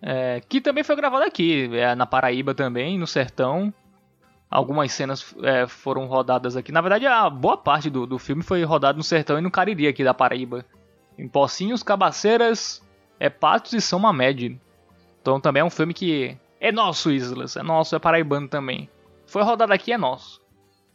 É, 0.00 0.40
que 0.48 0.60
também 0.60 0.84
foi 0.84 0.94
gravado 0.94 1.24
aqui, 1.24 1.68
é, 1.76 1.94
na 1.94 2.06
Paraíba 2.06 2.54
também, 2.54 2.98
no 2.98 3.06
Sertão. 3.06 3.74
Algumas 4.48 4.92
cenas 4.92 5.34
é, 5.42 5.66
foram 5.66 6.06
rodadas 6.06 6.56
aqui. 6.56 6.70
Na 6.70 6.80
verdade, 6.80 7.06
a 7.06 7.28
boa 7.28 7.56
parte 7.56 7.90
do, 7.90 8.06
do 8.06 8.18
filme 8.18 8.42
foi 8.42 8.62
rodado 8.62 8.96
no 8.96 9.02
sertão 9.02 9.38
e 9.38 9.40
no 9.40 9.50
Cariri 9.50 9.88
aqui 9.88 10.04
da 10.04 10.14
Paraíba. 10.14 10.64
Em 11.18 11.26
Pocinhos, 11.26 11.82
Cabaceiras, 11.82 12.80
é 13.18 13.28
Patos 13.28 13.72
e 13.72 13.80
São 13.80 13.98
Mamed. 13.98 14.60
Então 15.20 15.40
também 15.40 15.62
é 15.62 15.64
um 15.64 15.70
filme 15.70 15.92
que 15.92 16.38
é 16.60 16.70
nosso, 16.70 17.10
Islas. 17.10 17.56
É 17.56 17.62
nosso, 17.62 17.96
é 17.96 17.98
paraibano 17.98 18.46
também. 18.46 18.88
Foi 19.26 19.42
rodado 19.42 19.72
aqui, 19.72 19.92
é 19.92 19.98
nosso. 19.98 20.40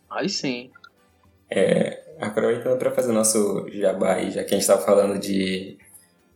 Aí 0.09 0.29
sim. 0.29 0.71
É, 1.51 2.01
aproveitando 2.21 2.77
para 2.77 2.91
fazer 2.91 3.11
nosso 3.11 3.67
jabá 3.73 4.13
aí, 4.13 4.31
já 4.31 4.43
que 4.43 4.53
a 4.53 4.57
gente 4.57 4.61
estava 4.61 4.81
falando 4.81 5.19
de, 5.19 5.77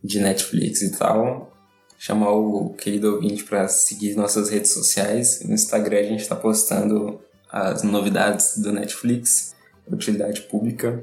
de 0.04 0.20
Netflix 0.20 0.82
e 0.82 0.98
tal, 0.98 1.52
chamar 1.98 2.32
o 2.32 2.74
querido 2.74 3.14
ouvinte 3.14 3.44
para 3.44 3.66
seguir 3.68 4.14
nossas 4.14 4.50
redes 4.50 4.72
sociais. 4.72 5.42
No 5.44 5.54
Instagram 5.54 6.00
a 6.00 6.02
gente 6.02 6.20
está 6.20 6.36
postando 6.36 7.20
as 7.50 7.82
novidades 7.82 8.58
do 8.58 8.72
Netflix, 8.72 9.54
utilidade 9.90 10.42
pública. 10.42 11.02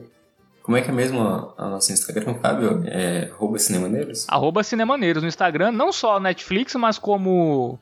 Como 0.61 0.77
é 0.77 0.81
que 0.81 0.89
é 0.89 0.93
mesmo 0.93 1.19
a, 1.21 1.69
nosso 1.69 1.91
Instagram, 1.91 2.35
Fábio? 2.35 2.83
É 2.85 3.29
arroba 3.31 3.57
Cinemaneiros? 3.57 4.25
Arroba 4.29 4.63
Cinemaneiros 4.63 5.23
no 5.23 5.27
Instagram, 5.27 5.71
não 5.71 5.91
só 5.91 6.19
Netflix, 6.19 6.75
mas 6.75 6.97
como 6.97 7.79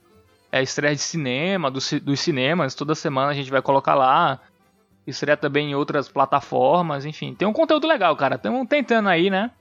é, 0.51 0.63
estreia 0.63 0.95
de 0.95 1.01
cinema, 1.01 1.69
do, 1.69 1.79
dos 2.01 2.19
cinemas. 2.19 2.73
Toda 2.73 2.95
semana 2.95 3.31
a 3.31 3.33
gente 3.33 3.51
vai 3.51 3.61
colocar 3.61 3.95
lá. 3.95 4.39
Estreia 5.05 5.35
também 5.35 5.71
em 5.71 5.75
outras 5.75 6.07
plataformas, 6.07 7.05
enfim. 7.05 7.33
Tem 7.33 7.47
um 7.47 7.53
conteúdo 7.53 7.87
legal, 7.87 8.15
cara. 8.15 8.35
Estamos 8.35 8.67
tentando 8.67 9.09
aí, 9.09 9.29
né? 9.29 9.51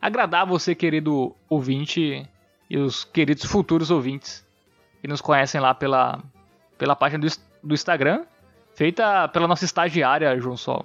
Agradar 0.00 0.46
você, 0.46 0.74
querido 0.74 1.34
ouvinte, 1.48 2.28
e 2.68 2.78
os 2.78 3.04
queridos 3.04 3.44
futuros 3.44 3.90
ouvintes 3.90 4.44
que 5.00 5.08
nos 5.08 5.20
conhecem 5.20 5.60
lá 5.60 5.74
pela, 5.74 6.20
pela 6.76 6.96
página 6.96 7.26
do, 7.26 7.32
do 7.62 7.74
Instagram, 7.74 8.24
feita 8.74 9.28
pela 9.28 9.48
nossa 9.48 9.64
estagiária, 9.64 10.38
João 10.38 10.56
Sol, 10.56 10.84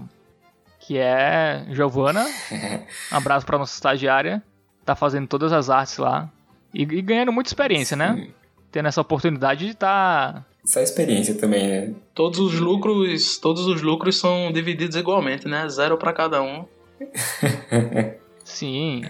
que 0.80 0.98
é 0.98 1.66
Giovana. 1.70 2.26
Um 3.12 3.18
abraço 3.18 3.46
para 3.46 3.58
nossa 3.58 3.74
estagiária, 3.74 4.42
tá 4.86 4.96
fazendo 4.96 5.28
todas 5.28 5.52
as 5.52 5.70
artes 5.70 5.98
lá 5.98 6.30
e, 6.74 6.84
e 6.84 7.02
ganhando 7.02 7.32
muita 7.32 7.50
experiência, 7.50 7.98
né? 7.98 8.14
Sim. 8.14 8.22
né? 8.22 8.28
Tendo 8.72 8.88
essa 8.88 9.02
oportunidade 9.02 9.66
de 9.66 9.72
estar 9.72 10.34
tá 10.34 10.46
só 10.64 10.80
experiência 10.80 11.34
também, 11.36 11.68
né? 11.68 11.94
Todos 12.14 12.40
os 12.40 12.60
lucros, 12.60 13.38
todos 13.40 13.66
os 13.66 13.82
lucros 13.82 14.18
são 14.18 14.52
divididos 14.52 14.96
igualmente, 14.96 15.48
né? 15.48 15.68
Zero 15.68 15.98
para 15.98 16.14
cada 16.14 16.42
um. 16.42 16.66
Sim, 18.46 19.04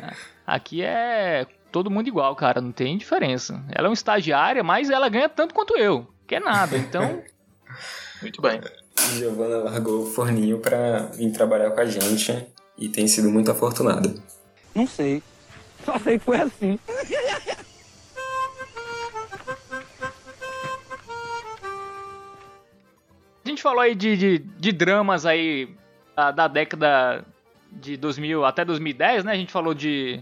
aqui 0.47 0.81
é 0.81 1.45
todo 1.71 1.91
mundo 1.91 2.07
igual, 2.07 2.35
cara, 2.35 2.61
não 2.61 2.71
tem 2.71 2.97
diferença. 2.97 3.63
Ela 3.69 3.87
é 3.87 3.89
uma 3.89 3.93
estagiária, 3.93 4.63
mas 4.63 4.89
ela 4.89 5.09
ganha 5.09 5.27
tanto 5.27 5.53
quanto 5.53 5.77
eu, 5.77 6.07
que 6.25 6.35
é 6.35 6.39
nada, 6.39 6.77
então. 6.77 7.21
muito 8.21 8.41
bem. 8.41 8.61
Giovana 9.15 9.57
largou 9.57 10.03
o 10.03 10.05
forninho 10.05 10.59
pra 10.59 11.07
vir 11.13 11.31
trabalhar 11.31 11.71
com 11.71 11.81
a 11.81 11.85
gente 11.85 12.45
e 12.77 12.87
tem 12.87 13.07
sido 13.07 13.29
muito 13.29 13.51
afortunada. 13.51 14.13
Não 14.73 14.87
sei, 14.87 15.21
só 15.85 15.99
sei 15.99 16.17
que 16.17 16.25
foi 16.25 16.39
assim. 16.39 16.79
A 23.43 23.49
gente 23.49 23.61
falou 23.61 23.81
aí 23.81 23.95
de, 23.95 24.15
de, 24.15 24.37
de 24.39 24.71
dramas 24.71 25.25
aí 25.25 25.69
da, 26.15 26.31
da 26.31 26.47
década 26.47 27.25
de 27.71 27.97
2000 27.97 28.45
até 28.45 28.63
2010, 28.63 29.23
né? 29.23 29.31
A 29.31 29.35
gente 29.35 29.51
falou 29.51 29.73
de 29.73 30.21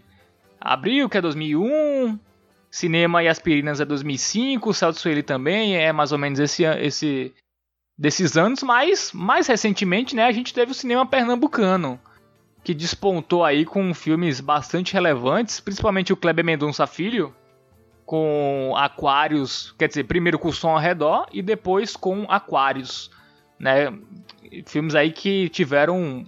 Abril, 0.59 1.09
que 1.09 1.17
é 1.17 1.21
2001. 1.21 2.19
Cinema 2.71 3.23
e 3.23 3.27
Aspirinas 3.27 3.81
é 3.81 3.85
2005. 3.85 4.69
O 4.69 4.73
Celso 4.73 4.99
Sueli 4.99 5.23
também 5.23 5.77
é 5.77 5.91
mais 5.91 6.11
ou 6.11 6.17
menos 6.17 6.39
esse, 6.39 6.63
esse 6.63 7.33
desses 7.97 8.37
anos. 8.37 8.61
Mas, 8.61 9.11
mais 9.11 9.47
recentemente, 9.47 10.15
né, 10.15 10.25
a 10.25 10.31
gente 10.31 10.53
teve 10.53 10.71
o 10.71 10.75
cinema 10.75 11.05
pernambucano. 11.05 11.99
Que 12.63 12.73
despontou 12.73 13.43
aí 13.43 13.65
com 13.65 13.93
filmes 13.93 14.39
bastante 14.39 14.93
relevantes. 14.93 15.59
Principalmente 15.59 16.13
o 16.13 16.17
Kleber 16.17 16.45
Mendonça 16.45 16.85
Filho. 16.85 17.33
Com 18.09 18.73
Aquários. 18.75 19.75
Quer 19.77 19.87
dizer, 19.87 20.05
primeiro 20.05 20.39
com 20.39 20.47
o 20.47 20.53
Som 20.53 20.71
ao 20.71 20.79
Redor. 20.79 21.27
E 21.31 21.43
depois 21.43 21.95
com 21.95 22.25
Aquários. 22.27 23.11
Né? 23.59 23.93
Filmes 24.65 24.95
aí 24.95 25.11
que 25.11 25.47
tiveram 25.49 26.25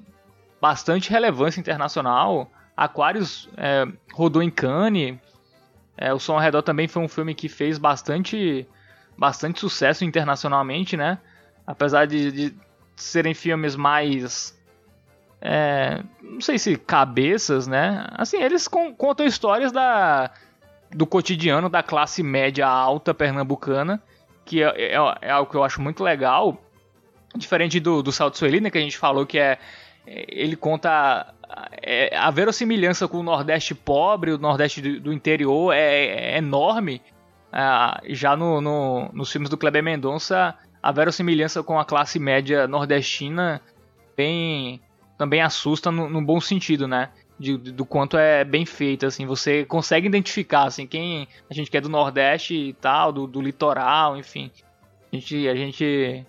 bastante 0.59 1.09
relevância 1.09 1.59
internacional 1.59 2.51
Aquarius 2.81 3.49
é, 3.57 3.87
rodou 4.13 4.41
em 4.41 4.49
Cannes. 4.49 5.17
É, 5.97 6.13
o 6.13 6.19
Som 6.19 6.33
ao 6.33 6.39
Redor 6.39 6.63
também 6.63 6.87
foi 6.87 7.03
um 7.03 7.07
filme 7.07 7.35
que 7.35 7.47
fez 7.47 7.77
bastante, 7.77 8.67
bastante 9.17 9.59
sucesso 9.59 10.03
internacionalmente, 10.03 10.97
né? 10.97 11.19
Apesar 11.67 12.07
de, 12.07 12.31
de 12.31 12.55
serem 12.95 13.35
filmes 13.35 13.75
mais 13.75 14.59
é, 15.39 16.03
não 16.21 16.41
sei 16.41 16.57
se 16.57 16.75
cabeças, 16.75 17.67
né? 17.67 18.07
Assim, 18.11 18.41
eles 18.41 18.67
contam 18.67 19.25
histórias 19.25 19.71
da, 19.71 20.31
do 20.93 21.05
cotidiano 21.05 21.69
da 21.69 21.81
classe 21.81 22.21
média 22.21 22.67
alta 22.67 23.13
pernambucana, 23.13 24.01
que 24.45 24.61
é, 24.61 24.93
é, 24.93 24.95
é 25.21 25.31
algo 25.31 25.49
que 25.49 25.57
eu 25.57 25.63
acho 25.63 25.81
muito 25.81 26.03
legal. 26.03 26.61
Diferente 27.35 27.79
do, 27.79 28.03
do 28.03 28.11
Salto 28.11 28.37
Sueli, 28.37 28.59
né, 28.59 28.69
que 28.69 28.77
a 28.77 28.81
gente 28.81 28.97
falou 28.97 29.25
que 29.25 29.39
é, 29.39 29.57
é 30.05 30.25
ele 30.27 30.55
conta 30.55 31.33
é, 31.81 32.15
a 32.15 32.29
verossimilhança 32.31 33.07
com 33.07 33.17
o 33.17 33.23
Nordeste 33.23 33.73
pobre, 33.73 34.31
o 34.31 34.37
Nordeste 34.37 34.81
do, 34.81 34.99
do 34.99 35.13
interior 35.13 35.73
é, 35.73 36.33
é 36.33 36.37
enorme. 36.37 37.01
Ah, 37.51 38.01
já 38.07 38.35
no, 38.35 38.61
no, 38.61 39.09
nos 39.13 39.31
filmes 39.31 39.49
do 39.49 39.57
Kleber 39.57 39.83
Mendonça, 39.83 40.55
a 40.81 40.91
verossimilhança 40.91 41.61
com 41.61 41.79
a 41.79 41.85
classe 41.85 42.17
média 42.17 42.67
nordestina 42.67 43.61
bem 44.15 44.81
também 45.17 45.41
assusta 45.41 45.91
no, 45.91 46.09
no 46.09 46.21
bom 46.21 46.41
sentido, 46.41 46.87
né? 46.87 47.09
De, 47.41 47.57
do 47.57 47.83
quanto 47.85 48.17
é 48.17 48.43
bem 48.43 48.65
feito, 48.65 49.05
assim, 49.05 49.25
você 49.25 49.65
consegue 49.65 50.07
identificar, 50.07 50.65
assim, 50.65 50.85
quem 50.85 51.27
a 51.49 51.53
gente 51.53 51.71
quer 51.71 51.81
do 51.81 51.89
Nordeste 51.89 52.53
e 52.53 52.73
tal, 52.73 53.11
do, 53.11 53.25
do 53.25 53.41
litoral, 53.41 54.15
enfim, 54.15 54.51
a 55.11 55.15
gente, 55.15 55.47
a 55.47 55.55
gente 55.55 56.23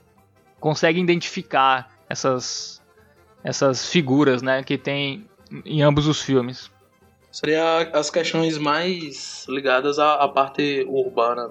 consegue 0.58 0.98
identificar 0.98 1.92
essas, 2.08 2.80
essas 3.44 3.86
figuras, 3.86 4.40
né, 4.40 4.62
que 4.62 4.78
tem 4.78 5.28
em 5.66 5.82
ambos 5.82 6.06
os 6.06 6.22
filmes. 6.22 6.70
Seria 7.30 7.90
as 7.92 8.08
questões 8.08 8.56
mais 8.56 9.46
ligadas 9.48 9.98
à, 9.98 10.14
à 10.14 10.28
parte 10.28 10.86
urbana, 10.88 11.50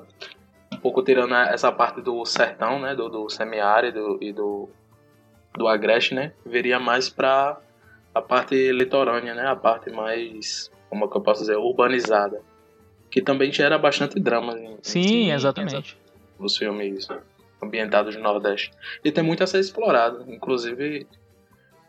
um 0.74 0.78
pouco 0.78 1.04
tirando 1.04 1.36
essa 1.36 1.72
parte 1.72 2.02
do 2.02 2.26
sertão, 2.26 2.80
né, 2.80 2.96
do, 2.96 3.10
do 3.10 3.30
semiárido 3.30 4.18
e 4.20 4.34
do 4.34 4.70
do 5.58 5.68
Agreste, 5.68 6.14
né? 6.14 6.34
Veria 6.46 6.80
mais 6.80 7.10
para 7.10 7.60
a 8.14 8.22
parte 8.22 8.72
litorânea, 8.72 9.34
né? 9.34 9.48
A 9.48 9.56
parte 9.56 9.90
mais, 9.90 10.72
como 10.90 11.06
é 11.06 11.08
que 11.08 11.18
eu 11.18 11.22
posso 11.22 11.42
dizer, 11.42 11.58
urbanizada. 11.58 12.42
Que 13.10 13.22
também 13.22 13.52
gera 13.52 13.78
bastante 13.78 14.20
drama. 14.20 14.58
Em, 14.58 14.78
Sim, 14.82 15.30
em, 15.30 15.32
exatamente. 15.32 15.98
Os 16.40 16.58
filmes 16.58 17.08
ambientados 17.62 18.16
no 18.16 18.24
Nordeste. 18.24 18.72
E 19.04 19.12
tem 19.12 19.24
muito 19.24 19.44
a 19.44 19.48
ser 19.48 19.60
explorado. 19.60 20.26
Inclusive, 20.28 21.08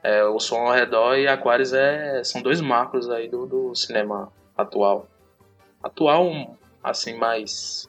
é, 0.02 0.24
o 0.24 0.38
Som 0.38 0.66
ao 0.66 0.72
Redor 0.72 1.16
e 1.16 1.28
Aquários 1.28 1.72
é, 1.72 2.22
são 2.24 2.42
dois 2.42 2.60
marcos 2.60 3.08
aí 3.08 3.28
do, 3.28 3.46
do 3.46 3.74
cinema 3.74 4.32
atual. 4.56 5.08
Atual, 5.82 6.56
assim, 6.82 7.16
mais, 7.16 7.88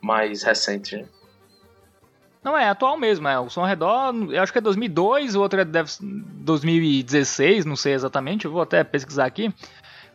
mais 0.00 0.42
recente, 0.42 0.96
né? 0.96 1.08
Não, 2.42 2.56
é 2.56 2.68
atual 2.68 2.96
mesmo, 2.96 3.28
é. 3.28 3.38
O 3.38 3.50
Som 3.50 3.60
ao 3.60 3.66
Redor, 3.66 4.14
eu 4.30 4.42
acho 4.42 4.52
que 4.52 4.58
é 4.58 4.62
2002, 4.62 5.36
o 5.36 5.40
outro 5.40 5.60
é 5.60 5.64
deve, 5.64 5.90
2016, 6.00 7.66
não 7.66 7.76
sei 7.76 7.92
exatamente, 7.92 8.46
eu 8.46 8.50
vou 8.50 8.62
até 8.62 8.82
pesquisar 8.82 9.26
aqui. 9.26 9.52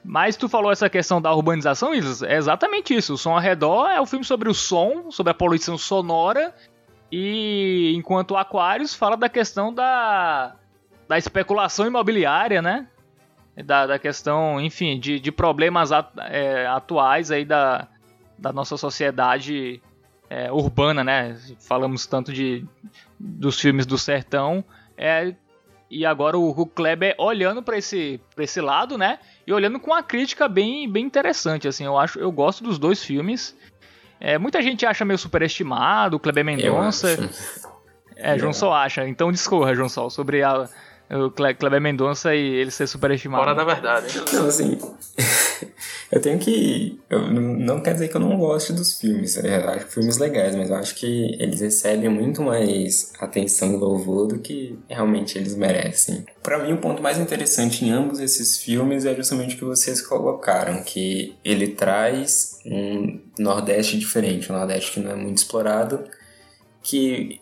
Mas 0.04 0.36
tu 0.36 0.50
falou 0.50 0.72
essa 0.72 0.90
questão 0.90 1.22
da 1.22 1.34
urbanização, 1.34 1.94
Isis, 1.94 2.22
é 2.22 2.36
exatamente 2.36 2.96
isso. 2.96 3.14
O 3.14 3.18
Som 3.18 3.34
ao 3.34 3.40
Redor 3.40 3.90
é 3.90 4.02
o 4.02 4.06
filme 4.06 4.26
sobre 4.26 4.50
o 4.50 4.54
som, 4.54 5.10
sobre 5.12 5.32
a 5.32 5.34
poluição 5.34 5.78
sonora, 5.78 6.54
e 7.12 7.94
enquanto 7.96 8.32
o 8.32 8.38
Aquários 8.38 8.94
fala 8.94 9.16
da 9.16 9.30
questão 9.30 9.74
da, 9.74 10.56
da 11.08 11.18
especulação 11.18 11.86
imobiliária, 11.86 12.62
né? 12.62 12.88
Da, 13.64 13.88
da 13.88 14.00
questão, 14.00 14.60
enfim, 14.60 15.00
de, 15.00 15.20
de 15.20 15.32
problemas 15.32 15.92
é, 16.30 16.68
atuais 16.68 17.32
aí 17.32 17.46
da, 17.46 17.88
da 18.38 18.52
nossa 18.52 18.76
sociedade 18.76 19.82
é, 20.36 20.52
urbana, 20.52 21.02
né? 21.02 21.38
Falamos 21.60 22.06
tanto 22.06 22.34
de 22.34 22.66
dos 23.18 23.58
filmes 23.58 23.86
do 23.86 23.98
sertão, 23.98 24.66
é, 24.98 25.34
e 25.90 26.06
agora 26.06 26.38
o, 26.38 26.50
o 26.50 26.66
Kleber 26.66 27.16
olhando 27.18 27.64
para 27.64 27.78
esse, 27.78 28.20
pra 28.36 28.44
esse 28.44 28.60
lado, 28.60 28.98
né? 28.98 29.18
E 29.48 29.54
olhando 29.54 29.80
com 29.80 29.92
uma 29.92 30.04
crítica 30.04 30.50
bem, 30.50 30.92
bem 30.92 31.06
interessante, 31.06 31.70
assim. 31.70 31.86
Eu 31.86 31.98
acho, 31.98 32.20
eu 32.20 32.30
gosto 32.34 32.66
dos 32.66 32.78
dois 32.78 33.02
filmes. 33.02 33.56
É, 34.20 34.38
muita 34.38 34.62
gente 34.62 34.86
acha 34.86 35.06
meio 35.06 35.18
superestimado, 35.18 36.18
o 36.18 36.20
Kleber 36.20 36.44
Mendonça. 36.44 37.18
É, 38.18 38.38
João 38.38 38.52
Sol 38.52 38.74
acha. 38.74 39.08
Então 39.08 39.32
discorra, 39.32 39.74
João 39.74 39.88
Sol, 39.88 40.10
sobre 40.10 40.44
a, 40.44 40.68
o 41.10 41.32
Kleber 41.32 41.80
Mendonça 41.80 42.36
e 42.36 42.42
ele 42.42 42.72
ser 42.72 42.88
superestimado. 42.88 43.42
Fora 43.42 43.56
da 43.56 43.64
verdade. 43.64 44.22
Não, 44.34 44.48
assim. 44.48 44.78
Eu 46.12 46.22
tenho 46.22 46.40
que. 46.40 47.00
Eu, 47.10 47.32
não 47.32 47.82
quer 47.82 47.94
dizer 47.94 48.08
que 48.08 48.16
eu 48.16 48.22
não 48.22 48.38
goste 48.38 48.74
dos 48.74 49.00
filmes. 49.00 49.36
Né? 49.38 49.64
Eu 49.64 49.70
acho 49.70 49.88
filmes 49.88 50.18
legais, 50.18 50.56
mas 50.56 50.70
eu 50.70 50.76
acho 50.76 50.96
que 50.96 51.36
eles 51.40 51.62
recebem 51.62 52.10
muito 52.10 52.42
mais 52.42 53.12
atenção 53.20 53.74
e 53.74 53.78
louvor 53.78 54.28
do 54.28 54.40
que 54.40 54.78
realmente 54.88 55.38
eles 55.38 55.56
merecem. 55.56 56.26
Para 56.44 56.64
mim, 56.64 56.74
o 56.74 56.78
ponto 56.78 57.02
mais 57.02 57.18
interessante 57.18 57.84
em 57.84 57.92
ambos 57.92 58.20
esses 58.20 58.58
filmes 58.58 59.06
é 59.06 59.16
justamente 59.16 59.56
o 59.56 59.58
que 59.58 59.66
vocês 59.66 60.02
colocaram, 60.02 60.84
que 60.84 61.36
ele 61.44 61.70
traz 61.70 62.60
um 62.66 63.20
Nordeste 63.40 63.98
diferente, 63.98 64.52
um 64.52 64.56
Nordeste 64.56 64.92
que 64.92 65.00
não 65.00 65.12
é 65.12 65.16
muito 65.16 65.40
explorado, 65.40 66.04
que 66.84 67.42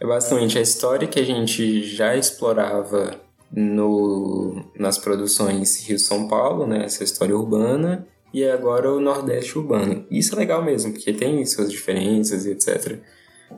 é 0.00 0.06
basicamente 0.06 0.58
a 0.58 0.60
história 0.60 1.06
que 1.06 1.20
a 1.20 1.24
gente 1.24 1.84
já 1.84 2.16
explorava 2.16 3.23
no, 3.54 4.64
nas 4.76 4.98
produções 4.98 5.86
Rio-São 5.86 6.26
Paulo, 6.26 6.66
né? 6.66 6.84
Essa 6.84 7.04
história 7.04 7.36
urbana. 7.36 8.06
E 8.32 8.44
agora 8.44 8.92
o 8.92 9.00
Nordeste 9.00 9.56
urbano. 9.56 10.04
Isso 10.10 10.34
é 10.34 10.38
legal 10.38 10.64
mesmo, 10.64 10.92
porque 10.92 11.12
tem 11.12 11.46
suas 11.46 11.70
diferenças 11.70 12.44
e 12.46 12.50
etc. 12.50 12.98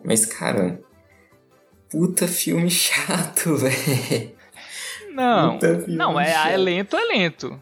Mas, 0.05 0.27
cara, 0.27 0.79
puta 1.91 2.29
filme 2.29 2.69
chato, 2.71 3.57
velho. 3.57 4.37
Não, 5.15 5.59
não, 5.89 6.21
é, 6.21 6.53
é 6.53 6.57
lento, 6.59 6.95
é 6.95 7.05
lento. 7.05 7.59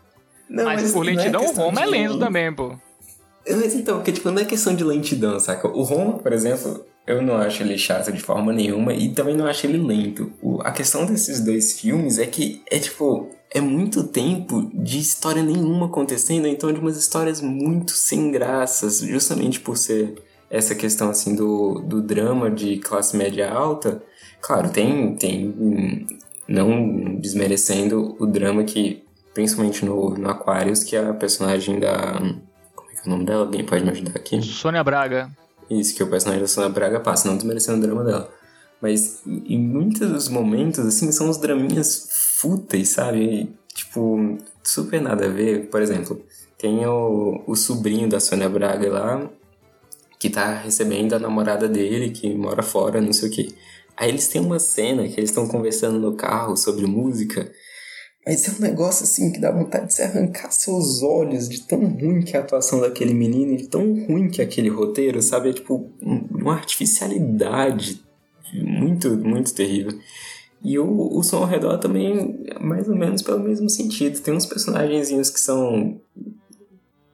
Não, 0.48 0.65
mas, 0.65 0.82
mas 0.82 0.93
por 0.93 1.06
é 1.06 1.12
lentidão, 1.12 1.44
é 1.44 1.48
o 1.48 1.52
Roma 1.52 1.82
é 1.82 1.86
lento 1.86 2.19
também, 2.19 2.52
pô. 2.52 2.77
Mas 3.48 3.74
então, 3.74 3.98
porque 3.98 4.11
tipo, 4.11 4.28
não 4.32 4.43
é 4.43 4.44
questão 4.44 4.74
de 4.74 4.82
lentidão, 4.82 5.39
saca? 5.39 5.69
O 5.69 5.82
Roma, 5.82 6.19
por 6.19 6.32
exemplo, 6.32 6.85
eu 7.07 7.21
não 7.21 7.37
acho 7.37 7.63
ele 7.63 7.77
chato 7.77 8.11
de 8.11 8.21
forma 8.21 8.53
nenhuma 8.53 8.95
e 8.95 9.11
também 9.11 9.37
não 9.37 9.47
acho 9.47 9.67
ele 9.67 9.79
lento. 9.79 10.33
O, 10.41 10.61
a 10.63 10.73
questão 10.73 11.05
desses 11.05 11.41
dois 11.41 11.79
filmes 11.79 12.19
é 12.19 12.27
que 12.27 12.63
é 12.71 12.79
tipo, 12.79 13.29
é 13.51 13.61
muito 13.61 14.05
tempo 14.05 14.71
de 14.73 14.99
história 14.99 15.43
nenhuma 15.43 15.87
acontecendo, 15.87 16.47
então 16.47 16.73
de 16.73 16.81
umas 16.81 16.97
histórias 16.97 17.41
muito 17.41 17.93
sem 17.93 18.31
graças, 18.31 19.01
justamente 19.01 19.61
por 19.61 19.77
ser 19.77 20.15
essa 20.51 20.75
questão 20.75 21.11
assim 21.11 21.35
do, 21.35 21.81
do 21.81 22.01
drama 22.01 22.51
de 22.51 22.79
classe 22.79 23.17
média 23.17 23.51
alta. 23.51 24.03
Claro, 24.41 24.71
tem, 24.71 25.15
tem 25.17 26.07
não 26.49 27.17
desmerecendo 27.17 28.17
o 28.19 28.27
drama 28.27 28.65
que, 28.65 29.03
principalmente 29.33 29.85
no, 29.85 30.11
no 30.11 30.29
Aquarius, 30.31 30.83
que 30.83 30.97
é 30.97 31.07
a 31.07 31.15
personagem 31.15 31.79
da. 31.79 32.15
Como 32.75 32.91
é 32.91 32.95
que 32.95 33.01
é 33.01 33.07
o 33.07 33.11
nome 33.11 33.25
dela? 33.25 33.45
Alguém 33.45 33.65
pode 33.65 33.85
me 33.85 33.91
ajudar 33.91 34.13
aqui? 34.17 34.41
Sônia 34.43 34.85
Braga. 34.85 35.31
Isso, 35.70 35.95
que 35.95 36.03
o 36.03 36.07
personagem 36.09 36.43
da 36.43 36.49
Sônia 36.49 36.69
Braga 36.69 37.01
passa, 37.01 37.28
não 37.28 37.36
desmerecendo 37.36 37.78
o 37.78 37.81
drama 37.81 38.05
dela. 38.05 38.32
Mas 38.81 39.23
em 39.27 39.59
muitos 39.59 40.28
momentos, 40.28 40.85
assim, 40.85 41.11
são 41.11 41.31
os 41.31 41.39
draminhas 41.39 42.09
fúteis, 42.39 42.91
sabe? 42.91 43.51
Tipo, 43.74 44.36
super 44.62 45.01
nada 45.01 45.24
a 45.27 45.28
ver. 45.28 45.69
Por 45.70 45.81
exemplo, 45.81 46.23
tem 46.59 46.85
o, 46.86 47.43
o 47.47 47.57
sobrinho 47.57 48.09
da 48.09 48.20
Sônia 48.20 48.49
Braga 48.49 48.93
lá, 48.93 49.31
que 50.19 50.28
tá 50.31 50.55
recebendo 50.55 51.15
a 51.15 51.19
namorada 51.19 51.69
dele, 51.69 52.11
que 52.11 52.35
mora 52.35 52.62
fora, 52.62 53.01
não 53.01 53.12
sei 53.12 53.28
o 53.28 53.32
que. 53.32 53.55
Aí 53.97 54.09
eles 54.09 54.28
têm 54.28 54.41
uma 54.41 54.59
cena 54.59 55.09
que 55.09 55.19
eles 55.19 55.31
estão 55.31 55.47
conversando 55.47 55.99
no 55.99 56.15
carro 56.15 56.57
sobre 56.57 56.86
música, 56.86 57.51
mas 58.27 58.49
é 58.49 58.53
um 58.53 58.61
negócio 58.61 59.05
assim 59.05 59.31
que 59.31 59.39
dá 59.39 59.51
vontade 59.51 59.89
de 59.89 59.95
se 59.95 60.03
arrancar 60.03 60.51
seus 60.51 61.03
olhos 61.03 61.49
de 61.49 61.61
tão 61.63 61.81
ruim 61.85 62.23
que 62.23 62.37
é 62.37 62.41
a 62.41 62.43
atuação 62.43 62.81
daquele 62.81 63.13
menino, 63.13 63.57
de 63.57 63.69
tão 63.69 63.83
ruim 64.07 64.29
que 64.29 64.41
é 64.41 64.45
aquele 64.45 64.71
roteiro, 64.71 65.21
sabe? 65.21 65.51
É 65.51 65.53
tipo 65.53 65.91
uma 66.01 66.55
artificialidade 66.55 68.03
muito, 68.55 69.11
muito 69.19 69.55
terrível. 69.55 69.99
E 70.63 70.79
o, 70.79 71.19
o 71.19 71.23
som 71.23 71.39
ao 71.39 71.47
redor 71.47 71.77
também 71.77 72.43
é 72.47 72.59
mais 72.59 72.89
ou 72.89 72.97
menos 72.97 73.21
pelo 73.21 73.41
mesmo 73.41 73.69
sentido. 73.69 74.19
Tem 74.21 74.33
uns 74.33 74.47
personagens 74.47 75.11
que 75.29 75.41
são 75.41 76.01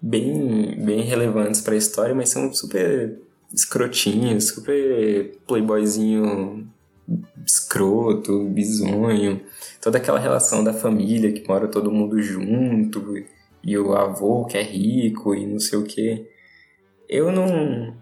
bem, 0.00 0.80
bem 0.84 1.02
relevantes 1.02 1.60
para 1.60 1.74
a 1.74 1.78
história, 1.78 2.14
mas 2.14 2.28
são 2.28 2.52
super 2.52 3.18
escrotinhos, 3.52 4.48
super 4.48 5.36
playboyzinho 5.48 6.70
escroto, 7.44 8.44
bizonho 8.44 9.40
toda 9.80 9.98
aquela 9.98 10.18
relação 10.18 10.62
da 10.62 10.72
família 10.72 11.32
que 11.32 11.46
mora 11.48 11.66
todo 11.66 11.90
mundo 11.90 12.20
junto 12.22 13.24
e 13.62 13.76
o 13.78 13.94
avô 13.94 14.44
que 14.44 14.58
é 14.58 14.62
rico 14.62 15.34
e 15.34 15.46
não 15.46 15.58
sei 15.58 15.78
o 15.78 15.84
que. 15.84 16.26
Eu 17.08 17.32
não. 17.32 17.94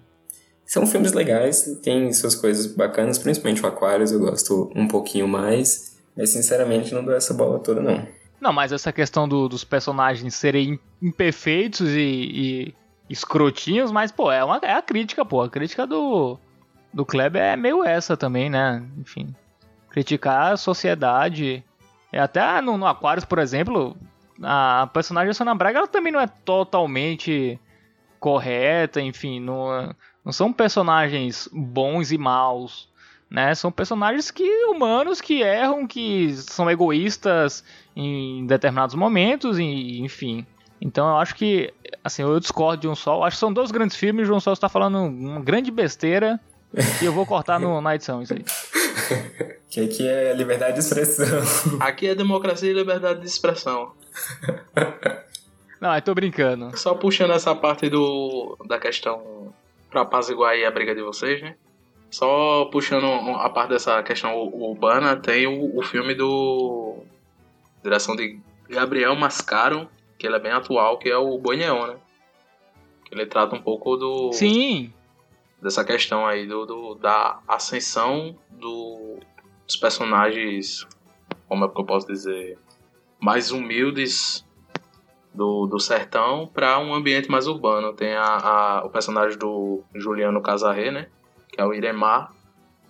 São 0.66 0.86
filmes 0.86 1.12
legais, 1.12 1.78
tem 1.82 2.12
suas 2.12 2.34
coisas 2.34 2.66
bacanas, 2.66 3.18
principalmente 3.18 3.62
o 3.62 3.66
Aquarius 3.66 4.12
eu 4.12 4.20
gosto 4.20 4.70
um 4.74 4.86
pouquinho 4.86 5.26
mais, 5.26 5.96
mas 6.14 6.30
sinceramente 6.30 6.94
não 6.94 7.02
dou 7.02 7.14
essa 7.14 7.32
bola 7.32 7.58
toda 7.58 7.80
não. 7.80 8.06
Não, 8.40 8.52
mas 8.52 8.70
essa 8.70 8.92
questão 8.92 9.26
do, 9.26 9.48
dos 9.48 9.64
personagens 9.64 10.34
serem 10.34 10.78
imperfeitos 11.02 11.88
e, 11.88 11.98
e, 11.98 12.74
escrotinhos, 13.08 13.90
mas, 13.90 14.12
pô, 14.12 14.30
é, 14.30 14.44
uma, 14.44 14.60
é 14.62 14.74
a 14.74 14.82
crítica, 14.82 15.24
pô. 15.24 15.40
A 15.40 15.48
crítica 15.48 15.86
do, 15.86 16.38
do 16.92 17.04
Kleber 17.04 17.42
é 17.42 17.56
meio 17.56 17.84
essa 17.84 18.16
também, 18.16 18.48
né? 18.50 18.82
Enfim. 18.98 19.34
Criticar 19.90 20.52
a 20.52 20.56
sociedade. 20.56 21.64
É 22.12 22.20
até 22.20 22.60
no, 22.60 22.78
no 22.78 22.86
Aquarius, 22.86 23.24
por 23.24 23.38
exemplo, 23.38 23.96
a 24.42 24.88
personagem 24.92 25.28
da 25.28 25.34
Sônia 25.34 25.54
Braga 25.54 25.78
ela 25.78 25.88
também 25.88 26.12
não 26.12 26.20
é 26.20 26.26
totalmente 26.26 27.58
correta, 28.18 29.00
enfim, 29.00 29.40
não, 29.40 29.94
não 30.24 30.32
são 30.32 30.52
personagens 30.52 31.48
bons 31.52 32.10
e 32.10 32.18
maus, 32.18 32.88
né? 33.30 33.54
São 33.54 33.70
personagens 33.70 34.30
que 34.30 34.64
humanos 34.66 35.20
que 35.20 35.42
erram, 35.42 35.86
que 35.86 36.32
são 36.36 36.70
egoístas 36.70 37.62
em 37.94 38.46
determinados 38.46 38.94
momentos, 38.94 39.58
e, 39.58 40.00
enfim. 40.00 40.46
Então 40.80 41.08
eu 41.08 41.16
acho 41.16 41.34
que, 41.34 41.72
assim, 42.02 42.22
eu 42.22 42.38
discordo 42.38 42.82
de 42.82 42.88
um 42.88 42.94
sol. 42.94 43.24
Acho 43.24 43.36
que 43.36 43.40
são 43.40 43.52
dois 43.52 43.70
grandes 43.70 43.96
filmes. 43.96 44.26
João 44.26 44.40
Sol 44.40 44.52
está 44.52 44.68
falando 44.68 44.98
uma 44.98 45.40
grande 45.40 45.70
besteira 45.70 46.40
e 47.02 47.04
eu 47.04 47.12
vou 47.12 47.26
cortar 47.26 47.58
no, 47.58 47.80
na 47.80 47.94
edição 47.94 48.22
isso 48.22 48.34
aí. 48.34 48.44
Que 49.70 49.82
aqui 49.82 50.08
é 50.08 50.32
liberdade 50.32 50.74
de 50.74 50.80
expressão. 50.80 51.26
Aqui 51.78 52.06
é 52.08 52.14
democracia 52.14 52.70
e 52.70 52.72
liberdade 52.72 53.20
de 53.20 53.26
expressão. 53.26 53.92
Não, 55.78 55.94
eu 55.94 56.02
tô 56.02 56.14
brincando. 56.14 56.76
Só 56.76 56.94
puxando 56.94 57.32
essa 57.32 57.54
parte 57.54 57.90
do 57.90 58.56
da 58.66 58.78
questão 58.78 59.52
pra 59.90 60.02
apaziguar 60.02 60.52
aí 60.52 60.64
a 60.64 60.70
briga 60.70 60.94
de 60.94 61.02
vocês, 61.02 61.42
né? 61.42 61.54
Só 62.10 62.64
puxando 62.66 63.06
a 63.36 63.50
parte 63.50 63.70
dessa 63.70 64.02
questão 64.02 64.34
urbana, 64.38 65.16
tem 65.16 65.46
o, 65.46 65.78
o 65.78 65.82
filme 65.82 66.14
do. 66.14 67.02
Direção 67.82 68.16
de 68.16 68.40
Gabriel 68.68 69.14
Mascaro, 69.14 69.88
que 70.18 70.26
ele 70.26 70.36
é 70.36 70.40
bem 70.40 70.52
atual, 70.52 70.98
que 70.98 71.08
é 71.08 71.16
o 71.16 71.38
Boi 71.38 71.56
Neon, 71.56 71.86
né? 71.88 71.96
Ele 73.12 73.26
trata 73.26 73.54
um 73.54 73.62
pouco 73.62 73.96
do. 73.96 74.32
Sim! 74.32 74.92
Dessa 75.60 75.84
questão 75.84 76.26
aí 76.26 76.46
do, 76.46 76.64
do 76.64 76.94
da 76.94 77.40
ascensão 77.48 78.38
do, 78.50 79.18
dos 79.66 79.76
personagens, 79.76 80.86
como 81.48 81.64
é 81.64 81.68
que 81.68 81.80
eu 81.80 81.84
posso 81.84 82.06
dizer, 82.06 82.58
mais 83.20 83.50
humildes 83.50 84.46
do, 85.34 85.66
do 85.66 85.78
sertão 85.78 86.46
para 86.46 86.78
um 86.78 86.94
ambiente 86.94 87.30
mais 87.30 87.46
urbano. 87.46 87.92
Tem 87.92 88.14
a, 88.14 88.22
a, 88.22 88.84
o 88.84 88.90
personagem 88.90 89.38
do 89.38 89.82
Juliano 89.94 90.40
Casarré, 90.42 90.90
né? 90.90 91.08
Que 91.48 91.60
é 91.60 91.64
o 91.64 91.74
Iremar, 91.74 92.32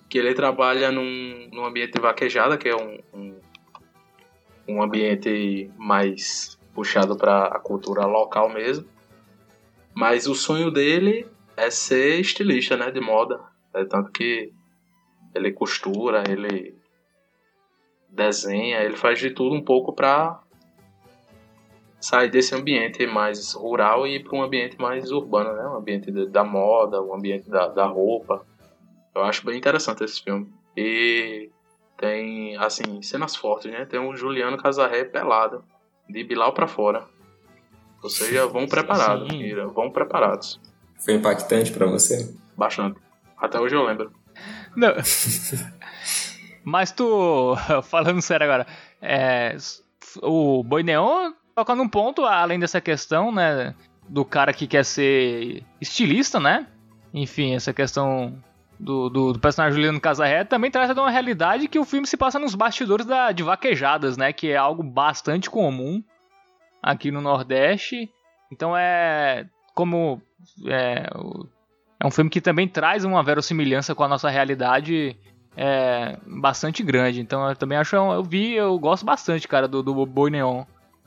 que 0.08 0.18
ele 0.18 0.34
trabalha 0.34 0.90
num, 0.90 1.48
num 1.52 1.64
ambiente 1.64 1.92
de 1.92 2.00
vaquejada, 2.00 2.56
que 2.56 2.68
é 2.68 2.76
um, 2.76 2.98
um, 3.12 3.40
um 4.68 4.82
ambiente 4.82 5.70
mais 5.76 6.58
puxado 6.74 7.16
para 7.16 7.46
a 7.46 7.58
cultura 7.58 8.06
local 8.06 8.48
mesmo. 8.48 8.86
Mas 9.94 10.26
o 10.26 10.34
sonho 10.34 10.70
dele 10.70 11.26
é 11.58 11.70
ser 11.70 12.20
estilista, 12.20 12.76
né? 12.76 12.90
De 12.90 13.00
moda. 13.00 13.40
É 13.74 13.84
tanto 13.84 14.10
que 14.12 14.52
ele 15.34 15.52
costura, 15.52 16.22
ele 16.28 16.76
desenha, 18.08 18.80
ele 18.82 18.96
faz 18.96 19.18
de 19.18 19.30
tudo 19.30 19.54
um 19.54 19.62
pouco 19.62 19.92
para 19.92 20.40
sair 22.00 22.30
desse 22.30 22.54
ambiente 22.54 23.06
mais 23.06 23.52
rural 23.52 24.06
e 24.06 24.16
ir 24.16 24.24
para 24.24 24.38
um 24.38 24.42
ambiente 24.42 24.78
mais 24.80 25.10
urbano, 25.10 25.52
né? 25.52 25.68
Um 25.68 25.76
ambiente 25.76 26.10
da 26.28 26.44
moda, 26.44 27.02
um 27.02 27.14
ambiente 27.14 27.50
da, 27.50 27.66
da 27.68 27.86
roupa. 27.86 28.46
Eu 29.14 29.22
acho 29.24 29.44
bem 29.44 29.58
interessante 29.58 30.04
esse 30.04 30.22
filme. 30.22 30.48
E 30.76 31.50
tem, 31.96 32.56
assim, 32.56 33.02
cenas 33.02 33.34
fortes, 33.34 33.70
né? 33.70 33.84
Tem 33.84 33.98
o 33.98 34.14
Juliano 34.14 34.56
Casarré 34.56 35.04
pelado, 35.04 35.64
de 36.08 36.22
Bilal 36.22 36.52
para 36.52 36.68
fora. 36.68 37.04
Ou 38.00 38.08
seja, 38.08 38.46
vão 38.46 38.68
preparados, 38.68 39.28
vão 39.74 39.90
preparados. 39.90 40.60
Foi 40.98 41.14
impactante 41.14 41.72
para 41.72 41.86
você? 41.86 42.34
Bastante. 42.56 42.98
Até 43.36 43.58
hoje 43.60 43.74
eu 43.74 43.84
lembro. 43.84 44.12
Não. 44.76 44.94
Mas 46.64 46.92
tu, 46.92 47.56
falando 47.84 48.20
sério 48.20 48.44
agora, 48.44 48.66
é, 49.00 49.56
o 50.22 50.62
Boi 50.62 50.82
Neon 50.82 51.32
toca 51.54 51.74
num 51.74 51.88
ponto, 51.88 52.24
além 52.24 52.58
dessa 52.58 52.80
questão, 52.80 53.32
né, 53.32 53.74
do 54.08 54.24
cara 54.24 54.52
que 54.52 54.66
quer 54.66 54.84
ser 54.84 55.64
estilista, 55.80 56.38
né? 56.38 56.66
Enfim, 57.12 57.54
essa 57.54 57.72
questão 57.72 58.42
do, 58.78 59.08
do, 59.08 59.32
do 59.32 59.38
personagem 59.38 59.74
Juliano 59.76 60.00
Casarré 60.00 60.44
também 60.44 60.70
traz 60.70 60.92
de 60.94 61.00
uma 61.00 61.10
realidade 61.10 61.68
que 61.68 61.78
o 61.78 61.84
filme 61.84 62.06
se 62.06 62.16
passa 62.16 62.38
nos 62.38 62.54
bastidores 62.54 63.06
da, 63.06 63.32
de 63.32 63.42
vaquejadas, 63.42 64.16
né? 64.16 64.32
Que 64.32 64.50
é 64.50 64.56
algo 64.56 64.82
bastante 64.82 65.50
comum 65.50 66.02
aqui 66.82 67.10
no 67.10 67.20
Nordeste. 67.20 68.10
Então 68.52 68.76
é 68.76 69.46
como 69.74 70.22
é, 70.66 71.08
é 72.00 72.06
um 72.06 72.10
filme 72.10 72.30
que 72.30 72.40
também 72.40 72.68
traz 72.68 73.04
uma 73.04 73.22
verossimilhança 73.22 73.94
com 73.94 74.04
a 74.04 74.08
nossa 74.08 74.28
realidade 74.28 75.16
é, 75.56 76.18
bastante 76.26 76.82
grande. 76.82 77.20
Então 77.20 77.48
eu 77.48 77.56
também 77.56 77.78
acho. 77.78 77.96
Eu 77.96 78.22
vi, 78.22 78.54
eu 78.54 78.78
gosto 78.78 79.04
bastante, 79.04 79.48
cara, 79.48 79.66
do, 79.66 79.82
do 79.82 80.06
Boi 80.06 80.30
Neon. 80.30 80.64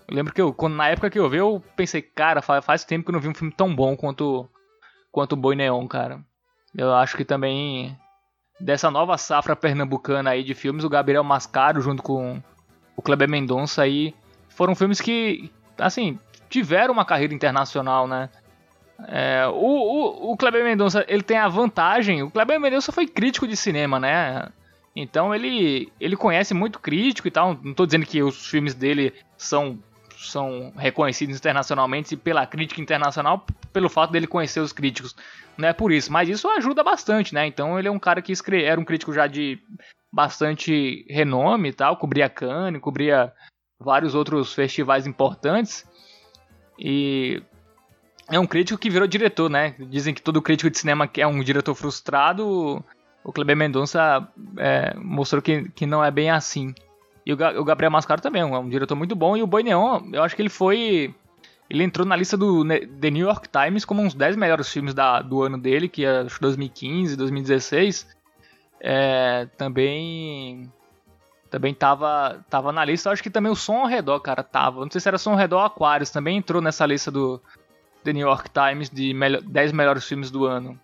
Eu 0.08 0.16
lembro 0.16 0.34
que 0.34 0.42
eu, 0.42 0.54
quando, 0.54 0.76
na 0.76 0.90
época 0.90 1.10
que 1.10 1.20
eu 1.20 1.30
vi, 1.30 1.38
eu 1.38 1.64
pensei, 1.76 2.02
cara, 2.02 2.42
faz, 2.42 2.66
faz 2.66 2.84
tempo 2.84 3.06
que 3.06 3.12
eu 3.12 3.14
não 3.14 3.22
vi 3.22 3.30
um 3.30 3.36
filme 3.36 3.54
tão 3.54 3.74
bom 3.74 3.96
quanto 3.96 4.50
quanto 5.12 5.34
o 5.34 5.38
Boi 5.38 5.56
Neon, 5.56 5.88
cara. 5.88 6.20
Eu 6.76 6.94
acho 6.94 7.18
que 7.18 7.26
também 7.26 7.98
dessa 8.60 8.92
nova 8.92 9.18
safra 9.18 9.56
pernambucana 9.56 10.32
aí 10.32 10.44
de 10.44 10.54
filmes, 10.54 10.84
o 10.84 10.90
Gabriel 10.90 11.24
Mascaro 11.24 11.82
junto 11.82 12.04
com 12.04 12.42
o 12.96 13.02
Kleber 13.02 13.28
Mendonça 13.30 13.82
aí 13.82 14.14
foram 14.50 14.76
filmes 14.76 15.02
que, 15.02 15.52
assim, 15.78 16.20
tiveram 16.50 16.94
uma 16.94 17.06
carreira 17.06 17.34
internacional, 17.34 18.08
né? 18.08 18.30
É, 19.08 19.48
o, 19.48 19.54
o, 19.54 20.32
o 20.32 20.38
Kleber 20.38 20.64
Mendonça, 20.64 21.06
ele 21.08 21.24
tem 21.24 21.38
a 21.38 21.48
vantagem, 21.48 22.24
o 22.24 22.32
Kleber 22.32 22.60
Mendonça 22.60 22.92
foi 22.92 23.08
crítico 23.08 23.48
de 23.48 23.56
cinema, 23.56 24.00
né? 24.00 24.50
Então 24.96 25.34
ele, 25.34 25.92
ele 26.00 26.16
conhece 26.16 26.54
muito 26.54 26.80
crítico 26.80 27.28
e 27.28 27.32
tal. 27.32 27.58
Não 27.64 27.72
estou 27.72 27.86
dizendo 27.86 28.06
que 28.06 28.22
os 28.22 28.48
filmes 28.48 28.74
dele 28.74 29.14
são 29.38 29.80
são 30.18 30.72
reconhecidos 30.78 31.36
internacionalmente 31.36 32.16
pela 32.16 32.46
crítica 32.46 32.80
internacional 32.80 33.44
pelo 33.74 33.90
fato 33.90 34.12
dele 34.12 34.28
conhecer 34.28 34.60
os 34.60 34.72
críticos. 34.72 35.16
Não 35.58 35.68
é 35.68 35.74
por 35.74 35.92
isso, 35.92 36.12
mas 36.12 36.30
isso 36.30 36.48
ajuda 36.48 36.84
bastante, 36.84 37.34
né? 37.34 37.48
Então 37.48 37.80
ele 37.80 37.88
é 37.88 37.92
um 37.92 37.98
cara 37.98 38.22
que 38.22 38.32
escreve, 38.32 38.66
era 38.66 38.80
um 38.80 38.86
crítico 38.86 39.12
já 39.14 39.26
de 39.26 39.60
bastante 40.14 41.06
renome 41.10 41.70
e 41.70 41.74
tal, 41.74 41.98
cobria 41.98 42.30
Cannes, 42.30 42.82
cobria 42.82 43.34
vários 43.80 44.14
outros 44.14 44.54
festivais 44.54 45.08
importantes. 45.08 45.90
E 46.78 47.42
é 48.30 48.40
um 48.40 48.48
crítico 48.48 48.80
que 48.80 48.90
virou 48.90 49.08
diretor, 49.08 49.50
né? 49.50 49.76
Dizem 49.80 50.14
que 50.14 50.22
todo 50.22 50.42
crítico 50.42 50.70
de 50.70 50.78
cinema 50.78 51.10
é 51.18 51.28
um 51.28 51.44
diretor 51.44 51.76
frustrado. 51.76 52.84
O 53.24 53.32
Kleber 53.32 53.56
Mendonça 53.56 54.28
é, 54.58 54.94
mostrou 54.96 55.42
que, 55.42 55.70
que 55.70 55.86
não 55.86 56.04
é 56.04 56.10
bem 56.10 56.30
assim. 56.32 56.74
E 57.26 57.34
o, 57.34 57.36
o 57.60 57.64
Gabriel 57.64 57.92
Mascaro 57.92 58.22
também 58.22 58.42
é 58.42 58.46
um, 58.46 58.70
diretor 58.70 58.96
muito 58.96 59.16
bom. 59.16 59.38
E 59.38 59.44
o 59.44 59.48
Boi 59.48 59.64
Neon, 59.64 60.10
eu 60.14 60.24
acho 60.24 60.36
que 60.36 60.42
ele 60.42 60.50
foi. 60.50 61.14
Ele 61.70 61.84
entrou 61.84 62.06
na 62.06 62.16
lista 62.16 62.36
do 62.36 62.66
The 62.66 63.10
New 63.12 63.26
York 63.26 63.48
Times 63.48 63.86
como 63.86 64.02
uns 64.02 64.14
10 64.14 64.36
melhores 64.36 64.70
filmes 64.70 64.94
da, 64.94 65.22
do 65.22 65.42
ano 65.42 65.58
dele, 65.58 65.88
que 65.88 66.04
é 66.04 66.24
2015, 66.24 67.16
2016. 67.16 68.08
É, 68.80 69.48
também. 69.58 70.72
Também 71.50 71.74
tava, 71.74 72.44
tava 72.50 72.72
na 72.72 72.84
lista. 72.84 73.10
Eu 73.10 73.14
acho 73.14 73.24
que 73.24 73.30
também 73.30 73.52
o 73.52 73.56
Som 73.56 73.80
ao 73.80 73.88
Redor, 73.88 74.20
cara, 74.22 74.42
tava. 74.42 74.82
Não 74.82 74.92
sei 74.92 75.02
se 75.02 75.08
era 75.08 75.18
Som 75.18 75.32
ao 75.32 75.38
Redor 75.38 75.60
ou 75.60 75.66
Aquarius. 75.66 76.10
Também 76.10 76.38
entrou 76.38 76.62
nessa 76.62 76.86
lista 76.86 77.12
do 77.12 77.42
The 78.04 78.14
New 78.14 78.28
York 78.28 78.50
Times 78.50 78.90
de 78.90 79.14
10 79.44 79.72
melhores 79.72 80.06
filmes 80.06 80.32
do 80.32 80.46
ano. 80.46 80.80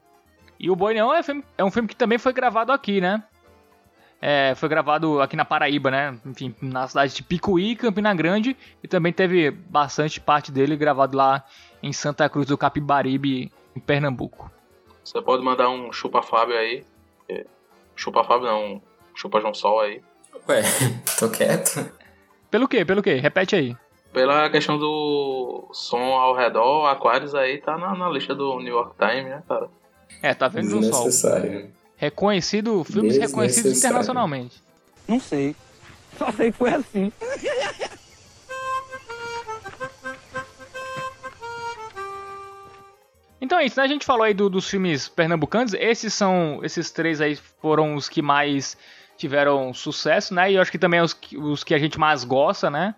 E 0.60 0.70
o 0.70 0.76
Boi 0.76 0.94
Neon 0.94 1.14
é, 1.14 1.22
filme, 1.22 1.44
é 1.58 1.64
um 1.64 1.72
filme 1.72 1.88
que 1.88 1.96
também 1.96 2.18
foi 2.18 2.34
gravado 2.34 2.72
aqui, 2.72 3.00
né? 3.00 3.24
É, 4.20 4.56
foi 4.56 4.68
gravado 4.68 5.22
aqui 5.22 5.36
na 5.36 5.46
Paraíba, 5.46 5.92
né? 5.92 6.18
Enfim, 6.26 6.56
na 6.62 6.88
cidade 6.88 7.14
de 7.14 7.22
Picuí, 7.22 7.76
Campina 7.76 8.14
Grande, 8.16 8.58
e 8.84 8.88
também 8.88 9.14
teve 9.14 9.52
bastante 9.52 10.20
parte 10.20 10.52
dele 10.52 10.76
gravado 10.76 11.16
lá 11.16 11.44
em 11.84 11.94
Santa 11.94 12.28
Cruz 12.28 12.48
do 12.48 12.58
Capibaribe, 12.58 13.52
em 13.76 13.80
Pernambuco. 13.80 14.52
Você 15.04 15.22
pode 15.22 15.44
mandar 15.44 15.70
um 15.70 15.92
chupa 15.94 16.24
Fábio 16.24 16.58
aí. 16.58 16.84
É, 17.30 17.46
chupa 17.96 18.24
Fábio 18.24 18.48
não, 18.48 18.82
chupa 19.14 19.40
João 19.40 19.54
Sol 19.54 19.82
aí. 19.82 20.02
Ué, 20.50 20.64
tô 21.20 21.30
quieto. 21.30 21.92
Pelo 22.50 22.68
quê? 22.68 22.84
Pelo 22.84 23.04
quê? 23.04 23.16
Repete 23.16 23.56
aí. 23.56 23.78
Pela 24.18 24.50
questão 24.50 24.80
do 24.80 25.70
som 25.72 26.02
ao 26.16 26.36
redor, 26.36 26.88
Aquarius 26.88 27.36
aí 27.36 27.60
tá 27.60 27.78
na, 27.78 27.96
na 27.96 28.10
lista 28.10 28.34
do 28.34 28.60
New 28.60 28.74
York 28.74 28.96
Times, 28.98 29.30
né, 29.30 29.44
cara? 29.48 29.70
É, 30.24 30.34
tá 30.34 30.48
vendo 30.48 30.72
João 30.72 31.12
Sol. 31.12 31.40
Reconhecido, 31.96 32.84
filmes 32.84 33.16
reconhecidos 33.16 33.78
internacionalmente. 33.78 34.60
Não 35.08 35.20
sei. 35.20 35.56
Só 36.18 36.32
sei 36.32 36.52
que 36.52 36.58
foi 36.58 36.74
assim. 36.74 37.14
Então 43.40 43.60
é 43.60 43.66
isso, 43.66 43.80
né? 43.80 43.86
A 43.86 43.88
gente 43.88 44.04
falou 44.04 44.24
aí 44.24 44.34
do, 44.34 44.50
dos 44.50 44.68
filmes 44.68 45.08
pernambucanos. 45.08 45.76
Esses 45.76 46.12
são. 46.12 46.60
Esses 46.64 46.90
três 46.90 47.22
aí 47.22 47.36
foram 47.62 47.94
os 47.94 48.10
que 48.10 48.24
mais 48.24 48.76
tiveram 49.16 49.76
sucesso, 49.76 50.34
né? 50.34 50.52
E 50.52 50.56
eu 50.56 50.62
acho 50.62 50.72
que 50.72 50.80
também 50.80 51.02
os, 51.02 51.16
os 51.38 51.64
que 51.64 51.76
a 51.76 51.80
gente 51.80 52.00
mais 52.00 52.24
gosta, 52.24 52.72
né? 52.72 52.96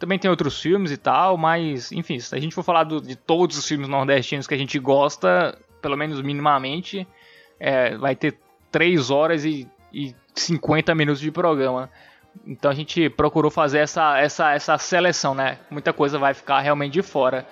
Também 0.00 0.18
tem 0.18 0.30
outros 0.30 0.60
filmes 0.60 0.90
e 0.90 0.96
tal, 0.96 1.36
mas, 1.36 1.92
enfim, 1.92 2.18
se 2.18 2.34
a 2.34 2.40
gente 2.40 2.54
for 2.54 2.64
falar 2.64 2.84
do, 2.84 3.02
de 3.02 3.14
todos 3.14 3.58
os 3.58 3.68
filmes 3.68 3.86
nordestinos 3.86 4.46
que 4.46 4.54
a 4.54 4.58
gente 4.58 4.78
gosta, 4.78 5.56
pelo 5.82 5.94
menos 5.94 6.22
minimamente, 6.22 7.06
é, 7.58 7.98
vai 7.98 8.16
ter 8.16 8.38
3 8.72 9.10
horas 9.10 9.44
e, 9.44 9.68
e 9.92 10.14
50 10.34 10.94
minutos 10.94 11.20
de 11.20 11.30
programa. 11.30 11.90
Então 12.46 12.70
a 12.70 12.74
gente 12.74 13.10
procurou 13.10 13.50
fazer 13.50 13.80
essa, 13.80 14.18
essa, 14.18 14.52
essa 14.52 14.78
seleção, 14.78 15.34
né? 15.34 15.58
Muita 15.70 15.92
coisa 15.92 16.18
vai 16.18 16.32
ficar 16.32 16.60
realmente 16.60 16.94
de 16.94 17.02
fora. 17.02 17.46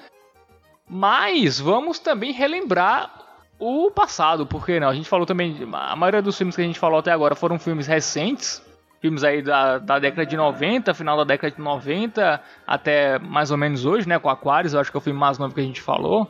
Mas 0.88 1.60
vamos 1.60 1.98
também 1.98 2.32
relembrar 2.32 3.12
o 3.58 3.90
passado, 3.90 4.46
porque 4.46 4.80
não? 4.80 4.88
A 4.88 4.94
gente 4.94 5.08
falou 5.08 5.26
também. 5.26 5.54
A 5.70 5.94
maioria 5.94 6.22
dos 6.22 6.38
filmes 6.38 6.56
que 6.56 6.62
a 6.62 6.64
gente 6.64 6.78
falou 6.78 6.98
até 6.98 7.12
agora 7.12 7.34
foram 7.34 7.58
filmes 7.58 7.86
recentes. 7.86 8.62
Filmes 9.00 9.22
aí 9.22 9.42
da, 9.42 9.78
da 9.78 9.98
década 9.98 10.26
de 10.26 10.36
90, 10.36 10.92
final 10.92 11.16
da 11.16 11.24
década 11.24 11.54
de 11.54 11.62
90, 11.62 12.42
até 12.66 13.18
mais 13.18 13.50
ou 13.50 13.56
menos 13.56 13.84
hoje, 13.84 14.08
né? 14.08 14.18
Com 14.18 14.28
Aquarius, 14.28 14.74
eu 14.74 14.80
acho 14.80 14.90
que 14.90 14.96
é 14.96 15.00
o 15.00 15.02
filme 15.02 15.18
mais 15.18 15.38
novo 15.38 15.54
que 15.54 15.60
a 15.60 15.64
gente 15.64 15.80
falou. 15.80 16.28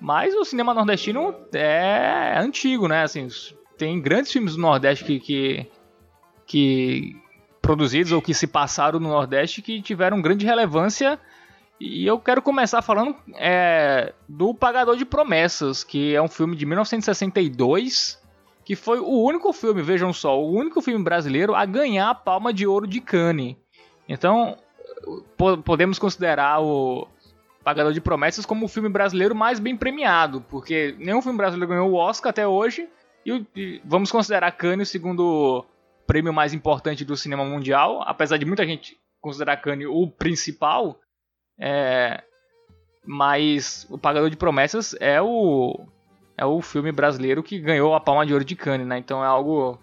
Mas 0.00 0.34
o 0.34 0.44
cinema 0.44 0.74
nordestino 0.74 1.32
é 1.54 2.34
antigo, 2.36 2.88
né? 2.88 3.04
Assim, 3.04 3.28
tem 3.78 4.00
grandes 4.00 4.32
filmes 4.32 4.56
do 4.56 4.60
Nordeste 4.60 5.04
que, 5.04 5.20
que, 5.20 5.66
que 6.44 7.16
produzidos 7.60 8.12
ou 8.12 8.20
que 8.20 8.34
se 8.34 8.46
passaram 8.46 8.98
no 8.98 9.08
Nordeste 9.08 9.62
que 9.62 9.80
tiveram 9.80 10.20
grande 10.20 10.44
relevância. 10.44 11.20
E 11.80 12.06
eu 12.06 12.18
quero 12.18 12.42
começar 12.42 12.82
falando 12.82 13.16
é, 13.34 14.12
do 14.28 14.54
Pagador 14.54 14.96
de 14.96 15.04
Promessas, 15.04 15.82
que 15.82 16.14
é 16.14 16.22
um 16.22 16.28
filme 16.28 16.56
de 16.56 16.66
1962, 16.66 18.21
que 18.64 18.76
foi 18.76 18.98
o 18.98 19.22
único 19.22 19.52
filme, 19.52 19.82
vejam 19.82 20.12
só, 20.12 20.40
o 20.40 20.52
único 20.52 20.80
filme 20.80 21.02
brasileiro 21.02 21.54
a 21.54 21.64
ganhar 21.64 22.10
a 22.10 22.14
Palma 22.14 22.52
de 22.52 22.66
Ouro 22.66 22.86
de 22.86 23.00
Cannes. 23.00 23.56
Então, 24.08 24.56
po 25.36 25.58
podemos 25.58 25.98
considerar 25.98 26.60
o 26.60 27.06
Pagador 27.64 27.92
de 27.92 28.00
Promessas 28.00 28.46
como 28.46 28.66
o 28.66 28.68
filme 28.68 28.88
brasileiro 28.88 29.34
mais 29.34 29.58
bem 29.58 29.76
premiado, 29.76 30.40
porque 30.48 30.94
nenhum 30.98 31.22
filme 31.22 31.38
brasileiro 31.38 31.68
ganhou 31.68 31.90
o 31.90 31.96
Oscar 31.96 32.30
até 32.30 32.46
hoje. 32.46 32.88
E, 33.24 33.46
e 33.54 33.80
vamos 33.84 34.10
considerar 34.10 34.50
Cannes 34.52 34.88
o 34.88 34.92
segundo 34.92 35.64
prêmio 36.06 36.32
mais 36.32 36.52
importante 36.52 37.04
do 37.04 37.16
cinema 37.16 37.44
mundial, 37.44 38.02
apesar 38.04 38.36
de 38.36 38.44
muita 38.44 38.66
gente 38.66 38.96
considerar 39.20 39.56
Cannes 39.58 39.86
o 39.88 40.08
principal, 40.08 41.00
é, 41.58 42.22
mas 43.06 43.86
o 43.88 43.96
Pagador 43.96 44.28
de 44.28 44.36
Promessas 44.36 44.96
é 45.00 45.22
o 45.22 45.86
é 46.36 46.44
o 46.44 46.60
filme 46.60 46.92
brasileiro 46.92 47.42
que 47.42 47.58
ganhou 47.58 47.94
a 47.94 48.00
Palma 48.00 48.26
de 48.26 48.32
Ouro 48.32 48.44
de 48.44 48.56
Cannes, 48.56 48.86
né? 48.86 48.98
Então 48.98 49.22
é 49.22 49.26
algo 49.26 49.78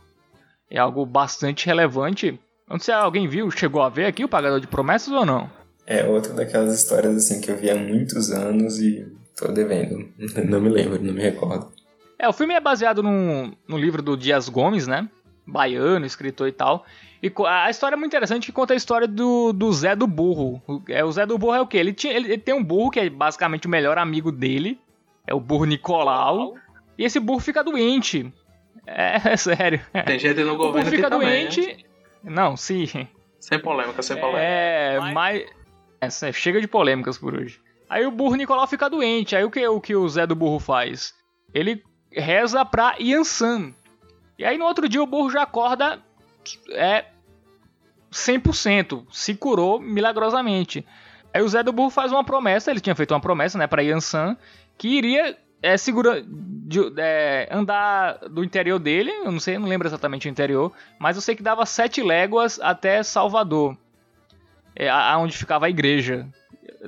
é 0.70 0.78
algo 0.78 1.06
bastante 1.06 1.66
relevante. 1.66 2.40
Não 2.68 2.78
sei 2.80 2.94
se 2.94 3.00
alguém 3.00 3.28
viu, 3.28 3.50
chegou 3.50 3.82
a 3.82 3.90
ver 3.90 4.06
aqui 4.06 4.24
o 4.24 4.30
Pagador 4.30 4.60
de 4.60 4.68
Promessas 4.68 5.12
ou 5.12 5.26
não? 5.26 5.50
É 5.88 6.06
outra 6.06 6.34
daquelas 6.34 6.76
histórias 6.76 7.16
assim 7.16 7.42
que 7.42 7.50
eu 7.50 7.58
vi 7.58 7.70
há 7.70 7.76
muitos 7.76 8.32
anos 8.32 8.80
e 8.80 9.08
tô 9.36 9.52
devendo. 9.52 10.08
Não 10.48 10.62
me 10.62 10.70
lembro, 10.70 11.02
não 11.02 11.14
me 11.14 11.22
recordo. 11.22 11.72
É, 12.20 12.28
o 12.28 12.34
filme 12.34 12.54
é 12.54 12.60
baseado 12.60 13.02
no, 13.02 13.54
no 13.68 13.78
livro 13.78 14.02
do 14.02 14.18
Dias 14.18 14.50
Gomes, 14.50 14.86
né? 14.86 15.10
baiano, 15.50 16.06
escritor 16.06 16.48
e 16.48 16.52
tal. 16.52 16.86
E 17.22 17.32
a 17.46 17.70
história 17.70 17.96
é 17.96 17.98
muito 17.98 18.12
interessante 18.12 18.46
que 18.46 18.52
conta 18.52 18.74
a 18.74 18.78
história 18.78 19.08
do, 19.08 19.52
do 19.52 19.72
Zé 19.74 19.96
do 19.96 20.08
Burro. 20.08 20.62
O, 20.68 20.82
é, 20.88 21.04
o 21.04 21.12
Zé 21.12 21.26
do 21.26 21.38
Burro 21.38 21.56
é 21.56 21.62
o 21.62 21.68
quê? 21.68 21.78
Ele, 21.78 21.92
tinha, 21.92 22.14
ele, 22.14 22.28
ele, 22.28 22.38
tem 22.38 22.54
um 22.54 22.64
burro 22.64 22.92
que 22.92 23.00
é 23.00 23.10
basicamente 23.10 23.68
o 23.68 23.70
melhor 23.70 23.98
amigo 23.98 24.32
dele. 24.32 24.80
É 25.30 25.34
o 25.34 25.40
burro 25.40 25.66
Nicolau. 25.66 26.56
E 26.98 27.06
esse 27.06 27.20
burro 27.20 27.40
fica 27.40 27.64
doente. 27.64 28.34
É, 28.88 29.22
é 29.34 29.38
sério. 29.38 29.80
Tem 30.06 30.18
gente 30.18 30.44
no 30.44 30.58
governo 30.58 30.80
o 30.80 30.84
burro 30.84 30.96
fica 30.96 31.10
também, 31.10 31.44
doente. 31.44 31.62
Né? 32.24 32.32
Não, 32.32 32.58
sim. 32.58 33.08
Sem 33.40 33.60
polêmica, 33.60 34.02
sem 34.02 34.18
polêmica. 34.18 34.42
É, 34.42 35.00
mas... 35.00 35.14
mas... 36.02 36.24
É, 36.24 36.32
chega 36.32 36.60
de 36.60 36.68
polêmicas 36.68 37.18
por 37.18 37.36
hoje. 37.36 37.62
Aí 37.88 38.06
o 38.06 38.12
burro 38.12 38.36
Nicolau 38.36 38.66
fica 38.66 38.90
doente. 38.90 39.36
Aí 39.36 39.44
o 39.44 39.52
que 39.52 39.68
o, 39.68 39.80
que 39.80 39.96
o 39.96 40.10
Zé 40.10 40.26
do 40.26 40.36
Burro 40.36 40.60
faz? 40.60 41.14
Ele 41.54 41.84
reza 42.12 42.66
pra 42.66 42.96
Yansan, 43.00 43.74
e 44.38 44.46
aí 44.46 44.58
no 44.58 44.66
outro 44.66 44.88
dia 44.88 45.04
o 45.04 45.06
burro 45.06 45.30
já 45.30 45.44
acorda 45.44 46.02
é 46.72 47.06
100%, 48.12 49.06
se 49.12 49.36
curou 49.36 49.80
milagrosamente. 49.80 50.86
Aí 51.34 51.42
o 51.42 51.50
Zé 51.50 51.62
do 51.62 51.72
Burro 51.72 51.92
faz 51.92 52.12
uma 52.12 52.24
promessa, 52.24 52.72
ele 52.72 52.80
tinha 52.80 52.96
feito 52.96 53.14
uma 53.14 53.20
promessa, 53.20 53.58
né, 53.58 53.68
para 53.68 53.84
Yansan, 53.84 54.36
que 54.80 54.88
iria 54.88 55.38
é, 55.62 55.78
segura, 55.78 56.24
de, 56.26 56.80
é, 56.98 57.50
andar 57.52 58.18
do 58.30 58.44
interior 58.44 58.80
dele, 58.80 59.12
eu 59.12 59.32
não 59.32 59.40
sei, 59.40 59.58
não 59.58 59.68
lembro 59.68 59.88
exatamente 59.88 60.28
o 60.28 60.32
interior, 60.32 60.72
mas 60.98 61.18
eu 61.18 61.22
sei 61.22 61.36
que 61.36 61.44
dava 61.44 61.66
sete 61.66 62.02
léguas 62.02 62.60
até 62.62 63.04
Salvador, 63.04 63.78
é, 64.76 64.90
aonde 64.90 65.38
ficava 65.38 65.66
a 65.66 65.70
igreja. 65.70 66.28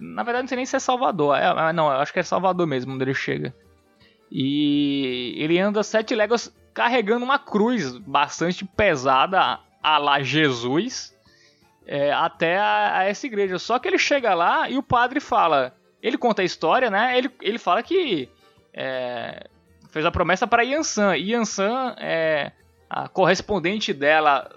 Na 0.02 0.24
verdade, 0.24 0.44
não 0.44 0.48
sei 0.48 0.56
nem 0.56 0.66
se 0.66 0.76
é 0.76 0.80
Salvador, 0.80 1.38
é, 1.38 1.74
não, 1.74 1.90
acho 1.90 2.14
que 2.14 2.20
é 2.20 2.24
Salvador 2.24 2.66
mesmo, 2.66 2.94
onde 2.94 3.04
ele 3.04 3.14
chega. 3.14 3.54
E 4.32 5.36
ele 5.38 5.60
anda 5.60 5.84
sete 5.84 6.16
léguas 6.16 6.56
carregando 6.74 7.26
uma 7.26 7.38
cruz 7.38 7.98
bastante 7.98 8.64
pesada 8.64 9.60
a 9.84 9.98
lá 9.98 10.22
Jesus 10.22 11.14
é, 11.86 12.14
até 12.14 12.58
a, 12.58 13.00
a, 13.00 13.04
essa 13.04 13.28
igreja. 13.28 13.60
Só 13.60 13.78
que 13.78 13.90
ele 13.90 13.98
chega 13.98 14.34
lá 14.34 14.70
e 14.70 14.78
o 14.78 14.84
padre 14.84 15.20
fala. 15.20 15.76
Ele 16.02 16.18
conta 16.18 16.42
a 16.42 16.46
história, 16.46 16.90
né? 16.90 17.18
Ele, 17.18 17.30
ele 17.42 17.58
fala 17.58 17.84
que 17.84 18.30
é, 18.74 19.48
fez 19.90 20.06
a 20.06 20.12
promessa 20.12 20.48
para 20.48 20.64
Yansan. 20.64 21.16
E 21.18 21.32
Yansan, 21.32 21.96
é, 22.00 22.52
a 22.90 23.08
correspondente 23.08 23.94
dela 23.94 24.50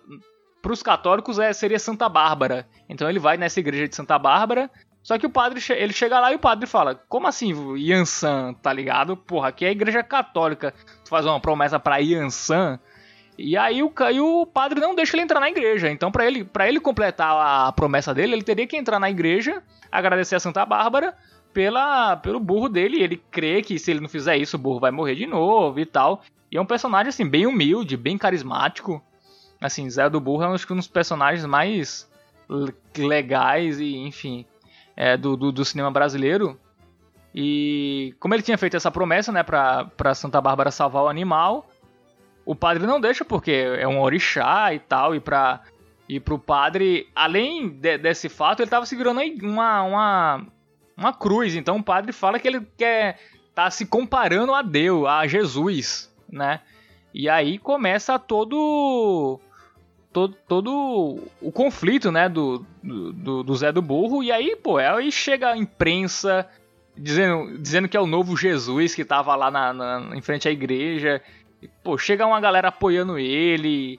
para 0.62 0.72
os 0.72 0.82
católicos 0.82 1.38
é, 1.38 1.52
seria 1.52 1.78
Santa 1.78 2.08
Bárbara. 2.08 2.66
Então 2.88 3.08
ele 3.08 3.18
vai 3.18 3.36
nessa 3.36 3.60
igreja 3.60 3.88
de 3.88 3.94
Santa 3.94 4.18
Bárbara 4.18 4.70
só 5.04 5.18
que 5.18 5.26
o 5.26 5.30
padre, 5.30 5.62
ele 5.76 5.92
chega 5.92 6.18
lá 6.18 6.32
e 6.32 6.36
o 6.36 6.38
padre 6.38 6.66
fala: 6.66 6.94
Como 6.94 7.28
assim, 7.28 7.52
Yansan, 7.76 8.54
tá 8.54 8.72
ligado? 8.72 9.14
Porra, 9.14 9.48
aqui 9.48 9.66
é 9.66 9.68
a 9.68 9.72
igreja 9.72 10.02
católica. 10.02 10.72
Tu 11.04 11.10
faz 11.10 11.26
uma 11.26 11.38
promessa 11.38 11.78
pra 11.78 11.98
Yansan. 11.98 12.80
E 13.36 13.54
aí 13.54 13.82
o, 13.82 13.92
e 14.10 14.20
o 14.20 14.46
padre 14.46 14.80
não 14.80 14.94
deixa 14.94 15.14
ele 15.14 15.24
entrar 15.24 15.40
na 15.40 15.50
igreja. 15.50 15.90
Então, 15.90 16.10
para 16.10 16.24
ele, 16.24 16.42
pra 16.42 16.66
ele 16.66 16.80
completar 16.80 17.36
a 17.36 17.70
promessa 17.72 18.14
dele, 18.14 18.32
ele 18.32 18.42
teria 18.42 18.66
que 18.66 18.78
entrar 18.78 18.98
na 18.98 19.10
igreja, 19.10 19.62
agradecer 19.92 20.36
a 20.36 20.40
Santa 20.40 20.64
Bárbara 20.64 21.14
pela, 21.54 22.16
pelo 22.16 22.40
burro 22.40 22.68
dele. 22.68 23.00
Ele 23.00 23.16
crê 23.16 23.62
que 23.62 23.78
se 23.78 23.90
ele 23.90 24.00
não 24.00 24.08
fizer 24.08 24.36
isso, 24.36 24.56
o 24.56 24.60
burro 24.60 24.80
vai 24.80 24.90
morrer 24.90 25.14
de 25.14 25.26
novo 25.26 25.78
e 25.80 25.86
tal. 25.86 26.22
E 26.50 26.56
é 26.56 26.60
um 26.60 26.66
personagem, 26.66 27.08
assim, 27.08 27.26
bem 27.26 27.46
humilde, 27.46 27.96
bem 27.96 28.18
carismático. 28.18 29.02
Assim, 29.60 29.88
Zé 29.88 30.10
do 30.10 30.20
Burro 30.20 30.42
é 30.42 30.48
um 30.48 30.76
dos 30.76 30.88
personagens 30.88 31.46
mais 31.46 32.10
legais 32.98 33.80
e, 33.80 33.96
enfim, 33.96 34.44
é, 34.94 35.16
do, 35.16 35.36
do, 35.36 35.50
do, 35.50 35.64
cinema 35.64 35.90
brasileiro. 35.90 36.58
E 37.34 38.14
como 38.20 38.34
ele 38.34 38.42
tinha 38.42 38.58
feito 38.58 38.76
essa 38.76 38.90
promessa, 38.90 39.32
né, 39.32 39.42
pra, 39.42 39.86
pra 39.96 40.14
Santa 40.14 40.40
Bárbara 40.40 40.70
salvar 40.70 41.04
o 41.04 41.08
animal, 41.08 41.66
o 42.44 42.54
padre 42.54 42.86
não 42.86 43.00
deixa 43.00 43.24
porque 43.24 43.52
é 43.52 43.88
um 43.88 44.00
orixá 44.00 44.72
e 44.74 44.78
tal, 44.78 45.14
e 45.14 45.20
pra, 45.20 45.62
e 46.08 46.20
pro 46.20 46.38
padre, 46.38 47.08
além 47.14 47.68
de, 47.68 47.96
desse 47.98 48.28
fato, 48.28 48.60
ele 48.60 48.70
tava 48.70 48.86
segurando 48.86 49.20
uma, 49.42 49.82
uma, 49.82 50.46
uma 50.96 51.12
cruz, 51.12 51.54
então 51.54 51.76
o 51.76 51.82
padre 51.82 52.12
fala 52.12 52.38
que 52.38 52.48
ele 52.48 52.66
quer 52.76 53.18
tá 53.54 53.70
se 53.70 53.86
comparando 53.86 54.52
a 54.54 54.62
Deus, 54.62 55.06
a 55.06 55.26
Jesus, 55.26 56.12
né? 56.28 56.60
E 57.12 57.28
aí 57.28 57.58
começa 57.58 58.18
todo 58.18 59.40
todo, 60.14 60.36
todo 60.46 61.18
o 61.40 61.50
conflito, 61.50 62.12
né, 62.12 62.28
do, 62.28 62.64
do, 62.80 63.42
do, 63.42 63.56
Zé 63.56 63.72
do 63.72 63.82
Burro, 63.82 64.22
e 64.22 64.30
aí, 64.30 64.54
pô, 64.54 64.78
aí 64.78 65.10
chega 65.10 65.50
a 65.50 65.56
imprensa 65.56 66.48
dizendo, 66.96 67.58
dizendo 67.58 67.88
que 67.88 67.96
é 67.96 68.00
o 68.00 68.06
novo 68.06 68.36
Jesus 68.36 68.94
que 68.94 69.04
tava 69.04 69.34
lá 69.34 69.50
na, 69.50 69.72
na, 69.72 70.16
em 70.16 70.22
frente 70.22 70.48
à 70.48 70.52
igreja, 70.52 71.20
e, 71.60 71.68
pô, 71.82 71.98
chega 71.98 72.24
uma 72.26 72.40
galera 72.40 72.68
apoiando 72.68 73.18
ele, 73.18 73.98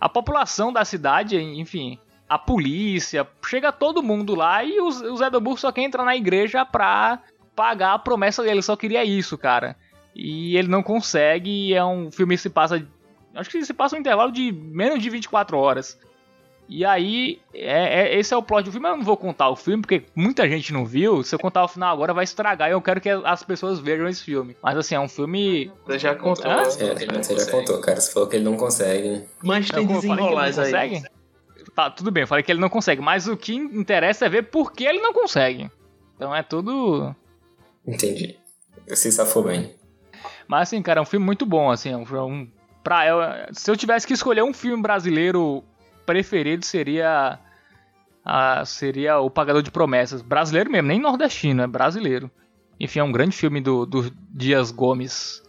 a 0.00 0.08
população 0.08 0.72
da 0.72 0.84
cidade, 0.84 1.40
enfim, 1.40 1.96
a 2.34 2.38
polícia, 2.38 3.26
chega 3.44 3.70
todo 3.70 4.02
mundo 4.02 4.34
lá 4.34 4.64
e 4.64 4.80
o, 4.80 4.86
o 4.86 5.16
Zé 5.16 5.28
do 5.28 5.40
Burro 5.40 5.58
só 5.58 5.70
quer 5.70 5.82
entrar 5.82 6.04
na 6.04 6.16
igreja 6.16 6.64
pra 6.64 7.20
pagar 7.54 7.94
a 7.94 7.98
promessa 7.98 8.42
dele, 8.42 8.62
só 8.62 8.74
queria 8.76 9.04
isso, 9.04 9.36
cara. 9.36 9.76
E 10.14 10.56
ele 10.56 10.68
não 10.68 10.82
consegue, 10.82 11.50
e 11.50 11.74
é 11.74 11.84
um 11.84 12.10
filme 12.10 12.36
que 12.36 12.42
se 12.42 12.50
passa 12.50 12.86
Acho 13.34 13.50
que 13.50 13.64
se 13.64 13.72
passa 13.72 13.96
um 13.96 13.98
intervalo 13.98 14.30
de 14.30 14.52
menos 14.52 15.02
de 15.02 15.08
24 15.08 15.56
horas. 15.56 15.98
E 16.68 16.84
aí, 16.84 17.40
é, 17.52 18.00
é, 18.00 18.18
esse 18.18 18.32
é 18.32 18.36
o 18.36 18.42
plot 18.42 18.64
do 18.64 18.72
filme. 18.72 18.88
Eu 18.88 18.96
não 18.96 19.04
vou 19.04 19.16
contar 19.16 19.48
o 19.48 19.56
filme, 19.56 19.82
porque 19.82 20.04
muita 20.14 20.48
gente 20.48 20.72
não 20.72 20.86
viu. 20.86 21.22
Se 21.22 21.34
eu 21.34 21.38
contar 21.38 21.64
o 21.64 21.68
final 21.68 21.92
agora, 21.92 22.14
vai 22.14 22.24
estragar. 22.24 22.68
E 22.68 22.72
eu 22.72 22.80
quero 22.80 23.00
que 23.00 23.10
as 23.10 23.42
pessoas 23.42 23.78
vejam 23.78 24.08
esse 24.08 24.22
filme. 24.22 24.56
Mas 24.62 24.76
assim, 24.76 24.94
é 24.94 25.00
um 25.00 25.08
filme. 25.08 25.70
Você 25.86 25.98
já 25.98 26.14
contou. 26.14 26.50
Ah? 26.50 26.62
É, 26.62 26.66
você 26.66 27.36
já 27.36 27.50
contou, 27.50 27.78
cara. 27.80 28.00
Você 28.00 28.12
falou 28.12 28.28
que 28.28 28.36
ele 28.36 28.44
não 28.44 28.56
consegue. 28.56 29.24
Mas 29.42 29.68
tem 29.68 29.86
desenrolar 29.86 30.50
aí. 30.58 31.02
Tá, 31.74 31.90
tudo 31.90 32.10
bem, 32.10 32.22
eu 32.22 32.26
falei 32.26 32.42
que 32.42 32.52
ele 32.52 32.60
não 32.60 32.68
consegue. 32.68 33.00
Mas 33.00 33.26
o 33.26 33.36
que 33.36 33.54
interessa 33.54 34.26
é 34.26 34.28
ver 34.28 34.44
por 34.44 34.72
que 34.72 34.84
ele 34.84 35.00
não 35.00 35.12
consegue. 35.12 35.70
Então 36.14 36.34
é 36.34 36.42
tudo. 36.42 37.14
Entendi. 37.86 38.36
Se 38.88 39.10
safou 39.10 39.44
bem. 39.44 39.74
Mas 40.46 40.68
assim, 40.68 40.82
cara, 40.82 41.00
é 41.00 41.02
um 41.02 41.06
filme 41.06 41.24
muito 41.24 41.46
bom, 41.46 41.70
assim, 41.70 41.90
é 41.90 41.96
um, 41.96 42.02
é 42.02 42.22
um 42.22 42.48
Pra, 42.82 43.06
eu, 43.06 43.18
se 43.52 43.70
eu 43.70 43.76
tivesse 43.76 44.06
que 44.06 44.12
escolher 44.12 44.42
um 44.42 44.52
filme 44.52 44.82
brasileiro 44.82 45.62
preferido, 46.04 46.64
seria 46.64 47.38
Ah, 48.24 48.64
seria 48.64 49.18
O 49.18 49.30
Pagador 49.30 49.62
de 49.62 49.70
Promessas. 49.70 50.20
Brasileiro 50.20 50.70
mesmo, 50.70 50.88
nem 50.88 51.00
nordestino, 51.00 51.62
é 51.62 51.66
brasileiro. 51.66 52.30
Enfim, 52.78 52.98
é 52.98 53.04
um 53.04 53.12
grande 53.12 53.36
filme 53.36 53.60
do, 53.60 53.86
do 53.86 54.10
Dias 54.30 54.70
Gomes. 54.72 55.42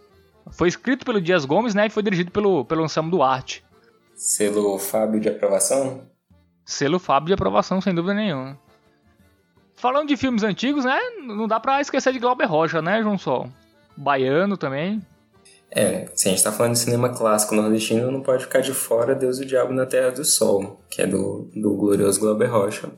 Foi 0.52 0.68
escrito 0.68 1.04
pelo 1.04 1.20
Dias 1.20 1.44
Gomes, 1.44 1.74
né? 1.74 1.86
E 1.86 1.90
foi 1.90 2.02
dirigido 2.02 2.30
pelo, 2.30 2.64
pelo 2.64 2.84
Anselmo 2.84 3.10
Duarte. 3.10 3.64
Selo 4.14 4.78
Fábio 4.78 5.20
de 5.20 5.28
aprovação? 5.28 6.08
Selo 6.64 6.98
Fábio 6.98 7.28
de 7.28 7.34
aprovação, 7.34 7.80
sem 7.80 7.94
dúvida 7.94 8.14
nenhuma. 8.14 8.58
Falando 9.74 10.08
de 10.08 10.16
filmes 10.16 10.42
antigos, 10.42 10.84
né? 10.84 10.98
Não 11.22 11.46
dá 11.46 11.60
pra 11.60 11.80
esquecer 11.80 12.12
de 12.12 12.18
Glauber 12.18 12.46
Rocha, 12.46 12.80
né, 12.80 13.02
João 13.02 13.18
Sol? 13.18 13.48
Baiano 13.96 14.56
também. 14.56 15.02
É, 15.70 16.08
se 16.14 16.28
a 16.28 16.30
gente 16.30 16.42
tá 16.42 16.52
falando 16.52 16.74
de 16.74 16.78
cinema 16.78 17.08
clássico 17.08 17.54
nordestino, 17.54 18.10
não 18.10 18.20
pode 18.20 18.44
ficar 18.44 18.60
de 18.60 18.72
fora 18.72 19.14
Deus 19.14 19.38
e 19.38 19.42
o 19.42 19.46
Diabo 19.46 19.72
na 19.72 19.84
Terra 19.84 20.10
do 20.10 20.24
Sol, 20.24 20.80
que 20.88 21.02
é 21.02 21.06
do, 21.06 21.50
do 21.54 21.74
glorioso 21.74 22.20
Glauber 22.20 22.46
Rocha. 22.46 22.90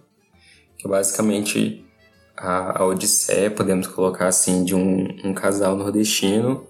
Que 0.77 0.87
é 0.87 0.91
basicamente 0.91 1.85
a, 2.37 2.83
a 2.83 2.85
Odisseia, 2.85 3.51
podemos 3.51 3.87
colocar 3.87 4.27
assim, 4.27 4.63
de 4.63 4.75
um, 4.75 5.09
um 5.25 5.33
casal 5.33 5.75
nordestino 5.75 6.67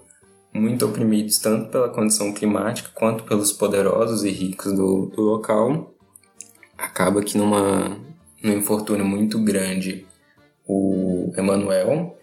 muito 0.53 0.85
oprimidos 0.85 1.37
tanto 1.39 1.69
pela 1.69 1.89
condição 1.89 2.33
climática 2.33 2.89
quanto 2.93 3.23
pelos 3.25 3.51
poderosos 3.51 4.23
e 4.23 4.31
ricos 4.31 4.73
do, 4.73 5.07
do 5.07 5.21
local. 5.21 5.93
Acaba 6.77 7.23
que 7.23 7.37
numa, 7.37 7.97
num 8.43 8.53
infortúnio 8.53 9.05
muito 9.05 9.39
grande, 9.39 10.05
o 10.67 11.31
Emanuel, 11.35 12.17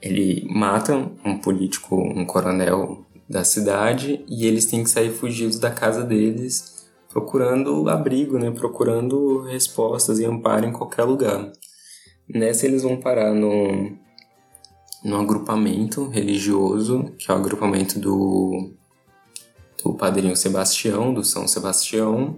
ele 0.00 0.46
mata 0.48 0.94
um 1.24 1.36
político, 1.38 1.96
um 1.96 2.24
coronel 2.24 3.04
da 3.28 3.44
cidade 3.44 4.24
e 4.28 4.46
eles 4.46 4.66
têm 4.66 4.82
que 4.82 4.90
sair 4.90 5.10
fugidos 5.10 5.58
da 5.58 5.70
casa 5.70 6.02
deles, 6.02 6.88
procurando 7.08 7.88
abrigo, 7.88 8.38
né? 8.38 8.50
procurando 8.50 9.42
respostas 9.42 10.18
e 10.18 10.24
amparo 10.24 10.66
em 10.66 10.72
qualquer 10.72 11.04
lugar. 11.04 11.52
Nessa 12.28 12.66
eles 12.66 12.82
vão 12.82 12.96
parar 12.96 13.34
no, 13.34 13.92
no 15.04 15.16
agrupamento 15.16 16.08
religioso, 16.08 17.12
que 17.18 17.30
é 17.30 17.34
o 17.34 17.38
agrupamento 17.38 17.98
do, 17.98 18.72
do 19.82 19.94
padrinho 19.94 20.36
Sebastião, 20.36 21.12
do 21.12 21.24
São 21.24 21.48
Sebastião, 21.48 22.36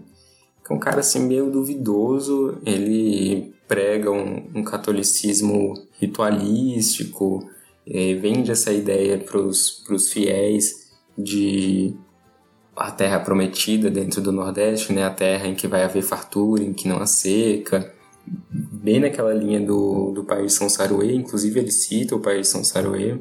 um 0.70 0.78
cara 0.78 1.00
assim 1.00 1.26
meio 1.26 1.50
duvidoso, 1.50 2.58
ele 2.64 3.52
prega 3.66 4.10
um, 4.10 4.50
um 4.54 4.62
catolicismo 4.62 5.74
ritualístico, 5.98 7.48
é, 7.86 8.14
vende 8.14 8.50
essa 8.50 8.72
ideia 8.72 9.18
para 9.18 9.38
os 9.38 10.12
fiéis 10.12 10.90
de 11.18 11.94
a 12.76 12.90
terra 12.90 13.20
prometida 13.20 13.90
dentro 13.90 14.22
do 14.22 14.32
Nordeste, 14.32 14.92
né? 14.92 15.04
a 15.04 15.10
terra 15.10 15.46
em 15.46 15.54
que 15.54 15.66
vai 15.66 15.82
haver 15.82 16.02
fartura, 16.02 16.62
em 16.62 16.72
que 16.72 16.88
não 16.88 16.98
há 16.98 17.06
seca, 17.06 17.92
bem 18.26 19.00
naquela 19.00 19.34
linha 19.34 19.60
do, 19.60 20.12
do 20.12 20.24
país 20.24 20.54
São 20.54 20.68
Saruê, 20.68 21.14
inclusive 21.14 21.60
ele 21.60 21.70
cita 21.70 22.16
o 22.16 22.20
país 22.20 22.48
São 22.48 22.64
Saruê. 22.64 23.18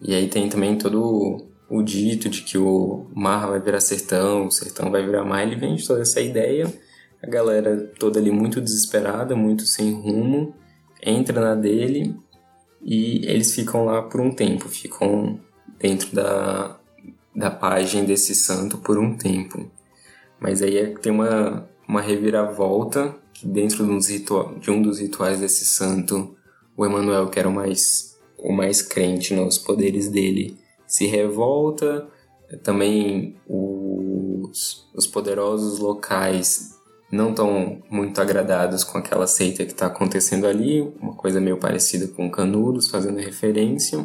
E 0.00 0.14
aí 0.14 0.28
tem 0.28 0.48
também 0.48 0.76
todo 0.76 1.46
o 1.68 1.82
dito 1.82 2.28
de 2.28 2.42
que 2.42 2.58
o 2.58 3.06
mar 3.14 3.48
vai 3.48 3.60
virar 3.60 3.80
sertão, 3.80 4.46
o 4.46 4.50
sertão 4.50 4.90
vai 4.90 5.04
virar 5.04 5.24
mar, 5.24 5.42
ele 5.42 5.56
vende 5.56 5.86
toda 5.86 6.02
essa 6.02 6.20
ideia. 6.20 6.72
A 7.22 7.26
galera 7.26 7.90
toda 7.98 8.18
ali 8.18 8.30
muito 8.30 8.60
desesperada, 8.60 9.34
muito 9.34 9.66
sem 9.66 9.92
rumo, 9.92 10.54
entra 11.02 11.40
na 11.40 11.54
dele 11.54 12.14
e 12.82 13.26
eles 13.26 13.54
ficam 13.54 13.86
lá 13.86 14.02
por 14.02 14.20
um 14.20 14.30
tempo, 14.30 14.68
ficam 14.68 15.40
dentro 15.78 16.14
da, 16.14 16.78
da 17.34 17.50
página 17.50 18.04
desse 18.04 18.34
santo 18.34 18.78
por 18.78 18.98
um 18.98 19.16
tempo. 19.16 19.70
Mas 20.38 20.60
aí 20.60 20.76
é, 20.76 20.86
tem 20.86 21.10
uma, 21.10 21.66
uma 21.88 22.02
reviravolta 22.02 23.16
que 23.32 23.46
dentro 23.46 23.86
de 23.86 24.70
um 24.70 24.82
dos 24.82 25.00
rituais 25.00 25.40
desse 25.40 25.64
santo, 25.64 26.36
o 26.76 26.84
Emanuel, 26.84 27.28
que 27.28 27.38
era 27.38 27.48
o 27.48 27.52
mais, 27.52 28.18
o 28.38 28.52
mais 28.52 28.82
crente 28.82 29.34
nos 29.34 29.58
poderes 29.58 30.08
dele, 30.08 30.58
se 30.86 31.06
revolta. 31.06 32.08
Também 32.62 33.36
os, 33.48 34.88
os 34.94 35.06
poderosos 35.06 35.78
locais 35.78 36.74
não 37.10 37.30
estão 37.30 37.82
muito 37.90 38.20
agradados 38.20 38.84
com 38.84 38.98
aquela 38.98 39.26
seita 39.26 39.64
que 39.64 39.72
está 39.72 39.86
acontecendo 39.86 40.46
ali, 40.46 40.80
uma 41.00 41.14
coisa 41.14 41.40
meio 41.40 41.56
parecida 41.56 42.08
com 42.08 42.30
Canudos, 42.30 42.88
fazendo 42.88 43.18
referência. 43.18 44.04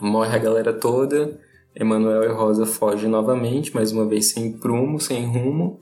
Morre 0.00 0.34
a 0.34 0.38
galera 0.38 0.72
toda, 0.72 1.38
Emanuel 1.74 2.24
e 2.24 2.28
Rosa 2.28 2.66
fogem 2.66 3.08
novamente, 3.08 3.74
mais 3.74 3.92
uma 3.92 4.06
vez 4.06 4.26
sem 4.26 4.52
prumo, 4.52 5.00
sem 5.00 5.24
rumo, 5.26 5.80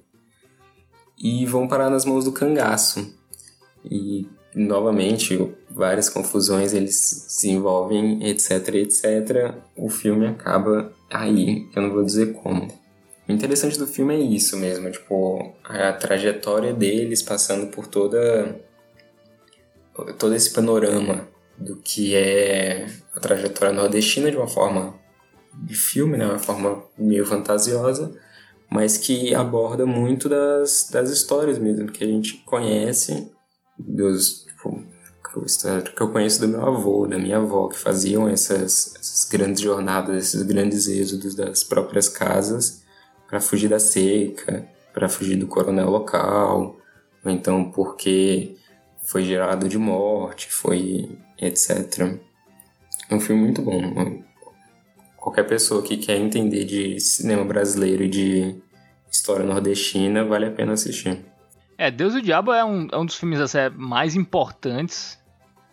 e 1.18 1.46
vão 1.46 1.68
parar 1.68 1.90
nas 1.90 2.04
mãos 2.04 2.24
do 2.24 2.32
cangaço. 2.32 3.14
E 3.84 4.28
novamente 4.54 5.52
várias 5.70 6.08
confusões 6.08 6.72
eles 6.72 7.26
se 7.28 7.50
envolvem, 7.50 8.26
etc, 8.28 8.74
etc. 8.74 9.54
O 9.76 9.88
filme 9.88 10.26
acaba 10.26 10.92
aí, 11.10 11.68
eu 11.74 11.82
não 11.82 11.92
vou 11.92 12.04
dizer 12.04 12.32
como. 12.34 12.68
O 13.28 13.32
interessante 13.32 13.78
do 13.78 13.86
filme 13.86 14.14
é 14.14 14.18
isso 14.18 14.56
mesmo, 14.56 14.90
tipo, 14.90 15.54
a 15.64 15.92
trajetória 15.92 16.72
deles 16.72 17.22
passando 17.22 17.68
por 17.68 17.86
toda 17.86 18.60
todo 20.18 20.34
esse 20.34 20.50
panorama 20.50 21.28
do 21.58 21.76
que 21.76 22.14
é 22.14 22.86
a 23.14 23.20
trajetória 23.20 23.74
nordestina 23.74 24.30
de 24.30 24.36
uma 24.36 24.48
forma 24.48 24.94
de 25.54 25.74
filme, 25.74 26.16
né, 26.16 26.26
uma 26.26 26.38
forma 26.38 26.82
meio 26.96 27.26
fantasiosa, 27.26 28.10
mas 28.70 28.96
que 28.96 29.34
aborda 29.34 29.84
muito 29.84 30.28
das, 30.28 30.88
das 30.90 31.10
histórias 31.10 31.58
mesmo, 31.58 31.90
que 31.90 32.02
a 32.02 32.06
gente 32.06 32.34
conhece, 32.46 33.30
dos, 33.86 34.44
tipo, 34.44 34.84
que 35.94 36.02
eu 36.02 36.10
conheço 36.10 36.40
do 36.40 36.48
meu 36.48 36.64
avô, 36.64 37.06
da 37.06 37.18
minha 37.18 37.36
avó, 37.36 37.68
que 37.68 37.78
faziam 37.78 38.28
essas, 38.28 38.94
essas 38.96 39.28
grandes 39.28 39.60
jornadas, 39.60 40.16
esses 40.16 40.42
grandes 40.42 40.88
êxodos 40.88 41.34
das 41.34 41.62
próprias 41.62 42.08
casas 42.08 42.82
para 43.28 43.40
fugir 43.40 43.68
da 43.68 43.78
seca, 43.78 44.68
para 44.92 45.08
fugir 45.08 45.36
do 45.36 45.46
coronel 45.46 45.88
local, 45.88 46.76
ou 47.24 47.30
então 47.30 47.70
porque 47.70 48.56
foi 49.04 49.22
gerado 49.24 49.68
de 49.68 49.78
morte, 49.78 50.50
foi 50.50 51.18
etc. 51.38 52.18
É 53.08 53.14
um 53.14 53.20
filme 53.20 53.42
muito 53.42 53.62
bom 53.62 53.80
qualquer 55.20 55.46
pessoa 55.46 55.82
que 55.82 55.98
quer 55.98 56.16
entender 56.16 56.64
de 56.64 56.98
cinema 56.98 57.44
brasileiro 57.44 58.02
e 58.02 58.08
de 58.08 58.56
história 59.12 59.44
nordestina, 59.44 60.24
vale 60.24 60.46
a 60.46 60.50
pena 60.50 60.72
assistir. 60.72 61.29
É, 61.80 61.90
Deus 61.90 62.12
e 62.12 62.18
o 62.18 62.22
Diabo 62.22 62.52
é 62.52 62.62
um, 62.62 62.88
é 62.92 62.98
um 62.98 63.06
dos 63.06 63.14
filmes 63.14 63.40
assim, 63.40 63.56
mais 63.74 64.14
importantes 64.14 65.18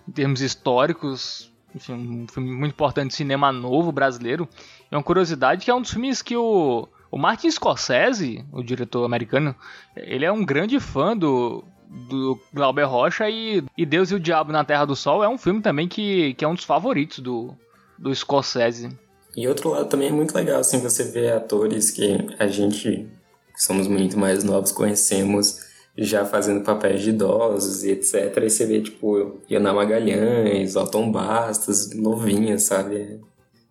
em 0.07 0.11
termos 0.13 0.39
históricos. 0.39 1.51
Enfim, 1.75 2.23
um 2.23 2.27
filme 2.29 2.49
muito 2.49 2.71
importante 2.71 3.09
de 3.09 3.15
cinema 3.15 3.51
novo 3.51 3.91
brasileiro. 3.91 4.47
É 4.89 4.95
uma 4.95 5.03
curiosidade 5.03 5.65
que 5.65 5.69
é 5.69 5.75
um 5.75 5.81
dos 5.81 5.91
filmes 5.91 6.21
que 6.21 6.38
o, 6.38 6.88
o 7.11 7.17
Martin 7.17 7.51
Scorsese, 7.51 8.45
o 8.53 8.63
diretor 8.63 9.03
americano, 9.03 9.53
ele 9.97 10.23
é 10.23 10.31
um 10.31 10.45
grande 10.45 10.79
fã 10.79 11.15
do, 11.15 11.61
do 11.89 12.39
Glauber 12.53 12.85
Rocha 12.85 13.29
e, 13.29 13.61
e 13.77 13.85
Deus 13.85 14.09
e 14.09 14.15
o 14.15 14.19
Diabo 14.19 14.53
na 14.53 14.63
Terra 14.63 14.85
do 14.85 14.95
Sol 14.95 15.21
é 15.21 15.27
um 15.27 15.38
filme 15.38 15.61
também 15.61 15.89
que, 15.89 16.34
que 16.35 16.45
é 16.45 16.47
um 16.47 16.55
dos 16.55 16.63
favoritos 16.63 17.19
do, 17.19 17.53
do 17.99 18.15
Scorsese. 18.15 18.97
E 19.35 19.45
outro 19.45 19.71
lado 19.71 19.89
também 19.89 20.07
é 20.07 20.13
muito 20.13 20.34
legal, 20.34 20.61
assim, 20.61 20.79
você 20.79 21.03
ver 21.03 21.34
atores 21.34 21.91
que 21.91 22.17
a 22.39 22.47
gente, 22.47 23.09
que 23.53 23.61
somos 23.61 23.89
muito 23.89 24.17
mais 24.17 24.45
novos, 24.45 24.71
conhecemos 24.71 25.66
já 25.98 26.26
fazendo 26.26 26.64
papéis 26.64 27.02
de 27.02 27.10
idosos 27.10 27.84
e 27.84 27.91
etc. 27.91 28.38
E 28.44 28.49
você 28.49 28.65
vê, 28.65 28.82
tipo, 28.82 29.41
Iana 29.49 29.74
Magalhães, 29.74 30.76
Alton 30.76 31.11
Bastos, 31.11 31.94
novinha, 31.94 32.60
sabe? 32.60 33.19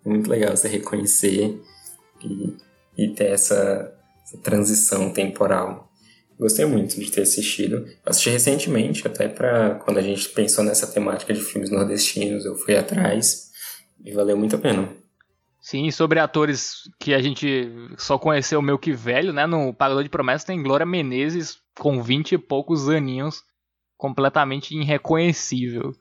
É 0.05 0.09
muito 0.09 0.29
legal 0.29 0.57
você 0.57 0.69
reconhecer 0.69 1.61
e, 2.23 2.57
e 2.99 3.09
ter 3.11 3.27
essa, 3.27 3.93
essa 4.25 4.39
transição 4.39 5.11
temporal. 5.11 5.89
Gostei 6.39 6.67
muito 6.67 7.01
de 7.01 7.11
ter 7.11 7.23
assistido. 7.23 7.87
Assisti 8.05 8.31
recentemente, 8.31 9.07
até 9.07 9.29
para 9.29 9.77
quando 9.77 9.99
a 9.99 10.03
gente 10.03 10.29
pensou 10.31 10.65
nessa 10.65 10.87
temática 10.87 11.33
de 11.33 11.41
filmes 11.41 11.71
nordestinos, 11.71 12.45
eu 12.45 12.57
fui 12.57 12.77
atrás 12.77 13.51
e 14.05 14.13
valeu 14.13 14.37
muito 14.37 14.57
a 14.57 14.59
pena. 14.59 14.89
Sim, 15.61 15.91
sobre 15.91 16.21
atores 16.21 16.83
que 17.01 17.15
a 17.15 17.21
gente 17.21 17.73
só 17.97 18.19
conheceu 18.19 18.61
meio 18.61 18.79
que 18.79 18.93
velho, 18.93 19.33
né? 19.33 19.47
No 19.47 19.73
Pagador 19.73 20.03
de 20.03 20.11
Promessas 20.11 20.45
tem 20.45 20.63
Glória 20.63 20.87
Menezes 20.87 21.59
com 21.79 22.03
20 22.03 22.33
e 22.33 22.39
poucos 22.39 22.89
aninhos, 22.89 23.43
completamente 23.97 24.77
irreconhecível. 24.77 25.95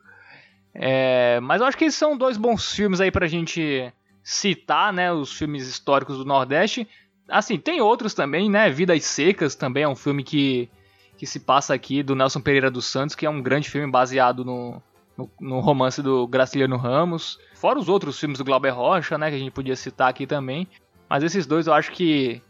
É, 0.74 1.40
mas 1.40 1.60
eu 1.60 1.66
acho 1.66 1.76
que 1.76 1.90
são 1.90 2.16
dois 2.16 2.36
bons 2.36 2.72
filmes 2.72 3.00
aí 3.00 3.10
pra 3.10 3.26
gente 3.26 3.92
citar, 4.22 4.92
né? 4.92 5.12
Os 5.12 5.32
filmes 5.32 5.66
históricos 5.66 6.18
do 6.18 6.24
Nordeste. 6.24 6.86
Assim, 7.28 7.58
tem 7.58 7.80
outros 7.80 8.14
também, 8.14 8.50
né? 8.50 8.68
Vidas 8.70 9.04
Secas 9.04 9.54
também 9.54 9.84
é 9.84 9.88
um 9.88 9.96
filme 9.96 10.22
que, 10.22 10.68
que 11.16 11.26
se 11.26 11.40
passa 11.40 11.74
aqui, 11.74 12.02
do 12.02 12.14
Nelson 12.14 12.40
Pereira 12.40 12.70
dos 12.70 12.86
Santos, 12.86 13.14
que 13.14 13.24
é 13.24 13.30
um 13.30 13.42
grande 13.42 13.70
filme 13.70 13.90
baseado 13.90 14.44
no, 14.44 14.82
no, 15.16 15.30
no 15.40 15.60
romance 15.60 16.02
do 16.02 16.26
Graciliano 16.26 16.76
Ramos. 16.76 17.38
Fora 17.54 17.78
os 17.78 17.88
outros 17.88 18.18
filmes 18.18 18.38
do 18.38 18.44
Glauber 18.44 18.70
Rocha, 18.70 19.16
né, 19.16 19.30
que 19.30 19.36
a 19.36 19.38
gente 19.38 19.50
podia 19.50 19.76
citar 19.76 20.08
aqui 20.08 20.26
também. 20.26 20.68
Mas 21.08 21.22
esses 21.22 21.46
dois 21.46 21.66
eu 21.66 21.72
acho 21.72 21.92
que, 21.92 22.42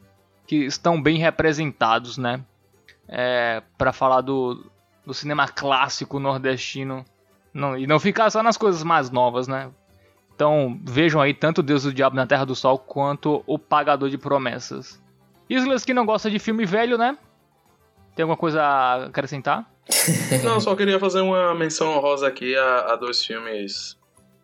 que 0.46 0.64
estão 0.64 1.00
bem 1.00 1.18
representados, 1.18 2.18
né? 2.18 2.42
É, 3.08 3.62
para 3.78 3.92
falar 3.92 4.20
do, 4.20 4.70
do 5.04 5.14
cinema 5.14 5.48
clássico 5.48 6.18
nordestino 6.18 7.04
não, 7.52 7.76
e 7.76 7.86
não 7.86 7.98
ficar 7.98 8.30
só 8.30 8.42
nas 8.42 8.56
coisas 8.56 8.82
mais 8.82 9.10
novas, 9.10 9.48
né? 9.48 9.70
Então 10.34 10.78
vejam 10.84 11.20
aí 11.20 11.32
tanto 11.32 11.62
Deus 11.62 11.84
do 11.84 11.94
Diabo 11.94 12.14
na 12.14 12.26
Terra 12.26 12.44
do 12.44 12.54
Sol 12.54 12.78
quanto 12.78 13.42
O 13.46 13.58
Pagador 13.58 14.10
de 14.10 14.18
Promessas. 14.18 15.02
Islas 15.48 15.84
que 15.84 15.94
não 15.94 16.04
gosta 16.04 16.30
de 16.30 16.38
filme 16.38 16.66
velho, 16.66 16.98
né? 16.98 17.16
Tem 18.14 18.22
alguma 18.24 18.36
coisa 18.36 18.62
a 18.62 19.06
acrescentar? 19.06 19.70
Não, 20.42 20.58
só 20.58 20.74
queria 20.74 20.98
fazer 20.98 21.20
uma 21.20 21.54
menção 21.54 21.96
honrosa 21.96 22.26
aqui 22.26 22.56
a, 22.56 22.92
a 22.92 22.96
dois 22.96 23.24
filmes 23.24 23.96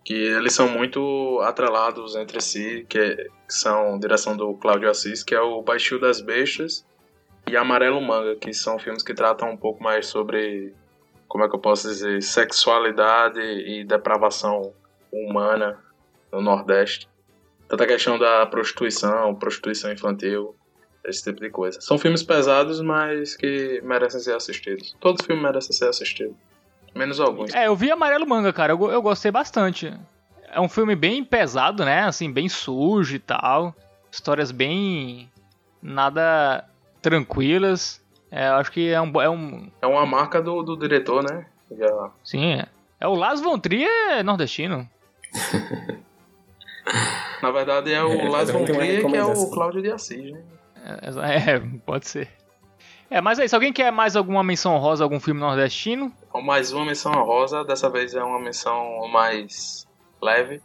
que 0.04 0.14
eles 0.14 0.52
são 0.52 0.68
muito 0.68 1.40
atrelados 1.42 2.14
entre 2.14 2.40
si, 2.40 2.86
que, 2.88 3.16
que 3.16 3.30
são 3.48 3.98
direção 3.98 4.36
do 4.36 4.54
Cláudio 4.54 4.88
Assis, 4.88 5.22
que 5.24 5.34
é 5.34 5.40
o 5.40 5.62
Baixio 5.62 5.98
das 5.98 6.20
Bestas 6.20 6.84
e 7.46 7.56
Amarelo 7.56 8.00
Manga, 8.00 8.36
que 8.36 8.52
são 8.52 8.78
filmes 8.78 9.02
que 9.02 9.14
tratam 9.14 9.50
um 9.50 9.56
pouco 9.56 9.82
mais 9.82 10.06
sobre, 10.06 10.74
como 11.28 11.44
é 11.44 11.48
que 11.48 11.54
eu 11.54 11.60
posso 11.60 11.88
dizer, 11.88 12.22
sexualidade 12.22 13.40
e 13.40 13.84
depravação 13.84 14.72
humana 15.12 15.78
no 16.30 16.40
Nordeste. 16.40 17.08
Tanta 17.68 17.86
questão 17.86 18.18
da 18.18 18.46
prostituição, 18.46 19.34
prostituição 19.34 19.92
infantil, 19.92 20.54
esse 21.04 21.24
tipo 21.24 21.40
de 21.40 21.50
coisa. 21.50 21.80
São 21.80 21.98
filmes 21.98 22.22
pesados, 22.22 22.80
mas 22.80 23.36
que 23.36 23.80
merecem 23.82 24.20
ser 24.20 24.34
assistidos. 24.34 24.96
Todo 25.00 25.22
filme 25.22 25.42
merece 25.42 25.72
ser 25.72 25.88
assistido. 25.88 26.36
Menos 26.94 27.18
alguns. 27.18 27.54
É, 27.54 27.66
eu 27.66 27.74
vi 27.74 27.90
Amarelo 27.90 28.26
Manga, 28.26 28.52
cara. 28.52 28.72
Eu, 28.72 28.90
eu 28.90 29.02
gostei 29.02 29.30
bastante. 29.30 29.92
É 30.48 30.60
um 30.60 30.68
filme 30.68 30.94
bem 30.94 31.24
pesado, 31.24 31.84
né? 31.84 32.02
Assim, 32.02 32.30
bem 32.30 32.48
sujo 32.48 33.16
e 33.16 33.18
tal. 33.18 33.74
Histórias 34.10 34.50
bem. 34.50 35.30
nada 35.80 36.68
tranquilas. 37.02 38.00
É, 38.30 38.48
eu 38.48 38.54
acho 38.54 38.72
que 38.72 38.88
é 38.88 39.00
um. 39.00 39.20
É, 39.20 39.28
um... 39.28 39.70
é 39.82 39.86
uma 39.86 40.06
marca 40.06 40.40
do, 40.40 40.62
do 40.62 40.76
diretor, 40.76 41.22
né? 41.22 41.44
Já... 41.76 42.10
Sim, 42.24 42.52
é. 42.54 42.66
É 42.98 43.06
o 43.08 43.14
Las 43.14 43.40
Von 43.40 43.58
Trier 43.58 44.24
nordestino. 44.24 44.88
Na 47.42 47.50
verdade 47.50 47.92
é 47.92 48.02
o 48.02 48.12
é, 48.12 48.28
Las 48.28 48.50
Von 48.50 48.64
Trier 48.64 49.04
que 49.04 49.16
é 49.16 49.24
o 49.24 49.50
Cláudio 49.50 49.82
de 49.82 49.90
Assis, 49.90 50.32
né? 50.32 50.40
É, 50.84 51.50
é, 51.50 51.60
pode 51.84 52.08
ser. 52.08 52.28
É, 53.10 53.20
mas 53.20 53.38
é 53.38 53.44
isso. 53.44 53.54
Alguém 53.54 53.72
quer 53.72 53.92
mais 53.92 54.16
alguma 54.16 54.42
menção 54.42 54.78
rosa, 54.78 55.04
algum 55.04 55.20
filme 55.20 55.40
nordestino? 55.40 56.12
Mais 56.42 56.72
uma 56.72 56.86
menção 56.86 57.12
rosa, 57.12 57.64
dessa 57.64 57.90
vez 57.90 58.14
é 58.14 58.22
uma 58.22 58.40
menção 58.40 59.06
mais 59.08 59.86
leve, 60.20 60.62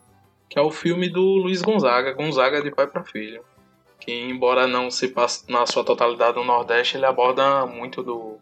que 0.48 0.58
é 0.58 0.62
o 0.62 0.72
filme 0.72 1.10
do 1.10 1.22
Luiz 1.22 1.62
Gonzaga, 1.62 2.14
Gonzaga 2.14 2.62
de 2.62 2.72
pai 2.72 2.88
para 2.88 3.04
filho. 3.04 3.44
Que 4.08 4.14
embora 4.14 4.66
não 4.66 4.90
se 4.90 5.10
passe 5.10 5.44
na 5.52 5.66
sua 5.66 5.84
totalidade 5.84 6.38
no 6.38 6.46
Nordeste, 6.46 6.96
ele 6.96 7.06
aborda 7.06 7.66
muito 7.66 8.02
do 8.02 8.38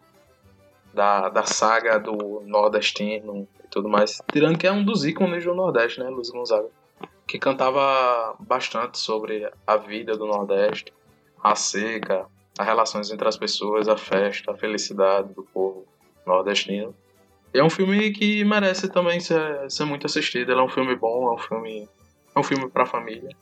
da, 0.94 1.28
da 1.28 1.42
saga 1.42 1.98
do 1.98 2.40
nordestino 2.46 3.48
e 3.62 3.68
tudo 3.68 3.88
mais. 3.88 4.22
Tirando 4.32 4.56
que 4.56 4.66
é 4.66 4.72
um 4.72 4.84
dos 4.84 5.04
ícones 5.04 5.44
do 5.44 5.54
Nordeste, 5.54 5.98
né, 5.98 6.08
Luiz 6.08 6.30
Gonzaga. 6.30 6.68
Que 7.26 7.36
cantava 7.36 8.36
bastante 8.38 8.96
sobre 8.96 9.50
a 9.66 9.76
vida 9.76 10.16
do 10.16 10.24
Nordeste, 10.24 10.92
a 11.42 11.56
seca, 11.56 12.26
as 12.56 12.64
relações 12.64 13.10
entre 13.10 13.26
as 13.26 13.36
pessoas, 13.36 13.88
a 13.88 13.96
festa, 13.96 14.52
a 14.52 14.56
felicidade 14.56 15.34
do 15.34 15.42
povo 15.42 15.84
nordestino. 16.24 16.94
E 17.52 17.58
é 17.58 17.64
um 17.64 17.70
filme 17.70 18.12
que 18.12 18.44
merece 18.44 18.88
também 18.88 19.18
ser, 19.18 19.70
ser 19.70 19.84
muito 19.84 20.06
assistido. 20.06 20.52
Ele 20.52 20.60
é 20.60 20.62
um 20.62 20.68
filme 20.68 20.94
bom, 20.94 21.28
é 21.28 21.34
um 21.34 21.38
filme, 21.38 21.88
é 22.34 22.38
um 22.38 22.42
filme 22.42 22.70
pra 22.70 22.86
família. 22.86 23.34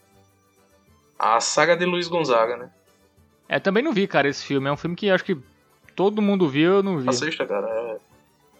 A 1.25 1.41
saga 1.41 1.75
de 1.75 1.87
Luiz 1.87 2.07
Gonzaga, 2.07 2.55
né? 2.55 2.69
É, 3.49 3.59
também 3.59 3.83
não 3.83 3.95
vi, 3.95 4.07
cara, 4.07 4.29
esse 4.29 4.45
filme. 4.45 4.69
É 4.69 4.73
um 4.73 4.77
filme 4.77 4.95
que 4.95 5.09
acho 5.09 5.25
que 5.25 5.39
todo 5.97 6.21
mundo 6.21 6.47
viu, 6.47 6.75
eu 6.75 6.83
não 6.83 6.99
vi. 6.99 7.09
Assista, 7.09 7.47
cara. 7.47 7.67
É... 7.67 7.97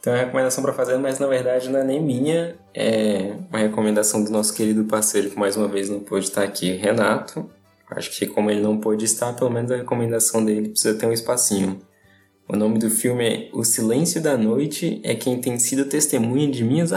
Tem 0.01 0.11
uma 0.11 0.19
recomendação 0.19 0.65
para 0.65 0.73
fazer, 0.73 0.97
mas 0.97 1.19
na 1.19 1.27
verdade 1.27 1.69
não 1.69 1.81
é 1.81 1.85
nem 1.85 2.01
minha. 2.03 2.57
É 2.73 3.35
uma 3.51 3.59
recomendação 3.59 4.25
do 4.25 4.31
nosso 4.31 4.55
querido 4.55 4.85
parceiro 4.85 5.29
que 5.29 5.39
mais 5.39 5.59
uma 5.59 5.69
vez 5.69 5.91
não 5.91 6.01
pôde 6.01 6.25
estar 6.25 6.43
aqui, 6.43 6.73
Renato. 6.73 7.51
Acho 7.91 8.11
que 8.11 8.27
como 8.27 8.51
ele 8.51 8.63
não 8.63 8.79
pôde 8.79 9.05
estar, 9.05 9.35
pelo 9.35 9.51
menos 9.51 9.71
a 9.71 9.77
recomendação 9.77 10.43
dele 10.43 10.71
precisa 10.71 10.99
ter 10.99 11.05
um 11.05 11.13
espacinho. 11.13 11.83
O 12.49 12.57
nome 12.57 12.79
do 12.79 12.89
filme 12.89 13.29
é 13.29 13.51
O 13.53 13.63
Silêncio 13.63 14.23
da 14.23 14.39
Noite 14.39 15.03
é 15.05 15.15
quem 15.15 15.39
tem 15.39 15.59
sido 15.59 15.85
testemunha 15.85 16.51
de 16.51 16.65
minhas 16.65 16.93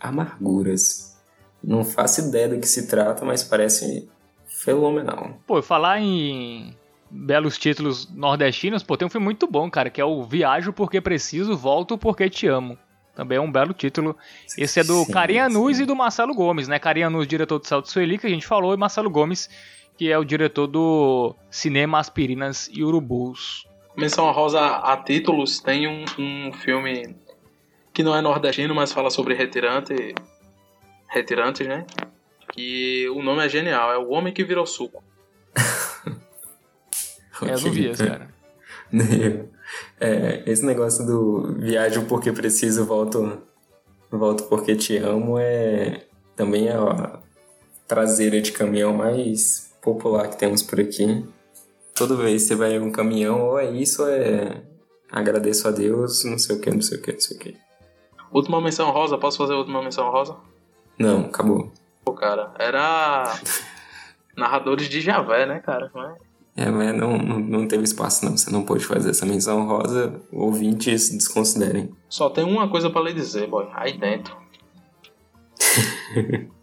amarguras. 0.00 1.14
Não 1.62 1.84
faço 1.84 2.22
ideia 2.22 2.48
do 2.48 2.58
que 2.58 2.66
se 2.66 2.86
trata, 2.86 3.22
mas 3.22 3.44
parece 3.44 4.08
fenomenal. 4.50 5.38
Pô, 5.46 5.62
falar 5.62 6.00
em 6.00 6.76
belos 7.10 7.58
títulos 7.58 8.08
nordestinos, 8.14 8.82
pô, 8.82 8.96
tem 8.96 9.06
um 9.06 9.10
filme 9.10 9.24
muito 9.24 9.46
bom, 9.46 9.70
cara, 9.70 9.90
que 9.90 10.00
é 10.00 10.04
o 10.04 10.22
Viajo 10.22 10.72
Porque 10.72 11.00
Preciso, 11.00 11.56
Volto 11.56 11.96
Porque 11.96 12.28
Te 12.28 12.46
Amo. 12.46 12.78
Também 13.14 13.38
é 13.38 13.40
um 13.40 13.50
belo 13.50 13.74
título. 13.74 14.16
Esse 14.56 14.80
é 14.80 14.84
do 14.84 15.04
Carinha 15.06 15.48
Nuz 15.48 15.80
e 15.80 15.84
do 15.84 15.96
Marcelo 15.96 16.34
Gomes, 16.34 16.68
né? 16.68 16.78
Carinha 16.78 17.10
Nuz, 17.10 17.26
diretor 17.26 17.58
do 17.58 17.66
Salto 17.66 17.90
Sueli, 17.90 18.16
que 18.16 18.26
a 18.26 18.30
gente 18.30 18.46
falou, 18.46 18.72
e 18.72 18.76
Marcelo 18.76 19.10
Gomes, 19.10 19.50
que 19.98 20.10
é 20.10 20.16
o 20.16 20.24
diretor 20.24 20.66
do 20.66 21.34
Cinema 21.50 21.98
Aspirinas 21.98 22.70
e 22.72 22.82
Urubus. 22.82 23.66
Menção 23.96 24.30
rosa 24.30 24.60
a 24.60 24.96
títulos, 24.96 25.60
tem 25.60 25.86
um, 25.86 26.04
um 26.18 26.52
filme 26.52 27.14
que 27.92 28.02
não 28.02 28.16
é 28.16 28.22
nordestino, 28.22 28.74
mas 28.74 28.92
fala 28.92 29.10
sobre 29.10 29.34
retirante, 29.34 30.14
retirantes, 31.08 31.66
né? 31.66 31.84
Que 32.52 33.08
o 33.10 33.22
nome 33.22 33.44
é 33.44 33.48
genial, 33.48 33.92
é 33.92 33.98
O 33.98 34.10
Homem 34.10 34.32
que 34.32 34.44
Virou 34.44 34.66
Suco. 34.66 35.02
é, 37.42 37.54
eu 37.54 37.60
não 37.60 37.70
vi 37.70 37.86
esse, 37.86 38.06
cara. 38.06 38.28
é, 40.00 40.42
esse 40.46 40.64
negócio 40.64 41.06
do 41.06 41.54
viajo 41.58 42.04
porque 42.06 42.32
preciso, 42.32 42.84
volto, 42.84 43.40
volto 44.10 44.44
porque 44.44 44.74
te 44.74 44.96
amo 44.96 45.38
é 45.38 46.06
também 46.34 46.68
a 46.68 47.20
traseira 47.86 48.40
de 48.40 48.52
caminhão 48.52 48.92
mais 48.92 49.72
popular 49.82 50.28
que 50.28 50.38
temos 50.38 50.62
por 50.62 50.80
aqui. 50.80 51.24
Toda 51.94 52.16
vez 52.16 52.42
que 52.42 52.48
você 52.48 52.54
vai 52.54 52.74
em 52.74 52.80
um 52.80 52.90
caminhão, 52.90 53.42
ou 53.42 53.58
é 53.58 53.70
isso, 53.70 54.02
ou 54.02 54.08
é 54.08 54.62
agradeço 55.10 55.66
a 55.68 55.70
Deus, 55.70 56.24
não 56.24 56.38
sei 56.38 56.56
o 56.56 56.60
que, 56.60 56.70
não 56.70 56.80
sei 56.80 56.98
o 56.98 57.02
que, 57.02 57.12
não 57.12 57.20
sei 57.20 57.36
o 57.36 57.40
que. 57.40 57.56
Última 58.32 58.60
menção 58.60 58.90
rosa, 58.90 59.18
posso 59.18 59.38
fazer 59.38 59.54
última 59.54 59.82
menção 59.82 60.08
rosa? 60.10 60.36
Não, 60.98 61.26
acabou. 61.26 61.72
Cara, 62.14 62.52
era 62.58 63.38
narradores 64.36 64.88
de 64.88 65.00
Javé, 65.00 65.46
né, 65.46 65.60
cara? 65.60 65.90
É, 66.56 66.70
mas 66.70 66.94
não, 66.94 67.16
não, 67.16 67.38
não 67.38 67.68
teve 67.68 67.84
espaço 67.84 68.24
não, 68.24 68.36
você 68.36 68.50
não 68.50 68.64
pôde 68.64 68.84
fazer 68.84 69.10
essa 69.10 69.24
menção 69.24 69.66
rosa, 69.66 70.20
ouvintes 70.32 71.10
desconsiderem. 71.10 71.90
Só 72.08 72.28
tem 72.28 72.44
uma 72.44 72.68
coisa 72.68 72.90
para 72.90 73.02
lhe 73.02 73.14
dizer, 73.14 73.48
boy, 73.48 73.68
aí 73.72 73.96
dentro. 73.96 74.36